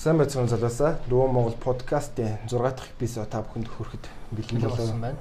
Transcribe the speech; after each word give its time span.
Сайн 0.00 0.16
байцгаана 0.16 0.48
залуусаа. 0.48 0.96
Дуу 1.10 1.26
Монгол 1.28 1.52
подкастын 1.60 2.38
6 2.48 2.56
дахь 2.56 2.88
эпизод 2.96 3.28
та 3.28 3.44
бүхэнд 3.44 3.68
хүрэхэд 3.68 4.04
бэлэн 4.32 4.62
болсон 4.64 4.96
байна. 4.96 5.20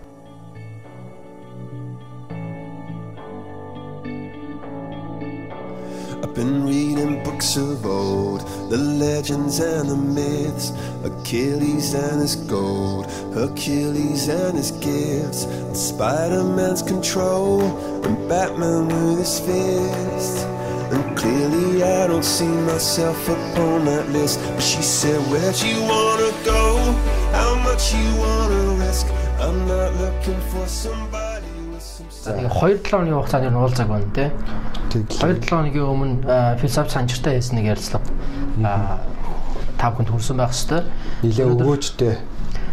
I've 6.24 6.34
been 6.34 6.64
reading 6.64 7.22
books 7.26 7.58
of 7.58 7.86
old, 7.86 8.40
the 8.72 8.78
legends 8.78 9.60
and 9.60 9.90
the 9.90 10.00
myths, 10.18 10.72
Achilles 11.04 11.94
and 11.94 12.22
his 12.22 12.38
gold, 12.48 13.12
Hercules 13.36 14.30
and 14.30 14.56
his 14.56 14.72
gifts, 14.80 15.44
Spider-Man's 15.74 16.84
control, 16.84 17.64
and 18.06 18.16
Batman 18.30 18.88
with 18.88 19.20
his 19.20 19.40
fists. 19.44 20.59
And 20.92 21.06
clearly 21.18 21.84
I 21.84 22.08
don't 22.08 22.26
see 22.26 22.50
myself 22.66 23.30
upon 23.30 23.86
that 23.86 24.10
list 24.10 24.40
But 24.56 24.64
she 24.64 24.82
said, 24.82 25.20
where'd 25.32 25.60
you 25.62 25.82
wanna 25.86 26.32
go? 26.44 26.62
How 27.32 27.54
much 27.68 27.94
you 27.94 28.10
wanna 28.18 28.80
risk? 28.86 29.06
I'm 29.40 29.68
not 29.68 29.94
looking 30.02 30.42
for 30.52 30.66
somebody 30.68 31.50
Тэгээ 32.30 32.50
2-7 32.52 33.00
оны 33.00 33.12
хугацаанд 33.16 33.48
нь 33.48 33.56
уулзаг 33.56 33.88
байна 33.88 34.12
те. 34.12 34.32
2-7 34.92 35.48
хоногийн 35.48 35.88
өмнө 35.88 36.58
философи 36.60 36.92
санчиртай 36.92 37.40
хийсэн 37.40 37.56
нэг 37.58 37.72
ярилцлага 37.74 38.04
та 39.80 39.88
бүхэнд 39.96 40.12
хүрсэн 40.12 40.36
байх 40.38 40.52
хэвээр. 40.52 40.86
Нилээ 41.24 41.48
өгөөжтэй 41.56 42.14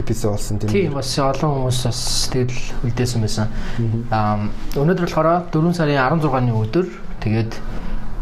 эпизод 0.02 0.34
болсон 0.34 0.59
тийм. 0.59 0.70
Тийм 0.74 0.92
бас 0.98 1.14
олон 1.14 1.70
хүмүүс 1.70 1.80
бас 1.87 2.01
тэгэл 2.34 2.59
үлдээсэн 2.90 3.20
байсан. 3.23 3.46
Аа 4.10 4.51
өнөөдөр 4.74 5.06
болохоор 5.06 5.46
4 5.54 5.78
сарын 5.78 6.02
16-ны 6.18 6.52
өдөр 6.52 6.87
тэгээд 7.23 7.52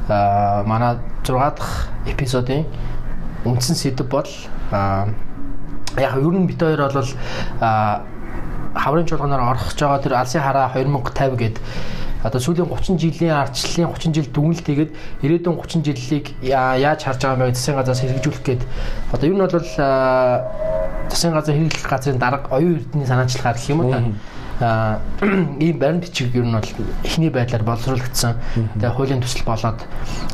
манай 0.09 0.97
6 1.25 1.57
дахь 1.57 1.89
эпизодын 2.07 2.67
үндсэн 3.45 3.77
сэдв 3.77 4.09
бол 4.09 4.29
яг 5.97 6.17
ер 6.17 6.35
нь 6.35 6.47
бит 6.47 6.61
хоёр 6.61 6.91
бол 6.93 7.11
хаврын 8.75 9.07
чуулганаар 9.07 9.55
орох 9.55 9.71
гэж 9.71 9.81
байгаа 9.81 10.03
тэр 10.03 10.15
алсын 10.19 10.43
хараа 10.43 10.73
2050 10.75 11.37
гээд 11.37 11.57
одоо 12.25 12.41
сүүлийн 12.41 12.69
30 12.73 12.97
жилийн 12.99 13.37
ардчлалын 13.37 13.93
30 13.93 14.17
жил 14.17 14.29
дүгнэлт 14.33 14.65
хийгээд 14.65 14.93
ирээдүйн 15.23 15.61
30 15.61 15.85
жилийг 15.85 16.33
яаж 16.41 17.05
харж 17.05 17.21
байгаа 17.21 17.37
юм 17.37 17.53
бэ? 17.53 17.55
Засгийн 17.55 17.77
газраас 17.77 18.01
хэрэгжүүлэх 18.01 18.45
гээд. 18.49 18.63
Одоо 19.13 19.29
ер 19.29 19.37
нь 19.37 19.45
бол 19.45 19.53
засгийн 21.13 21.35
газар 21.37 21.55
хэрэглэх 21.55 21.85
газрын 21.85 22.19
дарга 22.19 22.49
оюун 22.49 22.81
эрдэнэ 22.81 23.07
санаачлахаар 23.07 23.57
гэх 23.61 23.69
юм 23.69 23.81
уу 23.85 23.93
та 23.93 24.01
ийм 24.61 25.79
баримт 25.79 26.05
бичиг 26.07 26.35
ер 26.35 26.45
нь 26.45 26.53
бол 26.55 26.71
эхний 27.03 27.31
байдлаар 27.31 27.63
боловсруулагдсан. 27.63 28.35
Тэгээ 28.79 28.95
хуулийн 28.95 29.23
төсөл 29.23 29.45
болоод 29.45 29.83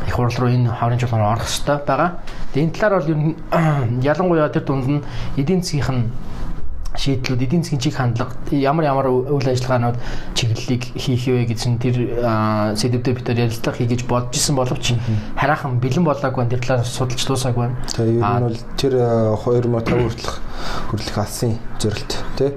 их 0.07 0.15
хурл 0.15 0.37
руу 0.37 0.51
энэ 0.53 0.69
хаврын 0.69 1.01
жуулгаар 1.01 1.41
орох 1.41 1.49
хэрэгтэй 1.49 1.79
байгаа. 1.87 2.11
Тэгээ 2.53 2.65
энэ 2.69 2.75
талаар 2.77 2.95
бол 3.01 3.11
ер 3.11 3.19
нь 3.19 4.03
ялангуяа 4.11 4.53
тэр 4.53 4.65
дунд 4.69 4.89
нь 4.89 5.05
эдийн 5.41 5.63
засгийнх 5.65 5.91
нь 5.91 6.05
шийдлүүд 7.01 7.43
эдийн 7.47 7.63
засгийн 7.63 7.81
чиг 7.81 7.95
хандлага 7.95 8.35
ямар 8.51 8.85
ямар 8.85 9.07
үйл 9.09 9.47
ажиллагаанууд 9.47 9.97
чиглэлийг 10.35 10.83
хийх 10.98 11.25
вэ 11.31 11.47
гэсэн 11.47 11.79
тэр 11.79 11.97
сэдвүүдээр 12.75 13.17
бид 13.17 13.29
нар 13.31 13.43
ярилцлага 13.47 13.79
хийгэж 13.79 14.03
бодож 14.11 14.35
исэн 14.35 14.59
боловч 14.59 14.98
хараахан 15.39 15.79
бэлэн 15.79 16.05
болоогүй 16.05 16.51
тэр 16.51 16.61
талаар 16.61 16.85
судалж 16.85 17.23
дуусаагүй 17.25 17.63
байна. 17.71 17.79
Тэгээ 17.95 18.19
ер 18.19 18.37
нь 18.37 18.47
бол 18.51 18.59
тэр 18.75 18.93
2005 19.39 20.03
хүртэлх 20.03 20.35
хүрлэх 20.91 21.19
алсын 21.23 21.57
зорилт 21.79 22.13
тий. 22.35 22.51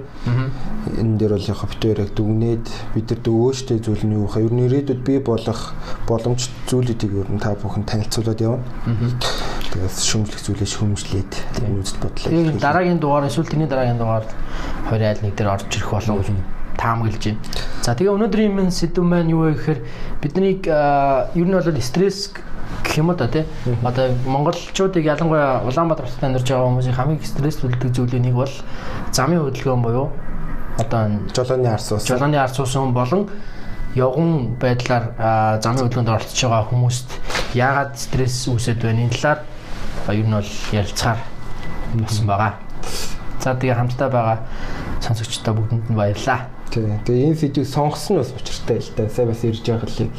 Энэ 0.83 1.15
дээр 1.15 1.39
бол 1.39 1.47
яг 1.47 1.61
битээр 1.63 1.99
яг 2.03 2.11
дүгнээд 2.11 2.65
бид 2.91 3.07
нар 3.07 3.21
дөвөөжтэй 3.23 3.79
зүйл 3.79 4.03
нь 4.03 4.15
юу 4.19 4.27
вэ? 4.27 4.43
Ер 4.43 4.51
нь 4.51 4.67
ирээдүйд 4.67 5.01
бий 5.07 5.19
болох 5.23 5.71
боломж 6.03 6.51
зүйлүүдийг 6.67 7.23
ер 7.23 7.29
нь 7.31 7.39
та 7.39 7.55
бүхэн 7.55 7.87
танилцуулаад 7.87 8.39
явна. 8.43 8.67
Тэгээс 9.71 10.03
шөмжлөх 10.03 10.43
зүйлээ 10.43 10.67
шөмжлээд 10.67 11.31
үзэл 11.79 12.03
бодлоо. 12.03 12.27
Тэгээд 12.27 12.59
дараагийн 12.59 12.99
дугаар 12.99 13.31
эсвэл 13.31 13.47
тэрний 13.47 13.71
дараагийн 13.71 13.95
дугаар 13.95 14.27
хоёр 14.91 15.01
айл 15.07 15.23
нэг 15.23 15.33
дээр 15.39 15.55
орж 15.55 15.71
ирэх 15.71 15.87
болов 15.87 16.19
гэж 16.19 16.35
таамаглаж 16.75 17.23
байна. 17.23 17.39
За 17.79 17.95
тэгээ 17.95 18.15
өнөөдрийн 18.19 18.51
минь 18.51 18.75
сэдв 18.75 19.07
маань 19.07 19.31
юу 19.31 19.47
вэ 19.47 19.55
гэхээр 19.55 19.79
биднийг 20.19 20.67
ер 20.67 21.47
нь 21.47 21.55
бол 21.55 21.79
стресс 21.79 22.35
гэх 22.83 22.99
юм 22.99 23.15
да 23.15 23.31
тий. 23.31 23.47
Одоо 23.87 24.11
монголчуудыг 24.27 25.05
ялангуяа 25.07 25.63
Улаанбаатар 25.63 26.11
хотод 26.11 26.27
амьдарч 26.27 26.47
байгаа 26.51 26.67
хүмүүсийн 26.67 26.97
хамгийн 26.99 27.23
стресслүүлдэг 27.23 27.91
зүйлийн 27.95 28.27
нэг 28.27 28.35
бол 28.35 28.51
замын 29.15 29.47
хөдөлгөөн 29.47 29.81
буюу 29.83 30.11
одоо 30.77 31.19
жолооны 31.35 31.67
арс 31.67 31.91
ус. 31.91 32.07
Жолооны 32.07 32.37
арс 32.37 32.59
ус 32.59 32.73
болон 32.75 33.29
явган 33.95 34.55
байдлаар 34.57 35.13
замын 35.61 35.85
хөдөлгөөнд 35.85 36.09
оролцож 36.09 36.41
байгаа 36.41 36.69
хүмүүст 36.71 37.09
яагаад 37.53 37.93
стресс 37.97 38.47
үүсэт 38.49 38.81
вэ? 38.81 38.89
Энэ 38.89 39.13
талаар 39.13 39.45
ер 40.09 40.25
нь 40.25 40.33
бол 40.33 40.51
ярилцахаар 40.73 41.21
болсон 41.93 42.25
байгаа. 42.25 42.53
За 43.39 43.53
тэгээ 43.53 43.77
хамтдаа 43.77 44.09
байгаа 44.09 44.37
сонсогчдоо 45.05 45.53
бүгдэнд 45.53 45.93
нь 45.93 45.97
баярлалаа. 45.97 46.49
Тэгээ 46.73 47.05
энэ 47.05 47.37
сэдвийг 47.37 47.69
сонгосон 47.69 48.17
нь 48.17 48.21
бас 48.25 48.33
учиртай 48.33 48.81
л 48.81 48.89
да. 48.97 49.09
Сая 49.13 49.29
бас 49.29 49.45
ирж 49.45 49.61
байгаа 49.61 49.85
л 49.85 50.09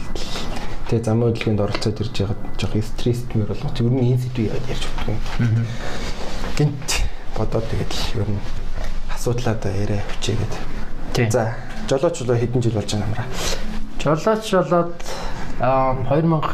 тэгээ 0.87 1.03
зам 1.03 1.19
хөдөлгөөнд 1.27 1.65
оролцоод 1.67 1.99
ирж 1.99 2.15
байгаа 2.15 2.39
жоох 2.55 2.79
стрессмэр 2.79 3.51
болгоч. 3.51 3.75
Ер 3.83 3.91
нь 3.91 4.15
энэ 4.15 4.23
сэдвийг 4.23 4.55
ярьж 4.71 4.85
юм. 5.11 5.19
Гинт 6.55 6.91
бодоод 7.35 7.67
тэгээд 7.67 8.23
ер 8.23 8.31
нь 8.31 8.64
асуудлаа 9.25 9.57
да 9.57 9.71
яриа 9.73 10.05
хүчээгээд. 10.05 11.33
За 11.33 11.57
жолооч 11.89 12.21
болоо 12.21 12.37
хэдэн 12.37 12.61
жил 12.61 12.77
болж 12.77 12.93
байгаа 12.93 13.09
юм 13.09 13.17
аа? 13.17 13.25
Жолооч 14.05 14.45
болоод 14.53 15.01
2000 16.05 16.45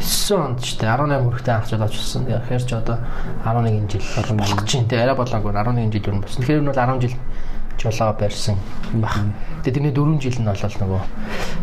9 0.00 0.40
онд 0.40 0.64
ч 0.64 0.80
тийм 0.80 0.88
18 0.96 1.28
хүрэхтэй 1.28 1.52
анх 1.52 1.68
жолооч 1.68 1.92
болсон. 1.92 2.24
Тэгэхээр 2.24 2.64
ч 2.64 2.72
одоо 2.72 3.04
11 3.44 3.92
жил 3.92 4.00
болох 4.32 4.64
чинь 4.64 4.88
тийм 4.88 5.04
арай 5.04 5.12
болоогүй 5.12 5.52
11 5.52 5.92
жил 5.92 6.08
юу 6.08 6.24
болсон. 6.24 6.40
Тэгэхээр 6.40 6.60
энэ 6.64 6.72
бол 6.72 6.80
10 6.80 7.00
жил 7.04 7.14
жолоо 7.76 8.12
барьсан 8.16 8.56
баг. 8.96 9.12
Тэгээ 9.60 9.74
тэрний 9.76 9.92
4 9.92 10.24
жил 10.24 10.40
нь 10.40 10.48
бол 10.48 10.56
нөгөө 10.56 11.02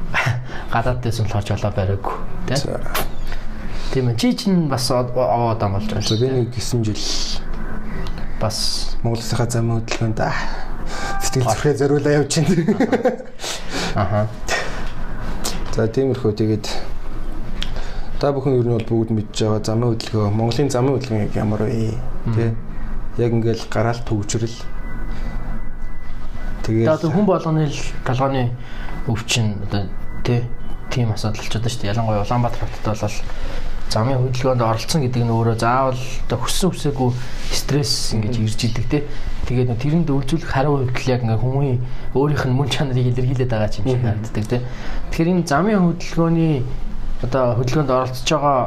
гадаад 0.73 1.01
дэсэн 1.01 1.25
болохоор 1.25 1.49
жолоо 1.49 1.71
бариаггүй 1.73 2.15
тийм. 2.45 2.77
Тийм 3.89 4.09
ээ. 4.13 4.17
Чи 4.21 4.37
чинь 4.37 4.69
бас 4.69 4.85
овоо 4.93 5.57
дам 5.57 5.73
болж 5.73 5.89
байгаа. 5.89 6.21
Би 6.21 6.29
нэг 6.29 6.53
9 6.53 6.85
жил 6.85 7.01
бас 8.41 8.97
Монголынхаа 9.03 9.49
замын 9.49 9.81
хөдөлгөөнд 9.81 10.21
сэтгэл 11.21 11.49
зүрхээ 11.49 11.75
зориулаа 11.81 12.13
явж 12.21 12.31
байна. 12.37 12.53
Аха. 14.01 14.27
За 15.75 15.87
тиймэрхүү 15.87 16.33
тэгээд 16.37 16.65
Та 18.17 18.33
бүхэн 18.33 18.57
ер 18.57 18.65
нь 18.65 18.73
бол 18.73 18.89
бүгд 18.89 19.13
мэдж 19.13 19.45
байгаа 19.45 19.61
замын 19.61 19.93
хөдөлгөөн, 19.93 20.33
Монголын 20.33 20.73
замын 20.73 20.97
хөдөлгөөн 20.97 21.37
ямар 21.37 21.61
вэ? 21.69 21.93
Тэ? 22.33 22.49
Яг 23.21 23.29
ингээл 23.29 23.69
гараал 23.69 24.01
төвчрөл. 24.01 24.57
Тэгээд 26.65 26.89
одоо 26.89 27.13
хүн 27.13 27.29
болгоны 27.29 27.69
талгааны 28.01 28.49
өвчин 29.05 29.61
одоо 29.69 29.85
тэ 30.25 30.49
тийм 30.89 31.13
асуудал 31.13 31.45
ч 31.45 31.53
удаа 31.61 31.69
шүү 31.69 31.81
дээ. 31.85 31.93
Ялангуяа 31.93 32.25
Улаанбаатар 32.25 32.65
хотод 32.65 32.97
бол 33.05 33.17
замын 33.89 34.19
хөдөлгөөнд 34.19 34.61
оролцсон 34.61 35.01
гэдэг 35.07 35.23
нь 35.23 35.31
өөрөө 35.31 35.57
заавал 35.57 36.01
одоо 36.27 36.37
хүссэн 36.43 36.69
үсээгүй 36.75 37.09
стресс 37.55 38.13
ингэж 38.13 38.35
ирж 38.43 38.59
идэг 38.67 38.85
те. 38.91 38.99
Тэгээд 39.47 39.79
тэрэнд 39.79 40.11
үйлзүүлэх 40.11 40.51
хариу 40.51 40.83
үйлдэл 40.83 41.11
яг 41.11 41.21
ингээ 41.23 41.39
хүмүүний 41.39 41.77
өөрийнх 42.11 42.43
нь 42.51 42.57
мөн 42.57 42.67
чанарыг 42.67 43.07
илэрхийлээд 43.15 43.47
байгаа 43.47 43.71
юм 43.79 43.87
шиг 43.87 44.03
харагддаг 44.03 44.45
те. 44.51 44.59
Тэгэхээр 45.11 45.31
энэ 45.31 45.47
замын 45.47 45.79
хөдөлгөөний 45.87 46.55
одоо 47.23 47.45
хөдөлгөөнд 47.55 47.91
оролцож 47.95 48.27
байгаа 48.27 48.59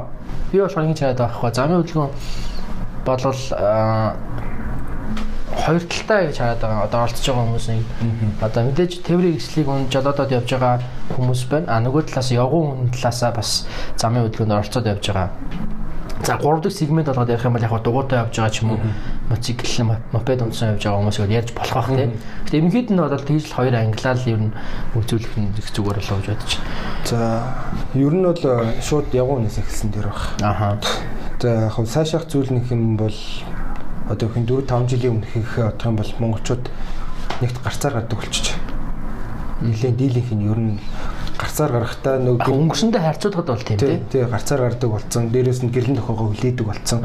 би 0.53 0.59
болохоор 0.59 0.87
ингэ 0.89 0.99
чанаад 0.99 1.21
байгаа 1.21 1.37
хгүй 1.37 1.53
замын 1.53 1.79
хөдөлгөөн 1.85 2.13
болвол 3.05 3.41
хоёр 5.57 5.83
талтай 5.83 6.27
гэж 6.29 6.37
хараад 6.39 6.61
байгаа. 6.61 6.85
Одоо 6.87 7.01
оролцож 7.03 7.27
байгаа 7.27 7.47
хүмүүсийн 7.47 7.83
одоо 8.41 8.63
мэдээж 8.65 8.93
тээврийн 9.03 9.37
хэвслийг 9.37 9.69
ун 9.69 9.91
жолоодод 9.91 10.31
явж 10.31 10.49
байгаа 10.51 10.81
хүмүүс 11.17 11.43
байна. 11.51 11.67
А 11.69 11.81
нөгөө 11.83 12.03
талаас 12.07 12.31
явган 12.31 12.67
хүн 12.71 12.91
талаасаа 12.95 13.31
бас 13.35 13.67
замын 13.97 14.25
хөдөлгөөнд 14.27 14.57
оролцоод 14.57 14.87
явж 14.87 15.05
байгаа. 15.11 15.31
За 16.23 16.37
3 16.37 16.61
дахь 16.61 16.73
сегмент 16.73 17.07
болгоод 17.07 17.31
ярих 17.31 17.45
юм 17.45 17.53
бол 17.55 17.63
яг 17.63 17.83
дугуйтай 17.83 18.19
явж 18.21 18.37
байгаа 18.37 18.53
ч 18.53 18.63
юм 18.63 18.71
уу 18.73 18.81
мотоцикл 19.31 19.83
мопед 20.13 20.43
унтсан 20.43 20.77
явж 20.77 20.85
байгаа 20.85 21.01
хүмүүсийг 21.01 21.33
ярьж 21.33 21.51
болох 21.57 21.75
бах 21.75 21.89
тийм. 21.89 22.13
Гэтэ 22.45 22.57
ерөнхийд 22.61 22.91
нь 22.93 23.01
бол 23.01 23.25
тэгж 23.25 23.45
л 23.49 23.57
хоёр 23.57 23.75
англиал 23.75 24.23
ер 24.29 24.41
нь 24.45 24.53
үзүүлэх 25.01 25.35
нь 25.41 25.49
их 25.57 25.69
зүгээр 25.73 25.97
болоо 25.97 26.19
гэж 26.21 26.29
бодож. 26.29 26.53
За 27.09 27.19
ер 27.97 28.13
нь 28.13 28.27
бол 28.29 28.43
шууд 28.85 29.09
хүнээс 29.33 29.59
эхэлсэн 29.65 29.91
дэр 29.97 30.13
баг. 30.13 30.21
Аха. 30.45 30.77
За 31.41 31.73
яг 31.73 31.89
цаашаах 31.89 32.29
зүйл 32.29 32.53
нэг 32.53 32.69
юм 32.69 33.01
бол 33.01 33.17
одоо 34.11 34.29
хин 34.29 34.47
4 34.47 34.67
5 34.67 34.91
жилийн 34.91 35.13
өмнөх 35.23 35.37
их 35.37 35.57
бодох 35.57 35.87
юм 35.87 35.97
бол 35.97 36.13
монголчууд 36.19 36.65
нэгт 37.41 37.63
гарцаар 37.63 37.95
гардаг 37.95 38.19
болчих. 38.19 38.57
Нилийн 39.63 39.97
дийлийнх 39.97 40.33
нь 40.35 40.51
ер 40.51 40.59
нь 40.59 40.79
гарцаар 41.39 41.73
гарахтаа 41.73 42.19
нөгөө 42.19 42.51
өнгөрсөндөө 42.51 43.01
харьцуулахад 43.01 43.47
бол 43.47 43.63
тийм 43.63 43.79
тий. 43.79 44.03
Тий 44.11 44.25
гарцаар 44.27 44.61
гардаг 44.67 44.91
болсон. 44.91 45.31
Дээрээс 45.31 45.63
нь 45.63 45.71
гэрлэн 45.71 45.97
тохоогоо 45.97 46.35
хүлээдэг 46.35 46.67
болсон. 46.67 47.01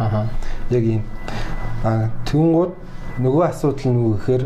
Яг 0.73 0.83
ийм. 0.83 1.03
Аа 1.85 2.09
түүнгууд 2.25 2.73
нөгөө 3.21 3.43
асуудал 3.53 3.85
нь 3.85 3.99
юу 4.01 4.17
гэхээр 4.17 4.43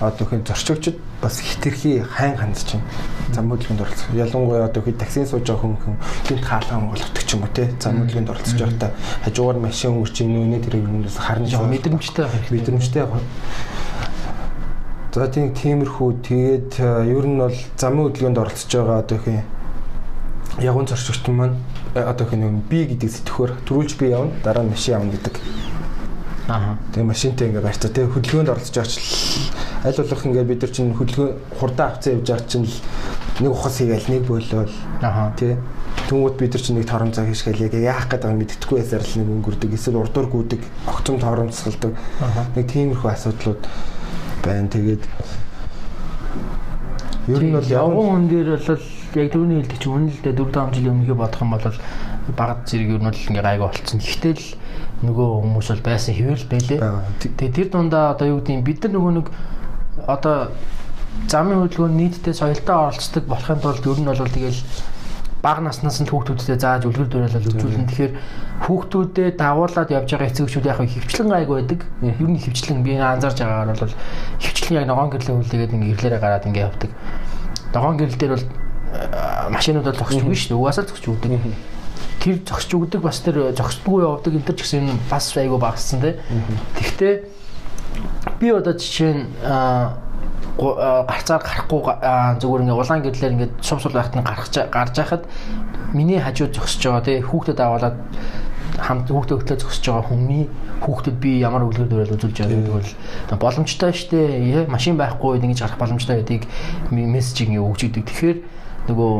одоо 0.00 0.26
хин 0.26 0.42
зорчигчд 0.42 0.96
бас 1.24 1.40
хитрхи 1.40 2.04
хайн 2.04 2.36
хандж 2.36 2.68
чинь 2.68 2.84
зам 3.32 3.48
хөдөлгөөнд 3.48 3.80
оролцох. 3.80 4.12
Ялангуяа 4.12 4.68
одоо 4.68 4.82
хэд 4.84 5.00
таксийн 5.00 5.26
сууж 5.26 5.48
байгаа 5.48 5.64
хүн 5.64 5.76
хүн 5.80 5.96
гинт 6.28 6.44
хаалгаан 6.44 6.92
болгодог 6.92 7.24
ч 7.24 7.30
юм 7.32 7.42
уу 7.42 7.52
те? 7.56 7.72
Зам 7.80 8.04
хөдөлгөөнд 8.04 8.30
оролцож 8.30 8.60
байхдаа 8.60 8.90
хажуугаар 9.24 9.58
машин 9.64 9.96
өнгөрч 9.96 10.16
ийн 10.20 10.36
үнэ 10.36 10.60
тэр 10.60 10.84
юмнаас 10.84 11.16
харна 11.16 11.48
жоо 11.48 11.64
мэдрэмжтэй 11.64 12.28
мэдрэмжтэй 12.52 13.02
За 15.14 15.28
тийм 15.30 15.54
тиймэрхүү. 15.54 16.26
Тэгээд 16.26 16.70
ер 16.82 17.26
нь 17.30 17.38
бол 17.38 17.54
замын 17.78 18.10
хөдөлгөөнд 18.10 18.38
оролцож 18.42 18.66
байгаа 18.74 18.98
одоо 18.98 19.18
хин 19.22 19.46
ягуун 20.58 20.90
зорчигч 20.90 21.30
маань 21.30 21.54
одоо 21.94 22.26
хин 22.26 22.58
би 22.66 22.82
гэдэг 22.90 23.10
сэтгхөөр 23.22 23.50
төрүүлж 23.62 23.94
би 23.94 24.10
явна 24.10 24.34
дараа 24.42 24.66
нь 24.66 24.74
машин 24.74 24.98
явна 24.98 25.14
гэдэг. 25.14 25.38
Аа. 26.48 26.76
Тэгээ 26.92 27.08
машинтай 27.08 27.48
ингээ 27.48 27.64
барьцаа 27.64 27.88
тэгээ 27.88 28.12
хөдөлгөөнд 28.12 28.52
оролцож 28.52 28.76
байгаа 28.76 28.92
ч 28.92 29.00
аль 29.80 29.96
болох 29.96 30.24
ингээ 30.28 30.44
бид 30.44 30.60
нар 30.60 30.72
чинь 30.76 30.92
хөдөлгөөн 30.92 31.32
хурдан 31.56 31.86
авцаа 31.88 32.12
явж 32.12 32.26
байгаа 32.28 32.48
чинь 32.52 32.68
нэг 33.40 33.52
ухас 33.52 33.76
хийгээл 33.80 34.12
нэг 34.12 34.22
бөөлөөл. 34.28 34.76
Аа. 35.00 35.32
Тэ. 35.40 35.56
Тэнгүүд 36.04 36.36
бид 36.36 36.52
нар 36.52 36.60
чинь 36.60 36.76
нэг 36.76 36.84
тором 36.84 37.10
цаг 37.16 37.32
хийшгээл 37.32 37.64
яг 37.64 37.74
яах 37.80 38.12
гээд 38.12 38.28
байгааг 38.28 38.40
мэддэхгүй 38.44 38.76
байсаар 38.76 39.04
л 39.08 39.16
нэг 39.24 39.28
өнгөрдөг. 39.40 39.70
Эсвэл 39.72 40.00
урдуур 40.04 40.28
гүдэг, 40.28 40.62
огцом 40.84 41.16
торомцолдог. 41.16 41.92
Нэг 42.52 42.66
тиймэрхүү 42.68 43.08
асуудлууд 43.08 43.62
байна. 44.44 44.68
Тэгээд 44.68 45.02
ер 47.32 47.40
нь 47.40 47.56
бол 47.56 47.72
явган 47.72 48.04
хүн 48.04 48.28
дээр 48.28 48.48
бол 48.60 48.84
яг 49.16 49.28
түрүүний 49.32 49.56
хэлдэг 49.64 49.78
чинь 49.80 49.94
үнэн 49.96 50.12
л 50.12 50.20
дээ 50.28 50.36
4 50.36 50.52
5 50.52 50.76
жилийн 50.76 50.92
өмнөхөө 50.92 51.18
бодох 51.24 51.40
юм 51.40 51.52
бол 51.56 51.66
багад 52.36 52.60
зэрэг 52.68 52.90
ер 52.92 53.00
нь 53.00 53.08
бол 53.08 53.24
ингээ 53.32 53.44
гайгүй 53.48 53.64
болцсон. 53.64 54.00
Гэхдээ 54.04 54.34
л 54.36 54.48
нөгөө 55.04 55.28
хүмүүс 55.44 55.68
бол 55.70 55.84
байсан 55.84 56.14
хэвэл 56.14 56.46
байлээ. 56.50 56.80
Тэгээ 57.20 57.52
тэр 57.52 57.68
дундаа 57.70 58.16
одоо 58.16 58.26
юу 58.28 58.40
гэдэг 58.40 58.64
бид 58.64 58.80
нар 58.84 58.92
нөгөө 58.96 59.12
нэг 59.20 59.26
одоо 60.08 60.36
замын 61.28 61.62
хөдөлгөөн 61.64 61.96
нийтдээ 61.96 62.34
соёлтой 62.34 62.76
оролцдог 62.76 63.24
болохын 63.28 63.60
тулд 63.62 63.84
ер 63.86 63.98
нь 64.00 64.08
бол 64.08 64.18
тэгэл 64.18 64.60
бага 65.44 65.60
наснаас 65.60 66.00
нь 66.00 66.08
хүүхдүүдтэй 66.08 66.56
зааж 66.56 66.88
үлгэр 66.88 67.08
дуураалал 67.08 67.48
үзүүлнэ. 67.52 67.88
Тэгэхээр 67.92 68.12
хүүхдүүдэд 68.64 69.36
дагуулад 69.36 69.92
явж 69.92 70.08
байгаа 70.08 70.30
эцэгчүүд 70.32 70.68
яг 70.72 70.80
хөвчлэн 70.80 71.28
гайг 71.28 71.48
байдаг. 71.52 71.80
Ер 72.00 72.28
нь 72.32 72.40
хөвчлэн 72.40 72.80
би 72.80 72.96
анзаарж 72.96 73.44
байгаагаар 73.44 73.76
бол 73.76 73.94
хөвчлэн 74.40 74.78
яг 74.80 74.86
ногоон 74.88 75.12
гэрлийн 75.12 75.40
үлээгээд 75.44 75.74
ингээ 75.76 75.92
ирлээрээ 75.92 76.20
гараад 76.24 76.48
ингээ 76.48 76.64
явдаг. 76.64 76.90
Ногоон 77.76 77.96
гэрэл 78.00 78.16
дээр 78.16 78.32
бол 78.40 78.46
машинууд 79.52 79.84
бол 79.84 80.00
зогсч 80.00 80.24
үгүй 80.24 80.36
шүү 80.38 80.48
дээ. 80.48 80.60
Угаасаа 80.64 80.84
зогсч 80.88 81.04
өгдөг. 81.12 81.32
Тэр 82.20 82.40
зогсч 82.46 82.70
өгдөг 82.74 83.00
бас 83.04 83.20
тэр 83.20 83.52
зогсдгүй 83.52 84.04
явдаг 84.04 84.32
энэ 84.34 84.46
төр 84.48 84.56
ч 84.56 84.60
гэсэн 84.64 84.98
бас 85.10 85.32
айгу 85.36 85.58
багассан 85.58 86.00
тий. 86.00 86.14
Тэгвэл 86.76 87.28
би 88.40 88.48
одоо 88.50 88.74
жишээ 88.74 89.12
нь 89.12 89.24
гарцаар 90.56 91.42
гарахгүй 91.42 91.80
зүгээр 92.40 92.62
ингээ 92.64 92.78
улаан 92.78 93.02
гэрлэр 93.02 93.34
ингээ 93.34 93.50
сум 93.60 93.80
сул 93.80 93.92
байхад 93.92 94.16
нь 94.16 94.24
гарч 94.24 94.54
гарч 94.70 94.94
яхад 94.98 95.26
миний 95.92 96.20
хажууд 96.20 96.54
зогсож 96.54 96.80
байгаа 96.80 97.04
тий. 97.04 97.18
Хүүхдэд 97.20 97.60
аваад 97.60 97.98
хамт 98.78 99.10
хүүхдээ 99.10 99.38
хөтлөө 99.38 99.58
зогсож 99.60 99.84
байгаа 99.86 100.08
хүмүүний 100.10 100.44
хүүхдэд 100.82 101.16
би 101.22 101.30
ямар 101.38 101.62
үлгэр 101.66 101.88
дуурайл 101.88 102.14
үзүүлж 102.18 102.36
байгаа 102.42 102.54
гэдэг 102.58 102.74
бол 102.74 103.38
боломжтой 103.38 103.92
штэ 103.94 104.66
машин 104.66 104.98
байхгүй 104.98 105.38
ингэж 105.38 105.60
гарах 105.62 105.78
боломжтой 105.78 106.22
гэдгийг 106.22 106.44
мессежийг 106.90 107.54
өгч 107.54 107.80
идэг 107.88 108.04
тэгэхээр 108.10 108.38
нөгөө 108.90 109.12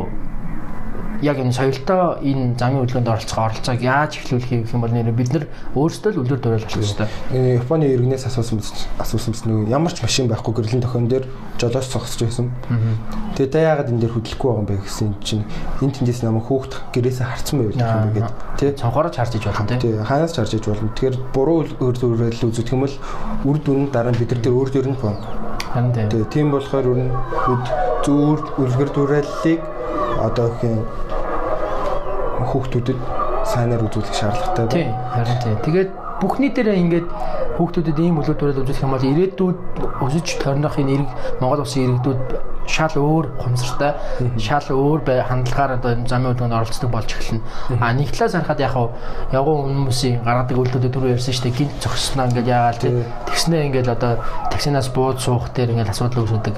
яг 1.21 1.37
энэ 1.39 1.53
соёлтой 1.55 2.19
энэ 2.23 2.57
замын 2.59 2.83
хөдөлгөөнд 2.83 3.11
оролцох 3.11 3.39
оролцоог 3.39 3.81
яаж 3.81 4.19
эхлүүлэх 4.19 4.73
юм 4.73 4.81
бол 4.81 4.91
нэр 4.91 5.11
бид 5.15 5.31
нар 5.31 5.45
өөрсдөө 5.75 6.11
л 6.11 6.19
үлдэр 6.25 6.39
дуурайл 6.41 6.67
хэрэгтэй. 6.67 7.07
Энэ 7.31 7.59
Японы 7.61 7.85
иргэнээс 7.87 8.27
асуусан 8.27 8.59
асуусан 8.99 9.33
нөгөө 9.45 9.71
ямар 9.71 9.93
ч 9.93 10.03
машин 10.03 10.27
байхгүй 10.27 10.53
гэрлийн 10.53 10.83
тохион 10.83 11.07
дээр 11.07 11.25
жолооч 11.59 11.87
цогсож 11.87 12.21
байсан. 12.27 12.51
Тэгээ 13.35 13.51
та 13.51 13.59
яагаад 13.59 13.89
энэ 13.91 14.01
дээр 14.03 14.13
хөдлөхгүй 14.15 14.49
байгаа 14.51 14.63
юм 14.63 14.69
бэ 14.69 14.75
гэсэн 14.83 15.09
чинь 15.23 15.43
энэ 15.79 15.93
тэндээс 15.95 16.21
намайг 16.23 16.45
хүүхд 16.47 16.73
гэрээсээ 16.91 17.27
харцсан 17.27 17.55
байв 17.59 17.71
гэх 17.75 17.83
юм 17.85 18.13
гээд 18.15 18.31
тий 18.59 18.69
цонхороо 18.75 19.11
чарж 19.11 19.35
иж 19.35 19.43
болно 19.47 19.79
тий 19.79 19.93
хаанаас 19.99 20.33
чарж 20.35 20.51
иж 20.55 20.65
болно. 20.67 20.91
Тэгэхээр 20.95 21.15
буруу 21.31 21.67
өөр 21.79 21.95
дуурайл 21.95 22.47
үзүүлэх 22.47 22.73
юм 22.75 22.83
бол 22.83 22.95
үр 23.47 23.57
дүн 23.63 23.91
дараа 23.91 24.11
нь 24.11 24.19
бид 24.19 24.31
нар 24.31 24.41
дээр 24.43 24.55
өөр 24.55 24.69
дөр 24.71 24.87
нь. 24.91 24.99
Тэгээ 25.75 26.31
тийм 26.31 26.51
болохоор 26.51 26.87
үр 26.87 26.99
зүүр 28.05 28.39
үлгэр 28.61 28.89
дуурайллыг 28.95 29.74
одоо 30.21 30.47
хин 30.61 30.81
хүүхдүүдэд 32.45 32.99
сайнаар 33.45 33.85
үзүүлэх 33.85 34.15
шаардлагатай 34.15 34.65
байна. 34.65 34.75
Тийм, 34.75 34.91
харин 35.13 35.37
тийм. 35.43 35.57
Тэгээд 35.65 35.91
бүхний 36.21 36.51
дээр 36.55 36.69
ингээд 36.75 37.07
хүүхдүүдэд 37.55 37.99
ийм 37.99 38.19
дуурайл 38.19 38.61
үзүүлэх 38.63 38.83
юм 38.83 38.93
бол 38.95 39.09
ирээдүйд 39.11 39.59
өсөж 40.03 40.27
тойрнохын 40.43 40.91
ирэг 40.91 41.09
Монгол 41.39 41.63
улсын 41.63 41.87
иргэдүүд 41.87 42.21
шал 42.65 42.95
өөр 42.97 43.25
хумсартай, 43.39 43.93
шал 44.41 44.67
өөр 44.73 45.05
хандлагаар 45.05 45.77
одоо 45.77 45.91
энэ 45.93 46.09
замын 46.09 46.33
хөдөлгөөнд 46.33 46.57
оролцдог 46.57 46.89
болж 46.89 47.09
эхэлнэ. 47.13 47.45
А 47.79 47.93
нэг 47.93 48.09
талаас 48.11 48.33
харахад 48.33 48.59
яг 48.59 48.75
явган 49.31 49.85
хүмүүсийн 49.85 50.25
гаргадаг 50.25 50.57
үйлдэлүүд 50.57 50.93
түрүү 50.97 51.13
ярьсан 51.13 51.33
шүү 51.35 51.45
дээ. 51.45 51.57
Гинт 51.61 51.75
зогсноо 51.79 52.25
ингээд 52.25 52.49
яагаад 52.49 52.83
тэгснээ 53.29 53.65
ингээд 53.69 53.93
одоо 53.93 54.17
таксинаас 54.49 54.89
бууд 54.89 55.21
суух 55.21 55.53
дээр 55.53 55.77
ингээд 55.77 55.93
асуудал 55.93 56.25
үүсдэг. 56.25 56.57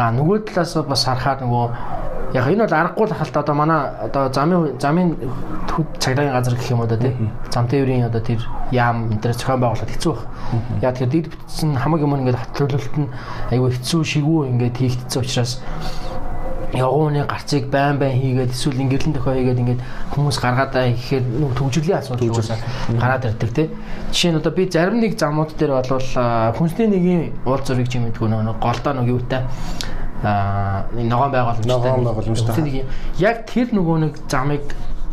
А 0.00 0.08
нөгөө 0.10 0.48
талаас 0.48 0.72
бас 0.88 1.04
харахаар 1.04 1.44
нөгөө 1.44 1.66
яг 2.36 2.46
энэ 2.52 2.68
бол 2.68 2.76
аргагүй 2.76 3.06
л 3.08 3.16
хальт 3.16 3.36
одоо 3.36 3.54
манай 3.54 3.80
одоо 4.04 4.28
замын 4.32 4.76
замын 4.76 5.16
цагдаагийн 5.98 6.36
газар 6.36 6.54
гэх 6.54 6.70
юм 6.70 6.86
да 6.86 6.96
тий? 6.96 7.12
Зам 7.50 7.68
тээврийн 7.68 8.04
одоо 8.04 8.20
тэр 8.20 8.40
яам 8.70 9.08
энэ 9.08 9.32
зохион 9.32 9.60
байгуулалт 9.60 9.88
хэцүү 9.88 10.12
баг. 10.12 10.28
Яг 10.82 10.98
тэр 11.00 11.08
дэд 11.08 11.26
бүтсэн 11.32 11.76
хамаг 11.80 12.00
юм 12.04 12.12
ингээд 12.20 12.36
хатлуулалт 12.36 12.96
нь 13.00 13.08
айгүй 13.50 13.70
хэцүү 13.72 14.00
шигүү 14.04 14.40
ингээд 14.52 14.76
хийгдсэн 14.76 15.22
учраас 15.24 15.52
явгууны 16.76 17.24
гарцыг 17.24 17.70
байн 17.72 17.96
байн 17.96 18.20
хийгээд 18.20 18.52
эсвэл 18.52 18.84
ингээрлэн 18.84 19.16
тохио 19.16 19.32
хийгээд 19.32 19.62
ингээд 19.64 19.80
хүмүүс 20.12 20.36
гаргаад 20.36 20.76
аа 20.76 20.92
гэхээр 20.92 21.24
нүг 21.24 21.52
төгжрлийн 21.56 21.98
асуудал 22.04 22.36
уусаа 22.36 22.58
гараад 23.00 23.24
ирдэг 23.32 23.50
тий. 23.56 23.70
Жишээ 24.12 24.32
нь 24.36 24.38
одоо 24.44 24.52
би 24.52 24.68
зарим 24.68 25.00
нэг 25.00 25.16
замууд 25.16 25.56
дээр 25.56 25.72
болвол 25.72 26.10
хүнсний 26.58 26.88
нэгийн 26.90 27.22
уул 27.48 27.62
зургийг 27.64 27.88
чимэдгүй 27.88 28.28
нөгөө 28.28 28.60
голдоо 28.60 28.92
нөгөө 28.92 29.14
юутай 29.14 29.42
аа 30.26 30.90
ногоон 30.90 31.30
байгууламжтай 31.30 31.70
ногоон 31.70 32.04
байгууламжтай 32.10 32.84
яг 33.22 33.46
тэр 33.46 33.70
нөгөө 33.70 33.96
нэг 34.02 34.14
замыг 34.26 34.66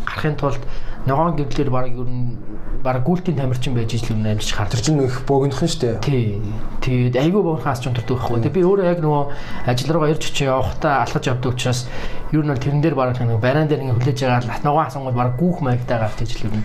гарахын 0.10 0.38
тулд 0.42 0.64
ногоон 1.06 1.36
гэрлэр 1.36 1.70
баг 1.70 1.88
ер 1.92 2.08
нь 2.08 2.38
баг 2.84 3.04
гүйлтийн 3.04 3.38
тамирчин 3.38 3.76
байж 3.76 3.94
ижил 3.94 4.16
юм 4.16 4.26
амьдч 4.26 4.52
хар. 4.52 4.68
Тэр 4.68 4.82
чинь 4.82 5.04
их 5.04 5.24
богинохон 5.28 5.68
шүү 5.68 5.80
дээ. 5.80 6.00
Тий. 6.04 6.42
Тэгээд 6.84 7.16
айгүй 7.16 7.44
богинохаас 7.44 7.80
ч 7.80 7.88
унтардаг 7.88 8.20
байхгүй. 8.20 8.40
Тэгээд 8.44 8.56
би 8.56 8.64
өөрөө 8.64 8.88
яг 8.88 9.00
нөгөө 9.00 9.24
ажил 9.72 9.92
руугаа 9.96 10.12
ирж 10.12 10.24
очиж 10.28 10.48
явахдаа 10.48 11.04
алхаж 11.04 11.24
явдаг 11.28 11.52
учраас 11.56 11.88
ер 12.32 12.44
нь 12.44 12.56
тэрэн 12.56 12.84
дээр 12.84 12.96
баг 12.96 13.20
нэг 13.20 13.40
бараан 13.40 13.68
дээр 13.68 13.84
ингээ 13.88 14.00
хүлээж 14.00 14.20
байгаа 14.28 14.64
ногоон 14.68 14.88
асангууд 14.88 15.16
баг 15.16 15.32
гүүх 15.40 15.60
маягтай 15.64 15.98
гарч 16.00 16.20
ижил 16.24 16.52
юм. 16.52 16.64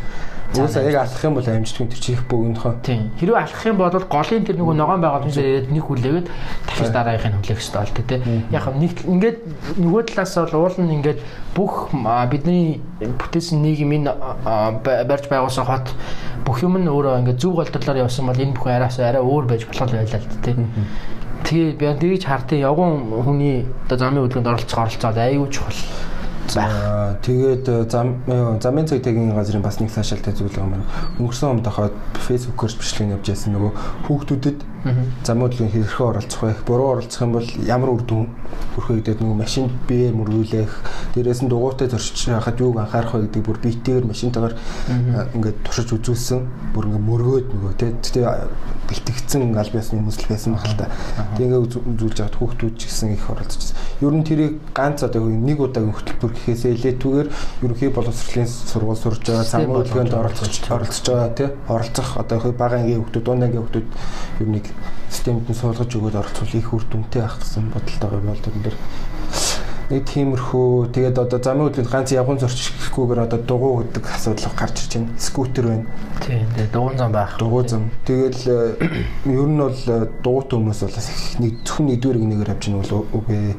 Уусаа 0.57 0.83
яг 0.89 0.97
алхах 1.05 1.25
юм 1.29 1.35
бол 1.37 1.45
амжилтгүй 1.45 1.87
тэр 1.93 2.01
чих 2.01 2.25
богинохоо. 2.25 2.81
Тийм. 2.81 3.13
Хэрвээ 3.21 3.37
алхах 3.37 3.67
юм 3.69 3.77
бол 3.77 3.93
голын 3.93 4.45
тэр 4.49 4.57
нөгөө 4.57 4.77
ногоон 4.81 5.29
юм 5.29 5.31
шиг 5.31 5.69
нэг 5.69 5.85
хүлээгээд 5.85 6.29
дахиж 6.65 6.89
дараагийнхын 6.89 7.37
хүлээх 7.45 7.61
хэрэгтэй 7.61 7.85
бол 7.85 8.09
тээ. 8.09 8.21
Яг 8.49 8.65
нэг 8.73 8.93
ингээд 9.05 9.39
нөгөө 9.77 10.03
талаас 10.09 10.35
бол 10.49 10.57
уул 10.65 10.77
нь 10.81 10.95
ингээд 10.97 11.21
бүх 11.53 11.93
бидний 12.33 12.81
бүтээсэн 12.99 13.61
нийгмийн 13.61 14.09
барьж 14.09 15.29
байгуулсан 15.29 15.69
хот 15.69 15.93
бүх 16.49 16.65
юм 16.65 16.81
нь 16.81 16.89
өөрөө 16.89 17.29
ингээд 17.29 17.43
зөв 17.45 17.61
голдлоор 17.61 18.09
явсан 18.09 18.25
бол 18.25 18.41
энэ 18.41 18.57
бүхэн 18.57 18.77
араас 18.81 18.97
арай 19.05 19.21
өөр 19.21 19.45
байж 19.53 19.69
болох 19.69 19.85
байлаа 19.85 20.17
л 20.17 20.33
тээ. 20.49 20.57
Тэгээ 21.45 21.77
би 21.77 21.87
тэгж 22.17 22.25
хартын 22.25 22.65
явган 22.65 23.13
хүний 23.23 23.69
оо 23.69 23.97
замын 24.01 24.25
хөдөлгөөнд 24.25 24.49
оролцох 24.49 24.81
оролцоод 24.81 25.19
аюу 25.21 25.47
чухал 25.53 25.77
За 26.49 27.19
тэгээд 27.23 27.69
э, 27.69 27.85
зам 27.91 28.25
э, 28.27 28.59
замын 28.61 28.87
цаг 28.89 29.03
тагийн 29.05 29.35
газрын 29.37 29.63
бас 29.63 29.81
нэг 29.81 29.93
цаашаалтай 29.93 30.33
зүйл 30.33 30.49
байгаа 30.49 30.71
маань 30.81 30.89
өнгөрсөн 31.21 31.61
өмнө 31.61 31.67
дохоод 31.69 31.93
фэйсбүүкээр 32.25 32.73
бичлэг 32.81 33.13
явж 33.21 33.27
байсан 33.29 33.53
нөгөө 33.53 33.73
хүүхдүүдэд 34.09 34.59
хөдөлгөөнд 35.27 35.71
хэрхэн 35.75 36.07
оролцох 36.07 36.43
вэ? 36.43 36.55
Буруу 36.67 36.89
оролцох 36.95 37.23
юм 37.23 37.33
бол 37.35 37.49
ямар 37.67 37.91
үр 37.91 38.03
дүн 38.07 38.27
хүрэх 38.79 38.89
вэ 38.89 38.97
гэдэг 39.03 39.23
нөгөө 39.27 39.39
машинд 39.43 39.73
биеэр 39.91 40.15
мөргүүлэх, 40.15 40.73
дээрээс 41.19 41.43
нь 41.43 41.51
дугуйтай 41.51 41.91
зорчиж 41.91 42.31
хахад 42.31 42.63
юуг 42.63 42.79
анхаарах 42.79 43.15
вэ 43.19 43.27
гэдэг 43.27 43.43
бүр 43.43 43.59
биетэйгээр 43.59 44.07
машинтайгаар 44.07 44.55
ингээд 45.35 45.59
туршиж 45.67 45.91
үзүүлсэн. 45.99 46.41
Бүр 46.79 46.85
ингээд 46.95 47.09
мөргөөд 47.11 47.47
нөгөө 47.51 47.73
тэ 47.75 47.91
бэлтгэгдсэн 48.89 49.53
аль 49.53 49.69
биесны 49.69 50.01
хүмүүс 50.01 50.19
л 50.25 50.31
байсан 50.33 50.55
баг 50.57 50.65
л 50.65 50.79
та. 50.81 50.87
Тэг 51.37 51.45
ингээд 51.45 51.77
үзүүлж 51.77 52.19
аваад 52.25 52.37
хүүхдүүд 52.41 52.75
ч 52.81 52.83
гэсэн 52.89 53.13
их 53.13 53.27
оролцож. 53.29 53.77
Ер 54.01 54.15
нь 54.17 54.25
тэрийг 54.25 54.63
ганц 54.73 55.05
одоо 55.05 55.29
нэг 55.29 55.61
удаагийн 55.61 55.93
хөтөлбөр 55.93 56.33
гэхээсээ 56.33 56.73
илээдгээр 56.73 57.29
ерөнхий 57.67 57.91
боловсролын 57.93 58.49
сургууль 58.49 58.97
сурж 58.97 59.21
байгаа, 59.29 59.45
хөдөлгөөнд 59.69 60.15
оролцож 60.15 60.55
оролцож 60.73 61.05
байгаа. 61.05 61.37
тий 61.37 61.49
оролцох 61.69 62.17
одоо 62.17 62.39
бага 62.57 62.81
ангийн 62.81 63.05
хүмүүс, 63.05 63.21
дунд 63.21 63.45
ангийн 63.45 63.67
хүмүүс 63.67 63.85
ер 64.41 64.49
нь 64.49 64.57
системд 65.11 65.49
нь 65.49 65.55
суулгаж 65.55 65.91
өгөөд 65.93 66.21
оролцвол 66.21 66.59
их 66.59 66.73
үр 66.75 66.85
дүнтэй 66.89 67.23
байх 67.23 67.39
гэсэн 67.41 67.73
бодолтой 67.73 68.09
байгаа 68.11 68.33
бол 68.33 68.45
тэр 68.45 68.77
нэг 69.89 70.05
тиймэрхүү 70.05 70.93
тэгээд 70.93 71.17
одоо 71.17 71.41
замын 71.41 71.73
хөдөлгөөнд 71.73 71.89
ганц 71.89 72.13
явган 72.13 72.37
зорчихгүйгээр 72.45 73.25
одоо 73.25 73.41
дугуй 73.41 73.89
гэдэг 73.89 74.05
асуудал 74.05 74.53
гарч 74.53 74.77
ирж 74.85 74.93
байна. 75.01 75.17
Скутер 75.17 75.65
байна. 75.65 75.87
Тийм 76.21 76.45
тэгээд 76.53 76.73
дугуй 76.77 76.97
зам 77.01 77.13
байх. 77.13 77.33
Дугуй 77.41 77.65
зам. 77.65 77.89
Тэгэл 78.05 78.77
ер 79.25 79.49
нь 79.49 79.57
бол 79.57 79.81
дугуйтай 80.21 80.57
хүмүүс 80.61 80.81
бол 80.85 80.97
нэг 81.41 81.53
зөвхөн 81.65 81.87
нэгдүгээр 81.89 82.19
нэгээр 82.21 82.53
авч 82.53 82.65
ийн 82.69 82.77
бол 82.85 83.09
үгүй. 83.17 83.57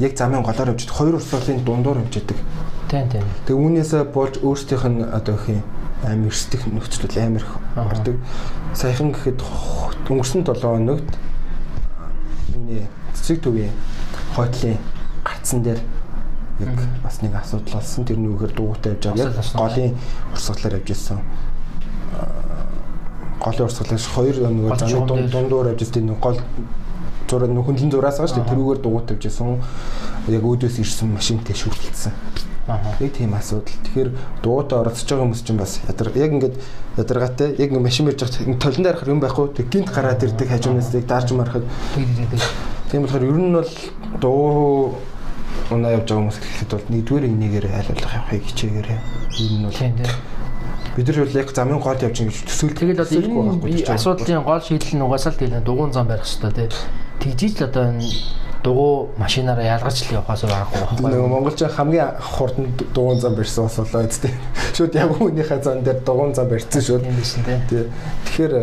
Яг 0.00 0.12
замын 0.16 0.48
голоор 0.48 0.72
авч 0.72 0.88
хоёр 0.88 1.20
урсгалын 1.20 1.60
дундуур 1.60 2.00
авч 2.00 2.24
идэг. 2.24 2.40
Тийм 2.88 3.04
тийм. 3.12 3.24
Тэг 3.44 3.56
үүнээсээ 3.60 4.02
болж 4.16 4.40
өөрсдийнх 4.40 4.88
нь 4.88 5.04
одоо 5.04 5.36
их 5.36 5.60
амар 6.04 6.28
эрсдэх 6.28 6.66
нөхцөл 6.66 7.08
амар 7.22 7.44
ордог. 7.76 8.16
Саяхан 8.74 9.12
гэхэд 9.12 9.40
өнгөрсөн 10.10 10.44
7 10.44 10.60
хоногт 10.60 11.08
юуны 12.52 12.86
цэцэг 13.14 13.42
төвийн 13.42 13.72
хойтлын 14.36 14.76
гарцсан 15.24 15.62
дээр 15.62 15.80
яг 16.60 16.78
бас 17.02 17.22
нэг 17.22 17.34
асуудал 17.34 17.80
болсон. 17.80 18.04
Тэр 18.04 18.18
нь 18.18 18.28
үгээр 18.28 18.52
дугуйтай 18.52 18.92
явж 18.92 19.16
байгаа. 19.16 19.44
Голын 19.56 19.96
урсгалаар 20.32 20.78
явж 20.80 20.90
ирсэн. 20.90 21.18
Голын 23.40 23.66
урсгалаас 23.66 24.06
хоёр 24.06 24.36
нөгөө 24.44 24.78
замын 24.78 25.30
дундуур 25.30 25.72
явж 25.72 25.82
ирсэн 25.82 26.14
гол 26.20 26.40
зураг 27.28 27.50
нөхөнлөн 27.50 27.90
зураас 27.90 28.20
дээ. 28.20 28.44
Тэрүүгээр 28.44 28.80
дугуйтай 28.84 29.16
явж 29.16 29.24
ирсэн. 29.32 29.60
Яг 30.28 30.44
өөдөөс 30.44 30.76
ирсэн 30.80 31.12
машинтай 31.12 31.56
шүртэлсэн. 31.56 32.12
Нэг 32.66 33.12
тийм 33.14 33.34
асуудал. 33.34 33.70
Тэгэхээр 33.70 34.10
дугуйтай 34.42 34.78
оролцож 34.82 35.06
байгаа 35.06 35.22
хүмүүс 35.22 35.42
чинь 35.46 35.60
бас 35.60 35.78
ядар 35.86 36.10
яг 36.18 36.30
ингээд 36.34 36.56
ядаргаатай 36.98 37.48
яг 37.62 37.70
ингээд 37.70 37.86
машин 37.86 38.10
мэрж 38.10 38.26
байгаа 38.26 38.58
толон 38.58 38.82
дээр 38.82 38.98
харах 38.98 39.14
юм 39.14 39.22
байхгүй. 39.22 39.46
Тэг 39.54 39.66
гинт 39.70 39.90
гараад 39.94 40.26
ирдэг 40.26 40.48
хажуунаас 40.50 40.90
яг 40.90 41.06
даарч 41.06 41.30
марахад. 41.30 41.62
Тийм 42.90 43.06
болохоор 43.06 43.22
ер 43.22 43.38
нь 43.38 43.54
бол 43.54 43.72
дуу 44.18 44.98
унаа 45.70 45.94
явж 45.94 46.10
байгаа 46.10 46.22
хүмүүс 46.26 46.38
гэхэд 46.42 46.70
бол 46.74 46.90
нэгдүгээр 46.90 47.24
нэгээрээ 47.30 47.74
айлуулах 47.78 48.14
явахыг 48.18 48.44
хичээгээрээ. 48.50 49.00
Ер 49.38 49.52
нь 49.54 49.66
бол 49.66 49.78
бид 50.96 51.06
нар 51.06 51.18
бол 51.22 51.38
яг 51.38 51.48
замын 51.54 51.78
гол 51.78 52.02
явж 52.02 52.16
ингэж 52.18 52.38
төсөөл. 52.50 52.74
Тэгэл 52.74 53.02
одоо 53.06 53.18
энэ 53.62 53.94
асуудлын 53.94 54.42
гол 54.42 54.62
шийдэл 54.62 54.96
нь 54.98 55.04
угаасаа 55.06 55.32
л 55.34 55.38
тийм 55.38 55.54
дугуун 55.62 55.94
зам 55.94 56.10
барих 56.10 56.26
хэрэгтэй 56.26 56.66
тий. 56.66 56.70
Тэгжиж 57.22 57.62
л 57.62 57.66
одоо 57.70 57.84
энэ 57.94 58.10
дугуй 58.66 59.14
машинаараа 59.16 59.78
ялгарч 59.78 60.02
л 60.10 60.18
явахаас 60.18 60.42
байгаагүй 60.42 60.80
байхгүй. 60.82 61.10
Нөгөө 61.14 61.30
монголч 61.30 61.60
хамгийн 61.70 62.18
хурдан 62.18 62.66
дугуун 62.90 63.20
зам 63.22 63.38
барьсан 63.38 63.70
бас 63.70 63.78
болоо 63.78 64.02
үстэй. 64.10 64.34
Шүүд 64.74 64.98
яг 64.98 65.14
үүнийхээ 65.14 65.62
зам 65.62 65.86
дээр 65.86 66.02
дугуун 66.02 66.34
зам 66.34 66.50
барьсан 66.50 66.82
шүүд. 66.82 67.06
Тий. 67.70 67.86
Тэгэхээр 68.26 68.54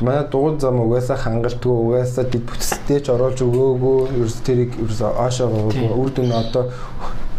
манай 0.00 0.24
дугуун 0.32 0.56
зам 0.56 0.80
угаасаа 0.80 1.20
хангалтгүй 1.20 1.68
угаасаа 1.68 2.24
дэд 2.24 2.48
бүтцтэй 2.48 3.00
ч 3.04 3.12
оруулж 3.12 3.44
өгөөгүй. 3.44 4.16
Ерөөс 4.16 4.40
тэрийг 4.40 4.72
ерөөс 4.80 5.02
аашаа 5.04 5.52
өгөөгүй. 5.52 5.92
Үр 6.00 6.10
дүн 6.16 6.32
одоо 6.32 6.72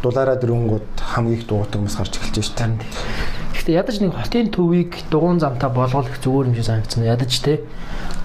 дулаараа 0.05 0.37
дөрөнгүүд 0.37 1.01
хамгийн 1.01 1.39
их 1.41 1.47
дугуйтай 1.49 1.81
хүмүүс 1.81 1.97
гарч 1.97 2.13
эхэлж 2.21 2.37
байна 2.37 2.45
шүү 2.45 2.55
дээ. 2.61 3.32
Гэхдээ 3.63 3.79
ядаж 3.79 3.97
нэг 4.03 4.11
хотын 4.11 4.51
төвийг 4.51 4.91
дугуун 5.07 5.39
замтай 5.39 5.71
болгох 5.71 6.11
зүгээр 6.19 6.51
юм 6.51 6.55
шиг 6.59 6.67
санагдсан. 6.67 7.07
Ядаж 7.07 7.31
те 7.39 7.63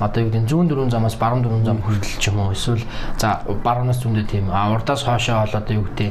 одоо 0.02 0.26
юу 0.26 0.34
гэдэг 0.34 0.50
зүүн 0.50 0.66
дөрвөн 0.66 0.90
замаас 0.90 1.14
баруун 1.14 1.46
дөрвөн 1.46 1.62
зам 1.62 1.78
хүртэл 1.78 2.18
ч 2.18 2.26
юм 2.26 2.42
уу 2.42 2.50
эсвэл 2.58 2.82
за 3.22 3.46
баруунаас 3.46 4.02
зүүндээ 4.02 4.26
тийм 4.26 4.50
урдаас 4.50 5.06
хоошоо 5.06 5.46
бол 5.46 5.54
одоо 5.62 5.74
юу 5.78 5.86
гэдэг 5.94 6.10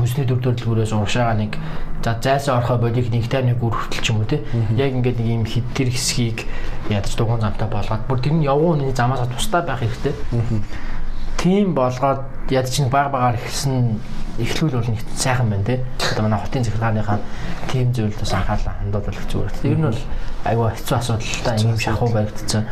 хүнсний 0.00 0.24
дүр 0.24 0.40
төрөлгөөс 0.40 0.96
урагшаага 0.96 1.36
нэг 1.36 1.60
за 2.00 2.16
зайсаа 2.16 2.64
орохоо 2.64 2.80
бодиг 2.80 3.12
нэг 3.12 3.28
тайм 3.28 3.52
нэг 3.52 3.60
үр 3.60 3.76
хүртэл 3.76 4.00
ч 4.00 4.08
юм 4.08 4.24
уу 4.24 4.28
те 4.32 4.40
яг 4.72 4.96
ингээд 4.96 5.20
нэг 5.20 5.28
юм 5.28 5.44
хит 5.44 5.68
тэр 5.76 5.92
хэсгийг 5.92 6.48
ядаж 6.88 7.12
дугуун 7.12 7.44
замтай 7.44 7.68
болгоод 7.68 8.08
бүр 8.08 8.24
тэр 8.24 8.40
нь 8.40 8.48
явган 8.48 8.80
хүний 8.88 8.96
замаас 8.96 9.20
тусдаа 9.28 9.68
байх 9.68 9.84
хэрэгтэй. 9.84 10.16
Тийм 11.36 11.76
болгоод 11.76 12.24
ядаж 12.48 12.72
нэг 12.72 12.88
баг 12.88 13.12
багаар 13.12 13.36
ихсэн 13.36 14.00
эхлүүл 14.40 14.76
бол 14.80 14.88
нэг 14.88 15.00
сайхан 15.16 15.50
байна 15.50 15.64
те. 15.64 15.84
Одоо 16.12 16.22
манай 16.24 16.40
хотын 16.40 16.64
захиргааныхаа 16.64 17.18
тийм 17.68 17.92
зүйлд 17.92 18.18
бас 18.20 18.32
анхаарлаа 18.32 18.74
хандуулах 18.80 19.26
зүгээр. 19.28 19.52
Тэр 19.60 19.76
нь 19.76 19.86
бол 19.88 20.00
айгүй 20.48 20.68
хэцүү 20.72 20.96
асуудалтай 20.96 21.56
юм 21.60 21.78
шахуу 21.78 22.08
баригдсан 22.08 22.64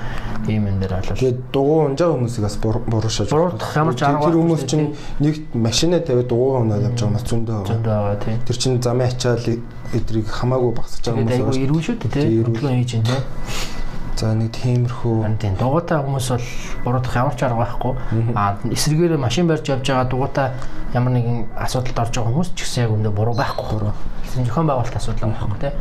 ийм 0.48 0.64
энэ 0.66 0.80
дээр 0.80 0.94
бол. 0.96 1.20
Тэгээд 1.20 1.40
дугуй 1.52 1.80
унжаа 1.84 2.08
хүмүүсийг 2.16 2.44
бас 2.48 2.56
буруушааж. 2.64 3.28
Буруутгах 3.28 3.76
ямар 3.76 3.94
ч 3.94 4.02
арга. 4.08 4.24
Тэр 4.24 4.38
хүмүүс 4.40 4.64
чинь 4.64 4.88
нэг 5.20 5.34
машинаа 5.52 6.00
тавиад 6.00 6.28
дугуй 6.32 6.64
унаад 6.64 6.86
явж 6.88 6.96
байгаа 6.96 7.16
бас 7.20 7.24
зөндөө 7.28 7.56
байгаа. 7.60 7.70
Зөндөө 7.70 7.94
байгаа 8.00 8.18
тийм. 8.24 8.38
Тэр 8.48 8.56
чинь 8.56 8.80
замын 8.80 9.06
ачаал 9.06 9.46
эдрийг 9.92 10.26
хамаагүй 10.32 10.72
багсаж 10.80 11.02
байгаа 11.04 11.20
хүмүүс. 11.20 11.28
Тэгээд 11.28 11.44
айгүй 11.44 11.64
ирүүн 11.68 11.84
шүү 11.84 11.96
дээ 12.00 12.12
тийм. 12.14 12.28
Хөдөлгөөн 12.40 12.78
хийж 12.80 12.92
байна 12.96 13.08
тийм. 13.10 13.79
За 14.20 14.34
нэг 14.36 14.52
тиймэрхүү. 14.52 15.32
Тийм 15.40 15.54
дугуйтай 15.56 16.02
хүмүүс 16.04 16.26
бол 16.28 16.44
буруудах 16.84 17.16
ямар 17.16 17.34
ч 17.40 17.44
арга 17.46 17.64
байхгүй. 17.64 17.92
Аа 18.36 18.60
эсрэгээр 18.68 19.16
машин 19.16 19.48
барьж 19.48 19.64
явж 19.72 19.80
байгаа 19.88 20.10
дугуйтай 20.12 20.52
ямар 20.92 21.12
нэгэн 21.16 21.48
асуудалд 21.56 22.04
орж 22.04 22.12
байгаа 22.20 22.28
хүмүүс 22.28 22.52
ч 22.52 22.68
гэсэн 22.68 22.84
яг 22.84 22.92
үндэ 23.00 23.10
буруу 23.16 23.32
байхгүй. 23.40 23.88
Зохион 24.36 24.68
байгуулалт 24.68 25.00
асуудал 25.00 25.32
байхгүй 25.32 25.56
тийм. 25.56 25.72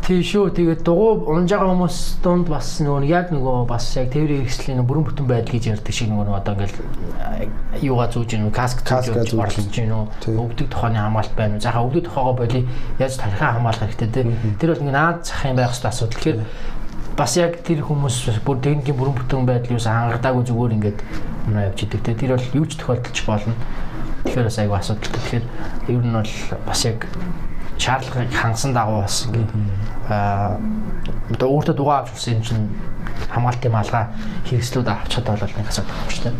Тийм 0.00 0.22
шүү. 0.24 0.50
Тэгээд 0.56 0.80
дугуй 0.82 1.28
унж 1.28 1.52
байгаа 1.52 1.70
хүмүүс 1.70 1.98
дунд 2.24 2.48
бас 2.48 2.80
нөгөө 2.80 3.04
яг 3.06 3.28
нөгөө 3.30 3.68
бас 3.68 3.84
яг 4.00 4.08
тээврийн 4.10 4.48
хэрэгслийн 4.48 4.82
бүрэн 4.88 5.04
бүтэн 5.06 5.26
байдал 5.28 5.54
гэж 5.54 5.64
ярьдаг 5.76 5.94
шиг 5.94 6.08
нөгөө 6.08 6.40
одоо 6.40 6.54
ингээл 6.56 7.84
юугаа 7.84 8.08
зүүж 8.08 8.30
гэнэ 8.32 8.50
каск 8.50 8.80
зүүж 8.80 9.36
орлож 9.36 9.68
гэнэ 9.68 9.92
өвдөг 10.40 10.66
тохооны 10.72 10.98
хамгаалт 10.98 11.34
байна 11.36 11.60
уу. 11.60 11.62
Захаа 11.62 11.84
өвдөг 11.84 12.04
тохоогоо 12.08 12.34
боли 12.42 12.64
яаж 12.98 13.14
тархиа 13.20 13.54
хамгаалах 13.60 13.86
хэрэгтэй 13.92 14.08
тийм. 14.08 14.56
Тэр 14.56 14.72
бол 14.72 14.82
ингээ 14.88 14.96
наад 14.96 15.18
зах 15.28 15.44
юм 15.44 15.56
байх 15.60 15.68
хэрэгтэй 15.68 15.92
асуудал. 15.92 16.16
Тэгэхээр 16.16 16.38
бас 17.20 17.32
яг 17.36 17.52
тэр 17.60 17.80
хүмүүс 17.84 18.16
бүр 18.40 18.58
техникийн 18.64 18.96
бүрэн 18.96 19.16
бүтэн 19.20 19.44
байдлыг 19.44 19.76
юус 19.76 19.84
хангадаагүй 19.84 20.44
зүгээр 20.48 20.76
ингээд 20.80 20.98
өмнө 21.44 21.66
явж 21.68 21.78
идэг 21.84 22.00
тийм. 22.00 22.16
Тэр 22.16 22.32
бол 22.40 22.56
юу 22.56 22.66
ч 22.66 22.80
тохиолдож 22.80 23.18
болно. 23.28 23.54
Тэгэхээр 24.24 24.48
бас 24.48 24.58
айгүй 24.58 24.76
асуудалтай. 24.80 25.12
Тэгэхээр 25.20 25.44
ер 25.92 26.02
нь 26.08 26.16
бол 26.16 26.32
бас 26.64 26.80
яг 26.88 27.04
шаардлагыг 27.80 28.32
хангасан 28.32 28.72
дагуу 28.76 29.00
бас 29.02 29.26
ингээд 29.26 29.50
аа 30.10 30.60
одоо 31.32 31.48
өөртөө 31.48 31.74
дугаа 31.76 31.98
авч 32.04 32.12
болсон 32.12 32.34
юм 32.34 32.42
чинь 32.44 32.68
хамгаалтын 33.32 33.72
малгай 33.72 34.04
хэрэгслүүд 34.48 34.88
авч 34.88 35.08
чадвал 35.14 35.40
бол 35.40 35.56
нэг 35.56 35.68
асуудал 35.68 35.96
байна 35.96 36.12
шүү 36.12 36.24
дээ. 36.24 36.34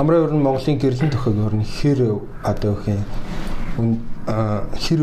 Амраа 0.00 0.24
ер 0.24 0.32
нь 0.34 0.42
Монголын 0.42 0.78
гэрлэн 0.82 1.12
төхөг 1.12 1.36
ер 1.46 1.54
нь 1.54 1.68
хэр 1.68 2.00
одоо 2.42 2.70
юу 2.74 2.80
юм 3.78 3.88
хэр 4.26 5.00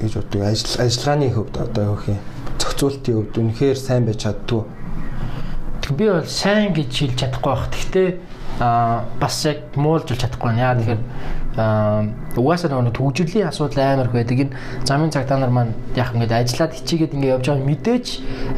гэж 0.00 0.12
боддог 0.18 0.42
ажил 0.42 0.74
ажиллагааны 0.82 1.30
хөвд 1.30 1.54
одоо 1.62 1.84
юу 1.94 1.98
юм 2.04 2.18
зохицуултын 2.58 3.14
хөвд 3.14 3.34
үнэхээр 3.38 3.78
сайн 3.78 4.04
байж 4.04 4.26
чаддгүй. 4.26 4.62
Би 5.92 6.08
бол 6.08 6.24
сайн 6.24 6.72
гэж 6.72 6.90
хэлж 6.96 7.16
чадахгүй 7.20 7.52
байх. 7.52 7.68
Гэхдээ 7.68 8.08
а 8.60 9.04
бас 9.20 9.44
яг 9.44 9.76
муулж 9.76 10.08
чадахгүй 10.14 10.48
байна. 10.54 10.72
Яа 10.72 10.78
тэгэхээр 10.78 11.00
угаасаа 12.38 12.70
нөгөө 12.70 12.94
төгжрлийн 12.94 13.46
асуудал 13.50 13.82
амар 13.82 14.06
их 14.06 14.14
байдаг. 14.14 14.38
Энэ 14.38 14.56
замын 14.86 15.10
цагтаа 15.10 15.38
нар 15.38 15.50
маань 15.50 15.74
яг 15.94 16.14
ингээд 16.14 16.32
ажиллаад 16.32 16.74
хичээгээд 16.74 17.14
ингээд 17.14 17.34
явж 17.34 17.46
байгаа 17.50 17.66
мэдээж 17.66 18.06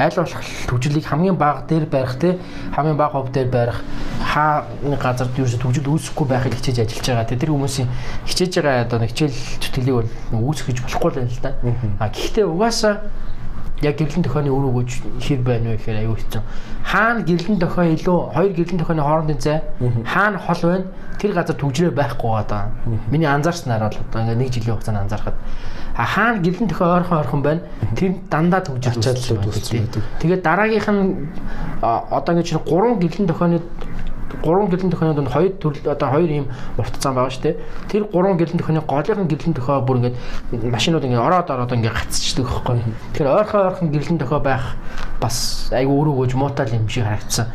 аль 0.00 0.16
болох 0.16 0.40
төгжрлийг 0.68 1.04
хамгийн 1.04 1.36
бага 1.36 1.64
дээр 1.68 1.86
барих 1.88 2.16
те 2.20 2.38
хамгийн 2.76 2.96
бага 2.96 3.20
хувь 3.20 3.32
дээр 3.32 3.48
барих 3.48 3.80
хаа 4.20 4.64
нэг 4.84 5.00
газар 5.00 5.28
ерөөсө 5.32 5.60
төгжрөл 5.60 5.92
үүсэхгүй 5.96 6.26
байхыг 6.28 6.54
хичээж 6.56 6.88
ажиллаж 6.88 7.06
байгаа. 7.08 7.36
Тэр 7.36 7.52
хүмүүсийн 7.52 7.88
хичээж 8.28 8.52
байгаа 8.60 8.84
одоо 8.84 8.98
нэг 9.00 9.10
хичээл 9.12 9.36
зүтгэлийг 9.60 9.96
бол 9.96 10.10
үүсгэж 10.40 10.78
болохгүй 10.84 11.10
л 11.10 11.16
байна 11.20 11.32
л 11.32 11.42
да. 11.44 11.50
А 12.00 12.08
гэхдээ 12.08 12.44
угаасаа 12.48 12.94
яг 13.82 13.96
гэрлэн 14.00 14.24
төхөөний 14.24 14.52
үр 14.52 14.64
өгөөж 14.72 14.90
хэр 15.20 15.40
байна 15.44 15.72
вэ 15.72 15.76
гэхээр 15.76 16.08
аюу 16.08 16.16
хэцүү. 16.16 16.42
Хаана 16.80 17.20
гэрлэн 17.28 17.60
төхөө 17.60 17.84
илүү 18.00 18.18
хоёр 18.32 18.52
гэрлэн 18.56 18.80
төхөөний 18.80 19.04
хоорондын 19.04 19.40
зай. 19.40 19.60
Хаана 20.08 20.38
хол 20.40 20.62
байна? 20.64 20.86
Тэр 21.20 21.32
газар 21.36 21.56
төгжрөө 21.60 21.92
байхгүй 21.92 22.32
одоо. 22.40 22.72
Миний 23.12 23.28
анзаарснаар 23.28 23.84
бол 23.84 24.00
одоо 24.00 24.20
ингээ 24.24 24.40
нэг 24.40 24.48
жилийн 24.48 24.76
хугацаанд 24.80 25.00
анзаархад 25.04 25.36
хаана 25.96 26.40
гэрлэн 26.40 26.68
төхөө 26.72 26.88
ойрхон 26.96 27.18
ойрхон 27.20 27.42
байна? 27.42 27.60
Тэр 27.96 28.16
дандаа 28.32 28.60
төгжрөө 28.64 29.02
чадлууд 29.04 29.44
үүссэн 29.44 29.84
байдаг. 29.84 30.02
Тэгээд 30.24 30.42
дараагийнх 30.44 30.88
нь 30.92 31.28
одоо 31.84 32.32
ингээ 32.32 32.48
чинь 32.48 32.64
гурван 32.64 33.00
гэрлэн 33.00 33.28
төхөөний 33.28 33.60
гурван 34.42 34.68
гэрлэн 34.70 34.90
төхөөний 34.90 35.14
донд 35.14 35.30
хоёр 35.30 35.52
төрөл 35.58 35.86
одоо 35.90 36.08
хоёр 36.10 36.30
ийм 36.30 36.46
урт 36.78 36.94
зам 36.98 37.14
байгаа 37.14 37.30
шүү 37.30 37.42
дээ. 37.42 37.56
Тэр 37.88 38.02
гурван 38.10 38.36
гэрлэн 38.36 38.58
төхөөний 38.58 38.84
голынхан 38.84 39.28
гэрлэн 39.30 39.54
төхөө 39.54 39.76
бүр 39.86 39.96
ингээд 40.02 40.16
машинууд 40.66 41.06
ингээд 41.06 41.26
ороод 41.26 41.50
ороод 41.50 41.72
ингээд 41.72 41.94
гацчихдаг 41.94 42.46
байхгүй. 42.46 42.82
Тэгэхээр 43.14 43.30
ойрхон 43.30 43.66
ойрхон 43.70 43.90
гэрлэн 43.94 44.18
төхөө 44.18 44.40
байх 44.42 44.64
бас 45.22 45.70
айгүй 45.70 45.94
өөрөө 45.94 46.14
гож 46.26 46.32
муутай 46.34 46.66
юм 46.74 46.88
шиг 46.90 47.06
харагдсан. 47.06 47.46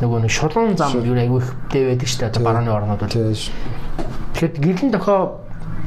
Нөгөө 0.00 0.18
нэг 0.24 0.32
шулуун 0.32 0.76
зам 0.78 0.94
юу 1.02 1.18
айгүй 1.18 1.40
ихтэй 1.42 1.82
байдаг 1.90 2.08
шүү 2.08 2.20
дээ. 2.22 2.30
Одоо 2.30 2.42
барааны 2.46 2.70
орнууд 2.70 3.02
бол. 3.02 3.10
Тэгэхээр 3.10 4.54
гэрлэн 4.62 4.92
төхөө 4.94 5.20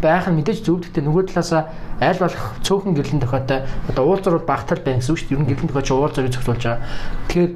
байх 0.04 0.28
нь 0.28 0.36
мэдээж 0.36 0.60
зөв 0.68 0.84
гэхдээ 0.84 1.04
нөгөө 1.08 1.24
талаасаа 1.32 1.72
аль 2.04 2.20
болох 2.20 2.46
цөөхөн 2.60 2.94
гэрлэн 2.94 3.24
тохиотой 3.24 3.64
одоо 3.88 4.04
уулзрууд 4.04 4.44
багтал 4.44 4.84
байна 4.84 5.00
гэсэн 5.00 5.16
үг 5.16 5.20
шүү 5.24 5.28
дээ. 5.32 5.36
Ер 5.40 5.42
нь 5.42 5.50
гэрлэн 5.50 5.70
тохиоч 5.72 5.90
уулзрыг 5.96 6.34
зохицуулж 6.36 6.64
байгаа. 6.68 6.84
Тэгэхээр 7.32 7.52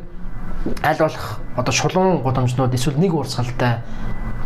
аль 0.84 1.00
болох 1.00 1.40
одоо 1.56 1.74
шулуун 1.74 2.22
гудамжнууд 2.22 2.74
эсвэл 2.74 3.00
нэг 3.00 3.14
урсгалтай 3.14 3.82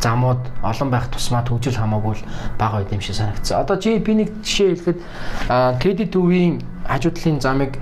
замууд 0.01 0.41
олон 0.63 0.89
байх 0.89 1.07
тусмаа 1.13 1.45
төгжил 1.45 1.77
хамаагүй 1.77 2.17
л 2.17 2.25
бага 2.57 2.81
байд 2.81 2.91
юм 2.93 3.01
шиг 3.01 3.15
санагдсан. 3.15 3.61
Одоо 3.61 3.77
чи 3.77 3.97
би 3.99 4.13
нэг 4.17 4.29
жишээ 4.41 4.75
хэлэхэд 4.75 4.99
KD2-ийн 5.81 6.61
хажуудлын 6.89 7.41
замыг 7.41 7.77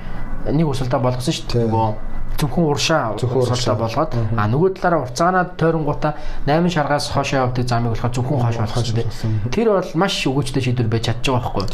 нэг 0.52 0.68
урсгалтай 0.68 1.00
болгосон 1.00 1.34
шүү 1.34 1.48
дээ. 1.48 1.68
Нөгөө 1.68 2.10
зөвхөн 2.40 2.66
уршаа 2.72 3.16
уршаа 3.20 3.76
болгоод 3.76 4.12
а 4.16 4.48
нөгөө 4.48 4.80
талаараа 4.80 5.04
урцаанаа 5.08 5.46
тойронгуудаа 5.60 6.16
8 6.48 6.72
шаргаас 6.72 7.12
хоошоо 7.12 7.52
явдаг 7.52 7.68
замыг 7.68 7.96
болохоор 7.96 8.16
зөвхөн 8.16 8.40
хоош 8.40 8.58
болгосон. 8.64 9.44
Тэр 9.52 9.68
бол 9.76 9.92
маш 9.96 10.16
өгөөжтэй 10.24 10.64
шийдвэр 10.64 10.88
байж 10.88 11.12
чадж 11.12 11.28
байгаа 11.28 11.52
байхгүй 11.52 11.64
юу? 11.68 11.72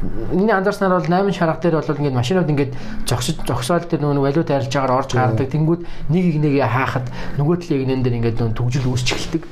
Миний 0.00 0.52
анзаарснаар 0.52 0.96
бол 0.96 1.08
8 1.08 1.32
шарга 1.36 1.60
дээр 1.60 1.76
бол 1.76 1.96
ингээд 2.00 2.16
машинууд 2.16 2.48
ингээд 2.48 2.72
зогсож 3.04 3.36
зогсоол 3.44 3.84
дээр 3.84 4.00
нөгөө 4.00 4.24
валют 4.24 4.48
арилж 4.48 4.72
байгаагаар 4.72 4.98
орж 5.04 5.10
гардаг. 5.12 5.48
Тэнгүүд 5.52 5.80
нэг 6.08 6.24
нэгээ 6.40 6.64
хаахад 6.64 7.06
нөгөө 7.36 7.56
талын 7.60 7.80
игнэн 7.84 8.00
дээр 8.00 8.16
ингээд 8.16 8.38
нөгөө 8.40 8.56
төгжил 8.56 8.88
үүсч 8.88 9.08
эхэлдэг. 9.12 9.42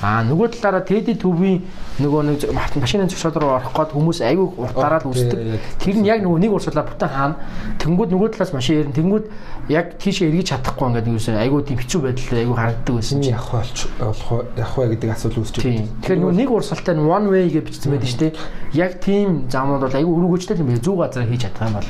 Аа 0.00 0.24
нөгөө 0.24 0.56
талаараа 0.56 0.88
тэди 0.88 1.20
төвийн 1.20 1.68
нөгөө 2.00 2.20
нэг 2.32 2.38
машины 2.80 3.12
зогсоол 3.12 3.36
руу 3.36 3.52
орох 3.60 3.76
гээд 3.76 3.92
хүмүүс 3.92 4.18
аягүй 4.24 4.48
уртаараад 4.56 5.04
үүсдэг. 5.04 5.38
Тэр 5.84 5.96
нь 6.00 6.08
яг 6.08 6.24
нөгөө 6.24 6.40
нэг 6.48 6.52
урсгалаа 6.56 6.88
бүтэн 6.88 7.12
хаана. 7.12 7.36
Тэнгүүд 7.76 8.10
нөгөө 8.16 8.28
талаас 8.40 8.56
машин 8.56 8.80
ярин 8.80 8.96
тэнгүүд 8.96 9.24
яг 9.70 9.94
тийшээ 10.02 10.28
эргэж 10.34 10.50
чадахгүй 10.50 10.86
ингээд 10.90 11.10
юусэн 11.14 11.38
аягүй 11.38 11.62
тийм 11.62 11.78
хэцүү 11.78 12.00
байдал 12.02 12.38
аягүй 12.42 12.56
харагддаг 12.58 12.94
байсан 12.98 13.22
чинь 13.22 13.30
явах 13.30 13.50
болж 13.54 13.78
болох 14.02 14.28
явах 14.58 14.74
вэ 14.74 14.86
гэдэг 14.98 15.10
асуудал 15.14 15.40
үүсч 15.46 15.56
байна. 15.62 15.86
Тэгэхээр 16.02 16.20
нэг 16.34 16.50
урсгалтай 16.50 16.94
нь 16.98 17.06
one 17.06 17.26
way 17.30 17.46
гэж 17.46 17.64
бичсэн 17.70 17.90
байдаг 17.94 18.10
шүү 18.10 18.20
дээ. 18.20 18.32
Яг 18.74 18.92
тийм 18.98 19.28
замууд 19.46 19.86
бол 19.86 19.94
айгүй 19.94 20.14
өргөжтэй 20.18 20.58
юм 20.58 20.74
бэ. 20.74 20.82
Зүү 20.82 20.96
газар 20.98 21.24
хийж 21.30 21.42
чадах 21.46 21.70
юм 21.70 21.74
бол. 21.78 21.88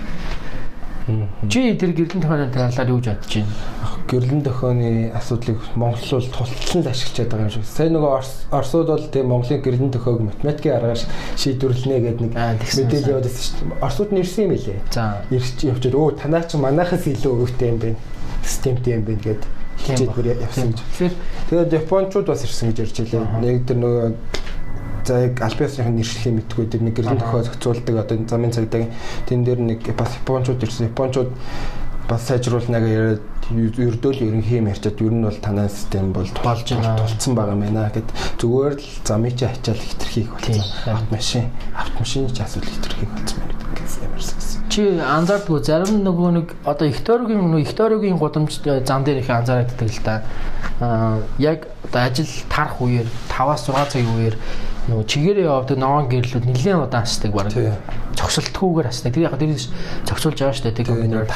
Чи 1.49 1.75
тэр 1.75 1.92
гэрлэн 1.92 2.23
тохионы 2.23 2.50
талаар 2.52 2.88
юу 2.90 3.00
бодож 3.00 3.33
байна? 3.35 3.47
Гэрлэн 4.11 4.42
тохионы 4.42 5.11
асуудлыг 5.14 5.59
монголчууд 5.75 6.30
тултлан 6.30 6.83
л 6.85 6.90
ашиглаж 6.90 7.28
байгаа 7.28 7.47
юм 7.47 7.54
шиг. 7.54 7.64
Сайн 7.64 7.95
нөгөө 7.97 8.12
Оросууд 8.50 8.88
бол 8.90 9.07
тийм 9.09 9.26
Монголын 9.33 9.62
гэрлэн 9.62 9.90
тохиог 9.90 10.21
математикийн 10.21 10.76
аргаар 10.76 11.00
шийдвэрлэнэ 11.37 11.99
гэдэг 12.04 12.21
нэг 12.21 12.33
мэдээлэл 12.35 13.23
байсан 13.23 13.45
шүү 13.45 13.69
дээ. 13.71 13.83
Оросууд 13.83 14.11
нэрсэн 14.12 14.45
юм 14.45 14.52
билээ. 14.54 14.78
За. 14.90 15.25
Ирч 15.30 15.59
явчихад 15.64 15.97
өө 15.97 16.19
танаа 16.21 16.45
ч 16.45 16.59
манайхаас 16.59 17.07
илүү 17.07 17.33
өвөгтэй 17.35 17.69
юм 17.71 17.78
байна. 17.80 17.99
Системтэй 18.45 18.95
юм 18.99 19.04
байна 19.07 19.23
гэдэг 19.25 19.61
хичээлбэр 19.80 20.26
явсан 20.45 20.75
гэж. 20.75 21.14
Тэгээд 21.50 21.73
Япончууд 21.73 22.26
бас 22.28 22.45
ирсэн 22.45 22.71
гэж 22.71 22.78
ярьж 22.85 22.97
байлаа. 23.00 23.40
Нэг 23.40 23.64
тэр 23.64 23.78
нөгөө 23.80 24.07
За 25.04 25.21
яг 25.26 25.40
альбиасны 25.40 25.88
нэршлийг 25.90 26.35
мэдгүй 26.40 26.66
тэр 26.71 26.83
нэг 26.85 26.95
гэрлийн 26.97 27.19
тохиол 27.19 27.45
зохицуулдаг 27.45 27.97
одоо 28.04 28.16
замын 28.28 28.52
цагдаагийн 28.52 28.92
тэн 29.26 29.45
дээр 29.45 29.61
нэг 29.61 29.80
бас 29.97 30.16
японочууд 30.21 30.62
ирсэн. 30.62 30.92
Японочууд 30.92 31.30
бас 32.11 32.26
сайжруулнаа 32.26 32.80
гэж 32.83 32.90
яриад 32.90 33.23
ердөөл 33.50 34.23
ерөнхий 34.26 34.59
юм 34.59 34.69
ярьчаад 34.71 34.99
ер 34.99 35.14
нь 35.14 35.23
бол 35.23 35.38
танай 35.38 35.69
систем 35.71 36.12
бол 36.12 36.26
болж 36.42 36.66
байна 36.71 36.99
тулцсан 36.99 37.35
байгаа 37.35 37.54
юм 37.54 37.62
байна 37.66 37.90
гэд 37.95 38.09
зүгээр 38.42 38.75
л 38.78 38.88
замын 39.07 39.37
чи 39.38 39.45
ачаал 39.47 39.78
хитрхийг 39.78 40.28
болсон. 40.35 40.64
Автомашин 40.90 41.47
автомашины 41.75 42.30
чи 42.35 42.42
асуудал 42.42 42.71
хитрхийг 42.71 43.11
болсон 43.14 43.38
байна 43.47 43.61
гэсэн 43.78 44.02
ямарсан 44.07 44.37
гэсэн. 44.38 44.61
Чи 44.71 44.83
анзаардгүй 44.99 45.62
зарим 45.62 46.02
нөгөө 46.07 46.30
нэг 46.35 46.47
одоо 46.64 46.87
Ихторигийн 46.90 47.42
нөгөө 47.42 47.62
Ихторигийн 47.66 48.19
гудамж 48.19 48.59
зам 48.87 49.04
дээр 49.04 49.23
их 49.23 49.30
анзаардаг 49.30 49.88
л 49.90 50.02
да. 50.04 50.23
Аа 50.80 51.23
яг 51.38 51.66
одоо 51.90 52.02
ажил 52.06 52.30
тарах 52.47 52.78
үеэр 52.78 53.09
5-6 53.35 53.90
цагийн 53.90 54.14
үеэр 54.14 54.37
нөгөө 54.88 55.04
чигээрээ 55.11 55.47
явдаг 55.50 55.78
ногоон 55.78 56.06
гэрлүүд 56.06 56.47
нэлээд 56.47 56.87
удаан 56.87 57.02
асдаг 57.02 57.30
баг. 57.35 57.50
Цогцолтгүйгээр 58.14 58.88
асдаг. 58.88 59.11
Тэр 59.14 59.26
яг 59.26 59.37
тэр 59.38 59.59
зохицуулж 60.06 60.38
байгаа 60.38 60.54
шүү 60.54 60.66
дээ. 60.70 60.78
Тэр 60.78 60.88
бид 60.94 61.11
нэр 61.11 61.26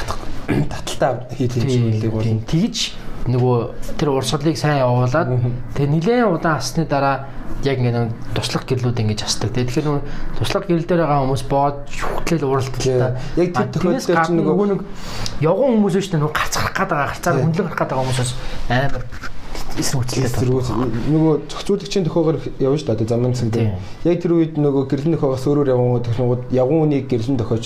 таталтаа 0.71 1.27
хийх 1.35 1.55
хэмжээлэг 1.59 2.11
бол 2.11 2.31
тэгж 2.47 2.77
нөгөө 3.27 3.57
тэр 3.99 4.09
урсгалыг 4.15 4.57
сайн 4.57 4.83
явуулаад 4.85 5.29
тэгээ 5.75 5.91
нэлээд 5.91 6.31
удаан 6.31 6.57
асны 6.57 6.87
дараа 6.87 7.27
яг 7.65 7.79
ингэ 7.81 8.13
туслах 8.37 8.63
гэрлүүд 8.69 9.01
ингэж 9.01 9.25
асдаг. 9.25 9.49
Тэгэхээр 9.55 9.85
нөгөө 9.89 10.03
туслах 10.37 10.65
гэрэл 10.69 10.85
дээр 10.85 11.01
байгаа 11.01 11.23
хүмүүс 11.25 11.43
боод 11.49 11.77
шүхтлэл 11.89 12.45
уралддаг 12.45 12.81
та. 12.81 13.17
Яг 13.39 13.49
тэр 13.55 13.67
тохиолдолд 13.73 14.25
чинь 14.29 14.37
нөгөө 14.37 14.67
нэг 14.69 14.81
явган 15.41 15.73
хүмүүс 15.81 15.93
шүү 15.97 16.13
дээ 16.13 16.21
нөгөө 16.21 16.37
гацрах 16.37 16.73
гээд 16.77 16.89
байгаа 16.93 17.09
гарцаар 17.09 17.35
гарах 17.41 17.73
гээд 17.73 17.89
байгаа 17.89 18.05
хүмүүсээс 18.05 18.31
амар 18.69 19.03
эсрэг 19.79 19.99
үйлчлэлтэй 20.01 20.47
нөгөө 21.11 21.33
зохицуулагчийн 21.51 22.05
төхөөгөр 22.07 22.37
явна 22.63 22.77
шүү 22.79 22.95
дээ 22.95 23.11
замын 23.11 23.35
цэнд. 23.35 23.59
Яг 24.07 24.17
тэр 24.23 24.33
үед 24.39 24.55
нөгөө 24.55 24.87
гэрлэн 24.87 25.15
төхөөгөөс 25.19 25.45
өөрөөр 25.51 26.03
технологид 26.07 26.55
явган 26.55 26.83
үнийг 26.87 27.11
гэрлэн 27.11 27.39
төхөөч 27.39 27.65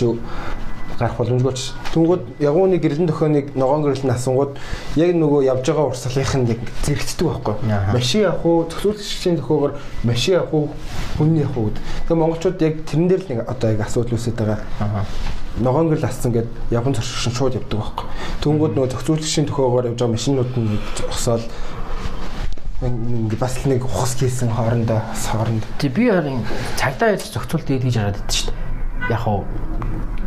гарах 1.00 1.16
боломжгүйч. 1.18 1.62
Тэнгүүд 1.96 2.24
үнийг 2.44 2.84
гэрлэн 2.84 3.08
төхөөнийг 3.08 3.48
ногоон 3.56 3.88
гэрлэн 3.88 4.12
асангууд 4.12 4.60
яг 5.00 5.16
нөгөө 5.16 5.48
явж 5.48 5.64
байгаа 5.72 5.88
урсгалынх 5.96 6.36
нь 6.36 6.50
яг 6.52 6.62
зэрэгцдэг 6.84 7.28
байхгүй. 7.28 7.56
Машин 7.96 8.22
явах 8.28 8.46
уу, 8.46 8.68
зохицуулагчийн 8.68 9.40
төхөөгөр 9.40 9.74
машин 10.04 10.34
явах 10.36 10.54
уу, 10.54 10.70
хүн 11.16 11.40
явах 11.40 11.56
уу 11.58 11.66
гэдэг. 11.72 11.84
Тэгээ 12.04 12.20
монголчууд 12.20 12.62
яг 12.62 12.76
тэрэн 12.84 13.08
дээр 13.08 13.24
л 13.24 13.30
нэг 13.32 13.40
одоо 13.48 13.68
яг 13.72 13.80
асуудал 13.88 14.16
үүсэж 14.20 14.36
байгаа. 14.36 14.60
Ногоон 15.60 15.88
гэрэл 15.88 16.08
ассан 16.08 16.32
гэд 16.36 16.48
явган 16.72 16.94
зөрчигч 16.96 17.36
шууд 17.36 17.56
явдаг 17.56 17.80
байхгүй. 17.80 18.06
Тэнгүүд 18.44 18.74
нөгөө 18.76 18.92
зохицуулагчийн 18.92 19.48
төхөөгөөр 19.48 19.88
явж 19.92 20.00
байгаа 20.04 20.16
машинууд 20.16 20.52
нь 20.56 20.80
зогсоол 21.00 21.44
бас 22.82 23.66
нэг 23.66 23.84
ухас 23.84 24.16
хийсэн 24.16 24.50
хоорондоо 24.56 25.02
хооронд. 25.12 25.66
Тэг 25.80 25.94
би 25.94 26.10
харин 26.10 26.46
цагдаа 26.80 27.12
яаж 27.12 27.28
зохицуул 27.28 27.64
дээд 27.68 27.84
гэж 27.84 27.96
хараад 28.00 28.16
байдаг 28.16 28.32
шүү 28.32 28.48
дээ. 28.48 29.12
Яг 29.12 29.28
уу 29.28 29.44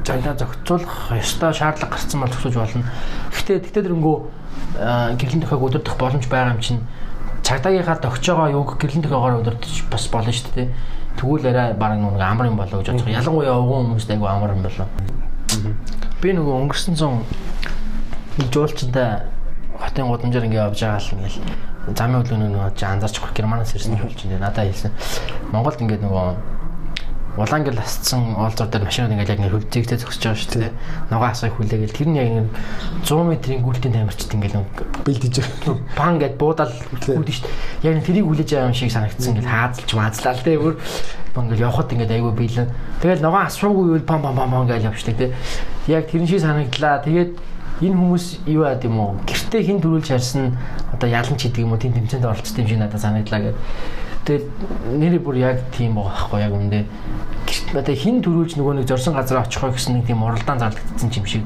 цагдаа 0.04 0.34
зохицуулах 0.36 1.12
ёстой 1.16 1.52
шаардлага 1.56 1.96
гарсан 1.96 2.20
бол 2.20 2.28
зохицуулж 2.28 2.56
болно. 2.60 2.84
Гэхдээ 3.32 3.58
тэгтээ 3.72 3.82
дөрөнгөө 3.88 4.16
гэрлэн 5.16 5.42
төхөөг 5.48 5.64
өдөрдох 5.64 5.96
боломж 5.96 6.28
байгаа 6.28 6.52
юм 6.52 6.60
чинь 6.60 6.84
цагдаагийнхаа 7.40 7.96
тогтж 8.04 8.28
байгаа 8.28 8.52
юг 8.52 8.76
гэрлэн 8.76 9.00
төхөөгөөр 9.00 9.40
өдөрдөж 9.40 9.88
бас 9.88 10.04
болно 10.12 10.32
шүү 10.32 10.52
дээ. 10.52 10.68
Тэгвэл 11.16 11.48
арай 11.48 11.72
баг 11.72 11.96
нэг 11.96 12.20
амар 12.20 12.52
юм 12.52 12.60
болоо 12.60 12.84
гэж 12.84 12.92
бодож 12.92 13.04
байгаа. 13.08 13.16
Ялангуяа 13.16 13.56
өвгөн 13.56 13.96
хүмүүст 13.96 14.10
айгу 14.12 14.28
амар 14.28 14.52
юм 14.52 14.62
болоо. 14.62 14.86
Би 16.20 16.36
нөгөө 16.36 16.54
өнгөрсөн 16.68 16.96
зам 17.00 17.24
нэг 18.36 18.48
жуулчтай 18.52 19.24
хотын 19.80 20.08
гудамжаар 20.08 20.44
ингэ 20.44 20.60
явж 20.60 20.80
байгаа 20.80 21.00
л 21.00 21.12
ингээл 21.16 21.71
замын 21.90 22.22
хөдөлгөөний 22.22 22.50
нөгөө 22.54 22.70
байгаа 22.78 23.34
германаас 23.34 23.74
ирсэн 23.74 23.98
болж 23.98 24.18
байна. 24.22 24.46
Надад 24.46 24.70
хэлсэн. 24.70 24.92
Монголд 25.50 25.82
ингээд 25.82 26.06
нөгөө 26.06 26.26
улаан 27.36 27.64
гэл 27.64 27.80
асцсан 27.80 28.36
олзор 28.36 28.68
дээр 28.68 28.84
машинууд 28.84 29.12
ингээд 29.16 29.32
яг 29.32 29.40
нэг 29.40 29.52
хөлзэгтэй 29.56 29.98
зогсож 29.98 30.20
байгаа 30.20 30.36
шүү 30.36 30.60
дээ. 30.62 30.72
Ногоо 31.08 31.28
асгыг 31.32 31.56
хүлээгээл 31.56 31.96
тэр 31.96 32.08
нь 32.12 32.20
яг 32.20 32.28
нэг 32.28 32.46
100 33.08 33.24
м-ийн 33.24 33.64
гүйлтийн 33.64 33.94
тамирчид 33.96 34.36
ингээд 34.36 34.54
нэг 34.60 34.68
бэлдэж. 35.00 35.34
Пан 35.96 36.20
гэд 36.20 36.36
буудаал 36.36 36.76
хүлээж 36.76 37.40
шүү 37.40 37.48
дээ. 37.80 37.88
Яг 37.88 38.04
тэрийг 38.04 38.28
хүлээж 38.28 38.50
байгаа 38.52 38.68
юм 38.68 38.76
шиг 38.76 38.92
санагдсан. 38.92 39.32
Ингээд 39.32 39.48
хаазалж 39.48 39.90
маазлаа 39.96 40.34
л 40.36 40.44
дээ. 40.44 40.60
Өөр 40.60 40.76
ингээд 41.40 41.64
явхад 41.64 41.92
ингээд 41.96 42.14
айгүй 42.20 42.32
биелэн. 42.36 42.68
Тэгэл 43.00 43.24
ногоо 43.24 43.42
асуугүй 43.48 43.84
юу 43.96 44.04
пам 44.04 44.20
пам 44.20 44.36
пам 44.36 44.68
гэж 44.68 44.92
явчихдаг 44.92 45.16
те. 45.16 45.32
Яг 45.88 46.12
тэрэн 46.12 46.28
шиг 46.28 46.44
санагдлаа. 46.44 47.00
Тэгээд 47.00 47.32
энэ 47.82 47.98
хүмүүс 47.98 48.26
юу 48.46 48.62
яад 48.62 48.84
юм 48.86 48.96
уу? 49.02 49.18
Гэртээ 49.26 49.62
хин 49.66 49.82
төрүүлж 49.82 50.08
харсан 50.14 50.54
одоо 50.94 51.08
ялан 51.10 51.34
ч 51.34 51.50
гэдэг 51.50 51.66
юм 51.66 51.74
уу 51.74 51.82
тийм 51.82 51.92
тэмцээнд 51.98 52.24
оролцсон 52.30 52.62
юм 52.62 52.68
шиг 52.70 52.78
надад 52.78 53.02
санагдлаа 53.02 53.40
гэдэг. 53.42 53.58
Тэгээд 54.22 54.44
нэрээ 55.02 55.18
бүр 55.18 55.36
яг 55.42 55.58
тийм 55.74 55.98
байгаа 55.98 56.14
байхгүй 56.14 56.40
яг 56.46 56.52
үндэ. 56.54 56.80
Одоо 57.74 57.94
хин 57.98 58.22
төрүүлж 58.22 58.54
нөгөө 58.54 58.74
нэг 58.78 58.86
зорсон 58.86 59.18
газар 59.18 59.42
очихоо 59.42 59.74
гэсэн 59.74 59.98
нэг 59.98 60.06
тийм 60.06 60.22
уралдаан 60.22 60.62
зарлагдсан 60.62 61.10
юм 61.10 61.26
шиг 61.26 61.42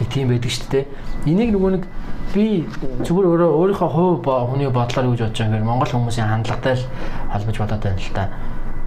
нэг 0.00 0.08
тийм 0.08 0.32
байдаг 0.32 0.48
шүү 0.48 0.68
дээ. 0.72 0.84
Энийг 1.28 1.52
нөгөө 1.52 1.70
нэг 1.76 1.84
би 2.32 2.64
зүгээр 3.04 3.28
өөрөө 3.28 3.50
өөрийнхөө 3.60 3.90
хувь 3.92 4.24
хүний 4.24 4.72
бодлоор 4.72 5.12
гэж 5.12 5.20
бодож 5.20 5.38
байгаа 5.38 5.60
юм 5.60 5.68
Монгол 5.68 5.92
хүмүүсийн 5.92 6.32
хандлагатай 6.32 6.74
л 6.80 6.84
холбож 7.28 7.56
бодоод 7.60 7.82
байна 7.84 8.00
л 8.00 8.16
та 8.16 8.24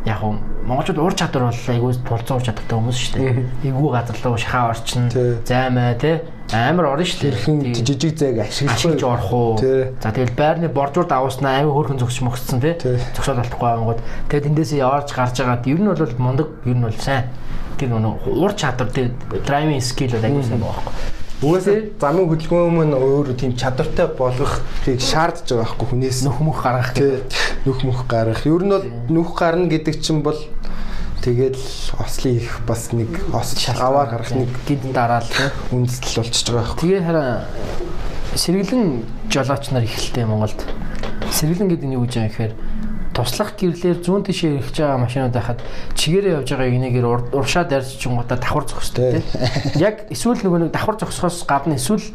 яг 0.08 0.24
уу 0.24 0.36
монголчууд 0.66 1.00
ур 1.00 1.14
чадвар 1.14 1.52
бол 1.52 1.72
айгүй 1.72 1.94
тулцсан 2.04 2.38
ур 2.38 2.44
чадвартай 2.44 2.76
хүмүүс 2.80 2.98
шүү 2.98 3.14
дээ. 3.16 3.72
Эвгүй 3.72 3.92
газар 3.92 4.18
руу 4.24 4.38
шахаа 4.40 4.72
орчин, 4.72 5.08
займаа 5.48 5.96
тий 5.96 6.20
амар 6.54 6.86
орно 6.94 7.04
шүү 7.04 7.32
дээ. 7.36 7.74
Жижиг 7.76 8.18
зайг 8.18 8.40
ашиглаж 8.40 9.04
орох 9.04 9.34
уу. 9.34 9.58
За 9.58 10.12
тэгэл 10.12 10.32
байрны 10.38 10.70
боржуур 10.72 11.08
давууснаа 11.08 11.60
аймаг 11.60 11.76
хөөрхөн 11.76 12.00
зогсч 12.00 12.24
мөгцсөн 12.24 12.62
тий. 12.64 12.76
Зогсоод 13.16 13.44
алдахгүй 13.44 13.68
ангууд. 13.68 14.00
Тэгээд 14.32 14.50
эндээсээ 14.56 14.80
яваарч 14.80 15.12
гарч 15.12 15.44
байгаад 15.44 15.68
ер 15.68 15.80
нь 15.84 15.92
бол 15.92 16.16
мундаг 16.18 16.48
ер 16.64 16.78
нь 16.80 16.86
бол 16.88 16.96
сайн. 16.96 17.28
Тэр 17.76 17.92
нөгөө 17.92 18.32
ур 18.32 18.54
чадвар 18.56 18.90
тий 18.96 19.12
драйвинг 19.44 19.84
скил 19.84 20.16
бол 20.16 20.24
байгаа 20.24 20.60
байхгүй. 20.64 21.16
Угаасаа 21.38 21.82
замын 22.02 22.26
хөдөлгөөн 22.32 22.74
мөн 22.74 22.94
өөр 22.98 23.36
тийм 23.38 23.54
чадвартай 23.54 24.08
болгохыг 24.10 24.98
шаардж 24.98 25.46
байгаа 25.46 25.70
байхгүй 25.70 25.88
хүнээс 25.92 26.26
нөх 26.26 26.42
мөх 26.42 26.64
гаргах 26.66 26.98
нөх 27.62 27.84
мөх 27.86 28.08
гаргах. 28.10 28.42
Ер 28.50 28.66
нь 28.66 28.74
бол 28.74 28.88
нөх 29.14 29.38
гарна 29.38 29.70
гэдэг 29.70 30.02
чинь 30.02 30.26
бол 30.26 30.34
тэгэл 31.24 31.60
ослын 32.00 32.38
их 32.38 32.62
бас 32.68 32.92
нэг 32.94 33.10
ос 33.34 33.56
аваар 33.80 34.10
гарах 34.10 34.32
нэг 34.32 34.50
гид 34.68 34.84
дараал 34.94 35.28
үндэслэл 35.72 36.24
болчихж 36.24 36.48
байгаа 36.52 36.64
байхгүй. 36.64 36.82
Тэгээ 36.84 37.06
хараа 37.06 37.46
сэргэлэн 38.36 38.86
жолооч 39.30 39.72
нар 39.72 39.84
ихэлтэй 39.84 40.26
Монголд. 40.26 40.60
Сэргэлэн 41.32 41.70
гэдэг 41.74 41.88
нь 41.90 41.96
юу 41.98 42.06
гэж 42.06 42.14
юм 42.18 42.28
гэхээр 42.30 42.54
туслах 43.18 43.58
гэрлээр 43.58 43.98
зүүн 44.06 44.24
тишээ 44.30 44.62
ирэх 44.62 44.72
байгаа 44.78 45.02
машинууд 45.02 45.34
байхад 45.34 45.60
чигээрээ 45.98 46.38
явж 46.38 46.50
байгаа 46.54 46.70
игнэгээр 46.70 47.06
уршаа 47.34 47.66
дарж 47.66 47.98
чингуудаа 47.98 48.38
давхар 48.38 48.70
зогсдог 48.70 49.18
тийм. 49.18 49.26
Яг 49.82 50.06
эсвэл 50.14 50.38
нөгөө 50.46 50.70
нэг 50.70 50.72
давхар 50.78 51.02
зогсохоос 51.02 51.42
гадна 51.50 51.82
эсвэл 51.82 52.06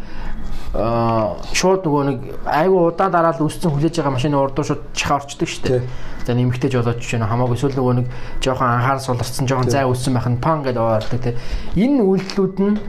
шууд 0.73 1.85
нөгөө 1.85 2.05
нэг 2.09 2.19
айгу 2.49 2.89
удаан 2.89 3.13
дараал 3.13 3.45
үсцэн 3.45 3.69
хүлээж 3.69 4.01
байгаа 4.01 4.17
машины 4.17 4.41
урдуу 4.41 4.65
шууд 4.65 4.83
чихаа 4.97 5.21
орчдөг 5.21 5.49
шүү 5.49 5.65
дээ. 5.69 5.81
За 6.25 6.33
нэмэгтэй 6.33 6.73
жолооч 6.73 7.05
чинь 7.05 7.21
хамаагүй 7.21 7.61
эсвэл 7.61 7.77
нөгөө 7.77 7.95
нэг 8.01 8.07
жоохон 8.41 8.81
анхаарал 8.81 9.05
суларсан 9.05 9.45
жоохон 9.45 9.69
зай 9.69 9.85
үссэн 9.85 10.17
байх 10.17 10.33
нь 10.33 10.41
пан 10.41 10.65
гэдэг 10.65 10.81
ордог 10.81 11.21
тийм. 11.21 11.37
Энэ 11.77 12.01
үйлдэлүүд 12.09 12.57
нь 12.65 12.81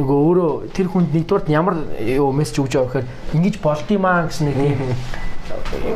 нөгөө 0.00 0.16
өөрөө 0.16 0.50
тэр 0.72 0.88
хүнд 0.88 1.12
нэгдүгээр 1.12 1.52
ямар 1.52 1.76
юу 2.00 2.32
мессеж 2.32 2.56
өгж 2.64 2.72
байгаа 2.72 3.04
гэхээр 3.04 3.36
ингэж 3.36 3.54
болдгиймаа 3.60 4.32
гэсэн 4.32 4.48
нэг 4.48 4.56
тийм 4.56 4.80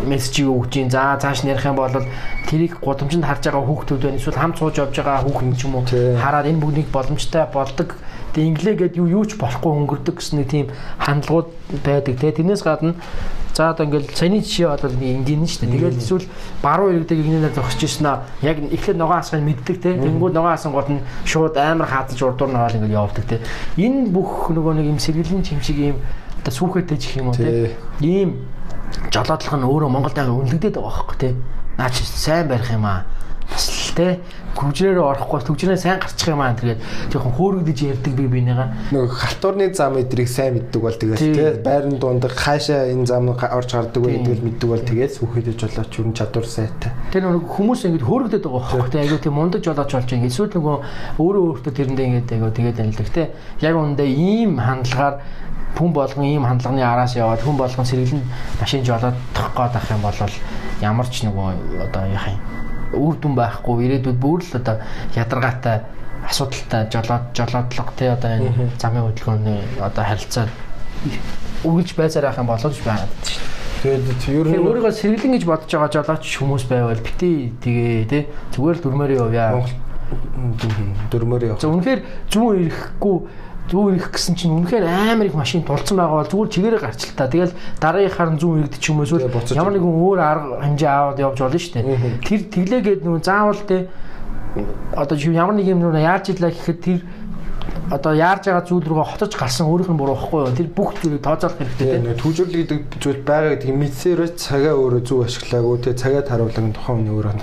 мессеж 0.09 0.45
өгж 0.45 0.73
ин 0.77 0.91
за 0.93 1.17
цааш 1.17 1.45
ярих 1.49 1.65
юм 1.65 1.77
бол 1.77 2.05
тэрийг 2.49 2.77
гудамжинд 2.81 3.25
харж 3.25 3.49
байгаа 3.49 3.65
хүүхдүүд 3.65 4.03
байна. 4.03 4.21
Эсвэл 4.21 4.41
хамт 4.41 4.59
сууж 4.61 4.77
явж 4.77 4.97
байгаа 4.97 5.25
хүүхэн 5.25 5.57
ч 5.57 5.65
юм 5.65 5.77
уу. 5.77 5.85
Хараад 5.89 6.49
энэ 6.53 6.61
бүгнийг 6.61 6.89
боломжтой 6.93 7.45
болдог 7.53 7.97
Тэгээ 8.33 8.49
инглээ 8.49 8.77
гээд 8.81 8.95
юу 8.97 9.09
юу 9.21 9.25
ч 9.29 9.37
болохгүй 9.37 9.73
өнгөрдөг 9.73 10.17
гэсэн 10.17 10.41
нэг 10.41 10.49
тийм 10.49 10.67
хандлагууд 10.99 11.49
байдаг 11.85 12.17
те. 12.17 12.33
Тэрнээс 12.33 12.65
гадна 12.65 12.97
за 13.53 13.71
одоо 13.71 13.85
ингээл 13.85 14.09
саяны 14.17 14.41
жишээ 14.41 14.69
бол 14.73 14.97
энгийн 14.97 15.45
нь 15.45 15.49
шүү 15.49 15.69
дээ. 15.69 15.77
Тэгэл 15.77 16.01
эсвэл 16.01 16.27
баруун 16.65 16.97
иргэдэг 16.97 17.19
игнээр 17.21 17.53
зогсож 17.53 17.83
ирсэн 17.85 18.07
аа. 18.09 18.25
Яг 18.41 18.57
эхлээд 18.59 18.97
ногоон 18.97 19.21
асгыг 19.21 19.45
мэддэг 19.45 19.77
те. 19.85 19.93
Тэнгүүд 20.01 20.33
ногоон 20.33 20.73
гол 20.73 20.89
нь 20.89 21.05
шууд 21.29 21.57
амар 21.61 21.89
хаадаж 21.93 22.17
урдуур 22.17 22.49
наваал 22.49 22.77
ингээл 22.81 22.97
явдаг 22.97 23.25
те. 23.29 23.45
Энэ 23.77 24.09
бүх 24.09 24.49
нөгөө 24.49 24.73
нэг 24.81 24.87
юм 24.89 24.99
сэргэлийн 24.99 25.45
чимшиг 25.45 25.77
юм 25.77 25.97
одоо 26.41 26.53
сүхэтэй 26.57 26.97
ч 26.97 27.21
юм 27.21 27.29
уу 27.29 27.37
те. 27.37 27.77
Ийм 28.01 28.49
жолоодлох 29.13 29.61
нь 29.61 29.69
өөрөө 29.69 29.91
Монголд 29.93 30.17
ага 30.17 30.33
үнэлэгдээд 30.33 30.81
байгаа 30.81 30.89
байхгүй 30.89 31.19
те. 31.21 31.37
Наач 31.77 32.01
сайн 32.01 32.49
барих 32.49 32.73
юм 32.73 32.89
аа 32.89 33.05
бас 33.53 33.69
л 33.69 33.95
те 33.95 34.21
хөгжрөөрөө 34.57 35.07
орохгүй 35.13 35.41
төгжрөө 35.49 35.79
сайн 35.81 36.01
гарчих 36.01 36.29
юм 36.29 36.41
аа. 36.43 36.55
Тэгээд 36.57 36.81
жоохон 37.13 37.33
хөөрөгдөж 37.37 37.79
ярьдаг 37.89 38.13
би 38.17 38.27
бинийгаа. 38.29 38.69
Нөгөө 38.93 39.11
халтуурны 39.13 39.69
зам 39.75 39.97
эдрийг 39.97 40.29
сайн 40.29 40.55
мэддэг 40.57 40.81
бол 40.83 40.97
тэгээд 40.97 41.21
те 41.21 41.47
байрны 41.65 41.97
дундах 41.99 42.37
хаашаа 42.37 42.93
энэ 42.93 43.07
зам 43.07 43.33
орж 43.33 43.71
гардаг 43.73 44.03
вэ 44.03 44.23
гэдгийг 44.23 44.43
мэддэг 44.43 44.69
бол 44.69 44.85
тэгээд 44.85 45.13
сүхэдэж 45.17 45.59
болооч 45.63 45.93
юу 45.99 46.13
чадвар 46.13 46.47
сайтай. 46.47 46.93
Тэр 47.13 47.25
нөгөө 47.27 47.49
хүмүүс 47.49 47.81
ингэж 47.89 48.03
хөөрөгдөд 48.05 48.45
байгаа 48.45 48.61
байхгүй 48.77 48.91
те. 48.93 49.03
Айгуу 49.03 49.21
тийм 49.25 49.35
мундаг 49.41 49.61
жолооч 49.65 49.91
болж 49.93 50.09
байгаа. 50.13 50.29
Эсвэл 50.29 50.53
нөгөө 50.53 50.77
өөрөө 51.17 51.43
өөртөө 51.49 51.73
тэрэндээ 51.73 52.07
ингэж 52.13 52.29
айгуу 52.37 52.53
тэгээд 52.53 52.83
анилдаг 52.83 53.09
те. 53.09 53.25
Яг 53.65 53.75
үндэ 53.77 54.05
ийм 54.05 54.61
хандлагаар 54.61 55.25
хүн 55.77 55.93
болгон 55.93 56.25
ийм 56.25 56.45
хандлагын 56.45 56.85
араас 56.85 57.17
яваад 57.17 57.41
хүн 57.41 57.57
болгон 57.57 57.87
сэргэлэн 57.87 58.23
машин 58.61 58.85
жолоод 58.85 59.17
тох 59.33 59.57
гээд 59.57 59.77
ах 59.77 59.89
юм 59.91 60.03
бол 60.05 60.19
ямар 60.81 61.09
ч 61.09 61.25
нөгөө 61.25 61.89
одоо 61.89 62.05
яах 62.13 62.29
юм 62.29 62.72
үр 62.93 63.17
дүн 63.19 63.35
байхгүй 63.37 63.85
ирээдүйд 63.87 64.19
бүр 64.21 64.41
л 64.45 64.57
одоо 64.61 64.77
ядаргаатай 65.17 65.81
асуудалтай 66.29 66.87
жолоод 66.93 67.25
жолоодлого 67.35 67.93
тий 67.99 68.09
одоо 68.09 68.31
энэ 68.31 68.71
замын 68.79 69.11
хөдөлгөөний 69.11 69.61
одоо 69.81 70.05
харилцаа 70.05 70.47
үргэлж 71.65 71.91
байцаар 71.97 72.27
байх 72.31 72.39
юм 72.39 72.47
болооч 72.47 72.79
байна 72.87 73.07
шүү 73.27 73.43
дээ. 73.43 73.63
Тэгээд 73.83 74.29
ер 74.31 74.47
нь 74.47 74.63
өөрийгөө 74.63 74.95
сэргэлэн 74.95 75.35
гэж 75.35 75.45
бодож 75.47 75.71
байгаа 75.75 75.91
жолооч 75.91 76.25
хүмүүс 76.39 76.65
байвал 76.71 77.03
бити 77.03 77.51
тэгээ 77.59 78.07
тий 78.07 78.23
зүгээр 78.55 78.77
л 78.79 78.85
дөрмөөр 78.87 79.13
явъя. 79.19 79.67
Дөрмөөр 81.11 81.43
явах. 81.51 81.63
За 81.63 81.73
үнэхээр 81.73 82.01
зүүн 82.31 82.71
ирэхгүй 82.71 83.17
зүүн 83.73 83.97
ирэх 83.97 84.13
гэсэн 84.13 84.37
чинь 84.37 84.53
үнэхээр 84.53 84.85
амар 84.85 85.33
их 85.33 85.35
машин 85.35 85.65
тулцсан 85.65 85.97
байгаа 85.97 86.21
бол 86.21 86.29
зүгээр 86.29 86.53
чигээрээ 86.53 86.83
гарч 86.85 87.01
л 87.09 87.17
та. 87.17 87.33
Тэгэл 87.33 87.57
дараагийнхаар 87.81 88.31
нь 88.37 88.41
зүүн 88.45 88.59
иргэд 88.69 88.77
ч 88.77 88.93
юм 88.93 89.01
уу 89.01 89.09
эсвэл 89.09 89.33
ямар 89.57 89.73
нэгэн 89.73 89.97
өөр 89.97 90.19
арга 90.21 90.61
хэмжээ 90.61 90.91
аваад 90.93 91.19
явж 91.25 91.39
болно 91.41 91.57
шүү 91.57 91.75
дээ. 91.81 92.21
Тэр 92.21 92.41
тэглээгээд 92.53 93.01
нөгөө 93.01 93.23
заавал 93.25 93.63
те 93.65 93.89
одоо 94.93 95.17
ямар 95.17 95.57
нэг 95.57 95.73
юм 95.73 95.81
нүг 95.81 95.97
яаж 95.97 96.29
идлээ 96.29 96.53
гэхэд 96.53 96.81
тэр 96.85 97.01
одоо 97.93 98.13
яарж 98.17 98.49
байгаа 98.49 98.65
зүйл 98.65 98.87
рүүгээ 98.89 99.11
хотож 99.13 99.33
гарсан 99.37 99.67
өөрийнх 99.69 99.93
нь 99.93 100.01
буруу 100.01 100.17
байхгүй 100.17 100.41
юу? 100.43 100.57
Тэр 100.57 100.69
бүх 100.73 100.91
зүйлийг 101.01 101.23
тооцоолох 101.23 101.59
хэрэгтэй 101.61 101.87
тийм. 101.93 102.05
Түүжүүлэл 102.17 102.59
гэдэг 102.63 102.81
зүйл 103.03 103.21
байгаа 103.27 103.51
гэдэг 103.57 103.71
мэдсээрөө 103.77 104.29
цагаа 104.37 104.75
өөрөө 104.81 105.03
зөв 105.05 105.19
ашиглаагүй 105.29 105.77
тийм 105.85 105.97
цагаа 106.01 106.23
таруулаг 106.25 106.59
нь 106.63 106.73
тухайн 106.73 106.97
хүний 107.05 107.13
өөрөө. 107.13 107.35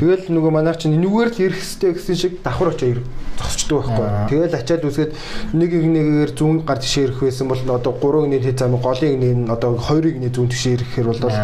Тэгэл 0.00 0.24
нөгөө 0.32 0.52
манайх 0.54 0.78
чинь 0.82 0.98
энүүгээр 0.98 1.30
л 1.30 1.42
ирэх 1.46 1.60
хэрэгтэй 1.62 1.92
гэсэн 1.94 2.16
шиг 2.18 2.32
давхар 2.42 2.74
очоо 2.74 2.88
зогсчдөг 3.36 3.76
байхгүй? 3.84 4.06
Тэгэл 4.30 4.56
ачаад 4.56 4.84
үсгээд 4.88 5.12
нэг 5.52 5.70
нэгнээр 5.76 6.32
зүүн 6.32 6.64
гар 6.64 6.80
тишээ 6.80 7.04
ирэх 7.12 7.20
байсан 7.28 7.48
бол 7.48 7.60
одоо 7.60 7.92
3 7.92 8.26
гинэ 8.26 8.38
хэд 8.42 8.58
зам 8.58 8.76
голын 8.80 9.20
гинэ 9.20 9.52
одоо 9.52 9.76
2 9.76 10.16
гинэ 10.16 10.28
зүүн 10.32 10.48
тишээ 10.50 10.74
ирэхээр 10.80 11.08
бол 11.12 11.36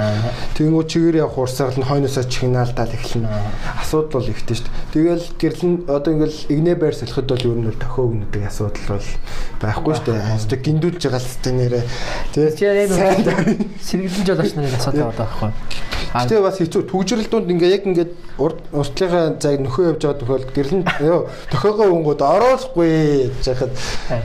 тэнгуү 0.56 0.85
чигээр 0.88 1.20
явах 1.22 1.38
урсгал 1.38 1.76
нь 1.76 1.87
хойноосоо 1.87 2.24
чихнаалдаал 2.24 2.96
эхэлнэ. 2.96 3.28
Асуудал 3.80 4.24
бол 4.24 4.32
ихтэй 4.32 4.56
шүү 4.56 4.66
дээ. 4.66 4.80
Тэгэл 4.92 5.26
гэрлэн 5.37 5.74
одоо 5.88 6.11
ингээл 6.16 6.38
игнэ 6.48 6.72
байр 6.80 6.94
солиход 6.96 7.28
бол 7.28 7.44
ер 7.44 7.58
нь 7.61 7.76
тохиог 7.76 8.12
гэдэг 8.20 8.42
асуудал 8.48 8.98
бол 8.98 9.09
байхгүй 9.62 9.92
шүү 9.96 10.07
дээ. 10.12 10.37
Хэвээ 10.37 10.61
гиндүүлж 10.61 11.03
байгаа 11.09 11.22
нэрээ. 11.57 11.85
Тэгээ 12.37 12.53
сэргэлэн 13.81 14.27
жолооч 14.29 14.53
нарын 14.53 14.77
асуудал 14.77 15.12
байгаа 15.12 15.20
байхгүй. 15.25 15.51
Гэтэ 16.12 16.42
бас 16.44 16.61
хэцүү. 16.61 16.83
Түгжрэлдүүнд 16.92 17.48
ингээ 17.57 17.72
яг 17.72 17.85
ингээд 17.88 18.12
уртлынхаа 18.37 19.40
зайг 19.40 19.64
нөхөө 19.64 19.96
явж 19.96 20.03
байгаа 20.05 20.20
тохиол 20.20 20.46
гэрлэн 20.53 20.83
ёо 21.01 21.29
тохиогоо 21.48 21.88
өнгөд 21.88 22.20
оруулахгүй 22.20 22.92
гэж 23.40 23.44
яхад 23.48 23.72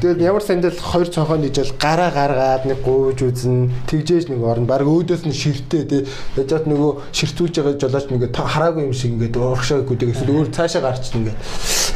тэгээд 0.04 0.20
ямар 0.20 0.44
сандал 0.44 0.76
хоёр 0.76 1.08
цонхоо 1.08 1.40
нийжэл 1.40 1.76
гараа 1.80 2.12
гаргаад 2.12 2.68
нэг 2.68 2.84
гууж 2.84 3.24
үзэн 3.24 3.72
тэгжээж 3.88 4.28
нэг 4.32 4.44
орно. 4.44 4.68
Баг 4.68 4.84
өөдөөс 4.84 5.28
нь 5.28 5.36
ширтээ 5.36 5.84
тий 5.88 6.02
яжаад 6.36 6.68
нөгөө 6.68 6.92
ширтүүлж 7.16 7.56
байгаа 7.56 7.80
жолооч 7.80 8.08
нэгэ 8.12 8.36
хараагүй 8.36 8.84
юм 8.88 8.96
шиг 8.96 9.16
ингээд 9.16 9.40
урагшаа 9.40 9.84
гүдэг 9.88 10.12
эсвэл 10.12 10.36
өөр 10.44 10.52
цаашаа 10.52 10.82
гарч 10.84 11.16
ингээд. 11.16 11.40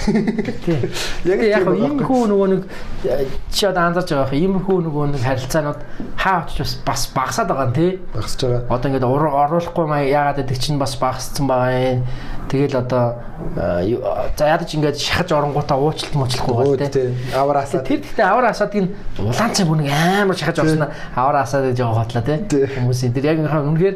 Яг 1.30 1.41
яг 1.45 1.67
ийм 1.77 2.01
хүү 2.01 2.21
нөгөө 2.32 2.47
нэг 2.49 2.62
чи 3.54 3.65
одоо 3.69 3.91
анзаарч 3.91 4.10
байгаа 4.17 4.39
юм 4.39 4.58
хүү 4.65 4.77
нөгөө 4.88 5.06
нэг 5.13 5.21
харилцаанууд 5.21 5.80
хаа 6.17 6.45
очиж 6.49 6.82
бас 6.86 7.06
багасаад 7.13 7.54
байгаа 7.54 7.69
нь 7.69 7.75
тий. 7.77 7.91
Багасж 8.15 8.41
байгаа. 8.41 8.65
Одоо 8.71 8.88
ингээд 8.89 9.06
оруулахгүй 9.06 9.80
маа 9.87 10.03
яагаад 10.05 10.43
гэдэг 10.43 10.57
чинь 10.59 10.79
бас 10.81 10.97
багасцсан 10.97 11.47
байгаа 11.47 12.01
юм. 12.01 12.05
Тэгэл 12.51 12.83
одоо 12.83 13.21
за 14.37 14.43
ядаж 14.45 14.69
ингээд 14.75 14.99
шахаж 14.99 15.31
оронгуудаа 15.31 15.77
уучлалт 15.79 16.15
муучлахгүй 16.15 16.77
байна 16.77 16.91
тий. 16.91 17.15
Авар 17.31 17.63
асаад. 17.63 17.87
Тэр 17.87 18.03
гэхдээ 18.03 18.27
авар 18.27 18.45
асаадыг 18.51 18.91
улаан 19.17 19.53
цай 19.55 19.65
бүр 19.65 19.77
нэг 19.79 19.89
амар 19.93 20.35
шахаж 20.35 20.59
орсон 20.59 20.89
авар 21.15 21.37
асаад 21.41 21.71
гэж 21.71 21.79
байгаа 21.79 21.99
хотлоо 22.03 22.23
тий. 22.27 22.67
Хүмүүсийн 22.75 23.13
тэр 23.15 23.25
яг 23.31 23.39
үнэхээр 23.39 23.95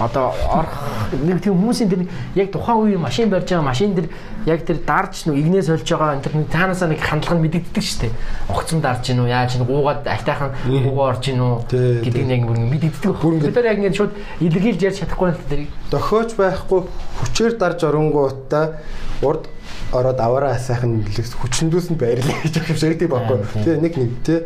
одоо 0.00 0.32
орох 0.48 1.12
нэг 1.12 1.44
тийм 1.44 1.60
хүмүүсийн 1.60 1.90
тэр 1.92 2.08
яг 2.34 2.48
тухайн 2.52 2.80
үеийн 2.88 3.04
машин 3.04 3.28
барьж 3.28 3.52
байгаа 3.52 3.68
машин 3.68 3.92
тэр 3.94 4.08
яг 4.48 4.64
тэр 4.64 4.80
дарж 4.80 5.28
нүг 5.28 5.36
игнээс 5.36 5.68
олж 5.68 5.84
байгаа 5.84 6.16
энэ 6.16 6.24
тэр 6.24 6.34
таанасаа 6.48 6.88
нэг 6.88 7.00
хандлага 7.04 7.36
нь 7.36 7.44
мэдэгддэг 7.44 7.84
шүү 7.84 8.00
дээ. 8.08 8.12
Огцон 8.48 8.80
дарж 8.80 9.12
гинүү 9.12 9.28
яаж 9.28 9.60
нэг 9.60 9.68
гуугаад 9.68 10.08
айтайхан 10.08 10.50
гуугаа 10.64 11.12
орж 11.12 11.22
гинүү 11.28 11.52
гэдэг 11.68 12.24
нь 12.24 12.32
яг 12.32 12.42
бүр 12.48 12.58
мэдэгддэг. 12.64 13.12
Бид 13.44 13.56
нар 13.60 13.68
яг 13.68 13.78
ингэ 13.84 13.92
шууд 14.00 14.12
илэрхийлж 14.40 14.80
ярьж 14.88 14.98
чадахгүй 15.04 15.28
л 15.36 15.44
тэрийг. 15.44 15.70
Дохиож 15.92 16.32
байхгүй 16.32 16.80
хүчээр 17.20 17.52
дарж 17.60 17.84
оронгуудаа 17.84 18.80
урд 19.20 19.52
ороод 19.92 20.16
аваараа 20.16 20.56
сайхан 20.56 21.04
хүчндүүс 21.04 21.92
нь 21.92 22.00
байрлаа 22.00 22.40
гэж 22.40 22.56
юм 22.56 22.78
шиг 22.80 22.96
тийм 22.96 23.12
байхгүй. 23.12 23.36
Тэгээ 23.68 23.84
нэг 23.84 23.94
нэг 24.00 24.10
тий 24.24 24.40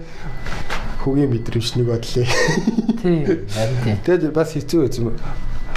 хөгийн 1.05 1.31
мэдрэмж 1.31 1.69
нэг 1.77 1.87
бодлоо. 1.93 2.27
Тийм. 3.05 3.25
Харин 3.53 3.79
тийм. 3.85 3.97
Тэгээд 4.05 4.33
бас 4.33 4.57
хэцүү 4.57 4.81
байц 4.81 4.97
юм. 4.99 5.13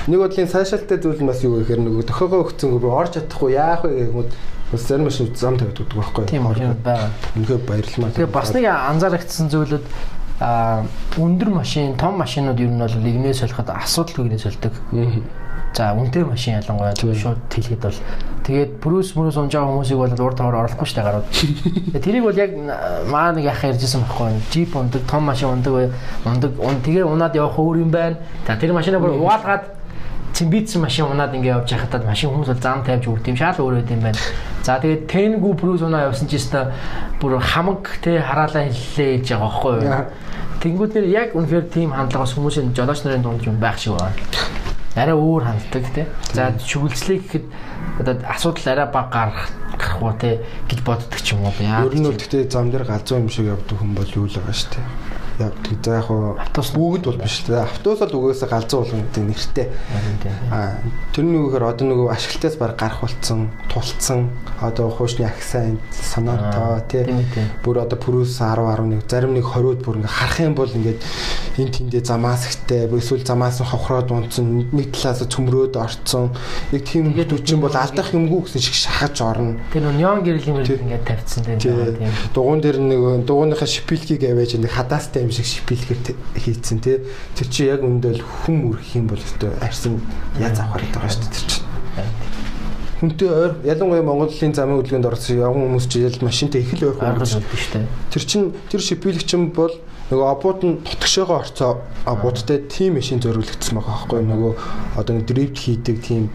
Нэг 0.08 0.20
бодлын 0.24 0.48
цаашаалтай 0.48 0.98
зүйл 1.04 1.20
нь 1.20 1.28
бас 1.28 1.44
юу 1.44 1.60
гэхээр 1.60 1.84
нөгөө 1.84 2.08
тохиогоо 2.08 2.48
өгцөн 2.48 2.80
рүү 2.80 2.94
орж 2.96 3.20
чадахгүй 3.20 3.60
яах 3.60 3.84
вэ 3.84 4.08
гэмүүд 4.08 4.32
бас 4.72 4.82
зарим 4.88 5.12
машин 5.12 5.36
зам 5.36 5.60
тавьдаг 5.60 5.92
байхгүй 5.92 6.24
юу? 6.24 6.32
Тийм 6.32 6.48
байгаа. 6.48 7.12
Үнэхээр 7.36 7.62
баярлалаа. 7.68 8.16
Тэгээ 8.16 8.32
бас 8.32 8.50
нэг 8.56 8.66
анзаарэгдсэн 8.72 9.52
зүйлүүд 9.52 9.86
а 10.40 10.86
өндөр 11.18 11.50
машин, 11.50 11.98
том 11.98 12.16
машинууд 12.22 12.60
ер 12.62 12.72
нь 12.72 12.80
бол 12.80 12.96
игнээс 12.96 13.44
солиход 13.44 13.68
асуудалгүй 13.74 14.32
игнээс 14.32 14.48
солидог. 14.48 14.76
За 15.74 15.94
үнэтэй 15.94 16.24
машин 16.26 16.58
ялангуяа 16.58 16.96
шууд 16.96 17.38
тэлхэд 17.54 17.82
бол 17.86 18.00
тэгээд 18.48 18.72
брус 18.82 19.14
мөрөөс 19.14 19.38
унж 19.38 19.54
байгаа 19.54 19.70
хүмүүсийг 19.70 20.00
бол 20.00 20.26
урд 20.26 20.40
хавар 20.40 20.58
оруулахгүй 20.66 20.88
штэ 20.90 21.04
гарууд. 21.06 21.28
Тэрийг 22.06 22.24
бол 22.26 22.40
яг 22.40 22.52
маа 23.12 23.36
нэг 23.36 23.46
яхаа 23.46 23.76
ярьжсэн 23.76 24.02
байхгүй. 24.02 24.42
Джип 24.50 24.74
ундаг, 24.74 25.02
том 25.06 25.24
машин 25.30 25.54
ундаг, 25.54 25.94
ундаг, 26.26 26.52
ун 26.58 26.82
тэгээ 26.82 27.06
унаад 27.06 27.36
явах 27.36 27.60
өөр 27.60 27.84
юм 27.86 27.92
байна. 27.94 28.18
За 28.48 28.58
тэр 28.58 28.74
машинаа 28.74 29.04
бүр 29.04 29.22
угаалгаад 29.22 29.78
цимбицсэн 30.34 30.82
машин 30.82 31.06
унаад 31.12 31.36
ингээ 31.36 31.54
явж 31.62 31.70
байхад 31.70 32.06
машин 32.06 32.32
хүмүүс 32.34 32.50
бол 32.54 32.64
зам 32.64 32.82
тавьж 32.82 33.06
үрд 33.06 33.28
юм 33.28 33.38
шал 33.38 33.62
өөр 33.62 33.82
байд 33.82 33.92
юм 33.94 34.02
байна. 34.02 34.20
За 34.64 34.80
тэгээд 34.82 35.06
Тенгу 35.06 35.54
брус 35.54 35.82
унаа 35.82 36.10
явсан 36.10 36.26
ч 36.26 36.42
гэсэн 36.42 36.74
бүр 37.22 37.38
хамаг 37.38 38.02
те 38.02 38.18
хараалаа 38.22 38.66
хэллээ 38.66 39.22
гэж 39.22 39.26
байгаа 39.30 39.46
байхгүй 39.46 39.74
юу. 39.82 40.06
Тэнгүүд 40.62 40.92
нэр 40.94 41.06
яг 41.10 41.30
үнэхээр 41.38 41.66
тийм 41.70 41.94
хандлагаас 41.94 42.34
хүмүүсийн 42.34 42.74
жолооч 42.74 43.06
нарын 43.06 43.22
дунд 43.22 43.46
юм 43.46 43.58
байх 43.62 43.78
шиг 43.78 43.98
байна 43.98 44.77
арай 44.98 45.16
өөр 45.16 45.44
ханддаг 45.46 45.86
тий. 45.94 46.06
За 46.34 46.52
шүглцлээ 46.58 47.18
гэхэд 47.22 47.46
одоо 48.02 48.16
асуудал 48.26 48.68
арай 48.74 48.88
баг 48.90 49.08
гарах 49.14 49.50
гарах 49.78 50.02
уу 50.02 50.14
тий 50.18 50.42
гэж 50.70 50.80
боддог 50.82 51.20
ч 51.22 51.38
юм 51.38 51.46
уу 51.46 51.54
яа. 51.62 51.86
Ер 51.86 51.96
нь 51.96 52.04
бол 52.04 52.18
гэхдээ 52.18 52.50
зам 52.50 52.74
дээр 52.74 52.86
галзуу 52.90 53.22
юм 53.22 53.30
шиг 53.30 53.48
явдаг 53.54 53.78
хүн 53.78 53.94
бол 53.94 54.10
юу 54.10 54.26
л 54.26 54.36
байгаа 54.36 54.58
шүү 54.58 54.72
дээ. 54.74 55.07
Явдаг. 55.39 55.86
За 55.86 55.95
яг 55.97 56.10
Автобус 56.10 56.71
бүгд 56.73 57.04
бол 57.06 57.17
биш 57.21 57.43
л 57.45 57.54
дээ. 57.54 57.63
Автобус 57.63 58.00
бол 58.00 58.15
угаасаа 58.17 58.50
галзуу 58.50 58.82
болгон 58.82 59.04
гэдэг 59.08 59.23
нэртэй. 59.23 59.67
Аа 60.52 60.82
тэрний 61.13 61.41
үгээр 61.41 61.63
одоо 61.63 61.86
нөгөө 61.88 62.12
ашиглалтаас 62.13 62.58
баг 62.58 62.76
гарах 62.78 63.02
болцсон, 63.02 63.50
тулцсан 63.69 64.30
одоо 64.62 64.89
хуушны 64.89 65.26
аксан 65.26 65.80
санаатай 65.91 66.82
тий. 66.89 67.04
тийм 67.06 67.26
тийм. 67.34 67.47
Бүр 67.63 67.86
одоо 67.86 67.97
пүрүүс 68.00 68.41
10 68.41 68.65
11 68.65 69.06
зарим 69.10 69.34
нэг 69.38 69.45
20-од 69.45 69.82
бүр 69.86 70.02
ингээ 70.02 70.17
харах 70.17 70.39
юм 70.41 70.56
бол 70.58 70.69
ингээд 70.69 71.02
эн 71.58 71.69
тэндээ 71.73 72.04
замаас 72.06 72.45
ихтэй 72.50 72.89
эсвэл 72.89 73.26
замаас 73.26 73.62
нь 73.62 73.65
хохроод 73.65 74.10
унтсан 74.12 74.69
нэг 74.73 74.93
талаас 74.93 75.21
цөмрөөд 75.21 75.78
орцсон. 75.78 76.34
Яг 76.73 76.86
тийм 76.86 77.13
төчин 77.13 77.62
бол 77.62 77.73
алдах 77.73 78.13
юмгүй 78.13 78.45
гэсэн 78.50 78.62
шиг 78.62 78.78
шахаж 78.78 79.21
орно. 79.21 79.58
Тэр 79.73 79.89
неон 79.93 80.26
гэрэл 80.26 80.50
юм 80.50 80.62
ингээд 80.62 81.06
тавьчихсан 81.06 81.43
тийм. 81.45 81.60
Тий. 81.62 82.10
Дугуун 82.34 82.62
дээр 82.62 82.78
нэг 82.82 83.26
дугууныхаа 83.26 83.67
шипилгийг 83.67 84.26
авээж 84.26 84.58
нэг 84.58 84.71
хадаастай 84.71 85.27
юм 85.28 85.32
шиг 85.36 85.46
шипилгээр 85.46 86.00
т- 86.08 86.16
хийцэн 86.40 86.80
тий. 86.80 86.98
Тэр 87.36 87.48
чи 87.52 87.68
яг 87.68 87.84
өндөл 87.84 88.24
хүм 88.24 88.72
үрэх 88.72 88.96
юм 88.96 89.12
бол 89.12 89.20
өстой 89.20 89.52
арьсан 89.62 90.00
яз 90.40 90.56
авахар 90.63 90.88
байгаа 90.96 91.12
шүү 91.12 91.22
дээ 91.28 91.36
тэр 91.36 91.46
чинь. 91.52 91.66
Хүнтэй 92.98 93.30
ойр 93.30 93.52
ялангуяа 93.62 94.02
Монголын 94.02 94.54
замын 94.58 94.80
хөдөлгөөнд 94.82 95.06
орсон 95.06 95.38
явган 95.38 95.70
хүмүүс 95.70 95.86
чи 95.86 96.02
ял 96.02 96.18
машинтай 96.26 96.62
их 96.66 96.74
л 96.82 96.98
гэж. 96.98 96.98
болдог 96.98 97.46
шүү 97.54 97.74
дээ. 97.78 97.86
Тэр 98.10 98.24
чин 98.26 98.42
тэр 98.74 98.82
шипилэг 98.82 99.22
чин 99.22 99.54
бол 99.54 99.70
нөгөө 100.10 100.28
абууд 100.34 100.60
нь 100.66 100.82
тутгшоогоо 100.82 101.38
орцоо 101.46 101.72
абуудтай 102.10 102.63
тим 102.66 102.98
машин 102.98 103.22
зориулагдсан 103.22 103.78
байгаа 103.78 104.02
байхгүй 104.02 104.22
нөгөө 104.26 104.54
одоо 104.98 105.13
дрифт 105.22 105.58
хийдэг 105.62 106.02
тим 106.02 106.30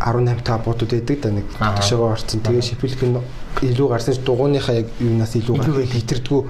18 0.00 0.40
та 0.46 0.56
абуудууд 0.56 0.88
байдаг 0.88 1.18
да 1.20 1.30
нэг 1.36 1.44
Аа. 1.60 1.74
тутгшоогоо 1.76 2.16
орцсон. 2.16 2.40
Тэгээ 2.40 2.62
шипилэг 2.64 3.02
нь 3.04 3.18
илүү 3.62 3.88
гарсан 3.90 4.14
ч 4.14 4.22
дугууныхаа 4.22 4.74
яг 4.84 4.88
юунаас 5.02 5.34
илүү 5.34 5.56
хитэрдгүү. 5.90 6.40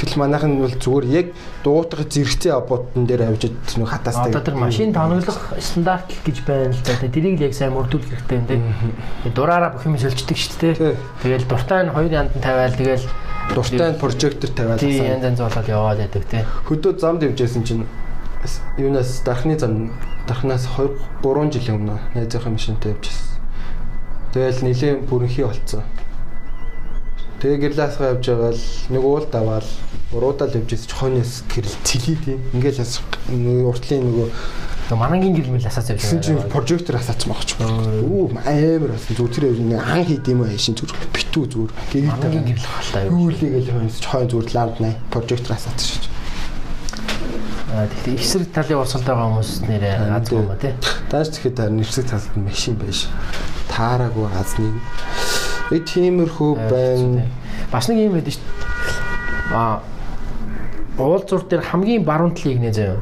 Тэгэл 0.00 0.18
манайх 0.18 0.44
нь 0.48 0.58
бол 0.58 0.74
зүгээр 0.74 1.06
яг 1.14 1.26
дугуйтгах 1.62 2.10
зэрэгцээ 2.10 2.52
абуудтан 2.56 3.06
дээр 3.06 3.30
авчид 3.30 3.54
нэг 3.78 3.88
хатаастай. 3.88 4.32
Одоо 4.34 4.42
тэр 4.42 4.56
машин 4.58 4.90
тоноглох 4.90 5.38
стандарт 5.62 6.10
л 6.10 6.22
гэж 6.26 6.38
байна 6.42 6.74
л 6.74 6.82
да. 6.82 6.98
Тэрийг 6.98 7.38
л 7.38 7.46
яг 7.46 7.54
сайн 7.54 7.72
мөрдүүлэх 7.78 8.10
хэрэгтэй 8.10 8.38
юм 8.42 8.46
тий. 8.50 8.60
Дураараа 9.30 9.70
бүх 9.70 9.86
юм 9.86 9.94
шилждэг 9.94 10.34
шүү 10.34 10.58
дээ. 10.82 10.96
Тэгэл 11.22 11.46
дуртай 11.46 11.86
нь 11.86 11.94
хоёр 11.94 12.10
янд 12.10 12.34
нь 12.34 12.42
тавиал 12.42 12.74
тэгэл 12.74 13.06
дуртай 13.54 13.88
нь 13.94 14.00
прожектор 14.02 14.50
тавиад 14.50 14.82
тий 14.82 14.98
авсан. 14.98 15.14
янз 15.14 15.24
янз 15.30 15.40
болоод 15.40 15.68
яваад 15.68 15.98
байдаг 16.02 16.24
тий. 16.26 16.42
Хөдөө 16.66 16.92
зам 16.98 17.22
дэвжсэн 17.22 17.62
чинь 17.62 17.86
юунаас 18.78 19.22
дархны 19.22 19.54
зам 19.58 19.94
дархнаас 20.26 20.66
2 20.74 21.22
3 21.22 21.54
жилийн 21.54 21.76
өмнө 21.78 21.96
найзынхаа 22.14 22.52
машинтай 22.52 22.92
явжсэн. 22.92 23.38
Тэгэл 24.34 24.64
нилийн 24.66 25.06
бүрэнхий 25.08 25.44
болцсон. 25.44 25.82
Тэгээ 27.38 27.70
гэрлаасгаа 27.70 28.18
явж 28.18 28.26
байгаа 28.26 28.50
л 28.50 28.66
нэг 28.90 29.02
уул 29.06 29.26
даваал 29.30 29.68
уруудаа 30.10 30.50
л 30.50 30.58
явжсэн 30.58 30.90
ч 30.90 30.92
хойноос 30.98 31.46
гэрэл 31.46 31.76
цэлий 31.86 32.18
тийм. 32.18 32.42
Ингээл 32.50 32.82
нэг 32.82 33.62
уртлын 33.70 34.02
нөгөө 34.10 34.28
манангийн 34.98 35.38
гэрэл 35.38 35.54
мэл 35.54 35.70
асаац 35.70 35.94
явж 35.94 36.02
гэсэн 36.02 36.18
чинь 36.18 36.42
прожектор 36.50 36.98
асаач 36.98 37.30
байгаа 37.30 37.46
ч 37.46 37.54
юм. 37.62 37.70
Үу 38.10 38.34
амар 38.42 38.90
болсон. 38.90 39.14
Зүг 39.14 39.30
тэр 39.30 39.54
нэг 39.54 39.78
ан 39.78 40.02
хийд 40.02 40.26
юм 40.26 40.42
аа 40.42 40.58
шин 40.58 40.74
зүг 40.74 40.90
битүү 41.14 41.44
зүг. 41.46 41.70
Манангийн 41.94 42.42
Гэгэл 42.42 42.58
гэрэл 42.58 42.72
халтаа 42.74 43.02
юу. 43.06 43.30
Юулигээл 43.30 43.70
хойноос 43.70 43.98
ч 44.02 44.06
хойно 44.10 44.30
зүг 44.34 44.50
ланд 44.50 44.76
най 44.82 44.94
прожектор 45.14 45.54
асаач 45.54 45.78
шиж. 45.78 46.04
Аа 47.70 47.86
тэгэхээр 47.86 48.18
эсрэг 48.18 48.50
талын 48.50 48.82
урсгалд 48.82 49.06
байгаа 49.06 49.28
хүмүүс 49.28 49.52
нэрээ 49.68 49.94
аз 50.10 50.26
юм 50.34 50.48
ба 50.50 50.56
тий. 50.56 50.74
Тааш 51.12 51.36
тэгэхэд 51.36 51.70
нэрсэг 51.70 52.08
талд 52.08 52.34
машин 52.34 52.74
байж 52.80 53.06
таараагүй 53.70 54.26
хазныг. 54.26 54.74
Э 55.70 55.78
тиймэрхүү 55.84 56.54
байна. 56.70 57.26
Бас 57.72 57.88
нэг 57.88 57.98
юм 58.06 58.16
байдаг 58.16 58.32
шүү 58.32 58.44
дээ. 58.44 59.52
Аа 59.52 59.80
уулзуур 60.98 61.44
дээр 61.44 61.62
хамгийн 61.62 62.04
баруун 62.04 62.34
талын 62.34 62.56
игнэ 62.56 62.72
заяа. 62.72 62.96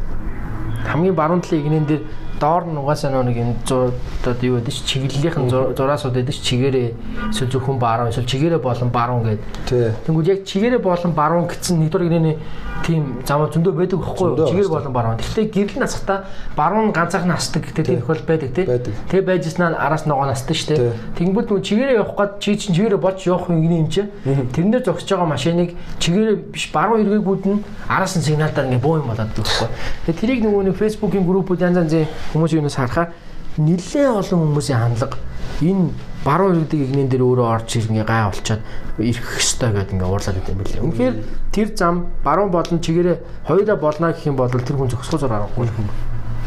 Хамгийн 0.90 1.14
баруун 1.14 1.40
талын 1.40 1.62
игнэн 1.62 1.86
дээр 1.86 2.02
доор 2.40 2.64
нь 2.68 2.76
угаасаа 2.76 3.22
нэг 3.22 3.36
юм 3.36 3.54
зурдад 3.64 4.42
юу 4.42 4.60
байдаг 4.60 4.74
ч 4.74 4.84
чиглэлийнхэн 4.84 5.48
зураасууд 5.48 6.16
ч 6.28 6.40
чигээрээ 6.44 6.88
эсвэл 7.32 7.50
зөвхөн 7.50 7.78
баруун 7.78 8.10
эсвэл 8.12 8.28
чигээрээ 8.28 8.60
болон 8.60 8.90
баруун 8.90 9.22
гэдэг. 9.24 9.44
Тий. 9.68 9.90
Тэнгүүд 10.04 10.28
яг 10.28 10.40
чигээрээ 10.44 10.80
болон 10.84 11.12
баруун 11.12 11.46
гэсэн 11.48 11.80
нэгдүгээр 11.80 12.06
игнэний 12.06 12.36
тийм 12.84 13.22
зам 13.24 13.48
зөндөө 13.48 13.72
байдаг 13.72 13.98
байхгүй 14.00 14.26
юу? 14.36 14.48
Чигээр 14.48 14.68
болон 14.68 14.92
баруун. 14.92 15.16
Гэхдээ 15.16 15.46
гэрэл 15.48 15.80
насахта 15.80 16.24
баруун 16.56 16.92
ганцаарх 16.92 17.26
нь 17.26 17.32
асдаг 17.32 17.64
гэдэг 17.64 17.84
тийм 17.86 18.00
тохиол 18.00 18.22
байдаг 18.26 18.50
тийм. 18.52 18.66
Байдаг. 18.68 18.94
Тэгээ 19.10 19.26
байжснаа 19.26 19.74
араас 19.74 20.04
ногоо 20.06 20.26
настдаг 20.28 20.56
шүү 20.56 20.76
дээ. 20.76 20.92
Тэнгүүд 21.16 21.46
нөгөө 21.48 21.64
чигээрээ 21.64 21.98
явах 21.98 22.14
гээд 22.16 22.32
чи 22.40 22.50
чинь 22.56 22.74
чигээрээ 22.76 23.00
болж 23.00 23.18
явах 23.26 23.48
юм 23.48 23.64
юм 23.64 23.88
чи. 23.88 24.04
Тэрнээр 24.24 24.84
зогсож 24.84 25.08
байгаа 25.08 25.28
машиныг 25.32 25.70
чигээрээ 25.98 26.36
биш 26.52 26.70
баруун 26.70 27.00
эргээгүүд 27.02 27.42
нь 27.48 27.64
араас 27.88 28.14
нь 28.16 28.22
сигналдаар 28.22 28.68
ингээ 28.68 28.84
бөө 28.84 29.00
юм 29.00 29.08
болоод 29.08 29.32
байхгүй. 29.32 29.68
Тэгээ 30.06 30.20
тэрийг 30.20 30.40
нөгөө 30.44 30.62
нэг 30.68 30.76
фэйсбүүкийн 30.76 31.24
группүүд 31.26 31.64
янз 31.64 31.76
янзын 31.80 32.06
хүмүүсийн 32.32 32.60
юунаас 32.62 32.78
харахаар 32.78 33.12
нэлээд 33.58 34.10
олон 34.20 34.40
хүмүүсийн 34.56 34.80
хандлага 34.80 35.18
энэ 35.62 35.90
баруун 36.26 36.66
иргэдэг 36.66 36.80
игнэн 36.90 37.08
дээр 37.08 37.22
өөрөө 37.22 37.46
орж 37.54 37.70
ирнэ 37.78 38.04
гай 38.04 38.26
болчоод 38.26 38.62
ирэх 38.98 39.26
хөстэй 39.38 39.70
гэдэг 39.70 39.94
ингээ 39.94 40.10
уурлаад 40.10 40.40
идэм 40.42 40.58
билээ. 40.58 40.82
Үнэхээр 40.82 41.14
тэр 41.54 41.68
зам 41.78 42.10
баруун 42.26 42.50
болон 42.50 42.82
чигээрээ 42.82 43.46
хоёулаа 43.46 43.78
болно 43.78 44.10
гэх 44.10 44.26
юм 44.26 44.36
бол 44.36 44.50
тэр 44.50 44.76
хүн 44.76 44.90
зөксгөө 44.90 45.18
зур 45.22 45.32
аргагүй. 45.32 45.70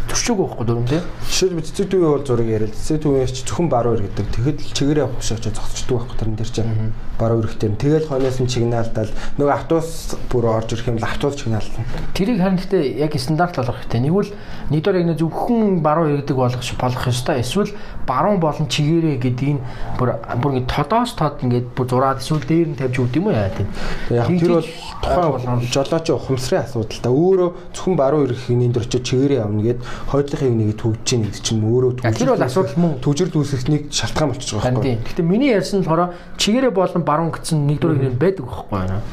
Төрчөөг 0.09 0.39
байхгүй 0.41 0.65
дөрөв 0.65 0.85
тийм. 0.89 1.05
Жишээл 1.29 1.53
би 1.53 1.61
цэцэг 1.61 1.87
төвийн 1.93 2.13
бол 2.17 2.25
зураг 2.25 2.49
яриад. 2.49 2.73
Цэцэг 2.73 3.01
төвийн 3.05 3.29
ч 3.29 3.45
зөвхөн 3.45 3.69
баруун 3.69 4.01
иргэдэг. 4.01 4.25
Тэгэхэд 4.33 4.57
л 4.57 4.73
чигээрээ 4.73 5.05
очиж 5.05 5.45
зогсчдөг 5.53 5.95
байхгүй 6.01 6.17
тэрэн 6.17 6.33
дээр 6.33 6.49
чинь. 6.49 6.93
Баруун 7.19 7.43
ирэхтэй. 7.45 7.69
Тэгэл 7.77 8.09
хойноос 8.09 8.39
нь 8.41 8.49
чигнаалдал 8.49 9.11
нөгөө 9.37 9.53
автобус 9.53 10.17
бүр 10.33 10.45
орж 10.49 10.73
ирэх 10.73 10.89
юм 10.89 10.97
бол 10.97 11.05
автобус 11.05 11.37
чигнаалдана. 11.37 11.85
Тэрийг 12.17 12.41
харин 12.41 12.57
гэхдээ 12.57 12.83
яг 13.05 13.13
стандарт 13.21 13.55
болгох 13.59 13.77
хэрэгтэй. 13.85 14.01
Нэгвэл 14.01 14.31
нэгдүгээр 14.73 14.97
яг 14.97 15.07
нэг 15.13 15.17
зөвхөн 15.21 15.83
баруун 15.85 16.09
иргэдэг 16.15 16.37
болгох 16.41 16.63
болох 16.79 17.03
ёстой. 17.05 17.43
Эсвэл 17.43 17.75
баруун 18.09 18.39
болон 18.41 18.65
чигээрээ 18.65 19.21
гэдгийг 19.21 19.61
бүр 19.99 20.09
бүр 20.41 20.51
ингэ 20.57 20.73
тодоос 20.73 21.13
тод 21.19 21.43
ингээд 21.43 21.75
бүр 21.75 21.85
зураад 21.85 22.23
эсвэл 22.23 22.47
дээр 22.47 22.73
нь 22.73 22.79
тавьж 22.79 22.97
өгд 22.97 23.19
юм 23.19 23.29
уу 23.29 23.35
яа 23.35 23.51
тийм. 23.51 23.69
Яг 24.09 24.31
тэр 24.31 24.57
бол 24.57 24.69
тухайн 25.03 25.59
жолооч 25.69 26.07
ухамсарын 26.09 26.63
асуудал 26.65 27.03
та. 27.03 27.11
Өөрөө 27.11 27.49
зөвхөн 27.75 27.95
баруун 27.99 28.25
ирэх 28.31 28.47
хинэн 28.47 28.71
дээр 28.71 28.87
очиж 28.87 29.03
чигээрээ 29.05 29.43
явна 29.43 29.61
гэд 29.61 29.79
хойдлохыг 30.07 30.53
нэг 30.55 30.79
төгж 30.79 30.99
чинь 31.03 31.23
гэдэг 31.27 31.43
чинь 31.43 31.59
өөрөө 31.59 31.91
Яг 32.07 32.15
тэр 32.15 32.31
бол 32.31 32.47
асуудал 32.47 32.79
мөн. 32.79 32.93
төвжирд 33.03 33.35
үүсгэхнийг 33.35 33.83
шалтгаан 33.91 34.29
болчихж 34.31 34.51
байгаа 34.55 34.79
байхгүй. 34.79 34.95
Гэхдээ 35.03 35.25
миний 35.27 35.51
ярьсан 35.51 35.81
нь 35.81 35.85
болохоор 35.85 36.15
чигээрээ 36.39 36.71
болон 36.71 37.03
баруун 37.03 37.31
гэсэн 37.35 37.67
нэгдүгээр 37.67 37.97
иргэн 37.99 38.19
байдаг 38.19 38.45
байхгүй 38.47 38.79
юу? 38.79 39.03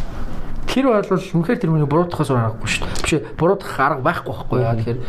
Тэр 0.76 0.86
бол 0.92 1.08
үнэхээр 1.08 1.60
тэр 1.60 1.70
миний 1.72 1.88
буруутахаас 1.88 2.30
аргагүй 2.30 2.68
шүү 2.68 2.84
дээ. 2.84 3.00
Биш 3.00 3.12
ээ, 3.16 3.26
буруутах 3.40 3.80
арга 3.80 4.02
байхгүй 4.04 4.32
байхгүй 4.36 4.58
яа 4.60 4.76
тэгэхээр 4.76 5.00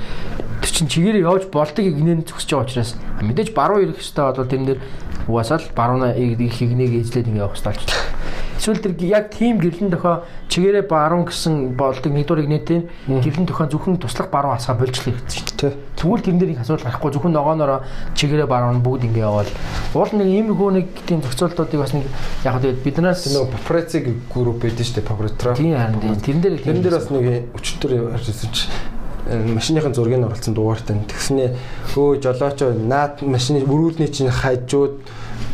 тэр 0.63 0.72
чинь 0.72 0.88
чигээрээ 0.88 1.28
явж 1.28 1.44
болдог 1.52 1.84
игнэн 1.84 2.24
зөксөж 2.24 2.50
байгаа 2.56 2.66
учраас 2.72 2.92
мэдээж 3.20 3.52
баруун 3.52 3.84
ирэх 3.84 4.00
хэвээр 4.00 4.32
бол 4.32 4.48
тэрэн 4.48 4.68
дээр 4.72 4.80
угаасаа 5.28 5.60
л 5.60 5.68
баруун 5.76 6.08
их 6.16 6.56
игнийг 6.63 7.04
эзлээд 7.04 7.28
ингэ 7.28 7.44
явах 7.44 7.60
хэрэгтэй. 7.60 7.84
Эсвэл 8.58 8.82
тэр 8.82 8.93
яг 9.06 9.30
тийм 9.32 9.62
гэрлэн 9.62 9.89
дохоо 9.93 10.26
чигээрээ 10.50 10.89
баруун 10.89 11.30
гэсэн 11.30 11.78
болдог 11.78 12.12
нэгдүгээр 12.12 12.43
игнэтийн 12.50 12.84
гэрлэн 13.08 13.46
дохоо 13.46 13.70
зөвхөн 13.70 14.02
туслах 14.02 14.34
баруун 14.34 14.58
асгаа 14.58 14.76
болчихлоо 14.82 15.13
гэсэн 15.13 15.46
шүү 15.46 15.58
дээ. 15.62 15.74
Тэгвэл 15.98 16.26
тэрэн 16.26 16.39
дээр 16.41 16.52
их 16.58 16.62
асуудал 16.65 16.89
гарахгүй 16.89 17.12
зөвхөн 17.13 17.34
ногоонороо 17.38 17.80
чигээрээ 18.17 18.50
баруун 18.50 18.82
бүгд 18.82 19.06
ингэ 19.08 19.22
явбал 19.22 19.52
уул 19.93 20.12
нэг 20.17 20.28
иймэрхүү 20.28 20.70
нэг 20.74 20.88
тийм 21.06 21.22
зохицуултуудыг 21.22 21.80
бас 21.80 21.93
нэг 21.93 22.06
яг 22.43 22.58
хөө 22.58 22.82
биднээс 22.82 23.22
нөгөө 23.30 23.54
папарацци 23.54 23.98
групп 24.34 24.58
байдаг 24.65 24.86
шүү 24.86 24.96
дээ. 24.98 25.06
Папаратра. 25.06 25.54
тийм 25.54 25.78
харин 25.78 26.02
тийм 26.02 26.41
тэрэн 26.41 26.41
дээр 26.41 26.56
Тэрэн 26.65 26.82
дээр 26.82 26.98
бас 26.98 27.10
нэг 27.13 27.26
өчтөр 27.54 27.91
харжсэн 28.17 28.50
чи 28.52 28.65
э, 29.30 29.38
машиныхын 29.38 29.93
зургийг 29.93 30.26
оруулсан 30.26 30.54
дугаартай. 30.58 30.98
Тэгснээ 31.06 31.50
өө 31.93 32.22
жолоочо 32.26 32.74
наад 32.74 33.22
машины 33.22 33.62
өрүүлний 33.62 34.10
чинь 34.10 34.34
хажууд 34.34 35.02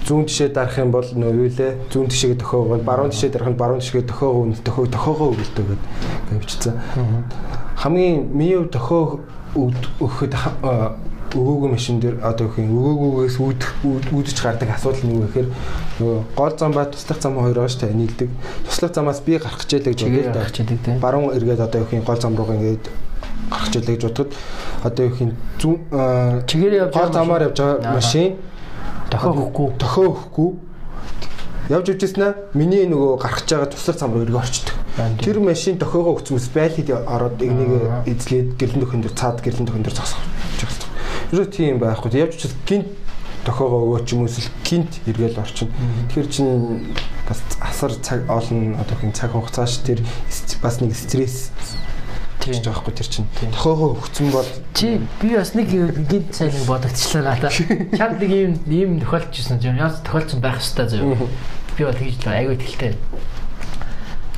зүүн 0.07 0.25
тишээ 0.27 0.49
дарах 0.53 0.77
юм 0.77 0.91
бол 0.91 1.05
нөө 1.05 1.31
юу 1.33 1.49
лээ 1.49 1.71
зүүн 1.91 2.07
тишээгээ 2.11 2.39
төхөөгөө 2.43 2.83
баруун 2.83 3.11
тишээ 3.11 3.31
дарах 3.31 3.49
нь 3.53 3.59
баруун 3.59 3.79
тишгээ 3.79 4.05
төхөөгөө 4.09 4.63
төхөө 4.67 4.85
төхөөгөө 4.93 5.29
өгөлтөө 5.33 5.65
гэд 5.69 5.83
тавьчихсан. 6.29 6.75
Хамгийн 7.79 8.31
миний 8.35 8.59
төхөө 8.67 9.03
өгөхөд 9.55 10.33
өгөөгүй 11.33 11.69
машин 11.73 11.97
дээр 11.97 12.21
одоо 12.21 12.45
их 12.45 12.57
өгөөгүйгээс 12.61 13.37
үүдэх 13.41 13.71
үүдэж 14.13 14.37
гардаг 14.37 14.69
асуудал 14.69 15.01
нь 15.01 15.13
юу 15.17 15.25
гэхээр 15.25 15.49
нөгөө 15.97 16.17
гол 16.37 16.53
зам 16.53 16.71
ба 16.77 16.85
туслах 16.85 17.19
зам 17.21 17.41
хоёр 17.41 17.65
оош 17.65 17.73
та 17.81 17.89
нийлдэг. 17.89 18.29
Туслах 18.69 18.93
замаас 18.93 19.21
би 19.25 19.41
гарах 19.41 19.57
гэж 19.65 19.71
л 19.73 19.79
идэг 19.81 19.97
тийм 19.97 21.01
Баруун 21.01 21.33
эргээд 21.33 21.65
одоо 21.65 21.89
юм 21.89 22.05
гол 22.05 22.21
зам 22.21 22.37
руугаа 22.37 22.53
ингээд 22.53 22.85
гарах 23.49 23.65
хичээлээ 23.65 23.95
гэж 23.97 24.03
бодоход 24.05 24.31
одоо 24.83 25.05
юм 25.09 25.31
зүүн 25.57 25.77
чигээр 26.45 26.73
явж 26.85 26.93
гол 26.93 27.13
замаар 27.13 27.43
явж 27.49 27.57
байгаа 27.57 27.81
Аа. 27.81 27.93
машин 27.97 28.37
төхөө 29.77 30.05
өгөхгүй 30.09 30.47
явж 31.69 31.87
аа 31.89 32.35
миний 32.53 32.83
нөгөө 32.89 33.21
гэж 33.23 33.47
байгаа 33.53 33.69
туслах 33.71 33.97
зам 33.97 34.13
руу 34.13 34.25
эргээ 34.25 34.41
орчдөг. 34.41 34.75
Тэр 35.23 35.39
машин 35.39 35.79
төхөөгөө 35.79 36.13
өгцмөс 36.19 36.49
байлхийд 36.51 36.91
ороод 36.91 37.39
энийг 37.39 37.87
эзлээд 38.09 38.59
гэрлэн 38.59 38.81
дөхөн 38.83 39.01
дээр 39.05 39.15
цаад 39.15 39.39
гэрлэн 39.39 39.67
дөхөн 39.71 39.83
дээр 39.87 39.95
байгаа. 39.95 40.19
Юу 41.31 41.45
тийм 41.47 41.79
байхгүй. 41.79 42.11
Явж 42.19 42.35
ивчээс 42.35 42.55
гинт 42.67 42.91
төхөөгөө 43.47 43.81
өгөө 43.89 44.01
ч 44.03 44.09
юм 44.11 44.27
эсвэл 44.27 44.51
гинт 44.67 44.91
эргээл 45.07 45.39
орчин. 45.39 45.71
Тэгэхээр 46.11 46.27
чин 46.27 46.47
бас 47.27 47.39
асар 47.63 47.91
цаг 48.03 48.27
олон 48.27 48.75
одоо 48.75 48.95
хин 48.99 49.15
цаг 49.15 49.31
хугацааш 49.31 49.87
тэр 49.87 50.03
бас 50.61 50.81
нэг 50.83 50.91
стресс 50.95 51.51
гэж 52.51 52.67
байхгүй 52.67 52.93
тэр 52.93 53.07
чинь. 53.07 53.27
Тохиогоо 53.39 53.95
өгцөн 53.95 54.31
бол 54.33 54.49
чи 54.73 54.99
би 55.21 55.35
бас 55.35 55.53
нэг 55.55 55.69
гинт 55.69 56.35
сайн 56.35 56.51
нэг 56.55 56.65
бодогдчихлаа 56.67 57.23
надаа. 57.35 57.51
Чанд 57.51 58.19
нэг 58.19 58.31
ийм 58.31 58.51
ийм 58.67 58.99
тохиолдчихсон 58.99 59.63
юм. 59.63 59.79
Яаж 59.79 60.03
тохиолдсон 60.03 60.41
байх 60.43 60.59
хэвээр 60.59 60.89
заяа. 60.89 61.27
Би 61.77 61.83
бол 61.83 61.95
тэгж 61.95 62.23
л 62.23 62.35
айгүй 62.35 62.55
ихтэй. 62.59 62.95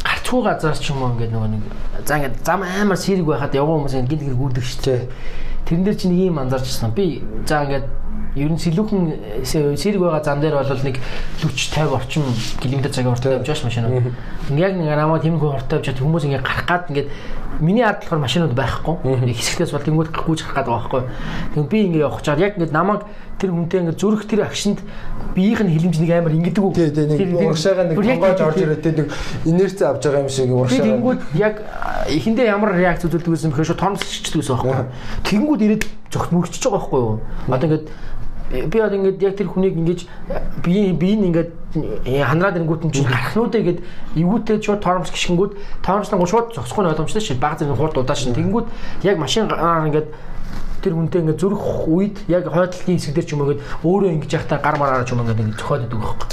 Гарцгүй 0.06 0.42
газар 0.46 0.78
ч 0.78 0.94
юм 0.94 1.02
уу 1.02 1.18
ингээд 1.18 1.34
нөгөө 1.34 1.50
нэг 1.50 1.64
за 2.06 2.18
ингээд 2.22 2.46
зам 2.46 2.62
амар 2.62 2.98
сэрэг 2.98 3.26
байхад 3.26 3.58
явган 3.58 3.86
хүмүүс 3.86 3.96
ингээд 3.98 4.12
гинт 4.12 4.26
гэр 4.30 4.38
гүрдэг 4.38 4.66
шүү 4.66 4.82
дээ. 4.86 5.02
Тэрэн 5.66 5.84
дээр 5.86 5.98
чи 5.98 6.08
нэг 6.10 6.20
ийм 6.30 6.38
анзаарчихсан. 6.38 6.94
Би 6.94 7.26
за 7.50 7.66
ингээд 7.66 7.86
ер 8.36 8.52
нь 8.52 8.60
сэлүүхэн 8.60 9.48
сэрэг 9.48 10.02
байгаа 10.04 10.24
зам 10.24 10.44
дээр 10.44 10.60
бол 10.60 10.84
нэг 10.84 11.00
40 11.40 11.56
50 11.72 11.96
орчим 11.96 12.24
км 12.60 12.84
цагийн 12.92 13.12
хурдтай 13.16 13.40
явж 13.40 13.48
байгаа 13.48 13.56
ш 13.56 13.64
машин. 13.64 14.12
Яг 14.60 14.76
нэг 14.76 14.92
намаа 14.92 15.24
тиймэрхүү 15.24 15.52
хурдтай 15.56 15.80
явж 15.80 16.00
хүмүүс 16.04 16.28
ингээд 16.28 16.44
гарах 16.44 16.68
гад 16.68 16.92
ингээд 16.92 17.10
миний 17.64 17.84
ард 17.84 18.04
болохоор 18.04 18.22
машинууд 18.28 18.52
байхгүй. 18.52 18.96
Хэсэгтээс 19.32 19.72
бол 19.72 19.88
тэнгууд 19.88 20.12
гүйж 20.12 20.44
гарах 20.44 20.68
гэдэг 20.68 20.68
байгаа 20.68 20.84
байхгүй. 20.84 21.02
Тэгвэл 21.56 21.72
би 21.72 21.80
ингээд 21.88 22.04
явах 22.04 22.22
чаар 22.28 22.40
яг 22.44 22.60
ингээд 22.60 22.76
намайг 22.76 23.02
тэр 23.40 23.52
хүнтэй 23.56 23.80
ингээд 23.84 24.00
зүрх 24.00 24.28
тэр 24.28 24.44
агшинд 24.44 24.80
биеийнх 25.36 25.64
нь 25.64 25.72
хилэмж 25.76 25.96
нэг 26.00 26.12
амар 26.12 26.36
ингээд 26.36 26.60
үг. 26.60 26.76
Тий, 26.76 26.92
тий, 26.92 27.08
нэг 27.08 27.40
урагшаага 27.40 27.84
нэг 27.88 27.98
тонгоож 28.00 28.42
орж 28.44 28.60
ирээд 28.60 28.84
тий 28.84 28.94
нэг 29.00 29.08
инерц 29.48 29.80
авч 29.80 30.04
байгаа 30.04 30.24
юм 30.24 30.32
шиг 30.32 30.52
урагшаа. 30.52 30.84
Би 30.84 30.92
тэнгууд 30.92 31.22
яг 31.36 31.56
эхэндээ 32.08 32.48
ямар 32.52 32.76
реакц 32.76 33.04
үзүүлдэг 33.08 33.32
гэсэн 33.32 33.52
бэхээр 33.52 33.70
шууд 33.72 33.84
томсчихдаг 33.84 34.40
гэсэн 34.40 34.56
байхгүй. 34.56 34.76
Тэнгууд 35.28 35.62
ирээд 35.64 35.84
зогт 36.12 36.32
мөрөгчөж 36.32 36.64
байгаа 36.64 36.80
байхгүй 36.80 37.00
юу. 37.00 37.20
Одоо 37.52 37.68
ингээд 37.68 37.86
би 38.52 38.80
одоо 38.80 38.98
ингээд 38.98 39.22
яг 39.22 39.36
тэр 39.36 39.50
хүнийг 39.50 39.74
ингэж 39.74 40.00
би 40.62 40.94
би 40.94 41.18
ингээд 41.18 41.52
ханараад 42.06 42.62
ирэнгүүт 42.62 42.86
нь 42.86 42.94
чинь 42.94 43.10
гарахнуудаа 43.10 43.60
ингээд 43.62 43.82
эвгүүтэй 44.22 44.62
шууд 44.62 44.82
торомс 44.86 45.10
гიშгэнгүүд 45.10 45.52
торомслон 45.82 46.30
шууд 46.30 46.54
зогсохгүй 46.54 46.86
ойлгомжтой 46.86 47.22
шин 47.26 47.42
баг 47.42 47.58
зэрэг 47.58 47.74
хурд 47.74 47.98
удаа 47.98 48.16
шин 48.16 48.38
тэгэнгүүт 48.38 48.68
яг 49.02 49.18
машин 49.18 49.50
ингээд 49.50 50.08
тэр 50.86 50.94
хүнтэй 50.94 51.22
ингээд 51.26 51.42
зүрх 51.42 51.90
үед 51.90 52.22
яг 52.30 52.46
хойдлын 52.46 53.02
хэсэг 53.02 53.18
дээр 53.18 53.26
ч 53.26 53.34
юм 53.34 53.42
уу 53.42 53.58
ингээд 53.58 53.66
өөрөө 53.82 54.10
ингэж 54.14 54.32
яхахтаа 54.38 54.60
гар 54.62 54.78
мараараа 54.78 55.10
ч 55.10 55.18
юм 55.18 55.26
ингээд 55.26 55.58
зөхиод 55.58 55.90
идэг 55.90 56.00
байхгүй. 56.06 56.30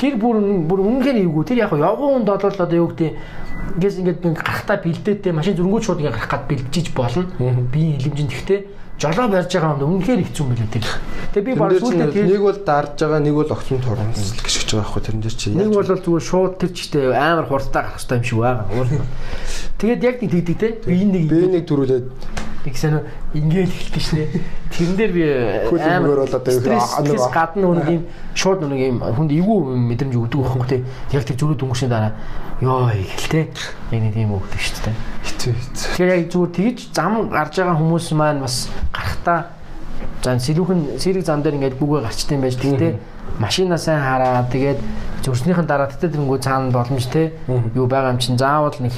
Тэр 0.00 0.14
бүр 0.16 0.36
бүр 0.64 0.80
үнэхээр 0.80 1.20
эвгүй. 1.20 1.44
Тэр 1.44 1.60
яг 1.60 1.76
явган 1.76 2.24
хүнд 2.24 2.28
бол 2.32 2.40
одоо 2.40 2.76
юу 2.80 2.88
гэдэг 2.96 3.12
ингээс 3.76 3.96
ингээд 4.00 4.20
гарахтаа 4.24 4.76
бэлдээтэй 4.80 5.32
машин 5.36 5.56
зүрнгүүд 5.60 5.84
шууд 5.84 6.00
ингээд 6.00 6.16
гарах 6.16 6.32
гад 6.32 6.48
бэлдэж 6.48 6.86
болно. 6.96 7.28
Би 7.68 8.00
хилэмжинд 8.00 8.32
ихтэй 8.32 8.60
жолоо 8.96 9.28
барьж 9.28 9.52
байгаа 9.52 9.76
юм 9.80 10.00
үнэхээр 10.00 10.24
хэцүү 10.24 10.42
юм 10.44 10.50
билээ 10.56 10.72
тэр. 10.72 10.86
Тэгээ 11.36 11.46
би 11.46 11.52
баг 11.60 11.70
сүүлдээ 11.76 12.12
тэр 12.16 12.26
нэг 12.32 12.42
бол 12.42 12.60
дарж 12.64 12.96
байгаа 12.96 13.20
нэг 13.20 13.34
бол 13.36 13.52
огцон 13.52 13.80
турамсл 13.84 14.40
гიშгэж 14.40 14.68
байгаа 14.72 14.84
байхгүй 14.88 15.02
тэрэн 15.04 15.22
дээр 15.22 15.36
чи. 15.36 15.48
Нэг 15.52 15.70
бол 15.72 15.84
зүгээр 15.84 16.24
шууд 16.24 16.54
тэр 16.56 16.70
чтэй 16.72 17.04
амар 17.12 17.46
хурдтай 17.46 17.82
гарах 17.84 18.00
хэрэгтэй 18.00 18.16
юм 18.16 18.24
шиг 18.24 18.38
байгаа. 18.40 18.64
Тэгээд 19.76 20.00
яг 20.00 20.16
нэг 20.24 20.30
тэгдэг 20.32 20.56
те. 20.56 20.68
Би 20.88 21.04
нэг 21.04 21.24
би 21.28 21.40
нэг 21.44 21.64
төрүүлээд 21.68 22.06
Тэгсэн 22.66 22.98
ингээд 23.30 23.70
эхэлдэг 23.70 24.02
шнэ. 24.02 24.24
Тэрэн 24.76 24.96
дээр 24.96 25.12
би 25.12 25.24
амар 25.80 26.20
бол 26.20 26.34
одоо 26.36 26.52
нэг 27.00 27.20
гадна 27.32 27.66
нэг 27.80 27.88
юм 27.88 28.02
шууд 28.36 28.60
нэг 28.68 28.80
юм 28.92 29.00
хүнд 29.00 29.32
эвгүй 29.32 29.58
мэдрэмж 29.72 30.14
өгдөг 30.20 30.40
байхгүй 30.44 30.68
те. 30.68 30.84
Яг 31.16 31.24
тэр 31.24 31.36
зүрх 31.40 31.56
дөнгөшний 31.56 31.88
дараа 31.88 32.12
ёо 32.60 32.92
ихэлтэй. 32.92 33.48
Яг 33.90 34.00
нэг 34.04 34.12
тийм 34.12 34.36
өгдөг 34.36 34.60
шүү 34.60 34.84
дээ. 34.84 34.96
Хэцүү 35.24 35.52
хэцүү. 35.56 35.88
Тэгэхээр 35.96 36.12
яг 36.12 36.24
зүгээр 36.28 36.52
тэгж 36.60 36.78
зам 36.92 37.12
гарч 37.32 37.54
байгаа 37.56 37.76
хүмүүс 37.80 38.06
маань 38.12 38.44
бас 38.44 38.68
гарахтаа 38.92 39.56
за 40.20 40.38
сэрүүхэн 40.38 41.00
сэрэг 41.00 41.24
зам 41.24 41.40
дээр 41.40 41.56
ингээд 41.56 41.80
бүгэ 41.80 42.04
гарчтай 42.04 42.36
юм 42.36 42.44
байж 42.44 42.56
тэгтээ 42.58 42.92
машина 43.38 43.78
сайн 43.78 44.00
хараа 44.02 44.44
тэгээд 44.50 44.80
зөрснийхэн 45.22 45.66
дараа 45.66 45.86
тэгтээ 45.86 46.18
тэрнгүү 46.18 46.38
цаана 46.42 46.72
боломж 46.74 47.06
те 47.08 47.32
юу 47.46 47.86
байгаа 47.86 48.12
юм 48.12 48.18
чинь 48.18 48.38
заавал 48.38 48.74
нэг 48.80 48.92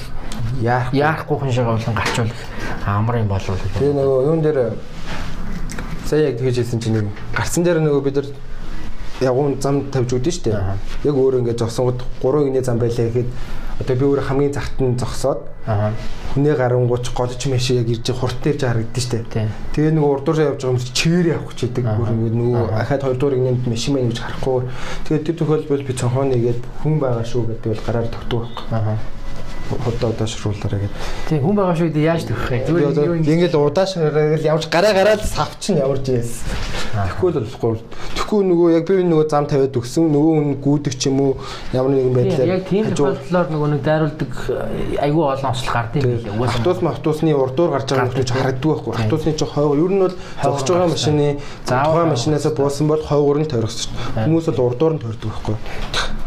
яах 0.63 0.95
яахгүйхэн 0.95 1.53
шиг 1.53 1.67
болон 1.69 1.95
гарчвал 1.95 2.33
амар 2.87 3.17
юм 3.21 3.29
болов. 3.29 3.61
Тэгээ 3.79 3.93
нөгөө 3.93 4.21
юун 4.25 4.43
дээр 4.43 4.59
сая 6.09 6.33
яг 6.33 6.41
тэгж 6.41 6.57
хэлсэн 6.65 6.81
чинь 6.81 7.13
гарцсан 7.37 7.65
дээр 7.65 7.85
нөгөө 7.85 8.03
бид 8.09 8.17
нар 8.17 8.29
ягуун 9.21 9.61
зам 9.61 9.91
тавьж 9.93 10.17
өгдөн 10.17 10.33
штэ. 10.33 10.57
Яг 11.05 11.15
өөр 11.15 11.43
ингээд 11.45 11.61
зогсонгод 11.61 12.01
3 12.23 12.49
гинэ 12.49 12.63
зам 12.65 12.79
байлаа 12.79 13.13
гэхэд 13.13 13.29
одоо 13.83 13.95
би 13.97 14.05
өөр 14.09 14.21
хамгийн 14.25 14.55
загт 14.57 14.81
нь 14.81 14.97
зогсоод 14.97 15.43
хүнээ 16.33 16.55
гарангууч 16.57 17.13
голж 17.13 17.41
мэш 17.51 17.77
яг 17.77 17.91
ирж 17.93 18.09
хурд 18.15 18.41
дээр 18.41 18.57
харагдсан 18.57 19.05
штэ. 19.05 19.19
Тэгээ 19.75 19.93
нөгөө 19.99 20.13
урдуураа 20.23 20.49
явж 20.55 20.63
байгаа 20.65 20.73
юм 20.73 20.81
чи 20.81 20.93
чигээр 20.95 21.27
явах 21.35 21.53
гэж 21.53 21.61
байдаг. 21.67 21.85
Бүр 21.99 22.11
ингээд 22.15 22.37
нөгөө 22.41 22.65
ахаад 22.79 23.03
хоёрдугаар 23.05 23.37
гинэнд 23.37 23.63
мэшин 23.69 23.93
мэн 23.95 24.09
гэж 24.09 24.19
харахгүй. 24.23 24.59
Тэгээ 25.13 25.25
тэр 25.29 25.37
тохиолдолд 25.37 25.87
би 25.87 25.93
цонхоо 25.93 26.25
нэгээд 26.25 26.61
хүн 26.83 26.95
байгаа 27.03 27.25
шүү 27.27 27.43
гэдэг 27.53 27.69
бол 27.75 27.85
гараар 27.85 28.09
тогтдог 28.09 28.41
байхгүй 28.49 29.18
одоо 29.77 30.11
удаашруулаарай 30.11 30.81
гэдэг. 30.81 30.99
Тийм 31.29 31.41
хүн 31.45 31.57
байгаа 31.59 31.77
шүү 31.77 31.93
дээ 31.93 32.09
яаж 32.09 32.23
төгөх 32.25 32.49
вэ? 32.49 32.59
Зүгээр 32.69 33.21
ингээл 33.29 33.57
удаашрал 33.61 34.49
явж 34.49 34.65
гараа 34.73 34.93
гараад 34.97 35.23
савч 35.25 35.63
нь 35.73 35.81
явж 35.81 36.09
ийс. 36.09 36.43
Тэгэхгүй 36.97 37.31
л 37.37 37.41
болохгүй. 37.45 37.77
Тэгэхгүй 38.17 38.41
нөгөө 38.49 38.69
яг 38.75 38.85
би 38.89 39.05
нөгөө 39.05 39.27
зам 39.29 39.45
тавиад 39.47 39.77
өгсөн 39.77 40.09
нөгөө 40.09 40.33
хүн 40.39 40.57
гүйдэг 40.65 40.95
ч 40.99 41.03
юм 41.13 41.21
уу 41.21 41.33
ямар 41.77 41.93
нэгэн 41.93 42.15
байдлаар 42.17 42.49
яг 42.49 42.63
тийм 42.69 42.85
тохиолдлоор 42.97 43.49
нөгөө 43.53 43.69
нэг 43.77 43.83
дайруулдаг 43.85 44.33
айгүй 45.05 45.25
олон 45.29 45.51
ослол 45.53 45.73
гардыг 45.73 46.03
билээ. 46.03 46.49
Автобус 46.49 46.79
автобусны 46.83 47.35
урдуур 47.37 47.71
гарч 47.77 47.89
байгаа 47.93 48.09
хүмүүс 48.09 48.33
харагддаг 48.33 48.69
байхгүй. 48.73 48.93
Автобусны 48.99 49.33
ч 49.37 49.43
хойгоо 49.45 49.77
ер 49.77 49.93
нь 49.93 50.03
бол 50.03 50.15
зогсож 50.43 50.69
байгаа 50.73 50.91
машины 50.91 51.27
тухайн 51.69 52.09
машинаас 52.09 52.47
буусан 52.57 52.87
бол 52.89 53.03
хойгоор 53.05 53.39
нь 53.45 53.51
тойрогч. 53.53 53.89
Хүмүүс 54.17 54.47
бол 54.51 54.67
урдуур 54.73 54.93
нь 54.97 55.03
тойрдог 55.03 55.31
байхгүй. 55.31 55.57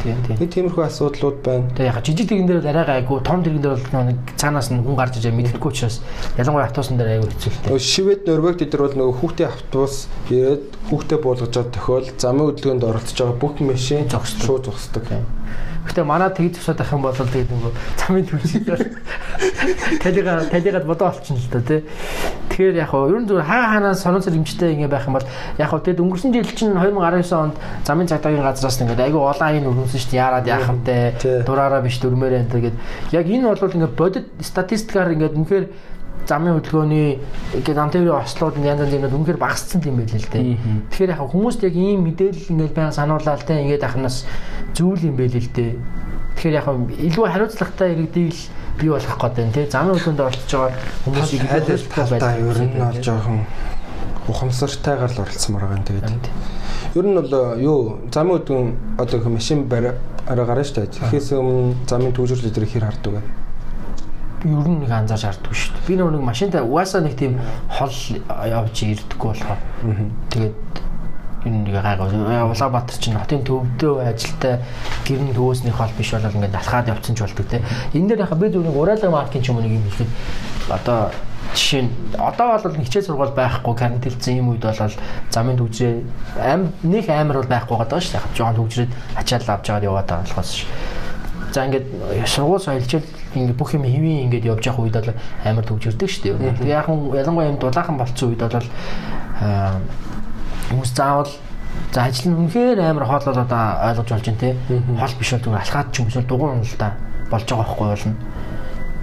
Тийм 0.02 0.18
тийм. 0.26 0.38
Нэг 0.42 0.50
тиймэрхүү 0.50 0.84
асуудлууд 0.88 1.38
байна. 1.46 1.70
Тэгээ 1.78 1.90
яг 1.94 2.02
жижиг 2.02 2.26
тэгэн 2.30 2.48
дээр 2.50 2.66
арай 2.74 2.86
гайгүй 3.06 3.22
том 3.32 3.44
тэгэн 3.48 3.64
дээр 3.64 3.80
бол 3.80 4.12
нэг 4.12 4.20
цаанаас 4.36 4.68
нь 4.76 4.84
хүн 4.84 5.00
гарч 5.00 5.16
ижээ 5.24 5.32
мэдэхгүй 5.32 5.72
учраас 5.72 6.04
ялангуяа 6.36 6.68
автобусан 6.68 7.00
дээр 7.00 7.24
аягүй 7.24 7.32
хэцүү 7.32 7.52
л 7.56 7.60
дээ. 7.64 7.80
Шивэд 7.80 8.22
Норвегид 8.28 8.72
дээр 8.76 8.84
бол 8.84 8.98
нөгөө 9.00 9.16
хүүхдээ 9.24 9.48
автобус 9.48 9.96
ирээд 10.28 10.64
хүүхдээ 10.92 11.20
буулгаж 11.24 11.52
байгаа 11.56 11.72
тохиол 11.72 12.08
замын 12.20 12.46
хөдөлгөөнд 12.52 12.84
оролцож 12.92 13.18
байгаа 13.24 13.40
бүх 13.40 13.56
машин 13.64 14.12
шууд 14.12 14.68
зогсдог. 14.68 15.08
Гэтэ 15.82 16.04
манай 16.06 16.30
тэгж 16.30 16.62
тусаад 16.62 16.82
ах 16.82 16.94
юм 16.94 17.02
бол 17.02 17.16
тэгээд 17.16 17.50
нөгөө 17.50 17.72
замын 17.98 18.26
төлөвлөлөөр 18.30 18.82
талига 20.04 20.34
талигад 20.52 20.86
бодоо 20.86 21.10
олчихно 21.10 21.42
л 21.42 21.50
да 21.50 21.62
тий. 21.62 21.82
Тэгэхээр 22.52 22.76
яг 22.78 22.90
хоо 22.94 23.10
ерөн 23.10 23.26
зүгээр 23.26 23.50
хаа 23.50 23.64
хаанаас 23.74 24.02
сонон 24.06 24.22
цэр 24.22 24.38
хэмжтэй 24.38 24.78
ингэ 24.78 24.94
байх 24.94 25.10
юм 25.10 25.18
бол 25.18 25.26
яг 25.58 25.70
хоо 25.74 25.82
тэгээд 25.82 26.04
өнгөрсөн 26.06 26.32
жил 26.38 26.52
чинь 26.54 26.78
2019 26.78 27.34
онд 27.34 27.56
замын 27.82 28.08
цагдаагийн 28.08 28.46
газраас 28.46 28.78
ингээд 28.78 29.06
айгүй 29.10 29.22
олон 29.26 29.48
айн 29.48 29.66
өрнөсөн 29.66 30.00
шүү 30.00 30.12
дээ. 30.14 30.22
Яарад 30.22 30.46
яах 30.46 30.70
юмтэй 30.70 31.02
дураараа 31.48 31.82
биш 31.82 31.98
дөрмээрээ 31.98 32.42
энэ 32.46 32.54
тэгээд 32.54 32.76
яг 33.18 33.26
энэ 33.26 33.48
бол 33.50 33.58
ингээд 33.58 33.98
бодит 33.98 34.26
статистикаар 34.38 35.18
ингээд 35.18 35.34
үнэхээр 35.34 35.66
замын 36.28 36.58
хөдөлгөөний 36.60 37.20
ингээд 37.58 37.82
амтэрийн 37.82 38.16
ослууд 38.16 38.56
янз 38.62 38.82
янз 38.86 38.94
юмнууд 38.94 39.16
үнэхээр 39.18 39.42
багассан 39.42 39.82
юм 39.86 40.02
байл 40.02 40.16
л 40.16 40.30
дээ. 40.32 40.58
Тэгэхээр 40.92 41.14
яг 41.14 41.22
хүмүүст 41.32 41.62
яг 41.66 41.76
ийм 41.76 42.02
мэдээлэл 42.06 42.52
ингээд 42.54 42.74
баян 42.78 42.94
сануулаад 42.94 43.42
те 43.46 43.62
ингээд 43.62 43.84
ахнаас 43.84 44.26
зүйл 44.74 45.10
юм 45.10 45.16
байл 45.18 45.36
л 45.36 45.52
дээ. 45.52 45.72
Тэгэхээр 46.38 46.58
яг 46.58 46.68
илүү 46.70 47.26
хариуцлагатай 47.26 47.88
иргэдийг 47.94 48.32
л 48.32 48.42
бий 48.80 48.90
болгох 48.90 49.18
гэдэг 49.18 49.46
нь 49.46 49.54
те 49.54 49.62
замын 49.70 49.98
хөдөлгөөнд 49.98 50.26
оролцож 50.26 50.52
байгаа 50.52 50.78
хүмүүсийг 51.06 51.42
айлс 51.52 51.86
талтай 51.92 52.36
ер 52.42 52.60
нь 52.62 52.74
бол 52.80 53.00
жоохон 53.02 53.40
ухамсартайгаар 54.32 55.12
л 55.12 55.22
оролцсомор 55.26 55.62
байгаа 55.66 55.78
юм 55.78 55.86
тэгээд. 55.86 56.26
Ер 56.96 57.06
нь 57.06 57.18
бол 57.18 57.34
юу 57.60 57.80
замын 58.14 58.40
хөдөлгөөн 58.40 58.70
одоо 58.98 59.30
машин 59.30 59.68
бариа 59.68 59.96
гараа 60.26 60.64
штэ. 60.64 60.88
Тэгэхээс 60.88 61.34
өмнө 61.36 61.76
замын 61.90 62.14
төвжирлэл 62.14 62.54
дээр 62.54 62.68
хэр 62.70 62.86
хардаг 62.88 63.14
вэ? 63.20 63.22
Ер 64.44 64.68
нь 64.68 64.80
нэг 64.82 64.92
анзаарч 64.92 65.24
харддаг 65.26 65.54
шүү 65.54 65.74
дээ. 65.76 65.88
Би 65.88 65.96
нэг 65.98 66.22
машинтай 66.22 66.62
угаасаа 66.62 67.02
нэг 67.02 67.16
тийм 67.16 67.40
хол 67.70 67.94
явж 68.46 68.76
ирдэггүй 68.82 69.30
болохоор. 69.30 69.62
Тэгээд 70.34 70.56
энэ 71.46 71.58
нэг 71.66 71.76
гайгаа 71.78 72.50
Улаанбаатар 72.50 72.98
чинь 72.98 73.18
хотын 73.18 73.46
төвдөө 73.46 74.14
ажилтай 74.14 74.62
гэрн 75.06 75.34
төвөөсний 75.34 75.74
хол 75.74 75.94
биш 75.98 76.12
болол 76.14 76.38
ингээд 76.38 76.58
алхаад 76.58 76.90
явцсан 76.90 77.16
ч 77.16 77.22
болдог 77.22 77.48
те. 77.50 77.62
Энэ 77.94 78.14
дээр 78.14 78.26
яхаа 78.26 78.38
би 78.38 78.50
зөвхөн 78.50 78.78
урайлаг 78.78 79.12
маркийн 79.12 79.44
ч 79.44 79.50
юм 79.50 79.58
уу 79.58 79.66
нэг 79.66 79.74
юм 79.78 79.86
хэлэхэд 79.90 80.10
одоо 80.70 81.00
жишээ 81.54 81.82
нь 81.86 81.92
одоо 82.18 82.48
бол 82.58 82.78
хичээл 82.82 83.08
сургууль 83.10 83.34
байхгүй 83.34 83.74
карантинлцсэн 83.76 84.38
юм 84.38 84.54
үед 84.54 84.62
бол 84.62 84.94
замын 85.30 85.58
төвжээ 85.58 85.94
аим 86.38 86.74
нэг 86.86 87.10
амар 87.10 87.42
бол 87.42 87.50
байхгүй 87.50 87.78
байгаа 87.78 88.00
шүү 88.00 88.14
дээ. 88.22 88.38
Жохон 88.38 88.58
төвжрээд 88.62 88.92
ачаал 89.18 89.50
авч 89.50 89.66
аваад 89.70 89.84
яваад 89.84 90.08
байгаа 90.08 90.26
болохоос 90.30 90.66
За 91.52 91.66
ингээд 91.68 91.86
сургууль 92.26 92.64
соёлчил 92.64 93.04
ингээд 93.36 93.58
бүх 93.58 93.74
юм 93.74 93.84
хэвийн 93.88 94.28
ингээд 94.28 94.46
явж 94.46 94.64
явах 94.68 94.84
үед 94.84 94.96
бол 95.00 95.14
амар 95.46 95.66
төгжирдэг 95.66 96.10
шүү 96.10 96.24
дээ. 96.36 96.56
Тэгээ 96.60 96.76
яг 96.76 96.88
нь 96.92 97.16
ялангуяа 97.16 97.52
юм 97.52 97.60
дулаахан 97.60 97.98
болцсон 97.98 98.36
үед 98.36 98.44
бол 98.44 98.68
хүмүүс 100.72 100.92
заавал 100.92 101.32
за 101.92 102.04
ажил 102.04 102.32
нь 102.32 102.38
үнэхээр 102.48 102.80
амар 102.84 103.06
хоолол 103.08 103.44
одоо 103.44 103.64
ойлгож 103.88 104.10
болж 104.12 104.26
байна 104.28 104.44
те. 104.44 104.56
Хол 104.68 105.16
биш 105.16 105.32
бол 105.32 105.44
зүгээр 105.44 105.64
алхаад 105.64 105.88
ч 105.92 105.96
юм 106.00 106.08
эсвэл 106.08 106.28
дугуун 106.28 106.60
уналтаа 106.60 106.92
болж 107.32 107.46
байгаа 107.48 107.64
байхгүй 107.64 107.88
болно. 107.88 108.16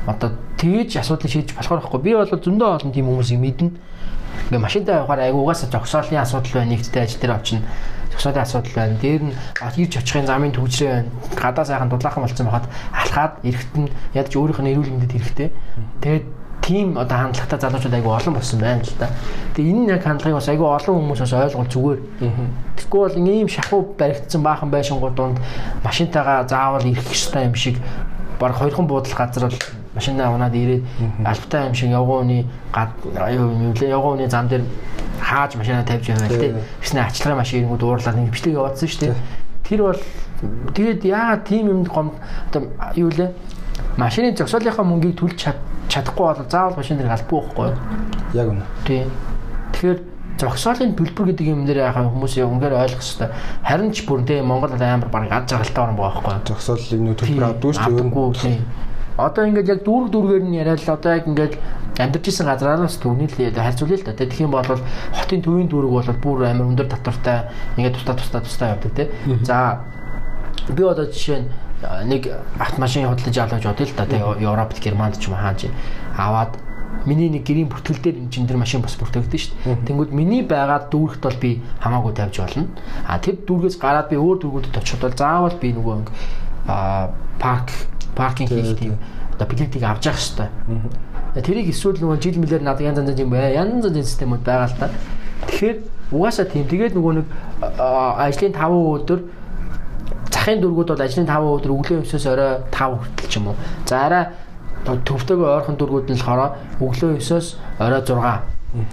Одоо 0.08 0.30
тэгэж 0.60 0.90
асуудлыг 1.00 1.32
шийдэж 1.32 1.52
болохоор 1.56 1.80
байхгүй. 1.80 2.00
Би 2.04 2.12
бол 2.16 2.28
зөндөө 2.28 2.68
олон 2.76 2.92
тийм 2.92 3.08
хүмүүсийг 3.08 3.40
мэднэ. 3.40 3.72
Ингээ 4.48 4.60
машинтай 4.60 4.96
явахаар 4.96 5.28
айгуугаас 5.28 5.68
зогсоолны 5.68 6.16
асуудал 6.16 6.52
байна 6.64 6.72
нэгдтэй 6.72 7.02
ажил 7.04 7.20
дээр 7.20 7.36
очино 7.36 7.62
зогсоолын 8.18 8.42
асуудал 8.42 8.72
байна. 8.74 8.98
Дээр 8.98 9.22
нь 9.22 9.34
ирж 9.78 9.96
очихын 10.02 10.26
замын 10.26 10.52
төвчрээ 10.52 10.90
байна. 10.90 11.10
Гадаа 11.38 11.64
сайхан 11.64 11.88
дудлаахан 11.88 12.22
болсон 12.26 12.46
байхад 12.46 12.66
алхаад 12.92 13.32
эрэхт 13.46 13.74
нь 13.78 13.88
ядч 14.14 14.34
өөрийнх 14.34 14.60
нь 14.62 14.70
эрүүл 14.74 14.90
мэндэд 14.90 15.14
хэрэгтэй. 15.14 15.48
Тэгээд 16.02 16.26
тийм 16.62 16.98
одоо 16.98 17.18
хандлагатай 17.18 17.58
залуучууд 17.62 17.94
айгүй 17.94 18.12
олон 18.12 18.34
болсон 18.34 18.58
байна 18.60 18.82
л 18.82 18.94
да. 18.98 19.08
Тэгээ 19.54 19.70
энэ 19.72 19.92
яг 19.94 20.02
хандлагыг 20.02 20.36
бас 20.42 20.48
айгүй 20.50 20.66
олон 20.66 20.94
хүмүүс 20.98 21.20
бас 21.22 21.32
ойлгол 21.32 21.70
зүгээр. 21.70 22.00
Тэгэхгүй 22.76 23.00
бол 23.06 23.16
ийм 23.22 23.48
шахуу 23.48 23.80
баригдсан 23.94 24.42
баахан 24.42 24.70
байшингууд 24.70 25.14
донд 25.14 25.38
машинтайгаа 25.86 26.44
заавал 26.44 26.84
ирэх 26.84 27.06
ёстой 27.08 27.46
юм 27.46 27.54
шиг 27.54 27.78
баг 28.38 28.58
хоёрхан 28.58 28.86
буудал 28.86 29.14
газар 29.14 29.48
бол 29.48 29.58
машинаа 29.94 30.34
унаад 30.34 30.54
ирээд 30.54 30.84
албатай 31.24 31.66
юм 31.66 31.74
шиг 31.74 31.90
явгууны 31.90 32.46
гад 32.72 32.90
аюу 33.16 33.52
юм 33.52 33.74
лээ 33.74 33.90
явгууны 33.94 34.28
зам 34.28 34.48
дээр 34.48 34.62
хааж 35.20 35.56
машинаа 35.56 35.84
тавьж 35.84 36.08
яваа 36.08 36.28
тий. 36.28 36.54
Гэснээр 36.82 37.06
ачлахын 37.06 37.38
машинууд 37.38 37.82
уурлаад 37.82 38.16
ингэ 38.16 38.32
бичлэг 38.32 38.54
яваадсан 38.54 38.88
шүү 38.88 39.00
дээ. 39.00 39.14
Тэр 39.64 39.80
бол 39.82 40.00
тэгээд 40.74 41.04
яагаад 41.04 41.42
тийм 41.44 41.68
юм 41.68 41.84
гом 41.84 42.12
одоо 42.48 42.68
юу 42.94 43.10
лээ 43.10 43.32
машины 43.96 44.36
зогсоолынхаа 44.36 44.84
мөнгийг 44.84 45.18
төлж 45.18 45.36
чад 45.36 45.58
чадахгүй 45.88 46.26
бол 46.34 46.46
заавал 46.48 46.76
машин 46.76 46.98
дээр 46.98 47.12
албагүй 47.16 47.40
байхгүй 47.42 47.66
юу? 47.66 47.76
Яг 48.34 48.48
үнэ. 48.52 48.64
Тийм. 48.86 49.10
Тэгэхээр 49.72 49.98
зогсоолын 50.38 50.94
төлбөр 50.94 51.26
гэдэг 51.32 51.46
юм 51.50 51.66
дээр 51.66 51.90
яхаа 51.90 52.06
хүмүүс 52.06 52.38
үнээр 52.38 52.78
ойлгох 52.78 53.02
хэрэгтэй. 53.02 53.30
Харин 53.66 53.90
ч 53.90 54.06
бүр 54.06 54.22
тийм 54.22 54.46
Монгол 54.46 54.78
амар 54.78 55.10
баг 55.10 55.26
ад 55.32 55.50
жаргалтай 55.50 55.82
орн 55.82 55.96
байгаа 55.98 56.22
байхгүй 56.22 56.34
юу? 56.38 56.46
Зогсоолын 56.46 57.16
төлбөр 57.18 57.44
авдгүй 57.48 57.72
шүү 57.74 57.98
дээ. 58.38 58.60
Одоо 59.18 59.44
ингээд 59.50 59.68
яг 59.68 59.80
дүүрэг 59.82 60.10
дүүргээр 60.14 60.44
нь 60.46 60.58
яриад 60.62 60.78
л 60.78 60.94
одоо 60.94 61.10
яг 61.18 61.26
ингээд 61.26 61.54
амьдарч 61.98 62.26
исэн 62.30 62.46
газраас 62.46 62.96
төвний 63.02 63.26
л 63.26 63.34
харьцуулъя 63.34 63.98
л 63.98 64.06
да. 64.06 64.14
Тэгэх 64.14 64.46
юм 64.46 64.54
бол 64.54 64.62
хотын 64.62 65.42
төвийн 65.42 65.66
дүүрэг 65.66 65.90
бол 65.90 66.10
бүр 66.22 66.46
амар 66.46 66.70
өндөр 66.70 66.86
татвартай 66.86 67.50
ингээд 67.74 67.98
тустаа 67.98 68.14
тустаа 68.14 68.40
тустаа 68.46 68.68
явдаг 68.78 68.92
тий. 68.94 69.10
За 69.42 69.82
би 70.70 70.82
одоо 70.86 71.10
жишээ 71.10 71.42
нь 71.42 71.50
нэг 72.06 72.30
автомашин 72.62 73.10
худалдаж 73.10 73.38
авлаж 73.38 73.64
бодъё 73.66 73.86
л 73.90 73.96
да. 73.98 74.06
Тэгээ 74.06 74.46
Европт, 74.46 74.78
Германд 74.78 75.18
ч 75.18 75.26
юм 75.26 75.34
хааж 75.34 75.66
аваад 76.14 76.54
миний 77.06 77.30
нэг 77.30 77.42
гэрийн 77.42 77.66
бүртгэл 77.66 77.98
дээр 77.98 78.16
энэ 78.22 78.30
чинь 78.30 78.46
тэр 78.46 78.58
машин 78.58 78.82
бас 78.82 78.94
бүртгэгдэн 78.98 79.38
шүү 79.38 79.54
дээ. 79.66 79.86
Тэнгүүд 79.86 80.10
миний 80.14 80.42
байгаад 80.46 80.90
дүүрэгт 80.94 81.22
бол 81.22 81.38
би 81.42 81.62
хамаагүй 81.82 82.12
тавьж 82.14 82.36
болно. 82.38 82.66
А 83.06 83.18
тэр 83.18 83.42
дүүргээс 83.42 83.78
гараад 83.78 84.10
би 84.10 84.16
өөр 84.18 84.38
дүүргүүдэд 84.42 84.78
очиход 84.78 85.02
бол 85.06 85.18
заавал 85.18 85.56
би 85.58 85.74
нөгөө 85.74 85.98
а 86.68 87.10
парк 87.38 87.70
паркинг 88.18 88.50
хийх 88.50 88.74
тийм 88.78 88.98
одоо 89.38 89.46
билетийг 89.46 89.82
авч 89.86 90.10
явах 90.10 90.18
хэрэгтэй. 90.18 90.48
Тэрийг 91.46 91.70
эсвэл 91.70 92.02
нөгөө 92.02 92.18
жил 92.18 92.38
мэлээр 92.42 92.62
надад 92.66 92.82
янз 92.82 92.98
янз 92.98 93.20
юм 93.22 93.30
бай. 93.30 93.54
Янз 93.54 93.86
янзын 93.86 94.02
системүүд 94.02 94.42
байгаа 94.42 94.66
л 94.66 94.74
та. 94.74 94.90
Тэгэхээр 95.46 95.76
угаасаа 96.10 96.46
тийм. 96.50 96.66
Тэгээд 96.66 96.98
нөгөө 96.98 97.12
нэг 97.22 97.26
ажлын 97.62 98.54
5 98.58 98.74
өдөр 98.98 99.20
захын 100.34 100.58
дөргүүд 100.58 100.88
бол 100.90 101.04
ажлын 101.06 101.28
5 101.30 101.54
өдөр 101.54 101.72
өглөө 101.78 102.02
9-оос 102.02 102.26
орой 102.26 102.52
5 102.74 102.98
хүртэл 102.98 103.28
ч 103.30 103.34
юм 103.38 103.48
уу. 103.52 103.56
За 103.86 104.10
арай 104.10 104.24
төвтэйгээ 104.88 105.54
ойрхон 105.54 105.76
дөргүүд 105.78 106.10
нь 106.10 106.18
болохоор 106.18 106.58
өглөө 106.82 107.20
9-оос 107.22 107.46
орой 107.78 108.00
6 108.02 108.42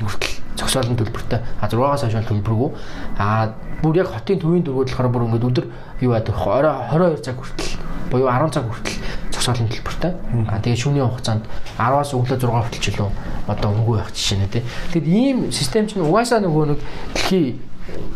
хүртэл 0.05 0.33
зогсоолын 0.59 0.99
төлбөртэй. 0.99 1.39
А 1.61 1.65
6-аас 1.65 2.05
хойш 2.05 2.27
төлбөргүй. 2.27 2.69
А 3.17 3.55
бүр 3.81 3.97
яг 3.97 4.13
хотын 4.13 4.39
төвийн 4.39 4.63
дөргүүд 4.67 4.93
болохоор 4.93 5.09
бүр 5.09 5.25
ингээд 5.25 5.47
өдөр 5.49 5.65
юу 6.03 6.11
байдаг 6.13 6.35
орой 6.35 6.75
22 6.91 7.25
цаг 7.25 7.39
хүртэл 7.39 7.84
буюу 8.11 8.29
10 8.29 8.53
цаг 8.53 8.65
хүртэл 8.69 8.97
зогсоолын 9.31 9.69
төлбөртэй. 9.69 10.13
А 10.49 10.59
тэгээ 10.59 10.81
шөнийн 10.81 11.09
хугацаанд 11.09 11.43
10-аас 11.77 12.11
өглөө 12.13 12.37
6 12.39 12.49
хүртэл 12.49 12.81
ч 12.81 12.87
илүү 12.93 13.09
одоо 13.47 13.69
өнгөө 13.71 13.95
байх 13.99 14.11
жишээ 14.13 14.39
нэ 14.39 14.47
тий. 14.49 14.63
Тэгэд 14.93 15.07
ийм 15.07 15.37
систем 15.51 15.87
чинь 15.87 16.05
угаасаа 16.05 16.39
нөгөө 16.41 16.65
нэг 16.73 16.79
дэлхий 17.13 17.59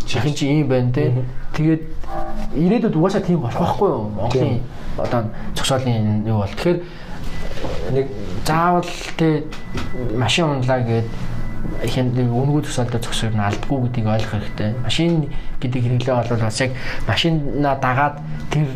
чихэн 0.06 0.34
чи 0.34 0.46
ийм 0.50 0.68
байна 0.68 0.92
тий. 0.94 1.14
Тэгээд 1.54 1.84
ирээдүйд 2.56 2.96
угаасаа 2.96 3.22
тийм 3.22 3.42
болох 3.42 3.60
байхгүй 3.60 3.90
юу? 3.90 4.06
Монголын 4.18 4.62
одоо 4.98 5.22
зогсоолын 5.56 6.26
юу 6.26 6.42
бол. 6.42 6.54
Тэгэхээр 6.54 6.80
нэг 7.94 8.06
заавал 8.46 8.90
тий 9.18 9.46
машин 10.18 10.46
унлаа 10.46 10.82
гэдэг 10.82 11.06
ихэнд 11.84 12.18
үнгүү 12.20 12.64
төсөөлтөд 12.68 13.04
зогсоор 13.04 13.34
нь 13.36 13.44
алдгүй 13.44 13.78
гэдгийг 13.88 14.08
ойлгох 14.08 14.34
хэрэгтэй. 14.36 14.70
Машин 14.84 15.12
гэдэг 15.60 15.82
хэрэглээ 15.84 16.16
бол 16.16 16.44
бас 16.44 16.60
яг 16.60 16.72
машинаа 17.08 17.76
дагаад 17.80 18.16
тэр 18.52 18.68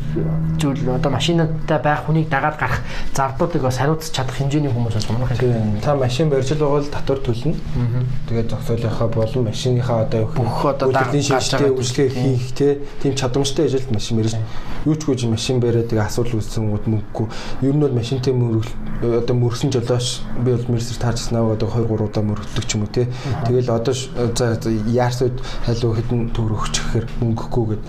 зүйл 0.59 0.95
одоо 0.95 1.11
машинтай 1.11 1.79
байх 1.79 2.03
хүнийг 2.05 2.29
дагаад 2.29 2.57
гарах 2.59 2.81
зардуудыг 3.15 3.61
бас 3.63 3.77
хариуцах 3.79 4.11
чадах 4.11 4.35
хэмжээний 4.37 4.71
хүмүүс 4.71 4.95
бас 4.95 5.07
унах 5.09 5.31
хэрэгтэй. 5.35 5.81
Та 5.83 5.95
машин 5.95 6.29
барьж 6.29 6.53
байгаа 6.53 6.79
бол 6.79 6.87
татвар 6.87 7.19
төлнө. 7.23 7.55
Тэгээд 8.29 8.51
зогсоолынхаа 8.51 9.07
болон 9.07 9.43
машиныхаа 9.47 10.07
одоо 10.07 10.27
бүх 10.31 10.65
одоо 10.65 10.91
дагаад 10.91 11.23
шилжтэй 11.23 11.71
үйлчлэг 11.71 12.11
хийх 12.13 12.51
тийм 13.03 13.13
чадамжтай 13.15 13.65
ажилд 13.67 13.91
машин 13.91 14.17
барьж 14.19 14.35
юу 14.85 14.95
ч 14.95 15.07
гүйж 15.07 15.27
машин 15.31 15.59
бариад 15.63 15.87
тэгээ 15.87 16.03
асуудал 16.03 16.39
үүссэн 16.43 16.67
гот 16.67 16.87
мөнгөгүй. 16.91 17.27
Ер 17.63 17.73
нь 17.75 17.83
бол 17.83 17.95
машинтай 17.95 18.33
мөргөл 18.35 18.67
одоо 19.23 19.35
мөрсөн 19.35 19.71
жолооч 19.71 20.19
би 20.43 20.51
бол 20.51 20.67
мерсер 20.75 20.99
таарчснаа 20.99 21.55
одоо 21.55 21.71
2 21.71 21.87
3 21.87 22.03
удаа 22.03 22.23
мөрөгдөг 22.23 22.63
ч 22.67 22.75
юм 22.75 22.83
уу 22.83 22.91
тий. 22.93 23.07
Тэгэл 23.45 23.73
одоо 23.73 23.93
за 23.93 24.69
яарсууд 24.69 25.41
халуу 25.65 25.93
хэдэн 25.97 26.31
төгрөг 26.31 26.59
өгч 26.61 26.75
гэхээр 26.77 27.07
мөнгөгүй 27.19 27.65
гэд 27.73 27.83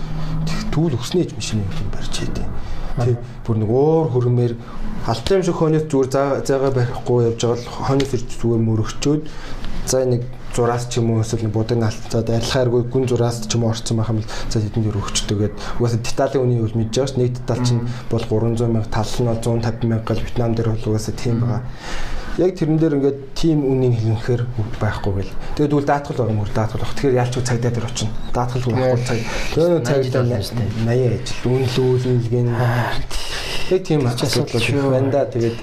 түүл 0.73 0.97
өснөөч 0.97 1.31
машины 1.37 1.63
юм 1.63 1.89
барьж 1.93 2.13
хийдэ. 2.19 2.43
Тий. 3.05 3.15
Бүр 3.45 3.57
нэг 3.61 3.69
уур 3.69 4.09
хөрмээр 4.11 4.53
алтай 5.05 5.37
юм 5.37 5.43
шиг 5.45 5.55
хоньос 5.61 5.85
зүгээр 5.85 6.09
заагаа 6.41 6.71
барихгүй 6.73 7.29
явж 7.29 7.41
байгаа 7.45 7.61
л 7.61 7.69
хоньос 7.85 8.11
ирж 8.17 8.29
зүгээр 8.41 8.61
мөрөгчөөд 8.65 9.21
за 9.85 10.05
нэг 10.09 10.21
зураас 10.55 10.87
ч 10.87 10.97
юм 10.97 11.11
уу 11.11 11.21
эсвэл 11.21 11.51
будаг 11.51 11.83
алтцаад 11.83 12.29
арилхааргүй 12.31 12.83
гүн 12.87 13.05
зураас 13.11 13.43
ч 13.43 13.53
юм 13.55 13.63
уу 13.67 13.75
орцсон 13.75 13.97
байх 13.99 14.09
юм 14.09 14.19
бол 14.23 14.31
за 14.49 14.59
хэдэн 14.63 14.83
дээр 14.83 14.99
өгчдөг 15.03 15.37
гээд 15.37 15.55
угаасаа 15.79 15.99
деталийн 15.99 16.43
үнийг 16.47 16.61
бол 16.63 16.79
мэдж 16.79 16.95
байгаа 16.95 17.11
ш 17.11 17.15
нэг 17.19 17.31
детал 17.35 17.61
чинь 17.67 17.83
бол 18.09 18.23
300 18.23 18.71
мянга 18.71 18.89
тал 18.89 19.11
нь 19.19 19.27
бол 19.27 19.43
150 19.43 19.83
мянга 19.83 20.07
гал 20.07 20.23
Вьетнам 20.23 20.55
дээр 20.55 20.69
бол 20.71 20.87
угаасаа 20.89 21.15
тийм 21.15 21.35
байгаа 21.43 21.61
яг 22.37 22.51
тэрэн 22.55 22.77
дээр 22.77 22.95
ингээд 22.99 23.19
тим 23.35 23.63
үнийг 23.63 23.95
хэлнэхээр 23.95 24.43
байхгүй 24.79 25.13
гэл. 25.23 25.33
Тэгээд 25.55 25.75
үл 25.75 25.87
даатгал 25.87 26.19
байгаа 26.19 26.35
мөр 26.35 26.51
даатгал 26.51 26.83
баг. 26.83 26.91
Тэгэхээр 26.99 27.19
ялч 27.23 27.33
цагдаа 27.39 27.71
дээр 27.71 27.87
очино. 27.87 28.11
Даатгал 28.35 28.63
байхгүй 28.75 29.03
цаг. 29.07 29.19
Тэгээд 29.55 29.87
цагдаа 29.87 30.23
80 30.35 30.83
ажил 30.91 31.47
үнэлүүлнэлгэн. 31.47 32.49
Яг 33.71 33.81
тийм 33.87 34.03
асуудал 34.03 34.91
байна 34.91 35.11
да. 35.15 35.23
Тэгээд 35.31 35.57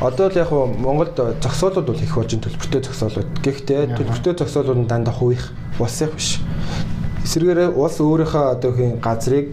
Одоо 0.00 0.28
л 0.32 0.36
яг 0.36 0.50
Монголд 0.50 1.12
зогсоолууд 1.44 1.86
бол 1.92 2.00
их 2.00 2.14
болж 2.16 2.32
төлбөртэй 2.32 2.80
зогсоолууд. 2.88 3.28
Гэхдээ 3.44 4.00
төлбөртэй 4.00 4.32
зогсоолууд 4.32 4.80
нь 4.84 4.88
дандаа 4.88 5.12
хувийнх 5.12 5.52
улсынх 5.76 6.16
биш. 6.16 6.40
Эсвэргээр 7.20 7.76
улс 7.76 8.00
өөрийнхөө 8.00 8.44
одоо 8.56 8.72
хин 8.72 8.96
газрыг 8.96 9.52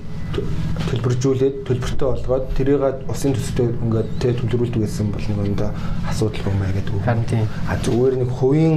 төлбөржүүлээд 0.89 1.55
төлбөртэй 1.67 2.07
болгоод 2.07 2.45
тэрийг 2.57 2.81
улсын 3.07 3.35
төсөлтөд 3.35 3.73
ингээд 3.83 4.09
тэ 4.21 4.33
төлрүүлдэг 4.39 4.81
гэсэн 4.85 5.11
бол 5.11 5.25
нэг 5.27 5.39
өндөө 5.51 5.69
асуудал 6.09 6.47
юмаа 6.47 6.71
гэдэг. 6.73 6.95
Харин 7.05 7.25
тийм. 7.27 7.45
А 7.67 7.75
зүгээр 7.81 8.15
нэг 8.21 8.29
хувийн 8.31 8.75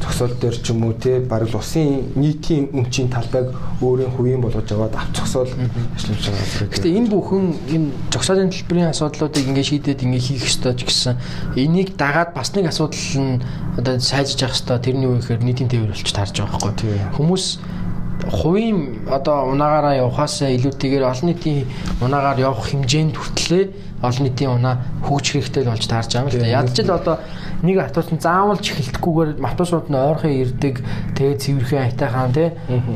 зогсоол 0.00 0.34
дээр 0.40 0.56
ч 0.56 0.72
юм 0.72 0.84
уу 0.84 0.94
те 0.96 1.20
бараг 1.20 1.52
улсын 1.54 2.12
нийтийн 2.16 2.72
өмчийн 2.72 3.12
талбайг 3.12 3.52
өөрийн 3.84 4.10
хувийн 4.16 4.40
болгож 4.40 4.72
аваад 4.72 4.96
авч 4.96 5.20
зогсоол 5.20 5.52
ажиллаж 5.52 6.24
байгаа. 6.24 6.72
Гэтэ 6.72 6.88
энэ 6.88 7.10
бүхэн 7.12 7.44
энэ 7.68 7.88
зогсоолын 8.08 8.50
төлбөрийн 8.50 8.90
асуудлуудыг 8.90 9.44
ингээд 9.44 9.68
шийдээд 9.68 10.04
ингээд 10.04 10.24
хийх 10.24 10.48
ёстой 10.48 10.72
ч 10.74 10.88
гэсэн 10.88 11.20
энийг 11.60 12.00
дагаад 12.00 12.32
бас 12.32 12.56
нэг 12.56 12.72
асуудал 12.72 12.96
нь 13.20 13.44
одоо 13.76 14.00
сайжиж 14.00 14.40
явах 14.40 14.56
ёстой. 14.56 14.80
Тэрний 14.80 15.08
үе 15.08 15.20
ихээр 15.20 15.44
нийтийн 15.44 15.68
тээвэр 15.68 15.92
болчих 15.92 16.16
таарж 16.16 16.32
байгаа 16.32 16.56
байхгүй. 16.80 17.20
Хүмүүс 17.20 17.44
хувийн 18.28 19.08
одоо 19.08 19.48
унаагаараа 19.52 19.94
явахаас 19.96 20.42
илүүтэйгээр 20.44 21.04
олон 21.08 21.26
нийтийн 21.32 21.64
унаагаар 22.04 22.38
явах 22.38 22.68
хэмжээнд 22.68 23.16
хүртлээ 23.16 23.64
олон 24.02 24.24
нийтийн 24.24 24.50
унаа 24.60 24.74
хөгжих 25.04 25.44
хэрэгтэй 25.48 25.64
болж 25.64 25.84
таарч 25.88 26.10
байгаа 26.12 26.28
юм 26.28 26.32
л 26.32 26.40
да. 26.40 26.56
Ядч 26.60 26.76
л 26.84 26.92
одоо 26.92 27.16
нэг 27.62 27.76
автобус 27.80 28.10
нь 28.12 28.20
заавал 28.20 28.60
ч 28.60 28.72
эхэлдэхгүйгээр 28.72 29.30
автобусууд 29.44 29.86
нь 29.92 29.96
ойрхон 29.96 30.32
ирдэг 30.32 30.74
тэгээд 31.16 31.42
цэвэрхэн 31.44 31.84
айтайхан 31.84 32.32
тий 32.32 32.48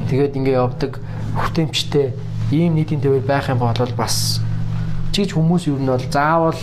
тэгээд 0.08 0.36
ингээ 0.40 0.56
явдаг 0.60 0.92
хүртээмжтэй 1.36 2.06
ийм 2.52 2.74
нийтийн 2.76 3.00
төвөр 3.04 3.24
байх 3.28 3.52
юм 3.52 3.60
бол 3.60 3.76
бас 3.96 4.40
чигж 5.12 5.36
хүмүүс 5.36 5.68
юу 5.68 5.76
нь 5.76 5.88
бол 5.92 6.06
заавал 6.08 6.60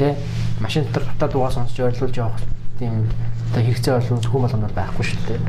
тий 0.00 0.12
машин 0.60 0.88
дотор 0.88 1.04
татаад 1.12 1.34
угаа 1.36 1.52
сонсч 1.52 1.76
ойрлуулж 1.76 2.16
явах 2.16 2.40
тийм 2.78 3.04
одоо 3.48 3.62
хэрэгцээ 3.64 3.92
бол 3.96 4.22
зөвхөн 4.22 4.42
болгоно 4.44 4.68
байхгүй 4.76 5.04
шүү 5.08 5.20
дээ. 5.28 5.40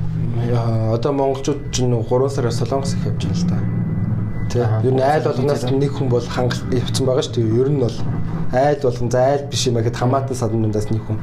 Одоо 0.95 1.11
монголчууд 1.11 1.71
ч 1.71 1.83
3 1.83 2.29
сараас 2.31 2.59
солонгос 2.59 2.95
их 2.95 3.05
явж 3.05 3.23
байна 3.27 3.35
л 3.35 3.47
да. 3.51 3.57
Тэ. 4.49 4.65
Ер 4.87 4.93
нь 4.95 5.03
айл 5.03 5.23
болгоноос 5.27 5.63
нэг 5.67 5.91
хүн 5.93 6.09
бол 6.09 6.25
хангалт 6.25 6.63
явцсан 6.73 7.05
байгаа 7.05 7.23
шүү 7.27 7.35
дээ. 7.37 7.59
Ер 7.59 7.69
нь 7.69 7.79
бол 7.83 7.97
айл 8.55 8.81
болгон 8.81 9.11
за 9.11 9.19
айл 9.19 9.43
биш 9.51 9.67
юм 9.67 9.77
гэхэд 9.77 9.99
хамаатан 9.99 10.35
саднуудаас 10.35 10.89
нэг 10.89 11.03
хүн. 11.05 11.19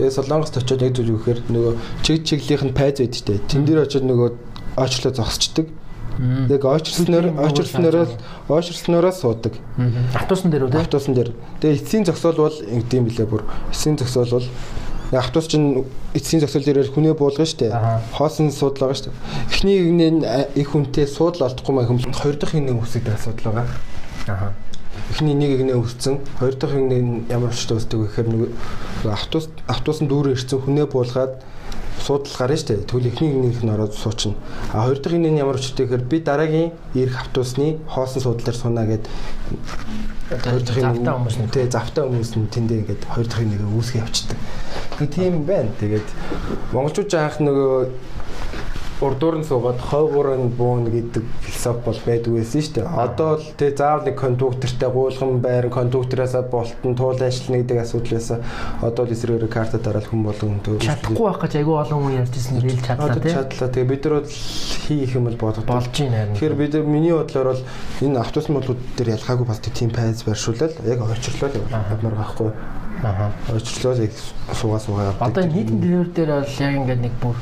Тэгээ 0.00 0.16
солонгост 0.16 0.56
очиод 0.56 0.82
яг 0.82 0.96
зүйл 0.96 1.14
үхээр 1.14 1.40
нөгөө 1.52 1.74
чиг 2.02 2.24
чиглийнх 2.26 2.64
нь 2.66 2.74
пайз 2.74 2.98
байд 2.98 3.14
штэ. 3.14 3.38
Тэн 3.46 3.62
дээр 3.68 3.86
очиод 3.86 4.08
нөгөө 4.08 4.28
ойчлоо 4.82 5.12
зогсчдаг. 5.14 5.68
Яг 6.48 6.64
ойчрсноор 6.64 7.26
ойчрснороо 7.44 8.08
ойчрснороо 8.48 9.12
суудаг. 9.12 9.52
Автобусан 10.16 10.50
дээр 10.50 10.64
үү? 10.64 10.80
Автобусан 10.80 11.14
дээр. 11.14 11.36
Тэгээ 11.60 11.76
эцсийн 11.76 12.04
зогсоол 12.08 12.40
бол 12.40 12.56
ингэдэм 12.56 13.04
билээ 13.04 13.28
бүр. 13.28 13.44
Эцсийн 13.68 14.00
зогсоол 14.00 14.40
бол 14.40 14.48
Автобус 15.12 15.46
чинь 15.46 15.84
эцсийн 16.14 16.40
зогсол 16.42 16.66
дээрээ 16.66 16.90
хүнээ 16.90 17.14
буулгана 17.14 17.46
шүү 17.46 17.70
дээ. 17.70 17.72
Хоосон 18.18 18.50
суудлаа 18.50 18.90
байгаа 18.90 18.98
шүү 18.98 19.14
дээ. 19.14 19.18
Эхний 19.54 19.76
игнээ 19.86 20.10
их 20.58 20.74
хүнтэй 20.74 21.06
суудл 21.06 21.46
олдохгүй 21.46 21.74
маа 21.74 21.86
хүмүүс 21.86 22.10
хоёр 22.10 22.34
дахь 22.34 22.58
игнээ 22.58 22.74
үсгдэг 22.74 23.14
асуудал 23.14 23.54
байгаа. 23.54 23.66
Аа. 24.26 24.50
Эхний 25.14 25.38
нэг 25.38 25.62
игнээ 25.62 25.78
үсцэн, 25.78 26.18
хоёр 26.42 26.54
дахь 26.58 26.74
игнээ 26.74 27.30
ямар 27.30 27.54
өчтэй 27.54 27.78
вэ 27.78 28.10
гэхээр 28.10 28.28
нэг 28.34 28.50
автобус 29.06 29.46
автобусын 29.70 30.10
дүүрээ 30.10 30.34
ирсэн 30.34 30.58
хүнээ 30.58 30.86
буулгаад 30.90 31.38
суудал 32.02 32.34
гарна 32.38 32.56
шүү 32.58 32.68
дээ. 32.74 32.86
Тэгвэл 32.90 33.10
эхний 33.14 33.30
игнийх 33.30 33.62
нь 33.62 33.70
ороод 33.70 33.94
суучна. 33.94 34.34
А 34.74 34.90
хоёр 34.90 34.98
дахь 34.98 35.14
нь 35.14 35.38
ямар 35.38 35.62
өчтэй 35.62 35.86
гэхээр 35.86 36.04
би 36.10 36.18
дараагийн 36.18 36.72
ирэх 36.94 37.30
автобусны 37.30 37.78
хоосон 37.86 38.22
суудлаар 38.22 38.56
сунаа 38.56 38.86
гэд 38.90 39.06
хоёр 40.30 40.62
дахь 40.62 40.80
завтай 40.82 41.12
хүмүүс 41.14 41.36
нь 41.38 41.50
тий 41.54 41.66
завтай 41.70 42.02
хүмүүс 42.04 42.32
нь 42.34 42.50
тэндээ 42.50 42.78
ингээд 42.82 43.02
хоёр 43.06 43.26
дахь 43.30 43.46
нэг 43.46 43.62
үүсгэж 43.62 44.02
явчихдаг. 44.02 44.38
Тэг 44.98 45.08
тийм 45.14 45.34
байна. 45.46 45.70
Тэгээд 45.78 46.08
монголчууд 46.74 47.14
анх 47.14 47.38
нөгөө 47.38 47.78
урдуур 49.00 49.36
нь 49.36 49.44
суугаад 49.44 49.76
хойгуурын 49.76 50.48
буун 50.56 50.88
гэдэг 50.88 51.24
философи 51.44 51.84
бол 51.84 52.00
байдгүй 52.06 52.32
байсан 52.40 52.62
шүү 52.64 52.74
дээ. 52.80 52.86
Одоо 52.96 53.30
л 53.36 53.44
тэг 53.60 53.76
заавал 53.76 54.08
нэг 54.08 54.16
кондуктортай 54.16 54.88
гуулган 54.88 55.40
байр 55.44 55.68
кондуктораасаа 55.68 56.42
болтон 56.48 56.96
туул 56.96 57.20
ажиллана 57.20 57.60
гэдэг 57.60 57.76
асуудал 57.84 58.16
байсан. 58.16 58.40
Одоо 58.80 59.04
л 59.04 59.12
эсрэгээрээ 59.12 59.52
карта 59.52 59.76
дараал 59.76 60.08
хүн 60.08 60.24
болгон 60.24 60.60
төв. 60.64 60.80
Чадахгүй 60.80 61.26
байх 61.28 61.40
гэж 61.44 61.52
айгүй 61.60 61.76
олон 61.76 62.00
хүн 62.08 62.16
ярьжсэн 62.24 62.56
рэл 62.64 62.80
чадлаа 62.80 63.20
тий. 63.20 63.36
Чадлаа. 63.36 63.68
Тэгээ 63.68 63.90
бид 63.92 64.04
нар 64.08 64.14
бол 64.16 64.32
хийх 64.88 65.12
юм 65.12 65.24
бол 65.28 65.36
бодож 65.44 65.64
болж 65.68 65.92
байна. 65.92 66.32
Тэгэхээр 66.32 66.56
бид 66.56 66.74
миний 66.88 67.12
бодлоор 67.12 67.48
бол 67.52 67.62
энэ 68.00 68.16
автобус 68.16 68.48
молууд 68.48 68.80
дээр 68.96 69.20
ялгаагүй 69.20 69.44
бас 69.44 69.60
тийм 69.60 69.92
пайз 69.92 70.24
барьшуулаад 70.24 70.72
яг 70.88 71.04
очрлоо 71.04 71.52
явуулмаар 71.52 72.16
байхгүй. 72.16 72.48
Аа. 73.04 73.28
Очрлоо 73.52 73.92
яг 74.00 74.12
суугаа 74.56 74.80
суугаа. 74.80 75.14
Одоо 75.20 75.44
нийтийн 75.44 75.84
дээр 75.84 76.08
дээр 76.16 76.30
бол 76.40 76.56
яг 76.64 76.72
ингээд 76.80 77.04
нэг 77.04 77.12
бүр 77.20 77.36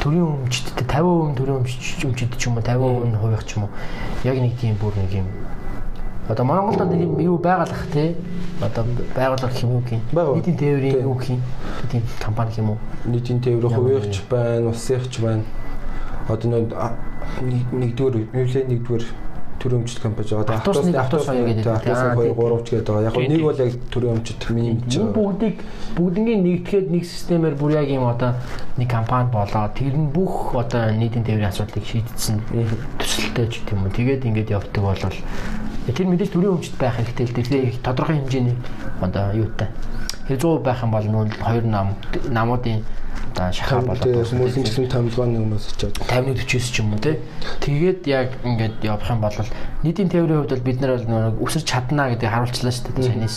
төрийн 0.00 0.26
өмчтдээ 0.26 0.86
50% 0.88 1.36
төрийн 1.36 1.58
өмчтд 1.60 2.36
ч 2.40 2.48
юм 2.48 2.56
уу 2.56 2.64
50% 2.64 3.20
хувийнх 3.20 3.44
ч 3.44 3.56
юм 3.56 3.64
уу. 3.64 3.70
Яг 4.24 4.36
нэг 4.40 4.56
тийм 4.56 4.74
бүр 4.80 4.96
нэг 4.96 5.12
юм. 5.12 5.28
Одоо 6.28 6.44
Монголд 6.44 6.90
нэг 6.90 7.00
юм 7.04 7.20
юу 7.20 7.38
байгалах 7.38 7.86
те 7.92 8.16
одоо 8.60 8.84
байгууллага 9.14 9.52
гэх 9.52 9.62
юм? 9.62 9.72
Уу 9.76 9.82
гин 9.84 10.00
нийтийн 10.34 10.56
тээврийн 10.56 11.02
юу 11.04 11.14
гэх 11.14 11.30
юм? 11.30 11.42
Тийм 11.90 12.02
компани 12.20 12.52
юм 12.56 12.70
уу? 12.70 12.78
Нийтийн 13.04 13.40
тээврийн 13.40 13.74
хувийнхч 13.74 14.22
байна 14.30 14.68
улсынхч 14.68 15.20
байна. 15.20 15.44
Одоо 16.28 16.50
нэг 16.50 16.72
нэгдүгээр 17.72 18.32
нэгдүгээр 18.32 19.04
төрийн 19.60 19.84
өмчт 19.84 20.00
компани 20.00 20.26
одоо 20.32 20.56
автобусны 20.56 20.96
автобус 20.96 21.26
хоёр 21.28 21.46
гэдэг. 21.46 21.66
Аа 21.68 22.16
2 22.16 22.32
3 22.32 22.64
ч 22.64 22.68
гэдэг 22.72 22.88
байгаа. 22.88 23.12
Яг 23.12 23.28
нэг 23.28 23.42
бол 23.44 23.60
яг 23.60 23.74
төрийн 23.92 24.14
өмчт 24.16 24.42
миний 24.50 24.74
байгаа. 24.80 25.12
Бүгдийг 25.12 25.56
бүгднийг 26.00 26.40
нэгтгэхэд 26.40 26.88
нэг 26.88 27.04
системээр 27.04 27.54
бүр 27.60 27.72
яг 27.76 27.88
юм 27.92 28.08
одоо 28.08 28.32
нэг 28.80 28.88
компани 28.88 29.28
болоо. 29.28 29.68
Тэр 29.76 29.92
нь 29.92 30.08
бүх 30.08 30.56
одоо 30.56 30.90
нийтийн 30.96 31.24
тээврийн 31.28 31.52
асуудлыг 31.52 31.84
шийдсэн 31.84 32.40
төсөлтэй 32.96 33.46
ч 33.52 33.60
гэдэг 33.60 33.76
юм 33.76 33.84
уу. 33.84 33.92
Тэгээд 33.92 34.24
ингээд 34.24 34.50
явдаг 34.56 34.80
бол 34.80 34.96
тэр 34.96 36.06
мэдээж 36.08 36.30
төрийн 36.32 36.56
өмчт 36.56 36.74
байх 36.80 36.96
хэрэгтэй 36.96 37.26
л 37.28 37.52
дээ. 37.52 37.84
Тодорхой 37.84 38.16
хэмжээний 38.16 38.56
одоо 39.04 39.36
юутай. 39.36 39.68
Тэр 40.28 40.36
100% 40.36 40.64
байх 40.64 40.82
юм 40.82 40.90
бол 40.90 41.06
нүүл 41.06 41.32
хоёр 41.40 41.64
нам 41.64 41.94
намуудын 42.28 42.84
одоо 43.30 43.52
шахаа 43.52 43.80
болоод 43.80 44.26
хүмүүсийн 44.26 44.66
жилийн 44.66 44.90
томилгооны 44.90 45.38
хүмүүс 45.38 45.64
ч 45.78 45.86
50-ны 45.86 46.34
40-с 46.34 46.66
ч 46.74 46.82
юм 46.82 46.92
уу 46.94 47.00
тий. 47.00 47.16
Тэгээд 47.62 48.00
яг 48.10 48.28
ингээд 48.44 48.82
явах 48.84 49.10
юм 49.10 49.20
бол 49.22 49.36
нийтийн 49.82 50.10
тээврийн 50.10 50.42
хувьд 50.42 50.54
бол 50.54 50.66
бид 50.66 50.78
нар 50.80 50.98
бол 50.98 51.46
өсөж 51.46 51.64
чадна 51.64 52.10
гэдэг 52.10 52.28
харуулчлаа 52.28 52.72
шүү 52.74 52.92
дээ. 52.94 53.06
Чинээс 53.06 53.36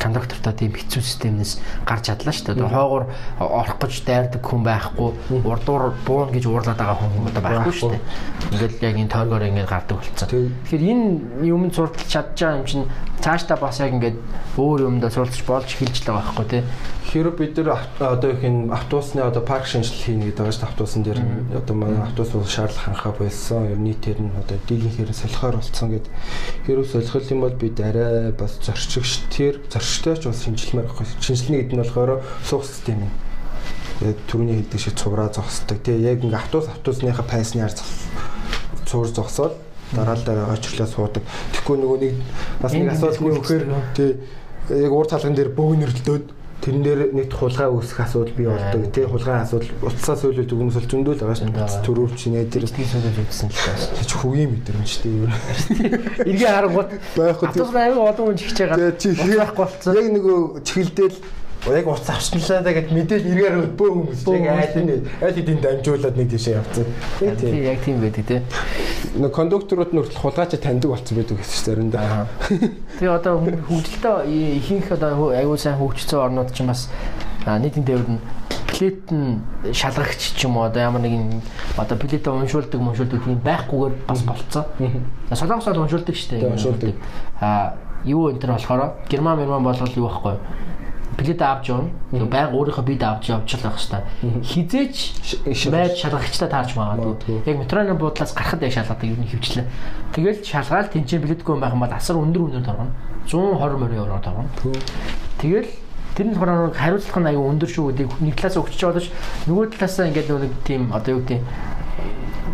кондуктортой 0.00 0.52
тийм 0.52 0.72
хэцүү 0.76 1.02
системнээс 1.02 1.52
гарч 1.86 2.08
чадлаа 2.08 2.34
шүү 2.34 2.54
дээ. 2.54 2.68
Хойгоор 2.68 3.04
орох 3.40 3.76
гэж 3.80 3.94
дайрдаг 4.06 4.42
хүн 4.44 4.62
байхгүй, 4.62 5.10
урдуур 5.44 5.94
буун 6.06 6.30
гэж 6.32 6.44
уурлаад 6.46 6.78
байгаа 6.78 6.96
хүн 7.00 7.28
одоо 7.30 7.42
байхгүй 7.42 7.74
шүү 7.74 7.90
дээ. 7.94 8.02
Ингээд 8.52 8.74
яг 8.82 8.96
энэ 8.96 9.12
тойргоор 9.12 9.44
ингээд 9.50 9.70
гардаг 9.70 9.96
болцсон. 10.00 10.28
Тэгэхээр 10.28 10.84
энэ 10.86 11.06
юмд 11.48 11.72
сурталч 11.74 12.08
чадж 12.08 12.36
байгаа 12.36 12.58
юм 12.60 12.66
чинь 12.66 12.86
цаашдаа 13.20 13.56
бас 13.56 13.80
яг 13.80 13.92
ингээд 13.96 14.18
өөр 14.56 14.88
юмдаа 14.88 15.10
суралцж 15.10 15.42
болж 15.48 15.68
эхэлж 15.72 16.04
байгаа 16.04 16.22
байхгүй 16.22 16.46
тий. 16.46 16.62
Хэрэв 17.06 17.38
бид 17.38 17.56
нар 17.56 17.86
одоо 18.00 18.30
их 18.30 18.42
энэ 18.44 18.72
автобусны 18.72 19.20
одоо 19.22 19.42
парк 19.42 19.66
шинжил 19.66 19.94
хийнэ 19.94 20.32
гэдэг 20.32 20.42
байгаа 20.42 20.52
шүү 20.52 20.60
дээ. 20.60 20.70
Автобусан 20.70 21.02
дээр 21.02 21.20
одоо 21.54 21.74
манай 21.76 22.02
автобус 22.02 22.30
бол 22.32 22.44
шаардлага 22.44 22.84
ханхаа 22.84 23.12
болсон. 23.16 23.70
Ер 23.70 23.78
нийтээр 23.78 24.20
нь 24.20 24.32
одоо 24.36 24.58
дийлэн 24.68 24.94
хэрэг 24.96 25.16
солихоор 25.16 25.56
болцсон 25.56 25.88
гэдэг. 25.90 26.12
Хэрэв 26.66 26.90
солих 26.90 27.30
юм 27.30 27.40
бол 27.46 27.54
бид 27.54 27.78
арай 27.78 28.32
бас 28.34 28.58
зорчигч 28.58 29.30
тэр 29.30 29.62
зорчтой 29.70 30.18
ч 30.18 30.26
бас 30.26 30.42
шинжилмээр 30.42 30.90
байхгүй. 30.90 31.06
Шинжилнэ 31.22 31.62
гэдэг 31.62 31.74
нь 31.78 31.82
болохоор 31.86 32.26
суух 32.42 32.66
систем 32.66 33.06
юм. 33.06 33.12
Яг 34.02 34.18
түрүүний 34.26 34.66
хэлдэг 34.66 34.80
шиг 34.82 34.98
цувраа 34.98 35.30
зогсдог. 35.30 35.78
Тэгээ 35.78 36.10
яг 36.10 36.26
ингээ 36.26 36.42
автобус 36.42 36.66
автобусныхаа 36.66 37.22
пайсны 37.22 37.62
ар 37.62 37.70
цуур 38.82 39.06
зогсоод 39.06 39.54
дараал 39.94 40.22
дараа 40.26 40.58
очрлоо 40.58 40.90
суудаг. 40.90 41.22
Тэгэхгүй 41.54 41.76
нөгөө 41.78 41.98
нэг 42.02 42.14
бас 42.58 42.72
нэг 42.74 42.90
асуудал 42.90 43.22
нь 43.22 43.30
өгөхөр 43.38 43.62
тий 43.94 44.10
яг 44.82 44.92
уур 44.92 45.06
талган 45.06 45.38
дээр 45.38 45.54
бөөгнөрлөлтөөд 45.54 46.24
тэрэн 46.62 46.82
дээр 46.82 47.00
нэг 47.12 47.28
хулгай 47.32 47.68
үүсэх 47.68 48.00
асуудал 48.00 48.34
бий 48.34 48.48
болдог. 48.48 48.82
Тэ 48.90 49.06
хулгай 49.06 49.44
асуудал 49.44 49.70
уцсаа 49.86 50.16
сөйлөд 50.16 50.50
өгнөс 50.50 50.76
бол 50.76 50.90
зөндөл 50.90 51.20
байгаа 51.20 51.68
шүү. 51.68 51.84
Төрөвч 51.84 52.20
нэ 52.32 52.48
тэр 52.50 52.64
тийм 52.66 52.88
сөйлөж 52.90 53.16
үзсэн 53.22 53.48
л 53.52 53.60
байна. 53.60 54.06
Чи 54.06 54.16
хөгийн 54.16 54.50
мэдрэмжтэй 54.56 55.12
юу. 55.12 55.30
Иргэ 56.26 56.48
харангууд 56.48 56.90
байхгүй. 57.16 57.46
Атус 57.52 57.70
аюу 57.76 58.08
олон 58.08 58.24
хүн 58.32 58.38
чихэж 58.40 58.58
байгаа. 58.66 58.92
Байхгүй 58.96 59.62
болцсон. 59.62 59.94
Яг 59.94 60.08
нөгөө 60.16 60.38
чихэлдэл 60.64 61.16
яг 61.74 61.86
уц 61.90 62.06
авчналаа 62.06 62.62
гэд 62.62 62.94
мэдээл 62.94 63.26
эргээр 63.26 63.74
бөө 63.74 63.90
хүмүүс 63.90 64.22
яг 64.30 64.46
айл 64.54 64.76
нь 64.86 65.02
айл 65.18 65.34
хэдийн 65.34 65.58
дамжуулаад 65.58 66.14
нэг 66.14 66.28
тийшээ 66.30 66.62
явцсан. 66.62 66.86
Тийм 67.18 67.64
яг 67.66 67.80
тийм 67.82 67.98
байдаг 67.98 68.22
тий. 68.22 68.40
Нэг 69.18 69.32
кондукторууд 69.34 69.90
нь 69.90 69.98
хүртэл 69.98 70.22
хулгайч 70.22 70.54
таньдаг 70.62 70.90
болсон 70.94 71.14
байдаг 71.18 71.36
гэсэн 71.42 71.54
чинь 71.58 71.66
заримдаа. 71.66 72.30
Тэгээ 73.02 73.18
одоо 73.18 73.34
хөгжилтөө 73.42 74.16
ихэнх 74.30 74.94
одоо 74.94 75.34
аюул 75.34 75.58
сайн 75.58 75.74
хөгжсөн 75.82 76.22
орнууд 76.22 76.54
ч 76.54 76.62
бас 76.62 76.86
нийтийн 77.42 77.82
тээврд 77.82 78.10
нь 78.14 78.22
плет 78.70 79.10
нь 79.10 79.42
шалгагч 79.74 80.38
ч 80.38 80.46
юм 80.46 80.62
уу 80.62 80.70
одоо 80.70 80.86
ямар 80.86 81.02
нэгэн 81.02 81.42
одоо 81.74 81.98
плетээ 81.98 82.30
уншуулдаг 82.30 82.78
уншуулдаг 82.78 83.26
тийм 83.26 83.42
байхгүйгээр 83.42 83.94
бас 84.06 84.22
болцсон. 84.22 84.64
Солонгос 85.34 85.66
бол 85.66 85.82
уншуулдаг 85.82 86.14
шүү 86.14 86.30
дээ. 86.30 86.46
Уншуулдаг. 86.46 86.94
А 87.42 87.74
юу 88.06 88.30
энэ 88.30 88.38
төр 88.38 88.54
болохоор 88.54 89.02
герман 89.10 89.38
герман 89.42 89.66
болгол 89.66 89.98
юу 89.98 90.06
байхгүй 90.06 90.38
билет 91.16 91.42
авч 91.42 91.68
явна. 91.70 91.90
Тэг 92.10 92.28
байг 92.28 92.52
өөрийнхөө 92.52 92.84
бид 92.84 93.02
авч 93.02 93.30
явчихлах 93.32 93.76
хэвээр. 93.80 94.42
Хизээч 94.44 94.96
байж 95.72 95.96
шалгагчтай 96.00 96.48
таарч 96.48 96.76
магадгүй. 96.76 97.42
Яг 97.46 97.56
метроны 97.56 97.94
буудлаас 97.94 98.34
гарахад 98.36 98.62
яг 98.62 98.72
шалгадаг 98.72 99.08
юм 99.08 99.24
хөвчлээ. 99.24 99.64
Тэгэл 100.12 100.44
шалгаал 100.44 100.92
тэнцэн 100.92 101.22
билетгүй 101.24 101.56
байх 101.56 101.72
юм 101.72 101.80
бол 101.80 101.96
асар 101.96 102.16
өндөр 102.20 102.42
өндөр 102.52 102.64
торгоно. 102.64 102.92
120 103.26 103.78
морь 103.80 103.96
евро 103.96 104.20
торгоно. 104.20 104.50
Тэгэл 105.40 105.68
тэр 106.16 106.26
нь 106.26 106.34
болохоор 106.36 106.72
хариуцлага 106.72 107.20
нь 107.20 107.30
аюу 107.32 107.48
өндөр 107.52 107.68
шүү 107.68 107.84
гэдэг 107.92 108.08
нэг 108.20 108.34
талаас 108.36 108.56
өгч 108.56 108.80
боловч 108.80 109.08
нөгөө 109.48 109.64
талаасаа 109.76 110.08
ингээд 110.08 110.32
нэг 110.32 110.52
тийм 110.64 110.92
одоо 110.92 111.16
юу 111.16 111.20
гэдэг 111.24 111.44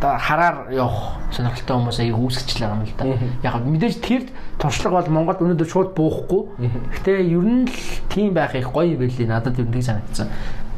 одоо 0.02 0.18
хараар 0.18 0.56
явах 0.74 1.22
сонирхолтой 1.30 1.76
хүмүүс 1.78 1.98
аяг 2.02 2.18
үүсгэж 2.18 2.48
л 2.58 2.62
байгаа 2.66 2.74
юм 2.74 2.82
л 2.82 2.94
да. 2.98 3.04
Яг 3.46 3.54
мэдээж 3.62 3.96
тэр 4.02 4.22
туршлага 4.62 5.02
бол 5.02 5.10
Монголд 5.10 5.42
өнөөдөр 5.42 5.68
шууд 5.68 5.90
буухгүй. 5.98 6.70
Гэтэ 7.02 7.26
ер 7.26 7.42
нь 7.42 7.66
л 7.66 7.74
тийм 8.06 8.30
байх 8.30 8.54
их 8.54 8.70
гоё 8.70 8.94
байлээ 8.94 9.26
надад 9.26 9.58
ер 9.58 9.66
нь 9.66 9.74
тийг 9.74 9.82
санагдсан. 9.82 10.30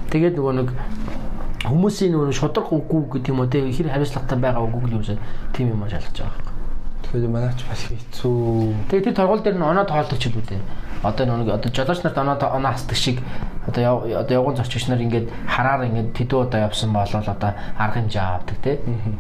Тэгээд 0.09 0.41
нөгөө 0.41 0.55
нэг 0.57 0.69
хүмүүсийн 1.69 2.17
нөгөө 2.17 2.33
шудраг 2.33 2.73
үгүй 2.73 3.21
гэдэг 3.21 3.29
юм 3.29 3.45
уу 3.45 3.49
те 3.53 3.61
хэр 3.61 3.93
хариуцлагатай 3.93 4.39
байгаа 4.41 4.65
үгүй 4.65 4.89
л 4.89 4.97
юмсаа 5.05 5.21
тийм 5.53 5.77
юм 5.77 5.85
шалгаж 5.85 6.17
байгаа. 6.17 6.41
Тэгэхээр 7.05 7.29
манайч 7.29 7.61
бас 7.69 7.83
хэцүү. 7.85 8.89
Тэгээд 8.89 9.05
тэр 9.13 9.17
торгуул 9.21 9.45
дээр 9.45 9.57
нь 9.61 9.69
оноо 9.69 9.85
тоолдог 9.85 10.17
ч 10.17 10.33
үү 10.33 10.45
дээ 10.49 10.61
одоо 11.05 11.37
нэг 11.37 11.49
одоо 11.53 11.71
жолооч 11.71 12.03
нарт 12.03 12.19
оноо 12.19 12.37
оноо 12.57 12.73
хасдаг 12.73 12.97
шиг. 12.97 13.21
Одоо 13.67 14.05
одоо 14.05 14.35
явган 14.35 14.57
зорчигч 14.57 14.89
нар 14.89 15.01
ингээд 15.01 15.29
хараар 15.49 15.85
ингээд 15.89 16.13
тэдүү 16.17 16.41
одоо 16.49 16.61
явсан 16.69 16.93
болол 16.93 17.25
одоо 17.25 17.53
арга 17.79 18.01
хэмжээ 18.01 18.21
авдаг 18.21 18.59
тий 18.61 18.77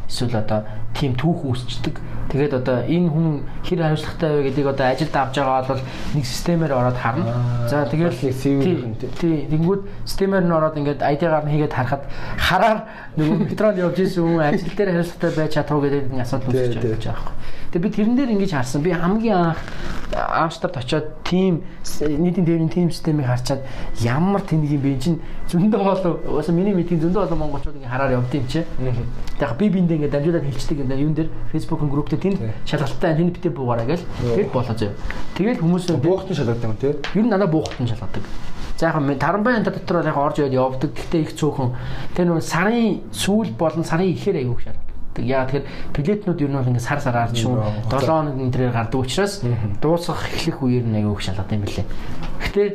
эсвэл 0.08 0.36
одоо 0.36 0.64
тийм 0.92 1.16
түүх 1.16 1.44
үүсчдэг. 1.48 1.96
Тэгээд 2.28 2.52
одоо 2.60 2.84
энэ 2.84 3.08
хүн 3.08 3.28
хэр 3.64 3.80
хариуцлагатай 3.84 4.30
вэ 4.36 4.42
гэдгийг 4.48 4.68
одоо 4.68 4.86
ажилд 4.92 5.16
авч 5.16 5.34
байгаа 5.40 5.64
бол 5.64 5.82
нэг 6.14 6.24
системээр 6.24 6.72
ороод 6.76 6.98
харна. 7.00 7.32
За 7.68 7.88
тэгээд 7.88 8.20
тий 8.20 9.48
тэгэнгүүт 9.48 9.82
системээр 10.04 10.44
нь 10.44 10.52
ороод 10.52 10.76
ингээд 10.76 11.00
ID-гаар 11.00 11.44
нь 11.48 11.52
хийгээд 11.56 11.72
харахад 11.72 12.04
хараар 12.36 12.78
нөгөө 13.16 13.36
метронд 13.48 13.80
явж 13.80 13.96
исэн 13.96 14.28
хүн 14.28 14.44
ажил 14.44 14.76
дээр 14.76 14.92
хариуцлагатай 14.92 15.32
байж 15.32 15.52
чадах 15.56 15.72
уу 15.72 15.84
гэдэг 15.88 16.12
нэг 16.12 16.20
асуудал 16.20 16.52
үүсэж 16.52 16.76
байгаа 16.80 17.00
байхгүй 17.00 17.32
Тэгээ 17.74 17.90
би 17.90 17.90
тэрэн 17.90 18.14
дээр 18.14 18.30
ингэж 18.38 18.52
харсан. 18.54 18.86
Би 18.86 18.94
хамгийн 18.94 19.34
анх 19.34 19.58
Амстерд 20.14 20.78
очиод 20.78 21.10
тим 21.26 21.66
нийтийн 22.00 22.46
тээврийн 22.46 22.68
тим 22.68 22.90
системийг 22.90 23.26
харчаад 23.26 23.60
ямар 24.00 24.40
тэнэг 24.42 24.70
юм 24.70 24.82
бэ 24.82 24.98
чинь 24.98 25.20
зөндөө 25.48 25.80
бол 25.84 26.40
уус 26.40 26.48
миний 26.48 26.74
мэдхийн 26.74 27.00
зөндөө 27.00 27.28
олон 27.28 27.38
монголчууд 27.38 27.76
ингэ 27.76 27.88
хараар 27.88 28.16
явд 28.16 28.34
юм 28.34 28.46
чи. 28.48 28.64
Тэгэхээр 29.38 29.58
би 29.58 29.68
биэндээ 29.68 29.96
ингэ 29.98 30.12
дамжуулаад 30.12 30.44
хэлцдэг 30.48 30.78
юм 30.80 30.90
юун 30.90 31.14
дээр 31.14 31.28
Facebook-ын 31.52 31.90
групптэй 31.90 32.18
тэнд 32.18 32.38
шалгалттай 32.64 33.16
тэнд 33.16 33.32
битээ 33.36 33.52
буугаараа 33.52 33.86
гэл 33.86 34.04
тэгэд 34.22 34.52
болоо 34.52 34.74
зөө. 34.74 34.92
Тэгэл 35.36 35.60
хүмүүс 35.60 35.84
буухтан 36.00 36.36
шалгадаг 36.36 36.64
юм 36.64 36.76
тий. 36.80 36.94
Нь 37.20 37.28
надаа 37.28 37.48
буухтан 37.48 37.86
шалгадаг. 37.86 38.22
За 38.78 38.90
яг 38.90 39.18
таранбай 39.18 39.56
энэ 39.60 39.70
дотор 39.70 40.04
яг 40.04 40.16
орж 40.16 40.38
яваад 40.38 40.52
явдаг. 40.52 40.90
Гэхдээ 40.94 41.20
их 41.22 41.36
цөөхөн. 41.38 41.76
Тэр 42.16 42.26
нөө 42.26 42.40
сарын 42.42 43.06
сүүл 43.12 43.54
болон 43.54 43.84
сарын 43.84 44.10
ихээр 44.10 44.42
аягүй 44.42 44.83
шаарддаг. 45.14 45.24
Яа 45.24 45.46
тэгэхээр 45.46 45.64
билетнүүд 45.94 46.42
ер 46.42 46.50
нь 46.50 46.58
бол 46.58 46.68
ингээд 46.68 46.82
сар 46.82 47.00
сараар 47.00 47.30
шүү 47.30 47.54
7 47.90 48.06
хоног 48.06 48.34
энэ 48.34 48.52
төрөөр 48.52 48.74
гардаг 48.74 49.00
учраас 49.00 49.42
дуусах 49.80 50.26
эхлэх 50.34 50.62
үеэр 50.62 50.84
нь 50.86 50.98
аягүй 50.98 51.22
шалгадаг 51.22 51.54
юм 51.54 51.62
билээ. 51.62 51.86
Гэхдээ 52.42 52.68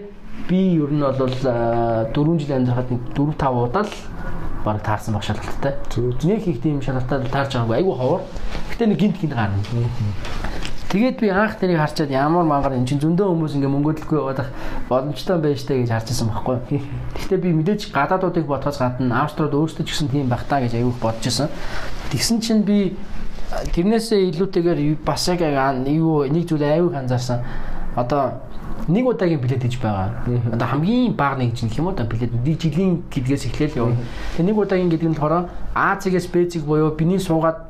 би 0.47 0.59
ер 0.79 0.91
нь 0.91 1.03
бол 1.03 1.15
4 1.19 2.39
жил 2.39 2.55
амьдрахад 2.55 2.89
4 3.15 3.35
5 3.35 3.63
удаа 3.67 3.83
л 3.83 3.93
баг 4.63 4.81
таарсан 4.83 5.13
баг 5.13 5.23
шалгалттай. 5.23 5.73
Нэг 6.23 6.47
их 6.47 6.61
тийм 6.61 6.81
шалгалтад 6.81 7.27
таарч 7.29 7.55
байгаагүй 7.55 7.75
айгүй 7.75 7.95
ховор. 7.95 8.21
Гэтэ 8.71 8.85
нэг 8.87 8.99
гинт 8.99 9.17
гинт 9.19 9.35
гарна. 9.35 9.59
Тэгээд 10.89 11.21
би 11.21 11.29
анх 11.29 11.53
тэрийг 11.61 11.77
харчаад 11.77 12.09
ямар 12.09 12.49
мангар 12.49 12.73
эн 12.73 12.89
чин 12.89 12.97
зөндөө 12.97 13.29
хүмүүс 13.29 13.53
ингээ 13.61 13.69
мөнгөдлөхгүй 13.69 14.17
яваад 14.17 14.49
боломжтой 14.89 15.37
байж 15.37 15.61
таа 15.61 15.77
гэж 15.77 15.93
харж 15.93 16.07
байсан 16.09 16.29
байхгүй. 16.33 16.57
Гэхдээ 17.13 17.39
би 17.45 17.49
мэдээж 17.53 17.93
гадаадуудыг 17.93 18.49
бодхоос 18.49 18.81
гадна 18.81 19.21
Австрид 19.21 19.53
өөрсдөө 19.53 19.85
ч 19.85 19.93
гэсэн 19.93 20.09
тийм 20.09 20.33
байх 20.33 20.49
таа 20.49 20.65
гэж 20.65 20.81
аяух 20.81 20.97
бодож 20.97 21.29
байсан. 21.29 21.53
Тэгсэн 22.09 22.41
чинь 22.41 22.65
би 22.65 22.97
тэрнээсээ 23.69 24.33
илүүтэйгээр 24.33 24.97
бас 25.05 25.29
яг 25.29 25.45
юу 25.85 26.25
нэг 26.25 26.49
зүйл 26.49 26.65
аюуг 26.65 26.97
анзаарсан. 26.97 27.45
Одоо 27.93 28.41
нэг 28.89 29.05
удаагийн 29.05 29.41
билет 29.45 29.61
гэж 29.61 29.77
байгаа. 29.77 30.25
Одоо 30.25 30.67
хамгийн 30.73 31.13
бага 31.13 31.37
нэг 31.37 31.53
гэх 31.53 31.77
юм 31.77 31.93
уу 31.93 31.93
да 31.93 32.09
билет 32.09 32.33
нэг 32.33 32.57
жилийн 32.57 33.05
гэдгээс 33.13 33.45
эхлээл 33.53 33.77
яв. 33.77 33.93
Тэгээ 34.41 34.49
нэг 34.49 34.57
удаагийн 34.57 34.89
гэдэг 34.89 35.09
нь 35.09 35.13
болохоор 35.13 35.53
А-цэгээс 35.77 36.33
Б-цэг 36.33 36.65
буюу 36.65 36.97
биний 36.97 37.21
суугаад 37.21 37.68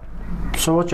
сууж 0.58 0.94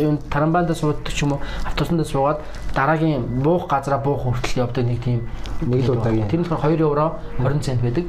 юм 0.00 0.18
тарамбаанда 0.30 0.74
сууддаг 0.74 1.12
ч 1.12 1.22
юм 1.22 1.32
уу 1.32 1.40
автобусанд 1.64 2.06
суугаад 2.06 2.40
дараагийн 2.74 3.42
буух 3.42 3.68
газараа 3.68 3.98
буух 3.98 4.22
хүртэл 4.22 4.64
явдаг 4.64 4.84
нэг 4.86 5.04
тийм 5.04 5.28
нэг 5.60 5.84
л 5.84 5.92
удаагийн 5.96 6.28
тэр 6.28 6.40
нь 6.40 6.48
2 6.48 6.80
евро 6.80 7.20
20 7.38 7.60
цент 7.60 7.82
байдаг. 7.82 8.06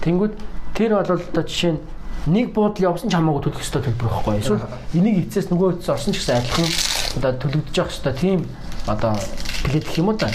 Тэнгүүд 0.00 0.32
тэр 0.74 0.90
бол 0.96 1.10
одоо 1.12 1.42
жишээ 1.44 1.72
нь 1.72 1.80
нэг 2.26 2.52
буудал 2.52 2.96
явсан 2.96 3.10
ч 3.10 3.14
хамаагүй 3.14 3.42
төлөх 3.52 3.60
ёстой 3.60 3.82
төлбөр 3.84 4.08
байхгүй. 4.08 4.40
Эсвэл 4.40 4.64
энийг 4.96 5.28
эцэс 5.28 5.52
нөгөө 5.52 5.76
эцэс 5.76 5.92
орсон 5.92 6.12
ч 6.16 6.24
гэсэн 6.24 6.40
адилхан 6.40 6.68
одоо 7.20 7.32
төлөгдөж 7.36 7.76
явах 7.76 7.92
ёстой 7.92 8.14
тийм 8.16 8.48
одоо 8.88 9.12
билет 9.64 9.84
гэх 9.84 9.98
юм 10.00 10.08
уу 10.08 10.16
та. 10.16 10.32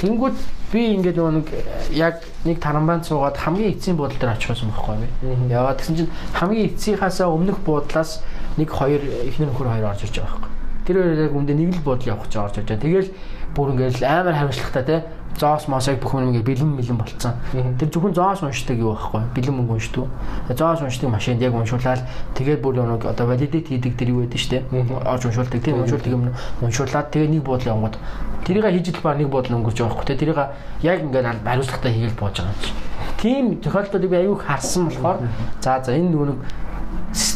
Тэнгүүд 0.00 0.36
би 0.72 0.80
ингээд 1.00 1.16
нөгөө 1.16 1.34
нэг 1.40 1.48
яг 1.96 2.20
нэг 2.44 2.60
тарамбаанд 2.60 3.08
суугаад 3.08 3.40
хамгийн 3.40 3.72
эцсийн 3.72 3.96
буудлын 3.96 4.20
дээр 4.20 4.36
очих 4.36 4.52
байсан 4.52 4.68
байхгүй 4.68 4.96
би. 5.00 5.08
Яваад 5.48 5.80
гэсэн 5.80 5.96
чинь 5.96 6.12
хамгийн 6.36 6.68
эцсийнхаасаа 6.70 7.28
өмнөх 7.32 7.58
буудлаас 7.64 8.20
нэг 8.56 8.68
хоёр 8.70 9.02
эхнэр 9.02 9.50
нөхөр 9.50 9.68
хоёр 9.70 9.86
орж 9.90 10.02
ирж 10.06 10.16
байгаа 10.18 10.38
байхгүй. 10.40 10.50
Тэр 10.86 10.96
хоёр 10.96 11.20
яг 11.26 11.34
үндэ 11.36 11.54
нэг 11.54 11.68
л 11.76 11.84
буудлын 11.84 12.10
явах 12.14 12.26
гэж 12.26 12.34
орж 12.40 12.54
ирж 12.58 12.68
байгаа. 12.70 12.82
Тэгэл 12.82 13.10
бүр 13.54 13.70
ингээд 13.74 14.02
амар 14.02 14.34
хариуцлагатай 14.34 14.84
те 14.86 14.96
зоос 15.38 15.68
мосыг 15.68 16.00
бүх 16.00 16.14
юм 16.14 16.30
ингээ 16.30 16.42
бэлэн 16.42 16.76
бэлэн 16.76 16.98
болцсон. 16.98 17.34
Тэр 17.78 17.88
зөвхөн 17.88 18.14
зоос 18.14 18.42
уншдаг 18.42 18.76
юу 18.78 18.94
байхгүй 18.94 19.22
бэлэн 19.34 19.54
мөнгө 19.56 19.74
уншдаг. 19.78 20.06
Зоос 20.52 20.82
уншдаг 20.82 21.10
машинд 21.10 21.42
яг 21.42 21.54
уншуулаад 21.54 22.02
тэгээд 22.34 22.60
бүр 22.60 22.82
нэг 22.82 23.06
одоо 23.06 23.26
валидит 23.26 23.68
хийдэг 23.68 23.96
тэр 23.96 24.08
юу 24.10 24.26
байдаг 24.26 24.40
штэ. 24.40 24.62
Орж 25.06 25.22
уншуулдаг 25.24 25.62
тийм 25.62 25.80
уншуулдаг 25.80 26.12
юм 26.12 26.34
уншуулаад 26.60 27.10
тэгээд 27.10 27.30
нэг 27.30 27.42
буудлын 27.42 27.74
онгод 27.74 27.96
тэрийг 28.44 28.66
хийж 28.68 28.92
л 28.92 29.02
ба 29.02 29.14
нэг 29.14 29.28
буудлын 29.30 29.58
өнгөрч 29.62 29.78
байгаа 29.80 29.96
байхгүй. 29.96 30.16
Тэрийг 30.18 30.38
яг 30.82 30.98
ингээ 31.00 31.22
хариуцлагатай 31.46 31.92
хийгээл 31.92 32.20
боож 32.20 32.36
байгаа 32.36 32.52
юм 32.52 32.60
чи. 32.60 32.72
Тийм 33.20 33.44
тохиолдлуудыг 33.60 34.10
би 34.10 34.16
аюух 34.16 34.44
харсан 34.44 34.88
болохоор 34.88 35.18
за 35.60 35.80
за 35.84 35.92
энэ 35.96 36.10
нэг 36.10 36.38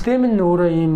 систем 0.05 0.27
нь 0.29 0.37
өөрөө 0.37 0.69
ийм 0.69 0.95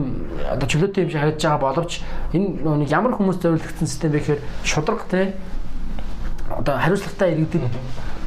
одоо 0.53 0.69
чөлөөтэй 0.69 1.09
юм 1.09 1.11
шиг 1.11 1.21
харагдаж 1.25 1.41
байгаа 1.41 1.65
боловч 1.65 1.93
энэ 2.37 2.61
нэг 2.61 2.93
ямар 2.93 3.17
хүмүүс 3.17 3.41
зориулагдсан 3.41 3.89
систем 3.89 4.13
бэ 4.13 4.21
гэхээр 4.21 4.41
шудраг 4.69 5.09
те 5.09 5.33
одоо 6.53 6.77
хариуцлагатай 6.77 7.33
иргэдэд 7.33 7.73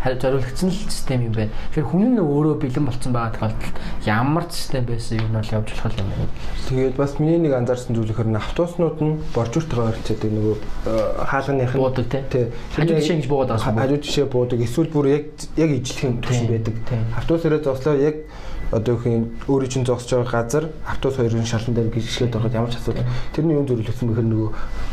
зориулагдсан 0.01 0.73
л 0.73 0.82
систем 0.89 1.21
юм 1.29 1.34
байна. 1.38 1.53
Тэгэхээр 1.69 1.86
хүн 1.86 2.17
нь 2.17 2.21
өөрөө 2.25 2.55
бэлэн 2.65 2.86
болцсон 2.89 3.13
байгаа 3.13 3.38
тохиолдолд 3.38 3.77
ямар 4.09 4.45
систем 4.49 4.89
байсан 4.89 5.21
юм 5.21 5.29
бол 5.38 5.53
явж 5.53 5.69
болох 5.69 5.97
юм 6.01 6.09
байна. 6.09 6.34
Тэгээд 6.65 6.97
бас 6.97 7.13
миний 7.21 7.38
нэг 7.38 7.53
анзаарсан 7.53 7.93
зүйл 7.93 8.09
ихэр 8.09 8.29
нь 8.34 8.41
автобуснууд 8.41 8.97
нь 9.05 9.21
боржууртайгаа 9.38 9.93
харьцаад 9.93 10.21
нөгөө 10.25 10.55
э, 10.57 10.93
хаалганых 11.29 11.73
нь 11.77 11.77
буудаг 11.77 12.05
тий. 12.09 12.49
Хажуу 12.73 12.97
жишээ 12.97 13.17
гэж 13.21 13.27
буугаад 13.29 13.53
байгаа. 13.53 13.77
Хажуу 13.86 14.01
жишээ 14.01 14.25
буудаг. 14.25 14.57
Эсвэл 14.65 14.89
бүр 14.89 15.05
яг 15.13 15.25
яг 15.61 15.69
ижлэх 15.69 16.01
юм 16.09 16.17
төш 16.25 16.41
байдаг. 16.49 16.73
Автобус 17.13 17.45
ирээд 17.45 17.69
зослоо 17.69 17.93
яг 18.01 18.25
одоо 18.72 18.95
их 18.95 19.03
өөрийн 19.51 19.72
чинь 19.72 19.86
зогсож 19.86 20.24
байгаа 20.24 20.32
газар 20.32 20.65
автобус 20.88 21.17
хоёрын 21.17 21.45
шалан 21.45 21.76
дээр 21.76 21.91
гიშгээд 21.91 22.32
байхад 22.32 22.55
ямар 22.55 22.72
ч 22.72 22.80
асуудал 22.80 23.03
тэрний 23.36 23.55
юм 23.59 23.67
зөвлөсөн 23.67 24.07
бэхэр 24.07 24.28
нөгөө 24.32 24.49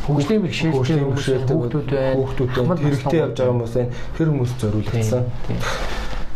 хөгжлийн 0.07 0.43
бэрхшээлтэй 0.43 1.55
хүүхдүүд 1.55 1.89
байна. 1.95 2.17
хүүхдүүд 2.19 2.51
байна. 2.59 2.83
Хэрэгтэй 2.83 3.21
явж 3.23 3.37
байгаа 3.39 3.55
хүмүүс 3.55 3.75
байна. 3.79 3.95
Тэр 4.19 4.29
хүмүүс 4.35 4.53
зориулагдсан 4.59 5.23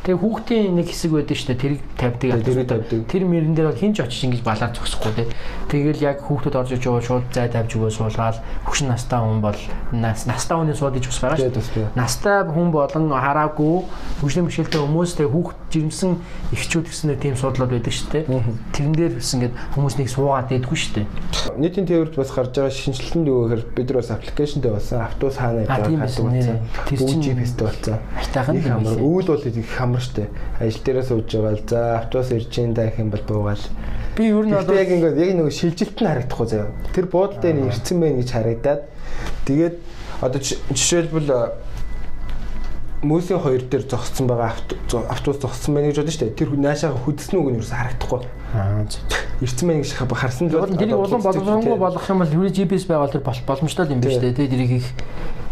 Тэгээ 0.03 0.19
хүүхдийн 0.19 0.75
нэг 0.75 0.91
хэсэг 0.91 1.15
байдаг 1.15 1.37
шүү 1.39 1.49
дээ. 1.55 1.63
Тэрийг 1.63 1.83
тавьдаг. 1.95 2.43
Тэрийг 2.43 2.67
тавьдаг. 2.67 3.01
Тэр 3.07 3.23
мөрөн 3.23 3.55
дээр 3.55 3.71
бол 3.71 3.79
хинч 3.79 4.03
очиж 4.03 4.27
ингэж 4.27 4.43
балаар 4.43 4.75
зогсохгүй 4.75 5.15
те. 5.15 5.25
Тэгэл 5.71 6.03
яг 6.03 6.27
хүүхдүүд 6.27 6.59
орж 6.59 6.75
иж 6.75 6.83
байгаа 6.83 7.07
шууд 7.07 7.27
зай 7.31 7.47
тавьж 7.47 7.71
өгөө 7.79 7.95
суулгаад 7.95 8.43
хөшин 8.67 8.91
настай 8.91 9.23
хүн 9.23 9.39
бол 9.39 9.61
настай 9.95 10.57
хүний 10.59 10.75
суудаж 10.75 11.07
ус 11.07 11.23
байгаа 11.23 11.39
шүү 11.39 11.55
дээ. 11.55 11.95
Настай 11.95 12.43
хүн 12.51 12.75
болон 12.75 13.15
хараагүй 13.15 13.87
хөгжлийн 14.19 14.47
бэрхшээлтэй 14.51 14.81
хүмүүс 14.83 15.11
тэгээ 15.23 15.35
хүүхд 15.39 15.59
жирэмсэн 15.71 16.11
эхчүүд 16.51 16.87
гэснээр 16.91 17.19
тийм 17.23 17.35
суудлууд 17.39 17.71
байдаг 17.71 17.95
шүү 17.95 18.11
дээ. 18.11 18.25
Тэрэн 18.75 18.95
дээр 18.99 19.15
бас 19.23 19.31
ингэж 19.39 19.53
хүмүүс 19.79 19.95
нэг 20.03 20.09
суугаад 20.11 20.51
идэггүй 20.51 20.79
шүү 20.83 20.95
дээ. 20.99 21.07
Нийтийн 21.63 21.87
тээвэрт 21.87 22.19
бас 22.19 22.31
гарч 22.35 22.51
байгаа 22.59 22.75
шинжилтэн 22.75 23.23
дүүгээр 23.23 23.63
бид 23.71 23.87
нар 23.87 23.99
бас 24.03 24.11
аппликейшн 24.11 24.61
дээр 24.67 24.77
болсон 24.77 24.99
автобус 25.01 25.37
хаана 25.39 25.63
явж 25.63 25.71
байгааг 25.71 26.11
хадгалсан. 26.11 26.59
Тэр 26.91 26.99
чинь 26.99 27.23
GPS-тэй 27.23 27.65
болсон. 27.71 27.97
Амар 28.73 28.99
өвөл 28.99 29.31
бол 29.33 29.47
их 29.47 29.71
амар 29.93 30.01
штэ. 30.01 30.33
Ажил 30.57 30.81
дээрээ 30.81 31.05
сууж 31.05 31.29
байгаа 31.29 31.53
л 31.53 31.69
за 31.69 31.81
автобус 32.01 32.33
ирж 32.33 32.53
ин 32.59 32.73
да 32.73 32.89
гэх 32.89 32.99
юм 33.05 33.13
бол 33.13 33.25
буугаал. 33.29 33.65
Би 34.17 34.33
ер 34.33 34.47
нь 34.49 34.57
одоо 34.57 34.75
яг 34.75 34.89
ингээд 34.89 35.21
яг 35.21 35.31
нэг 35.37 35.53
шилжилт 35.53 36.01
нь 36.01 36.09
харагдахгүй 36.09 36.47
заяа. 36.49 36.73
Тэр 36.97 37.07
буудлын 37.13 37.41
дээр 37.45 37.69
ирцэн 37.69 38.01
байна 38.01 38.17
гэж 38.25 38.31
харагдаад 38.33 38.83
тэгээд 39.45 39.77
одоо 40.25 40.41
жишээлбэл 40.41 41.29
Мөсийн 43.03 43.41
хоёр 43.43 43.63
дээр 43.67 43.83
зогссон 43.91 44.31
байгаа 44.31 44.55
автобус 45.11 45.43
зогссон 45.43 45.75
байна 45.75 45.91
гэж 45.91 46.07
бодсон 46.07 46.15
шүү 46.15 46.23
дээ. 46.23 46.39
Тэр 46.39 46.51
наашаа 46.55 46.95
хүдсэн 46.95 47.35
үг 47.35 47.49
нь 47.51 47.59
юу 47.59 47.67
харагдахгүй. 47.67 48.21
Аа. 48.55 48.87
Ирсэн 49.43 49.67
байна 49.67 49.83
гэж 49.83 49.91
харсан 49.99 50.47
л 50.47 50.63
байна. 50.63 50.79
Тэрийг 50.79 51.03
улам 51.03 51.19
боломжгүй 51.19 51.79
болгох 51.83 52.07
юм 52.07 52.23
бол 52.23 52.37
юу 52.39 52.47
GPS 52.47 52.87
байгаад 52.87 53.19
тэр 53.19 53.27
боломжтой 53.27 53.91
юм 53.91 53.99
биш 53.99 54.23
үү? 54.23 54.39
Тэрийг 54.39 54.71
их 54.79 54.87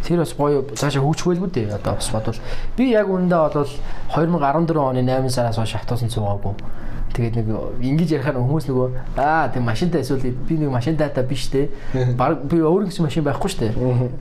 тэр 0.07 0.23
бас 0.23 0.35
гоё 0.39 0.63
цаашаа 0.79 1.03
хөгжихвэлгүй 1.03 1.51
дээ. 1.51 1.75
Одоо 1.75 1.99
бас 1.99 2.11
бодвол 2.15 2.39
би 2.79 2.95
яг 2.95 3.11
үүндээ 3.11 3.41
бол 3.51 3.67
2014 4.15 4.79
оны 4.79 5.03
8 5.03 5.31
сараас 5.35 5.59
хойш 5.59 5.75
автобусан 5.75 6.07
цугаагүй. 6.07 6.55
Тэгээд 7.11 7.35
нэг 7.35 7.47
ингэж 7.83 8.15
ярихаар 8.15 8.39
хүмүүс 8.39 8.71
нөгөө 8.71 9.19
аа 9.19 9.51
тийм 9.51 9.67
машинтай 9.67 10.07
эсвэл 10.07 10.23
би 10.23 10.55
нэг 10.55 10.71
машинтай 10.71 11.11
та 11.11 11.27
биш 11.27 11.51
те. 11.51 11.67
Баг 12.21 12.47
би 12.47 12.63
өөр 12.63 12.87
гэсэн 12.87 13.03
машин 13.03 13.27
байхгүй 13.27 13.51
штэ. 13.51 13.75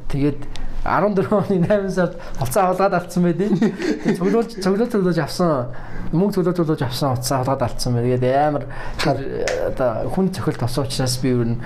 Тэгээд 0.10 0.42
14 0.84 1.28
оны 1.32 1.60
8 1.68 1.90
сард 1.92 2.16
уцаа 2.40 2.72
хулгаад 2.72 2.94
авцсан 2.94 3.24
байдیں۔ 3.24 3.52
Цуглуулж 4.18 4.64
цуглуулж 4.64 4.92
цуглуулж 4.92 5.20
авсан. 5.20 5.76
Мөнгө 6.12 6.40
цуглуулж 6.40 6.58
цуглуулж 6.58 6.84
авсан 6.88 7.18
уцаа 7.20 7.44
хулгаад 7.44 7.64
алдсан 7.68 7.94
байна. 7.94 8.08
Тэгээд 8.16 8.38
амар 8.48 8.64
одоо 9.68 10.10
хүн 10.16 10.32
цохилт 10.32 10.60
тосон 10.60 10.88
учраас 10.88 11.18
би 11.20 11.30
ер 11.36 11.46
нь 11.46 11.58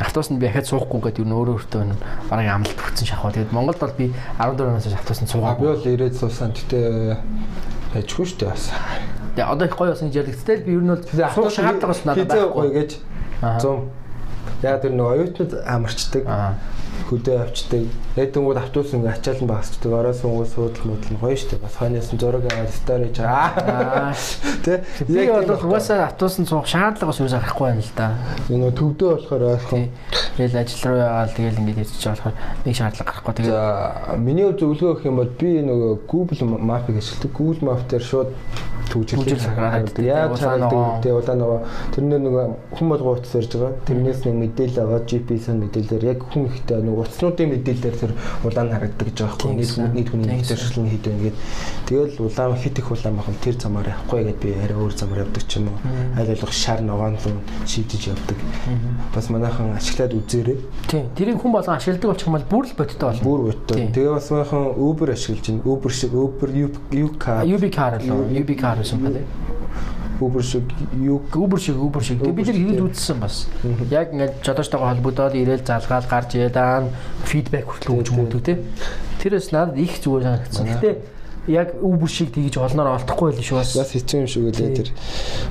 автобусанд 0.00 0.40
би 0.40 0.46
дахиад 0.48 0.66
суухгүй 0.66 1.00
гэдэг 1.04 1.20
ер 1.20 1.28
нь 1.28 1.36
өөрөө 1.36 1.54
өөртөө 1.60 1.82
бараг 2.32 2.48
амлалт 2.48 2.80
өгсөн 2.80 3.06
шахав. 3.06 3.36
Тэгээд 3.36 3.52
Монголд 3.52 3.80
бол 3.80 3.94
би 3.96 4.06
14 4.40 4.64
оноос 4.64 4.86
автобусанд 4.88 5.28
суугаа. 5.28 5.56
Би 5.60 5.68
бол 5.68 5.84
ирээд 5.84 6.16
суусан. 6.16 6.56
Гэтэ 6.56 7.20
хайчгүй 7.92 8.24
шүү 8.24 8.38
дээ 8.40 8.50
бас. 8.50 8.72
Тэгээ 9.36 9.52
одоо 9.52 9.66
их 9.68 9.76
гоё 9.76 9.92
болсон 9.92 10.08
гэж 10.08 10.16
ярьдаг. 10.16 10.44
Тэгэл 10.48 10.64
би 10.64 10.72
ер 10.72 10.84
нь 10.84 10.92
бол 10.96 11.04
суух 11.04 11.52
шаардлага 11.52 11.92
бас 11.92 12.04
надад 12.08 12.28
байхгүй 12.32 12.68
гэж 12.72 12.90
100 13.44 14.06
Яг 14.62 14.80
тэр 14.80 14.96
нэг 14.96 15.06
оюутнууд 15.06 15.52
амарчдаг 15.68 16.24
хөдөө 17.10 17.36
авчдаг. 17.44 17.84
Яг 18.16 18.32
тэнгууд 18.32 18.56
автобус 18.56 18.96
ингээ 18.96 19.12
ачаалан 19.12 19.48
багсчдаг. 19.50 19.92
Оройс 19.92 20.24
хүмүүс 20.24 20.54
суудал 20.56 20.88
мөдөл 20.88 21.20
гоё 21.20 21.36
штэ. 21.36 21.60
Бас 21.60 21.76
хойноос 21.76 22.08
нь 22.08 22.20
зураг 22.20 22.48
аваад 22.48 22.72
стори 22.72 23.12
байгаа. 23.12 24.16
Тэ. 24.64 24.80
Би 25.04 25.28
бол 25.28 25.52
угаасаа 25.52 26.08
автобусанд 26.08 26.48
суух 26.48 26.64
шаардлага 26.64 27.12
бас 27.12 27.20
юусаа 27.20 27.44
гарахгүй 27.44 27.66
байна 27.68 27.84
л 27.84 27.92
да. 27.92 28.08
Энэ 28.48 28.72
төвдөө 28.72 29.10
болохоор 29.20 29.42
ойлгох. 29.52 29.92
Тэгэл 30.40 30.60
ажил 30.64 30.80
руу 30.88 30.96
яваал 30.96 31.36
тэгэл 31.36 31.60
ингээд 31.60 31.92
байгаа 31.92 32.16
болохоор 32.16 32.36
нэг 32.64 32.74
шаардлага 32.80 33.10
гарахгүй. 33.12 33.34
Тэгээд 33.36 34.24
миний 34.24 34.48
зөвлөгөө 34.48 34.94
гэх 34.96 35.08
юм 35.12 35.16
бол 35.20 35.32
би 35.36 35.50
нөгөө 35.60 35.92
Google 36.08 36.56
Map-ыг 36.56 36.96
ашигладаг. 36.96 37.32
Google 37.36 37.62
Map 37.68 37.84
дээр 37.84 38.00
шууд 38.00 38.32
төвжил 38.90 39.38
хараад 39.38 39.98
яаж 39.98 40.40
хараад 40.40 41.02
тэгээ 41.02 41.18
удаа 41.18 41.36
нөгөө 41.36 41.60
тэрнээ 41.94 42.20
нөгөө 42.22 42.44
хүн 42.76 42.88
болгоо 42.88 43.18
утас 43.18 43.34
ирж 43.34 43.52
байгаа. 43.58 43.74
Тэрнээс 43.86 44.20
нэг 44.24 44.36
мэдээлэл 44.40 44.82
аваад 44.82 45.04
GPS-ийн 45.10 45.58
мэдээлэлээр 45.66 46.04
яг 46.06 46.20
хүн 46.30 46.46
ихтэй 46.46 46.80
нөгөө 46.80 47.02
утаснуудын 47.04 47.50
мэдээлэлээр 47.50 48.05
үнэхээр 48.06 48.44
улаан 48.44 48.70
харагддаг 48.70 49.06
гэж 49.06 49.16
байгаа 49.20 49.36
байхгүй. 49.36 49.54
Нийт 49.54 49.94
нийт 49.94 50.08
хүний 50.10 50.28
нэгдэршил 50.30 50.82
нь 50.82 50.90
вэ 50.90 50.98
гэдэг. 51.02 51.34
Тэгэл 51.86 52.14
улаан 52.22 52.56
хит 52.56 52.78
их 52.78 52.90
улаан 52.90 53.16
байх 53.16 53.28
тэр 53.42 53.56
замаар 53.58 53.88
явахгүй 53.90 54.20
гэдээ 54.24 54.42
би 54.42 54.50
арай 54.62 54.76
өөр 54.76 54.94
замаар 54.94 55.20
явдаг 55.26 55.44
ч 55.46 55.52
юм 55.58 55.68
уу. 55.70 55.78
Аль 56.16 56.30
болох 56.30 56.52
шар 56.52 56.80
ногоон 56.80 57.16
руу 57.18 57.40
шийдэж 57.66 58.02
явдаг. 58.14 58.38
Бас 59.14 59.26
манайхан 59.30 59.74
ашиглаад 59.76 60.14
үзээрэй. 60.14 60.58
Тийм. 60.86 61.04
Тэрийг 61.16 61.38
хүн 61.40 61.52
болгон 61.52 61.76
ашигладаг 61.76 62.10
болчих 62.10 62.26
юм 62.26 62.36
бол 62.36 62.50
бүр 62.50 62.64
л 62.66 62.76
бодтой 62.76 63.06
болно. 63.10 63.24
Бүр 63.24 63.40
бодтой. 63.50 63.76
Тэгээ 63.90 64.14
бас 64.14 64.30
манайхан 64.30 64.64
Uber 64.76 65.08
ашиглаж 65.10 65.46
байна. 65.46 65.62
Uber 65.66 65.92
шиг 65.92 66.12
Uber 66.14 66.48
U-car. 66.96 67.42
UB 67.44 67.64
car 67.70 67.98
л 67.98 68.06
UB 68.30 68.50
car 68.54 68.78
гэсэн 68.78 68.98
юм 68.98 69.04
байна. 69.10 69.24
Uber 70.20 70.42
шиг 70.42 70.64
Uber 71.34 71.58
шиг 71.60 71.76
Uber 71.76 72.02
шиг. 72.02 72.20
Тэгээ 72.20 72.36
бид 72.36 72.46
нар 72.46 72.56
хийж 72.56 72.80
үзсэн 72.80 73.18
бас. 73.20 73.46
Яг 73.90 74.12
ингээд 74.12 74.40
жодоочтойгоо 74.40 74.88
холбогдоод 74.88 75.34
ирээл 75.36 75.64
залгаал 75.66 76.08
гарч 76.08 76.36
ирээд 76.36 76.56
фидбек 77.24 77.68
хүртэл 77.68 78.00
өгч 78.00 78.08
мөгдөг 78.16 78.42
те. 78.42 78.54
Тэрээс 79.20 79.52
надад 79.52 79.76
их 79.76 80.00
зүгээр 80.00 80.24
санагдсан. 80.24 80.66
Гэтэ 80.66 80.90
яг 81.46 81.74
Uber 81.82 82.08
шиг 82.08 82.32
тэгж 82.34 82.58
олноор 82.58 82.98
олдохгүй 82.98 83.32
байл 83.32 83.44
шүү 83.44 83.58
бас. 83.60 83.76
Бас 83.76 83.92
хэцүү 83.94 84.18
юм 84.24 84.26
шиг 84.26 84.42
үлээ 84.50 84.74
тэр. 84.74 84.90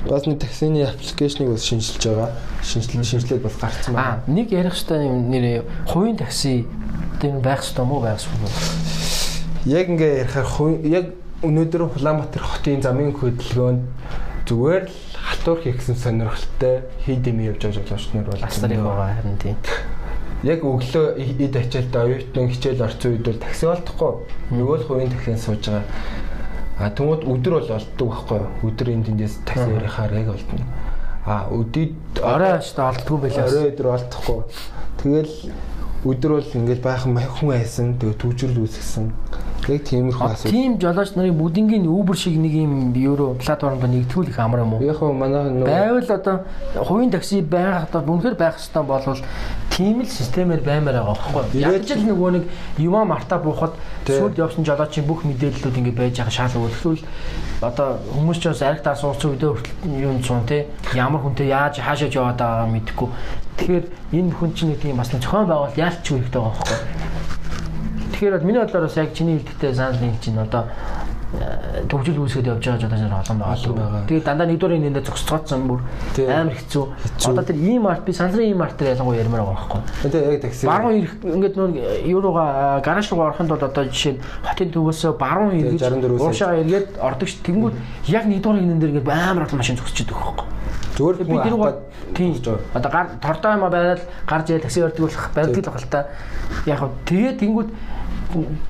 Бас 0.04 0.26
нэг 0.26 0.38
таксины 0.42 0.84
аппликейшнийг 0.84 1.50
бас 1.54 1.64
шинжилж 1.64 2.02
байгаа. 2.04 2.30
Шинжилгээ 2.62 3.06
шинжилээд 3.06 3.42
бас 3.42 3.56
гарцсан 3.56 3.94
байна. 3.94 4.20
Аа 4.20 4.28
нэг 4.28 4.52
ярих 4.52 4.76
хэвээр 4.76 5.14
нэр 5.30 5.64
хувийн 5.88 6.18
такси 6.20 6.66
тэр 7.20 7.40
байх 7.40 7.64
хэвээр 7.64 7.88
мó 7.88 8.00
байх 8.04 8.20
хэвээр. 8.20 8.54
Яг 9.72 9.86
ингээ 9.88 10.12
ярихаар 10.28 10.46
яг 10.84 11.06
өнөөдөр 11.44 11.82
Улаанбаатар 11.96 12.44
хотын 12.44 12.84
замын 12.84 13.12
хөдөлгөөнд 13.16 13.82
зүгээр 14.46 14.84
л 14.86 14.94
халтуур 15.18 15.58
хийхсэн 15.66 15.96
сонирхолтой 15.98 16.86
хийдэм 17.02 17.42
явж 17.50 17.66
байгаа 17.66 17.82
жолоочнор 17.82 18.26
бол 18.30 18.46
асарыг 18.46 18.78
байгаа 18.78 19.10
харин 19.18 19.38
тийм. 19.42 19.58
Яг 20.46 20.62
өглөө 20.62 21.06
эд 21.18 21.54
ачаалтаа 21.58 22.06
оюутан 22.06 22.48
хичээл 22.54 22.86
орцсон 22.86 23.10
үед 23.18 23.26
бол 23.26 23.42
такси 23.42 23.66
олдохгүй. 23.66 24.12
Нөгөө 24.54 24.76
л 24.78 24.86
хувийн 24.86 25.10
таксинд 25.10 25.42
сууж 25.42 25.66
байгаа. 25.66 25.84
А 26.78 26.90
тэгмүүд 26.94 27.22
өдөр 27.26 27.52
бол 27.58 27.70
олддог 27.74 28.08
байхгүй 28.12 28.38
юу? 28.38 28.70
Өдөр 28.70 28.88
энд 28.94 29.06
тэндээс 29.10 29.34
такси 29.48 29.70
ярихаар 29.74 30.12
яг 30.14 30.28
олдно. 30.30 30.62
А 31.26 31.48
өдөрт 31.50 32.20
орой 32.22 32.52
аштай 32.60 32.84
олддгүй 32.86 33.18
байлаа. 33.18 33.48
Орой 33.50 33.70
өдөр 33.72 33.88
олдохгүй. 33.96 34.40
Тэгэл 35.02 35.34
өдөр 36.12 36.32
бол 36.38 36.56
ингээл 36.60 36.86
баахан 36.86 37.18
хүн 37.18 37.50
айсан 37.56 37.98
тэгээ 37.98 38.20
төвчрөл 38.20 38.62
үүсгэсэн 38.62 39.06
Яг 39.66 39.82
тиймэрхүү 39.82 40.26
асуудал. 40.30 40.52
Тийм 40.52 40.78
жолооч 40.78 41.10
нарын 41.16 41.38
бүгднгийн 41.38 41.86
Uber 41.90 42.14
шиг 42.14 42.38
нэг 42.38 42.54
юм 42.54 42.94
евро 42.94 43.34
платформ 43.34 43.80
ба 43.82 43.88
нэгтгүүл 43.90 44.30
их 44.30 44.38
амар 44.38 44.62
юм 44.62 44.74
уу? 44.74 44.82
Яг 44.86 45.00
манай 45.02 45.50
байвал 45.50 46.06
одоо 46.06 46.36
хувийн 46.86 47.10
такси 47.10 47.40
байх 47.42 47.90
одоо 47.90 48.06
үнэхээр 48.06 48.38
байх 48.38 48.54
хэвээр 48.62 48.86
болвол 48.86 49.20
тийм 49.76 50.00
л 50.00 50.08
системээр 50.08 50.64
баймаар 50.64 51.04
байгаа 51.04 51.44
байхгүй? 51.44 51.60
Яг 51.60 51.84
л 51.84 52.04
нөгөө 52.08 52.30
нэг 52.32 52.44
юма 52.80 53.04
марта 53.04 53.36
буухад 53.36 53.76
сүлд 54.08 54.40
явсан 54.40 54.64
жолоочийн 54.64 55.04
бүх 55.04 55.28
мэдээллүүд 55.28 55.76
ингэ 55.76 55.92
байж 55.92 56.16
байгаа 56.16 56.32
шал 56.32 56.64
өөрчлөл 56.64 57.04
одоо 57.60 58.00
хүмүүс 58.16 58.40
ч 58.40 58.48
бас 58.48 58.64
аригтаа 58.64 58.96
сууцсан 58.96 59.36
үедээ 59.36 59.52
юм 60.00 60.24
цун 60.24 60.48
те 60.48 60.72
ямар 60.96 61.20
хүнтэй 61.20 61.52
яаж 61.52 61.76
хаашаа 61.76 62.08
яваад 62.08 62.40
байгаагаа 62.40 62.72
мэдэхгүй. 62.72 63.08
Тэгэхээр 63.60 63.84
энэ 64.16 64.32
хүн 64.32 64.50
чинь 64.56 64.72
нэг 64.72 64.80
тийм 64.80 64.96
бас 64.96 65.12
зохион 65.12 65.44
байгуулалт 65.44 65.76
яалч 65.76 66.00
хэрэгтэй 66.08 66.40
байгаа 66.40 66.56
байхгүй? 66.56 66.80
Тэгэхээр 68.16 68.32
бол 68.32 68.48
миний 68.48 68.60
бодлоор 68.64 68.88
бас 68.88 68.96
яг 68.96 69.12
чиний 69.12 69.36
хэлдэгтэй 69.36 69.74
санал 69.76 70.00
нэг 70.00 70.16
чинь 70.24 70.40
одоо 70.40 70.64
э, 71.34 71.82
төгжил 71.90 72.22
үүсгээд 72.22 72.46
явж 72.46 72.62
байгаа 72.62 72.80
жолооч 72.86 73.02
нар 73.02 73.24
олон 73.26 73.38
байгаа. 73.40 74.06
Тэгээд 74.06 74.26
дандаа 74.26 74.46
нэгдүгээр 74.46 74.82
нэндээ 74.86 75.06
зогсцооцсон 75.10 75.66
бүр 75.66 75.80
амар 76.30 76.54
хэцүү. 76.54 76.84
Одоо 77.26 77.44
тэр 77.44 77.58
ийм 77.58 77.86
арт 77.90 78.04
би 78.06 78.12
сансрын 78.14 78.46
ийм 78.54 78.62
арт 78.62 78.78
дээр 78.78 78.94
ялангуяа 78.94 79.20
ярмаар 79.26 79.42
байгаа 79.42 79.58
байхгүй. 79.58 79.82
Тэгээд 80.06 80.26
яг 80.30 80.40
такси. 80.46 80.66
Баруун 80.70 80.94
ирэх 81.02 81.14
ингээд 81.26 81.54
нөө 81.58 81.68
юурууга 82.06 82.44
гараж 82.86 83.06
руу 83.10 83.26
ороход 83.26 83.48
бол 83.50 83.66
одоо 83.66 83.84
жишээ 83.90 84.14
нь 84.14 84.22
хотын 84.46 84.70
төвөөс 84.70 85.02
баруун 85.18 85.58
эргэж 85.58 85.82
уушаа 86.14 86.54
эргээд 86.62 87.02
ордог 87.02 87.28
ш. 87.28 87.42
Тэнгүүд 87.42 87.74
яг 88.06 88.24
нэгдүгээр 88.30 88.62
нэн 88.62 88.78
дээр 88.78 88.92
ингээд 88.94 89.10
амар 89.10 89.50
олон 89.50 89.58
машин 89.58 89.76
зогсож 89.76 89.98
идэх 89.98 90.14
байхгүй. 90.14 90.46
Зүгээр 90.96 91.16
би 91.20 91.36
тэр 91.44 91.54
тийм 92.14 92.32
одоо 92.72 92.90
гар 92.90 93.06
тордоо 93.20 93.52
юм 93.52 93.68
байгаад 93.68 94.00
гарч 94.26 94.48
яа 94.50 94.60
такси 94.60 94.80
өрдөг 94.80 95.04
болох 95.04 95.30
байдаг 95.34 95.58
л 95.60 95.68
бахал 95.68 95.90
та. 95.90 96.06
Яг 96.64 96.80
тэгээд 97.04 97.40
тэнгүүд 97.42 97.68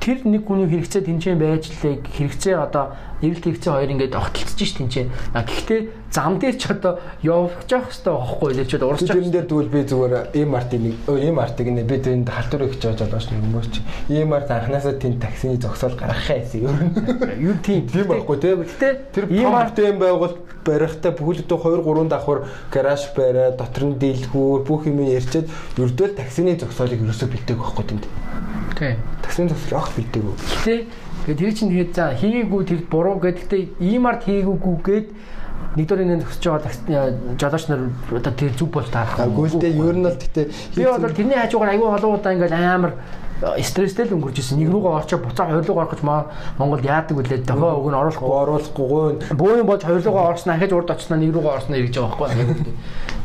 тэр 0.00 0.18
нэг 0.28 0.46
хүний 0.46 0.68
хэрэгцээ 0.68 1.02
тэнцэн 1.06 1.38
байж 1.38 1.72
лээ 1.82 2.00
хэрэгцээ 2.04 2.54
одоо 2.56 2.94
эрэлт 3.22 3.44
хэрэгцээ 3.44 3.72
хоёр 3.72 3.92
ингээд 3.96 4.14
огтлцож 4.14 4.60
ш 4.60 4.72
тэнцэн. 4.76 5.08
А 5.32 5.42
гэхдээ 5.42 5.80
зам 6.12 6.36
дээр 6.36 6.56
ч 6.60 6.68
одоо 6.68 7.00
явж 7.24 7.64
явах 7.72 7.88
хэрэгтэй 7.88 8.12
байхгүй 8.12 8.50
лээ 8.52 8.66
ч 8.68 8.72
урсч 8.76 9.08
байгаа. 9.08 9.16
Тэрэн 9.16 9.32
дээр 9.32 9.48
тэгвэл 9.48 9.72
би 9.72 9.80
зүгээр 9.88 10.14
ийм 10.36 10.50
артыг 10.52 10.80
нэг 10.84 10.94
ийм 11.08 11.36
артыг 11.40 11.68
нэ 11.72 11.82
би 11.88 11.96
тэнд 11.96 12.28
халтур 12.28 12.62
их 12.68 12.76
жааж 12.76 13.00
байгаа 13.00 13.20
ш 13.20 13.32
хүмүүс 13.32 13.68
чи 13.72 13.80
ийм 14.12 14.36
арт 14.36 14.50
анханасаа 14.52 14.94
тэнд 15.00 15.16
таксины 15.20 15.56
зогсоол 15.56 15.96
гаргахаа 15.96 16.44
гэсэн 16.44 16.60
юм. 16.60 16.76
Юу 17.40 17.54
тийм 17.64 17.88
тийм 17.88 18.06
байхгүй 18.12 18.36
те. 18.36 18.56
Тэр 19.16 19.32
ийм 19.32 19.52
арт 19.56 19.80
юм 19.80 19.96
байгуул 19.96 20.36
барихтаа 20.66 21.12
бүхэлдээ 21.14 21.56
2 21.56 21.80
3 21.86 22.08
давхар 22.10 22.38
гараж 22.74 23.02
бариа 23.16 23.54
дотор 23.56 23.84
нь 23.86 23.98
дийлхүү 24.02 24.66
бүх 24.66 24.90
юм 24.90 25.00
ярьчаад 25.06 25.46
ердөө 25.78 26.18
таксины 26.18 26.58
зогсоолыг 26.58 27.00
ерөөсөө 27.00 27.28
бэлдээг 27.30 27.58
байхгүй 27.62 27.84
тэнд. 27.86 28.04
Таксины 28.76 29.48
зогсоол 29.48 29.80
ах 29.80 29.90
бэлдээг. 29.96 30.24
Гэтэ 30.26 30.74
тэгээд 31.24 31.38
тэр 31.40 31.52
чинь 31.56 31.70
тэгээд 31.72 31.92
за 31.96 32.12
хийгээгүй 32.12 32.62
тэр 32.68 32.80
буруу 32.92 33.16
гэдэгтээ 33.20 33.62
ийм 33.80 34.04
арт 34.04 34.28
хийгээгүй 34.28 34.76
гээд 34.84 35.06
нэгдүгээр 35.76 36.08
нэг 36.08 36.20
зогсож 36.24 36.44
байгаа 36.44 37.36
жолооч 37.36 37.64
нар 37.68 37.80
одоо 38.12 38.32
тэр 38.32 38.52
зүг 38.56 38.70
бол 38.72 38.88
таарах. 38.88 39.28
Гүйлдээ 39.32 39.72
ер 39.76 39.96
нь 39.96 40.04
л 40.08 40.16
гэтээ 40.16 40.46
би 40.76 40.84
бол 40.84 41.12
тэрний 41.12 41.36
хажуугаар 41.40 41.72
аюу 41.72 41.92
олон 41.92 42.12
удаа 42.16 42.32
ингээл 42.32 42.56
амар 42.56 42.92
стресстэй 43.40 44.06
л 44.08 44.16
өнгөрч 44.16 44.40
ирсэн. 44.40 44.58
Нэг 44.60 44.72
рүүгээ 44.72 44.96
орчоо 44.96 45.18
буцаа 45.20 45.46
хоёр 45.52 45.64
руугаа 45.66 45.84
орох 45.84 45.94
гэж 45.96 46.02
Монгол 46.56 46.80
яадаг 46.80 47.16
үлээ 47.16 47.44
дохио 47.44 47.76
өг 47.76 47.86
нь 47.92 47.98
оруулахгүй 48.00 48.32
оруулахгүй. 48.32 49.36
Бөөний 49.36 49.66
болж 49.66 49.82
хоёр 49.84 50.00
руугаа 50.00 50.32
орсноо 50.32 50.56
ахиж 50.56 50.72
урд 50.72 50.90
очсноо 50.90 51.18
нэг 51.20 51.36
рүүгээ 51.36 51.56
орсноо 51.56 51.76
эргэж 51.76 51.94
байгаа 52.00 52.16
байхгүй. 52.16 52.72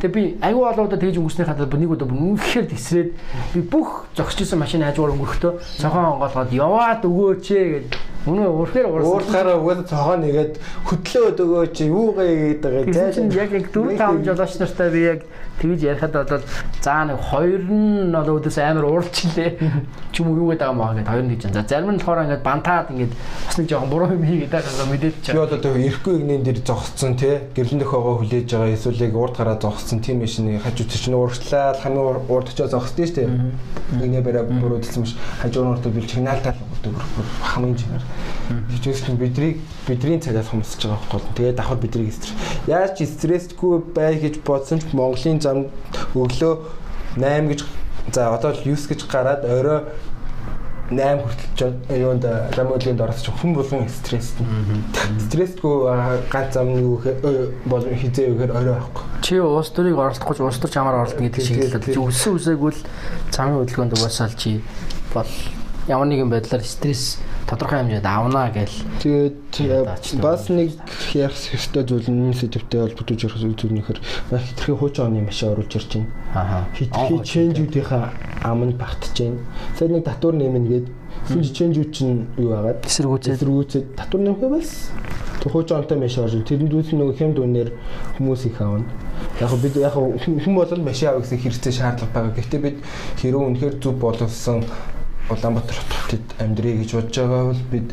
Тэгээ 0.01 0.16
би 0.16 0.24
олон 0.41 0.86
удаа 0.89 0.99
тэгж 0.99 1.16
өнгөрснөхийн 1.22 1.49
хадаа 1.53 1.80
нэг 1.80 1.91
удаа 1.95 2.09
үнэхээр 2.12 2.66
тесрээд 2.68 3.12
би 3.55 3.59
бүх 3.62 4.12
зогсчихсан 4.18 4.59
машин 4.59 4.84
хажуугаар 4.84 5.16
өнгөрөхдөө 5.16 5.53
цонхоо 5.80 6.18
онгоолгоод 6.18 6.51
яваад 6.51 7.01
өгөөч 7.05 7.45
гэд 7.47 7.91
Үнэ 8.22 8.45
уурхаар 8.45 8.86
уурхаараа 8.86 9.57
өгөөд 9.57 9.89
цогоо 9.89 10.14
нэгээд 10.22 10.53
хөтлөөд 10.86 11.38
өгөөч 11.41 11.78
юугаа 11.89 12.53
байгаа. 12.62 12.93
Зайлшин 12.93 13.34
яг 13.34 13.49
яг 13.49 13.66
4 13.74 13.97
5 13.97 14.22
жолооч 14.30 14.53
нартай 14.62 14.89
би 14.93 15.01
яг 15.09 15.20
тэгж 15.62 15.82
ярихад 15.86 16.14
бол 16.18 16.41
заа 16.82 17.05
нэг 17.05 17.22
хоёр 17.22 17.62
нь 17.70 18.09
одоо 18.09 18.41
өдөөс 18.41 18.57
амар 18.57 18.86
уурчлээ. 18.89 19.62
Ч 20.09 20.26
юм 20.26 20.34
уу 20.34 20.38
юу 20.41 20.47
гэдэг 20.51 20.74
юм 20.74 20.82
аа 20.82 20.97
гэд 20.97 21.07
хоёр 21.07 21.26
нь 21.30 21.32
гэж. 21.38 21.53
За 21.53 21.62
зарим 21.62 21.93
нь 21.93 22.01
болохоор 22.01 22.26
ингээд 22.26 22.41
бантаад 22.41 22.89
ингээд 22.89 23.14
бас 23.14 23.55
нэг 23.62 23.68
жоохон 23.70 23.89
буруу 23.93 24.09
юм 24.18 24.26
хийгээд 24.26 24.49
байгаа 24.49 24.89
мэдээд 24.89 25.16
чаа. 25.22 25.34
Би 25.38 25.41
одоо 25.45 25.78
ирэхгүй 25.78 26.14
игнэн 26.18 26.41
дээр 26.41 26.59
зогсцсон 26.66 27.14
тий. 27.14 27.38
Гэрлэн 27.53 27.80
дөхөөгөө 27.86 28.16
хүлээж 28.26 28.47
байгаа 28.49 28.74
эсвэл 28.74 29.05
яг 29.05 29.14
урд 29.14 29.36
гараа 29.38 29.57
зогсцсон 29.62 30.01
тийм 30.01 30.26
машины 30.26 30.57
хажуу 30.57 30.89
чинь 30.89 31.14
уурчлаа 31.14 31.78
хамгийн 31.78 32.26
урд 32.26 32.49
очоо 32.49 32.68
зогсдөө 32.68 33.05
шүү 33.05 33.18
дээ. 33.22 33.30
Игнэ 34.01 34.22
бараа 34.26 34.43
буруудсан 34.49 35.05
маш 35.05 35.14
хажуу 35.45 35.64
нь 35.64 35.72
урд 35.78 35.86
бил 35.93 36.09
сигналтаа 36.09 36.57
өгдөг 36.82 36.98
хамгийн 37.44 37.78
чанар. 37.78 38.04
Хичээс 38.74 39.10
нь 39.10 39.18
бидний 39.18 39.62
бидний 39.88 40.20
цагаас 40.20 40.50
хумсаж 40.50 40.82
байгаа 40.82 41.06
байхгүй. 41.12 41.34
Тэгээд 41.38 41.56
давхар 41.56 41.78
бидний 41.78 42.12
стресс. 42.12 42.34
Яаж 42.68 42.98
ч 42.98 43.06
стрессгүй 43.06 43.82
бай 43.94 44.18
гэж 44.18 44.42
бодсон 44.42 44.82
ч 44.82 44.90
Монголын 44.94 45.42
зам 45.42 45.70
өглөө 46.18 46.54
8 47.18 47.48
гэж 47.50 47.62
за 48.14 48.34
одоо 48.34 48.52
9 48.54 48.74
гэж 48.90 49.06
гараад 49.06 49.46
орой 49.46 49.86
8 50.92 51.24
хүртэл 51.24 51.78
юунд 51.96 52.26
зам 52.56 52.68
өглөөнд 52.76 53.00
орсон 53.00 53.36
хүн 53.40 53.54
болгон 53.56 53.88
стресстэй. 53.88 54.46
Стрессгүй 55.24 55.88
ганц 56.28 56.58
зам 56.58 56.74
юу 56.76 57.00
бол 57.66 57.86
хизээ 57.86 58.34
юухээр 58.34 58.52
орой 58.52 58.76
байхгүй. 58.76 59.04
Чи 59.22 59.40
уус 59.40 59.72
төрийг 59.72 59.96
оролдохгүй 59.96 60.44
уус 60.44 60.60
төр 60.60 60.74
чамаар 60.74 61.06
оролдно 61.06 61.30
гэдэг 61.30 61.46
шиг 61.46 61.64
л 61.96 62.12
өссөн 62.12 62.36
үсээгүүл 62.36 62.80
замын 63.32 63.64
хөдөлгөөнд 63.64 63.96
угаасаал 63.96 64.36
чи 64.36 64.60
бол 65.16 65.30
ямар 65.92 66.08
нэгэн 66.08 66.32
байдлаар 66.32 66.64
стресс 66.64 67.20
тодорхой 67.52 67.84
хэмжээнд 67.84 68.08
авнаа 68.08 68.48
гэл. 68.56 68.78
Тэгээд 69.04 70.24
бас 70.24 70.48
нэг 70.48 70.72
ярих 71.12 71.36
хэрэгтэй 71.36 71.84
зүйл 71.84 72.08
нь 72.08 72.32
сэдвтэй 72.32 72.80
холбогдож 72.80 73.20
ярих 73.28 73.36
зүйл 73.36 73.76
нөхөр 73.76 74.00
хитрхи 74.32 74.72
хуучин 74.72 75.12
оны 75.12 75.28
машин 75.28 75.52
оруулж 75.52 75.76
ирж 75.76 75.92
байна. 76.00 76.08
Аа. 76.32 76.64
Хитрхи 76.80 77.20
ченжүүдийнхаа 77.28 78.06
ам 78.48 78.64
нь 78.64 78.80
багтж 78.80 79.12
байна. 79.20 79.44
Сайн 79.76 79.92
нэг 80.00 80.08
татвар 80.08 80.39
нэмнэ 80.39 80.68
гээд 80.72 80.88
Сүүл 81.30 81.54
ченжүүд 81.54 81.92
чинь 81.94 82.26
юу 82.42 82.50
байгаад 82.50 82.88
эсэргүүцээд 82.88 83.36
эсэргүүцээд 83.38 83.86
татвар 83.94 84.22
нэмэх 84.26 84.42
байс. 84.50 84.89
Тэг 85.38 85.54
хуучин 85.54 85.78
онтой 85.78 85.98
машин 86.02 86.26
орж 86.26 86.34
тэрэн 86.50 86.70
дүүс 86.72 86.89
нөгөө 86.98 87.16
хэмд 87.22 87.38
үнээр 87.38 87.70
хүмүүс 88.18 88.42
их 88.50 88.58
аавна. 88.58 88.89
Яг 89.38 89.54
бид 89.62 89.76
яг 89.78 89.94
хүн 90.44 90.56
бол 90.58 90.82
машин 90.82 91.14
авах 91.14 91.30
гэсэн 91.30 91.42
хэрэгцээ 91.46 91.74
шаардлага 91.78 92.14
байгаа. 92.16 92.34
Гэхдээ 92.42 92.62
бид 92.66 92.78
хэрэг 93.22 93.38
үнэхээр 93.38 93.76
зөв 93.78 93.96
боловсон 94.02 94.66
Улаанбаатар 95.32 95.78
хотод 95.78 96.26
амьдрий 96.40 96.76
гэж 96.82 96.90
бодож 96.96 97.16
байгаа 97.18 97.46
бол 97.52 97.64
бид 97.72 97.88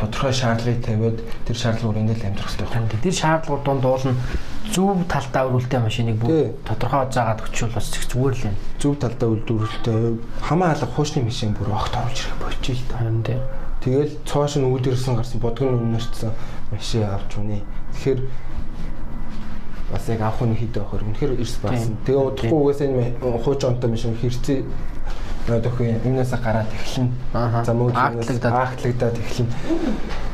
тодорхой 0.00 0.32
шаардлагыг 0.32 0.84
тавиад 0.84 1.18
тэр 1.46 1.56
шаардлагуудын 1.56 2.06
дээр 2.08 2.26
амьдрах 2.26 2.50
хэрэгтэй. 2.50 3.00
Тэр 3.02 3.14
шаардлагууд 3.14 3.64
донд 3.64 3.84
уул 3.84 4.06
нь 4.08 4.18
зөв 4.70 5.02
талдаа 5.10 5.50
өрүүлтэй 5.50 5.80
машиныг 5.82 6.16
бүр 6.22 6.54
тодорхой 6.64 7.10
заагаад 7.10 7.44
өчвөл 7.44 7.74
бас 7.74 7.90
зүгээр 7.90 8.34
л 8.38 8.46
юм. 8.48 8.56
Зөв 8.78 8.94
талдаа 9.02 9.28
өрүүлтэй 9.34 10.18
хамаа 10.40 10.72
алга 10.72 10.88
хуучны 10.88 11.26
машин 11.26 11.52
бүр 11.58 11.74
огт 11.74 11.94
оруулж 11.94 12.18
ирэх 12.22 12.38
болчих 12.38 12.78
л 12.78 12.86
та. 12.88 12.98
Харин 13.02 13.22
тийм. 13.26 13.42
Тэгэл 13.80 14.12
цоош 14.24 14.56
нь 14.56 14.68
үүдэрсэн 14.68 15.16
гарсан 15.16 15.40
бодгон 15.40 15.80
өмнөрчсөн 15.80 16.32
машин 16.70 17.04
авч 17.04 17.32
үнэ. 17.40 17.64
Тэгэхээр 17.96 18.20
бас 19.90 20.04
яг 20.08 20.20
авах 20.20 20.46
нь 20.46 20.54
хийдэг 20.54 20.82
авах 20.86 21.02
үнэхээр 21.02 21.40
эрс 21.40 21.56
баасан. 21.58 21.96
Тэгээ 22.06 22.20
удахгүй 22.30 22.60
угаасаа 22.60 22.86
энэ 22.86 23.18
хууч 23.42 23.60
онтой 23.66 23.90
машин 23.90 24.14
хэрцээ 24.20 24.62
нөтөх 25.48 25.80
юмнаас 25.80 26.30
гараад 26.36 26.68
эхэлнэ. 26.72 27.64
За 27.64 27.72
мөн 27.72 27.94
ааглагдаад 27.94 28.76
ааглагдаад 28.76 29.16
эхэлнэ. 29.16 29.52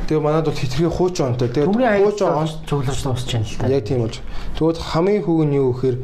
Тэгээ 0.06 0.22
манад 0.22 0.46
бол 0.46 0.54
хитрхи 0.54 0.86
хууч 0.86 1.20
онтой. 1.20 1.48
Тэгээ 1.50 2.02
хууч 2.06 2.22
он 2.22 2.48
цуглаж 2.66 2.98
дуусч 3.02 3.32
байна 3.32 3.46
л 3.46 3.58
та. 3.58 3.66
Яг 3.66 3.84
тийм 3.84 4.00
болж. 4.06 4.22
Тэгвэл 4.54 4.78
хамгийн 4.78 5.22
хүүг 5.26 5.42
нь 5.46 5.56
юу 5.58 5.74
гэхээр 5.74 5.96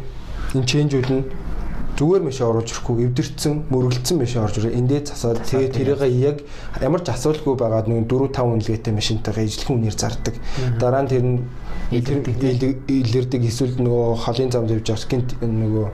энэ 0.58 0.66
ченжүүд 0.66 1.10
нь 1.10 1.22
зүгээр 2.02 2.22
машин 2.24 2.46
оруулж 2.48 2.70
ирэхгүй 2.72 3.04
эвдэрсэн 3.06 3.54
мөргөлдсөн 3.68 4.16
машин 4.18 4.42
орж 4.42 4.58
ирээ 4.58 4.74
эндээ 4.80 5.00
засаад 5.06 5.44
тэгээ 5.44 5.70
тэрийг 5.70 6.00
яг 6.24 6.36
ямар 6.80 7.04
ч 7.04 7.12
асуулгүй 7.12 7.54
байгаад 7.54 7.86
нэг 7.86 8.08
4 8.08 8.32
5 8.32 8.42
үнэлгээтэй 8.58 8.92
машинтайгаа 8.96 9.44
ижлэхэн 9.44 9.76
үнээр 9.76 9.96
зардаг. 10.00 10.34
Дараа 10.80 11.04
нь 11.04 11.12
тэр 11.12 11.22
нь 11.22 11.44
илэрдэг 11.92 13.42
эсвэл 13.44 13.76
нөгөө 13.76 14.24
холын 14.24 14.50
замд 14.50 14.72
явж 14.72 14.88
байгаа 14.88 15.04
скинт 15.04 15.30
нөгөө 15.44 15.86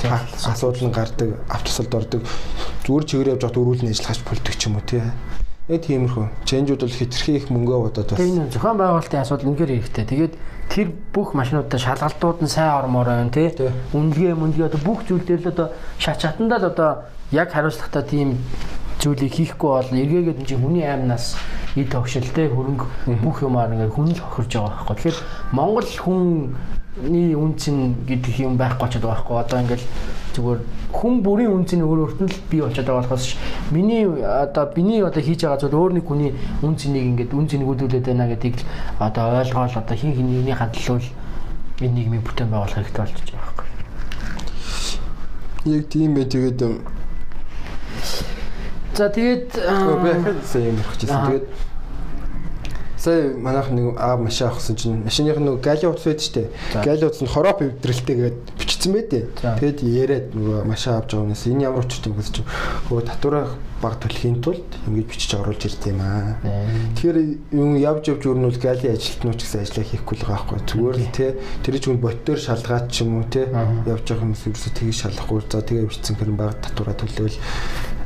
асуудал 0.00 0.88
нь 0.88 0.96
гардаг 0.96 1.30
автосолд 1.48 1.94
ордог 1.94 2.22
зүгээр 2.84 3.04
чигээр 3.06 3.32
явж 3.36 3.42
байгаад 3.42 3.60
өрүүлэн 3.60 3.92
ажиллахаж 3.92 4.20
болдог 4.24 4.54
ч 4.56 4.62
юм 4.66 4.76
уу 4.76 4.86
тий 4.86 5.04
Яг 5.70 5.86
тиймэрхүү. 5.86 6.26
Ченжүүд 6.42 6.82
бол 6.82 6.90
хитрхи 6.90 7.32
их 7.38 7.46
мөнгө 7.46 7.86
бодоод. 7.86 8.18
Тэгээ 8.18 8.34
энэ 8.34 8.50
зохион 8.50 8.82
байгуулалтын 8.82 9.22
асуудал 9.22 9.54
үнэхээр 9.54 9.72
хэрэгтэй. 9.78 10.04
Тэгээд 10.10 10.34
тэр 10.74 10.88
бүх 11.14 11.38
машинуудад 11.38 11.78
шалгалтууд 11.78 12.42
нь 12.42 12.50
сайн 12.50 12.82
ормоор 12.82 13.06
байна 13.06 13.30
тий. 13.30 13.54
Үнэлгээ 13.94 14.34
мөнлгээ 14.42 14.66
одоо 14.66 14.82
бүх 14.82 15.06
зүйл 15.06 15.22
дээр 15.22 15.46
л 15.46 15.52
одоо 15.54 15.68
шат 16.02 16.18
чатандаа 16.18 16.58
л 16.58 16.66
одоо 16.66 16.90
яг 17.30 17.54
хариуцлагатай 17.54 18.02
тийм 18.02 18.42
зүйлийг 18.98 19.32
хийхгүй 19.38 19.70
бол 19.70 19.86
эргээгээд 19.86 20.42
энэ 20.42 20.48
чинь 20.50 20.62
хүний 20.66 20.82
аймнаас 20.82 21.38
эд 21.78 21.94
тогшилтэй 21.94 22.50
хөрөнгө 22.50 23.22
бүх 23.22 23.46
юмар 23.46 23.70
ингээд 23.70 23.94
хүн 23.94 24.12
л 24.12 24.18
хохирж 24.18 24.58
байгаа 24.58 24.82
байхгүй. 24.82 24.96
Тэгэхээр 24.98 25.18
Монгол 25.54 25.88
хүний 27.00 27.34
үн 27.34 27.56
цэн 27.56 28.04
гэдэг 28.04 28.40
юм 28.44 28.56
байхгүй 28.60 28.88
ч 28.88 29.00
байгаа 29.00 29.16
байхгүй. 29.16 29.36
Одоо 29.40 29.58
ингээд 29.64 29.82
зүгээр 30.36 30.60
хүн 30.92 31.14
бүрийн 31.24 31.52
үн 31.56 31.64
цэн 31.64 31.80
өөр 31.84 31.98
өөртөө 32.04 32.28
л 32.28 32.38
бий 32.52 32.60
болчиход 32.60 32.86
байгаа 32.86 33.02
болохоос 33.08 33.36
миний 33.72 34.04
одоо 34.20 34.64
биний 34.76 35.00
одоо 35.00 35.22
хийж 35.24 35.40
байгаа 35.44 35.60
зүйл 35.60 35.80
өөр 35.80 35.92
нэг 35.96 36.04
хүний 36.04 36.36
үн 36.60 36.76
цэнийг 36.76 37.04
ингээд 37.16 37.32
үн 37.32 37.48
цэнийг 37.48 37.68
үүдүүлээд 37.72 38.06
байна 38.12 38.28
гэдгийг 38.28 38.60
л 38.60 38.68
одоо 39.00 39.40
ойлгоол 39.40 39.72
одоо 39.72 39.96
хин 39.96 40.12
хиний 40.12 40.52
хандлуул 40.52 41.06
энэ 41.80 41.94
нийгмийн 41.96 42.24
бүтээн 42.24 42.52
байгуулах 42.52 42.76
хэрэгтэй 42.76 43.02
болчихж 43.04 43.28
байгаа 43.32 43.48
байхгүй. 43.48 43.68
Яг 45.72 45.84
тийм 45.88 46.10
бай 46.14 46.26
тэгээд 46.28 46.60
За 48.92 49.08
тэгээд 49.08 49.56
би 49.56 50.08
ахад 50.12 50.44
сая 50.44 50.68
юм 50.68 50.76
хэлчихсэн. 50.76 51.24
Тэгээд 51.24 51.46
сая 53.02 53.34
манайх 53.34 53.70
нэг 53.74 53.98
аа 53.98 54.16
машин 54.16 54.46
авахсан 54.46 54.76
чинь 54.76 55.02
машиных 55.02 55.38
нэг 55.42 55.58
гали 55.58 55.86
утас 55.90 56.06
байдаг 56.06 56.22
шүү 56.22 56.34
дээ. 56.38 56.48
Гали 56.86 57.04
утас 57.04 57.22
нь 57.22 57.26
хороп 57.26 57.58
эвдрэлтэй 57.62 58.16
гээд 58.16 58.38
бичсэн 58.54 58.92
байдээ. 58.94 59.24
Тэгээд 59.58 59.78
яриад 59.82 60.26
нөгөө 60.38 60.62
машин 60.70 60.94
авч 60.94 61.10
байгаа 61.10 61.26
хүнээс 61.26 61.46
энэ 61.50 61.66
ямар 61.66 61.82
учиртай 61.82 62.14
юм 62.14 62.18
гэж 62.22 62.28
чинь 62.30 62.46
хөө 62.86 63.02
татвараа 63.02 63.46
баг 63.82 63.98
төлөхийн 63.98 64.38
тулд 64.38 64.70
ингэж 64.86 65.06
бичиж 65.10 65.34
оруулж 65.34 65.66
ирд 65.66 65.82
юм 65.90 65.98
аа. 65.98 66.38
Тэгэхээр 66.94 67.18
юм 67.58 67.74
явж 67.82 68.14
явж 68.14 68.22
өрнүүл 68.30 68.62
гали 68.62 68.94
ажилтнууч 68.94 69.42
гэсэн 69.42 69.66
ажиллаа 69.66 69.86
хийхгүй 69.90 70.16
л 70.22 70.26
байгаа 70.30 70.46
байхгүй. 70.46 70.58
Зүгээр 70.70 70.98
л 71.02 71.10
те 71.10 71.26
тэр 71.66 71.74
чинь 71.82 71.98
ботоор 71.98 72.38
шалгаад 72.38 72.86
ч 72.94 73.02
юм 73.02 73.18
уу 73.18 73.26
те 73.26 73.50
явж 73.50 74.06
байгаа 74.06 74.22
хүмүүс 74.22 74.46
ерөөсөө 74.46 74.72
тгийж 74.78 74.98
шалахгүй. 75.02 75.42
За 75.50 75.66
тэгээ 75.66 75.90
бичсэн 75.90 76.14
хэрэг 76.14 76.38
баг 76.38 76.62
татвараа 76.62 76.94
төлөөл 76.94 77.36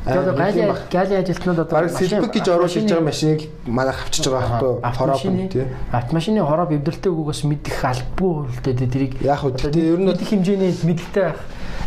Тэгээд 0.05 0.37
гали 0.37 0.61
гали 0.91 1.13
ажилтнууд 1.15 1.59
одоо 1.59 1.75
баг 1.81 1.91
сэлбэг 1.91 2.31
гэж 2.33 2.47
оруулж 2.51 2.75
байгаа 2.75 3.07
машиныг 3.07 3.41
манайх 3.65 3.99
авчиж 4.03 4.25
байгаа 4.29 4.81
байхгүй 4.83 4.91
хороо 4.97 5.17
тий. 5.49 5.65
Автомашины 5.91 6.41
хороо 6.45 6.67
бэвдэртэй 6.67 7.11
үгээс 7.11 7.41
мэдэх 7.47 7.77
албагүй 7.81 8.51
үлдээ 8.51 8.89
тэрийг 8.91 9.13
яг 9.23 9.39
хөө 9.41 9.71
тий 9.71 9.83
ер 9.91 9.99
нь 9.99 10.07
мэдэх 10.07 10.27
хэмжээний 10.29 10.71
мэдлэгтэй 10.85 11.23
байх 11.23 11.39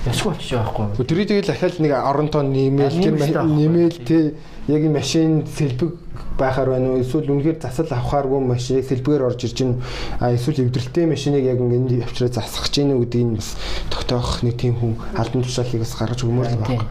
ясгүй 0.07 0.33
болчих 0.33 0.51
жоохоо 0.51 0.85
байхгүй. 0.89 1.05
Тэрийг 1.05 1.29
тэгэл 1.29 1.53
ахаал 1.53 1.77
нэг 1.81 1.93
10 1.93 2.33
тонн 2.33 2.49
нэмэл 2.53 2.97
нэмэл 3.45 3.97
тий 4.01 4.25
яг 4.71 4.83
энэ 4.87 4.99
машин 4.99 5.47
сэлбэг 5.47 5.93
байхаар 6.39 6.71
байна 6.71 6.95
уу 6.95 7.03
эсвэл 7.03 7.31
үнэхээр 7.31 7.59
засал 7.61 7.91
авахааргүй 7.91 8.41
машиныг 8.41 8.85
сэлбгээр 8.87 9.27
орж 9.29 9.45
ирж 9.45 9.57
гин 9.59 9.83
а 10.23 10.33
эсвэл 10.33 10.63
эвдрэлтэй 10.65 11.07
машиныг 11.11 11.45
яг 11.45 11.59
ингэ 11.61 12.07
явчраа 12.07 12.31
засах 12.31 12.71
гэж 12.71 12.75
гин 12.79 12.95
гэдгийг 13.03 13.27
нь 13.27 13.37
бас 13.37 13.59
тогтоох 13.91 14.43
нэг 14.47 14.57
тийм 14.57 14.75
хүн 14.79 14.95
албан 15.19 15.43
тушаалыг 15.43 15.83
бас 15.83 15.93
гаргаж 15.99 16.21
өгмөр 16.25 16.47
л 16.49 16.61
байна. 16.63 16.87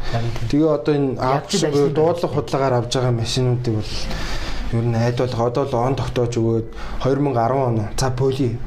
Тэгээ 0.52 0.70
одоо 0.70 0.94
энэ 0.94 1.18
авч 1.18 1.52
дуудлага 1.96 2.36
худалдаагаар 2.36 2.76
авж 2.84 2.92
байгаа 2.94 3.16
машинуудыг 3.16 3.74
бол 3.80 3.92
ер 4.78 4.86
нь 4.86 4.96
айдуулах 4.96 5.42
одоо 5.42 5.64
л 5.66 5.76
он 5.76 5.96
тогтоож 5.96 6.34
өгөөд 6.38 6.68
2010 7.02 7.58
он 7.58 7.76
за 7.98 8.10
поли 8.12 8.60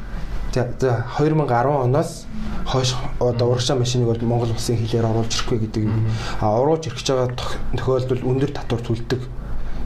за 0.55 1.05
2010 1.19 1.85
оноос 1.85 2.27
хойш 2.67 2.95
одоо 3.21 3.51
урагшаа 3.51 3.77
машиныг 3.77 4.09
бол 4.09 4.29
Монгол 4.29 4.51
улсын 4.53 4.77
хилээр 4.77 5.07
оруулж 5.07 5.33
ирэхгүй 5.35 5.59
гэдэг. 5.59 5.89
А 6.41 6.61
оруулж 6.61 6.87
ирэх 6.87 6.99
гэж 7.01 7.09
байгаа 7.11 7.31
тохиолдолд 7.77 8.23
өндөр 8.23 8.51
татвар 8.53 8.81
төлдөг 8.81 9.21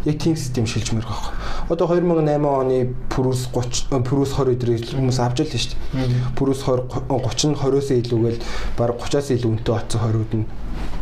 яг 0.06 0.18
тийм 0.22 0.36
систем 0.36 0.66
шилжмээр 0.66 1.04
байгаа. 1.04 1.34
Одоо 1.68 1.86
2008 1.88 2.46
оны 2.46 2.94
Пүрүс 3.10 3.48
30 3.50 4.06
Пүрүс 4.06 4.36
20 4.38 4.54
өдрийг 4.54 4.86
хүмүүс 4.94 5.18
авч 5.18 5.42
л 5.42 5.50
шүү 5.50 5.74
дээ. 5.74 6.34
Пүрүс 6.38 6.62
20 6.62 7.10
30 7.10 7.58
20-оос 7.58 7.90
илүүгээл 7.90 8.38
баг 8.78 8.94
30-аас 9.02 9.34
илүү 9.34 9.50
үнэтэй 9.50 9.74
болсон 9.74 10.00
20-ууд 10.06 10.32
нь 10.38 10.46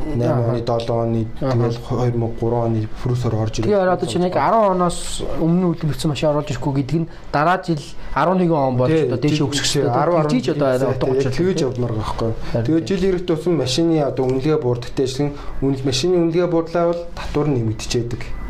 8 0.05 0.21
оны 0.21 0.61
7 0.61 0.91
оны 0.93 1.27
тэгэл 1.41 1.79
2003 1.89 2.53
оны 2.53 2.89
Пүрүсээр 3.01 3.35
орж 3.35 3.55
ирээ. 3.59 3.73
Тэгээ 3.73 3.95
одоо 3.97 4.09
чинь 4.09 4.27
яг 4.29 4.37
10 4.37 4.77
оноос 4.77 5.25
өмнө 5.41 5.73
үлдэмжсэн 5.73 6.11
машин 6.13 6.29
оруулж 6.31 6.49
ирэхгүй 6.53 6.73
гэдэг 6.85 6.99
нь 7.01 7.09
дараа 7.33 7.59
жил 7.65 7.81
11 8.13 8.53
он 8.53 8.77
болж 8.77 8.93
одоо 8.93 9.19
дээш 9.19 9.41
өсгсөн. 9.41 9.89
10 9.89 10.29
жиж 10.29 10.47
одоо 10.53 10.69
одоо 10.77 10.93
30 10.93 11.33
тэгэж 11.33 11.59
явмаар 11.65 11.93
байхгүй. 11.97 12.33
Тэгээ 12.53 12.85
жил 12.85 13.03
ирэх 13.09 13.25
тусам 13.25 13.57
машины 13.57 14.05
одоо 14.05 14.29
үнэлгээ 14.29 14.61
буурдагтай 14.61 15.09
гэсэн 15.09 15.33
үнэл 15.65 15.83
машины 15.89 16.21
үнэлгээ 16.21 16.47
буудлаа 16.53 16.93
бол 16.93 17.01
татвар 17.17 17.49
нэмэгдчихэд 17.49 18.44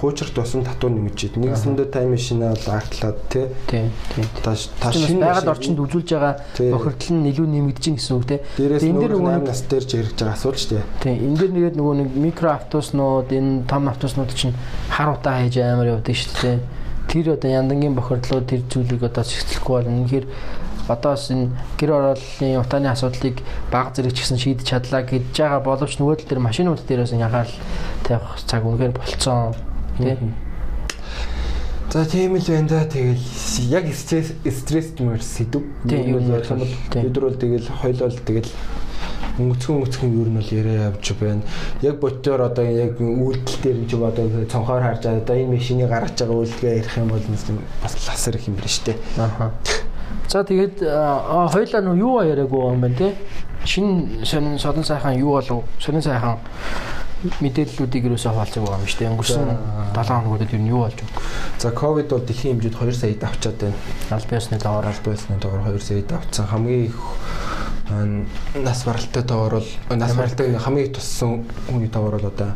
Хуучрах 0.00 0.30
тусан 0.30 0.64
татвар 0.64 0.92
нэмэгдэж 0.92 1.34
байна. 1.34 1.52
Нэгсэндээ 1.52 1.88
тайм 1.90 2.10
машинаа 2.14 2.54
бол 2.54 2.68
агтлаад 2.74 3.18
тий. 3.28 3.46
Тийм. 3.66 3.90
Та 4.42 4.54
та 4.54 4.92
шинэ 4.92 5.20
байгаль 5.20 5.50
орчинд 5.50 5.78
үзүүлж 5.80 6.08
байгаа 6.14 6.34
бохирдол 6.70 7.16
нь 7.18 7.28
илүү 7.30 7.46
нэмэгдэж 7.50 7.84
гин 7.84 7.96
гэсэн 7.98 8.14
үг 8.16 8.26
тий. 8.30 8.40
Энэ 8.58 9.00
дээр 9.00 9.12
нөгөө 9.18 9.34
8 9.42 9.50
нас 9.50 9.60
дээр 9.66 9.84
ч 9.84 9.90
яригж 9.98 10.18
байгаа 10.22 10.36
асуудал 10.38 10.60
шүү 10.60 10.72
дээ. 10.78 10.84
Тийм. 11.02 11.16
Энэ 11.26 11.36
дээр 11.40 11.52
нэгээд 11.54 11.76
нөгөө 11.76 11.94
нэг 11.98 12.08
микро 12.14 12.48
автобуснууд 12.54 13.28
энэ 13.34 13.52
том 13.66 13.82
автобуснууд 13.90 14.30
чинь 14.34 14.54
хар 14.88 15.08
утаа 15.12 15.42
хийж 15.42 15.56
амар 15.58 15.98
явдаг 15.98 16.14
шүү 16.14 16.34
дээ. 16.40 16.58
Тэр 17.10 17.26
одоо 17.34 17.50
яндангийн 17.50 17.98
бохирдлууд 17.98 18.46
тэр 18.46 18.62
зүйлийг 18.70 19.02
одоо 19.02 19.24
зэгцлэхгүй 19.26 19.74
бол 19.82 19.90
үнэхээр 19.90 20.26
одоо 20.90 21.14
бас 21.14 21.30
энэ 21.30 21.54
гэр 21.78 21.90
орооллын 21.94 22.60
утааны 22.60 22.90
асуудлыг 22.90 23.38
баг 23.70 23.94
зэрэг 23.94 24.12
ч 24.12 24.26
гэсэн 24.26 24.38
шийдэж 24.42 24.66
чадлаа 24.66 25.02
гэж 25.06 25.30
байгаа 25.30 25.62
боловч 25.62 25.96
нөгөө 26.02 26.16
тал 26.18 26.28
дээр 26.34 26.42
машинууд 26.42 26.82
дээрээс 26.84 27.14
ягаал 27.14 27.52
тавих 28.02 28.42
цаг 28.46 28.66
үнэхээр 28.66 28.92
болцсон 28.98 29.54
тий. 29.98 30.18
За 31.90 32.06
тийм 32.06 32.36
л 32.36 32.46
байна 32.46 32.68
да. 32.68 32.84
Тэгэл 32.86 33.18
яг 33.66 33.86
стресс 33.94 34.30
стресс 34.46 34.94
мөр 34.98 35.18
сэдв. 35.18 35.62
Тийм 35.88 36.14
юу 36.14 36.20
ярих 36.22 36.50
юм 36.50 36.62
бол 36.62 36.74
өдөр 37.02 37.24
бол 37.26 37.34
тэгэл 37.34 37.66
хойлол 37.82 38.14
тэгэл 38.14 38.50
өнгөцгөн 39.40 39.76
өнгөцгөн 39.80 40.12
юу 40.14 40.26
нь 40.30 40.38
бол 40.38 40.50
яриа 40.54 40.90
явж 40.94 41.12
байна. 41.18 41.42
Яг 41.82 41.98
ботоор 41.98 42.46
одоо 42.46 42.64
яг 42.64 42.94
үйлдэл 43.00 43.58
дээр 43.62 43.78
ч 43.90 43.98
одоо 43.98 44.46
цонхоор 44.46 44.82
харж 44.86 45.06
одоо 45.10 45.34
энэ 45.34 45.56
машины 45.58 45.88
гаргаж 45.90 46.14
байгаа 46.14 46.38
үйлдэлгээ 46.38 46.78
ярих 46.78 46.94
юм 46.98 47.08
бол 47.10 47.26
бас 47.82 47.94
ласэр 48.06 48.36
их 48.36 48.46
юм 48.46 48.54
байна 48.54 48.70
штэ. 48.70 48.94
Аха. 49.18 49.50
За 50.30 50.44
тэгээд 50.46 50.78
хоёлаа 50.78 51.82
нөө 51.82 51.96
юу 51.98 52.22
яриаг 52.22 52.54
байгаа 52.54 52.74
юм 52.78 52.80
бэ 52.86 52.90
те? 52.94 53.08
Шинэ 53.66 54.22
сонин 54.22 54.62
содон 54.62 54.86
сайхан 54.86 55.18
юу 55.18 55.34
болов? 55.34 55.66
Сонин 55.82 56.02
сайхан 56.06 56.38
мэдээллүүдийг 57.42 58.06
юусаа 58.06 58.38
хаалцаг 58.38 58.62
байгаа 58.62 58.78
юм 58.78 58.86
шүү 58.86 58.98
дээ. 59.02 59.10
Өнгөрсөн 59.10 59.42
7 59.90 60.06
хоногудад 60.06 60.54
юу 60.54 60.62
юу 60.70 60.80
болж 60.86 61.02
байна? 61.02 61.18
За 61.58 61.74
ковид 61.74 62.08
бол 62.14 62.22
дэлхийн 62.22 62.62
хэмжээнд 62.62 62.78
2 62.78 62.94
саяд 62.94 63.24
авчаад 63.26 63.58
байна. 63.58 63.78
Аль 64.14 64.28
биесны 64.30 64.56
доогоор 64.62 64.86
аль 64.86 65.02
биесны 65.02 65.34
доогоор 65.42 65.66
2 65.66 65.82
саяд 65.82 66.12
авцсан. 66.14 66.46
Хамгийн 66.46 66.84
их 66.86 66.98
нас 68.54 68.84
баралтай 68.86 69.22
доогоор 69.26 69.54
бол 69.60 69.96
нас 69.98 70.14
баралтай 70.14 70.54
хамгийн 70.54 70.94
туссан 70.94 71.44
хүний 71.66 71.90
доогоор 71.90 72.22
бол 72.22 72.30
одоо 72.30 72.54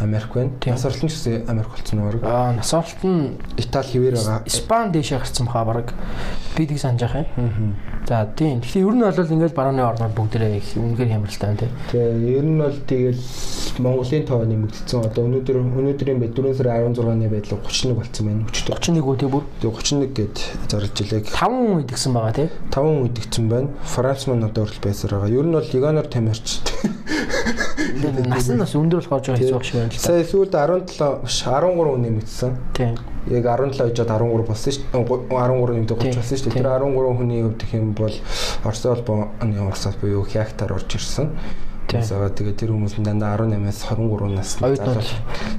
Америк 0.00 0.34
байна. 0.34 0.50
Нас 0.66 0.84
орлон 0.84 1.08
ч 1.08 1.14
гэсэн 1.16 1.48
Америк 1.48 1.70
болсон 1.72 1.98
уу? 2.04 2.20
Аа, 2.22 2.52
нас 2.52 2.72
оролт 2.74 3.02
нь 3.04 3.36
Итали 3.56 3.86
хэвээр 3.86 4.14
байгаа. 4.16 4.42
Испани 4.46 4.92
дэшээ 4.92 5.18
гарсан 5.18 5.46
баха 5.46 5.64
баг. 5.64 5.94
Би 6.56 6.66
тийг 6.66 6.80
санаж 6.80 7.00
байгаа 7.00 7.24
юм. 7.36 7.74
За 8.06 8.28
тийм. 8.36 8.60
Тэгэхээр 8.60 8.86
ер 8.86 8.94
нь 8.94 9.02
бол 9.02 9.34
ингээл 9.34 9.58
барууны 9.58 9.82
орнууд 9.82 10.14
бүгдээрээ 10.14 10.56
их 10.62 10.78
үнэхээр 10.78 11.10
хямралтай 11.10 11.48
байна 11.50 11.58
тий. 11.58 11.70
Тэгээ 11.90 12.38
ер 12.38 12.46
нь 12.46 12.60
бол 12.62 12.78
тэгэл 12.86 13.22
Монголын 13.82 14.24
тоо 14.24 14.44
нэмэгдсэн. 14.46 15.00
Одоо 15.10 15.22
өнөөдөр 15.26 15.56
өнөөдрийн 15.58 16.20
бай 16.22 16.30
4 16.30 16.54
сарын 16.54 16.94
16-ны 16.94 17.26
байдлаар 17.26 17.60
31 17.66 17.98
болцсон 17.98 18.24
байна. 18.30 18.46
31 18.54 19.02
үү 19.02 19.16
тий 19.18 19.26
бүр. 19.26 19.44
Тэгээ 19.58 19.74
31 19.74 20.14
гэд 20.14 20.36
зарлж 20.70 20.96
илээ. 21.02 21.22
5 21.34 21.50
хүн 21.50 21.82
идэгсэн 21.82 22.12
байгаа 22.14 22.34
тий. 22.38 22.48
5 22.70 22.78
хүн 22.78 23.06
идэгсэн 23.10 23.44
байна. 23.50 23.68
Франц 23.82 24.22
маань 24.30 24.46
одоо 24.46 24.64
хүртэл 24.64 24.86
байсаар 24.86 25.12
байгаа. 25.18 25.34
Ер 25.34 25.46
нь 25.50 25.56
бол 25.58 25.66
Лиганор 25.66 26.06
тамирч. 26.06 26.46
Нас 28.30 28.46
нь 28.48 28.60
бас 28.60 28.72
өндөр 28.78 29.02
болохоор 29.02 29.24
жоо 29.24 29.36
хэцүү 29.36 29.56
байх 29.58 29.66
шиг 29.66 29.82
байна 29.86 29.92
л 29.92 29.96
да. 29.96 30.02
Сая 30.02 30.24
сүүлд 30.24 30.52
17 30.52 31.22
биш 31.22 31.38
13 31.46 31.76
хүн 31.76 32.02
нэмэгдсэн. 32.02 32.52
Тийм. 32.74 32.94
Яг 33.30 33.44
17 33.46 33.78
хожоод 33.78 34.08
13 34.08 34.46
болсон 34.46 34.72
шүү 34.72 34.82
дээ. 34.92 35.04
13 35.30 35.74
нэмдэг 35.76 35.98
30 35.98 36.16
болсон 36.16 36.38
шүү 36.38 36.50
дээ. 36.50 36.56
Тэр 36.56 36.66
13 36.66 37.16
хүний 37.16 37.42
хувьд 37.42 37.62
гэх 37.62 37.74
юм 37.74 37.92
бол 37.94 38.14
Орос 38.64 38.82
холбооны 38.82 39.56
Оросоос 39.62 39.96
буюу 40.00 40.26
Хяктар 40.26 40.72
орж 40.72 40.90
ирсэн. 40.94 41.30
Тэсээгээ 41.86 42.34
тэгээ 42.34 42.54
тэр 42.58 42.70
хүмүүс 42.74 42.98
нь 42.98 43.06
дандаа 43.06 43.38
18-аас 43.38 43.86
23 43.94 44.34
насны 44.34 44.74
залуу. 44.74 45.06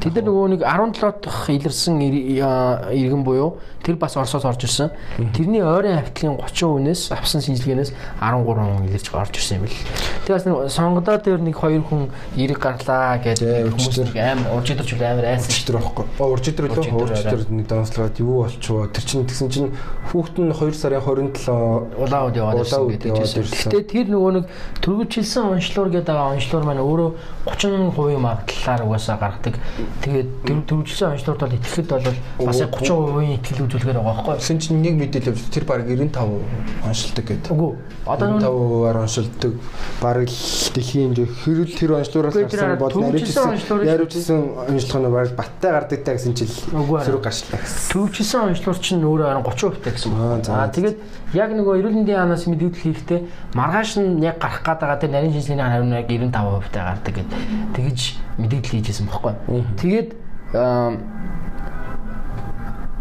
Тэд 0.03 0.13
нар 0.19 0.25
нөгөө 0.28 0.47
нэг 0.59 0.61
17 0.67 1.23
дахь 1.23 1.47
илэрсэн 1.47 1.95
иргэн 2.03 3.23
буюу 3.23 3.63
тэр 3.80 3.95
бас 3.95 4.19
Оросоос 4.19 4.43
орж 4.43 4.67
ирсэн. 4.67 4.91
Тэрний 5.32 5.63
ойрын 5.63 6.03
хавтлын 6.03 6.36
30 6.36 6.67
хүнээс 6.67 7.01
авсан 7.15 7.39
шинжилгээнээс 7.39 7.95
13 8.19 8.43
хүн 8.43 8.91
илэрч 8.91 9.07
орж 9.15 9.39
ирсэн 9.39 9.63
юм 9.63 9.71
бэл. 9.71 9.80
Тэгээс 10.28 10.45
нэг 10.51 10.55
сонгодоо 10.67 11.15
дээр 11.15 11.39
нэг 11.39 11.55
хоёр 11.55 11.84
хүн 11.88 12.11
эрг 12.36 12.59
гарлаа 12.59 13.15
гэдэг 13.23 13.71
хүмүүс 13.71 14.11
амар 14.19 14.51
урж 14.59 14.67
идэрч 14.75 14.91
амар 14.99 15.25
айсан 15.32 15.51
ч 15.55 15.63
тэр 15.63 15.80
байхгүй. 15.80 16.05
Урж 16.19 16.45
идэр 16.51 16.67
лөө 16.75 17.07
урж 17.07 17.23
идэр 17.23 17.47
нэг 17.47 17.67
данслаад 17.71 18.19
юу 18.19 18.43
болчихвоо. 18.43 18.91
Тэр 18.91 19.03
чинь 19.07 19.23
тэгсэн 19.23 19.47
чинь 19.47 19.71
хүүхэд 20.11 20.43
нь 20.43 20.51
2 20.51 20.75
сарын 20.75 20.99
27 20.99 21.95
улаан 21.95 22.28
үд 22.28 22.36
яваад 22.36 22.67
ирсэн 22.67 22.91
гэдэг. 22.91 23.15
Гэтэ 23.15 23.88
тэр 23.88 24.07
нөгөө 24.11 24.32
нэг 24.36 24.45
төрөвчлсэн 24.84 25.55
онцлоор 25.55 25.89
гэдэг 25.95 26.16
байгаа 26.18 26.34
онцлоор 26.34 26.65
маань 26.65 26.82
өөрөө 26.82 27.09
30% 27.45 28.18
магадлалаар 28.18 28.82
угаасаа 28.84 29.18
гаргадаг. 29.22 29.55
Тэгээд 30.01 30.30
төвжлсэн 30.65 31.13
онцлорд 31.13 31.41
бол 31.45 31.57
итгэхэд 31.57 31.88
бол 31.93 32.07
бас 32.41 32.59
30% 32.59 33.38
итгэл 33.38 33.63
үзүүлгээр 33.70 33.97
байгаа 34.01 34.15
байхгүй 34.18 34.34
юу? 34.34 34.41
Тэгсэн 34.41 34.57
чинь 34.57 34.82
нэг 34.82 34.95
мэдээлэл 34.97 35.53
тэр 35.53 35.65
баг 35.70 35.86
95 35.86 36.89
онцлдог 36.89 37.26
гэдэг. 37.30 37.51
Үгүй. 37.53 37.72
Одоо 38.07 38.28
95-аар 38.41 38.97
онцлдог. 39.05 39.53
Бараг 40.01 40.30
дэлхийн 40.74 41.13
хэрүүл 41.13 41.74
тэр 41.78 41.91
онцлоороос 42.01 42.36
гарсан 42.36 42.78
бол 42.82 42.93
наривчсан 42.97 43.55
наривчсан 43.70 44.39
онцлог 44.68 45.01
нь 45.05 45.11
бараг 45.13 45.32
баттай 45.38 45.72
гардаг 45.72 45.99
та 46.03 46.18
гэсэн 46.18 46.34
чил 46.34 46.49
зэрэг 46.49 47.22
гарчлаа 47.22 47.61
гэсэн. 47.61 47.91
Төвжлсэн 47.93 48.41
онцлоор 48.51 48.78
чинь 48.82 49.03
өөрөө 49.03 49.43
30% 49.45 49.84
та 49.84 49.91
гэсэн. 49.91 50.11
Аа 50.51 50.72
тэгээд 50.72 50.97
яг 51.34 51.51
нөгөө 51.51 51.84
эрүүл 51.84 51.97
мэндийн 51.99 52.19
хаанаас 52.23 52.47
мэдээлэл 52.47 52.84
хийхдээ 52.88 53.19
маргааш 53.51 53.91
нь 53.99 54.23
яг 54.23 54.39
гарах 54.39 54.63
гээд 54.63 54.80
байгаа 54.80 54.99
тэр 55.01 55.11
нарийн 55.11 55.34
шинжилгээний 55.36 55.67
хариу 55.67 55.91
яг 55.91 56.07
95% 56.07 56.71
та 56.71 56.80
гардаг 56.88 57.13
гэд 57.19 57.32
тэгж 57.75 57.99
мэдээлэл 58.39 58.73
хийжсэн 58.80 59.05
бохгүй. 59.11 59.34
Тэгээд 59.75 60.09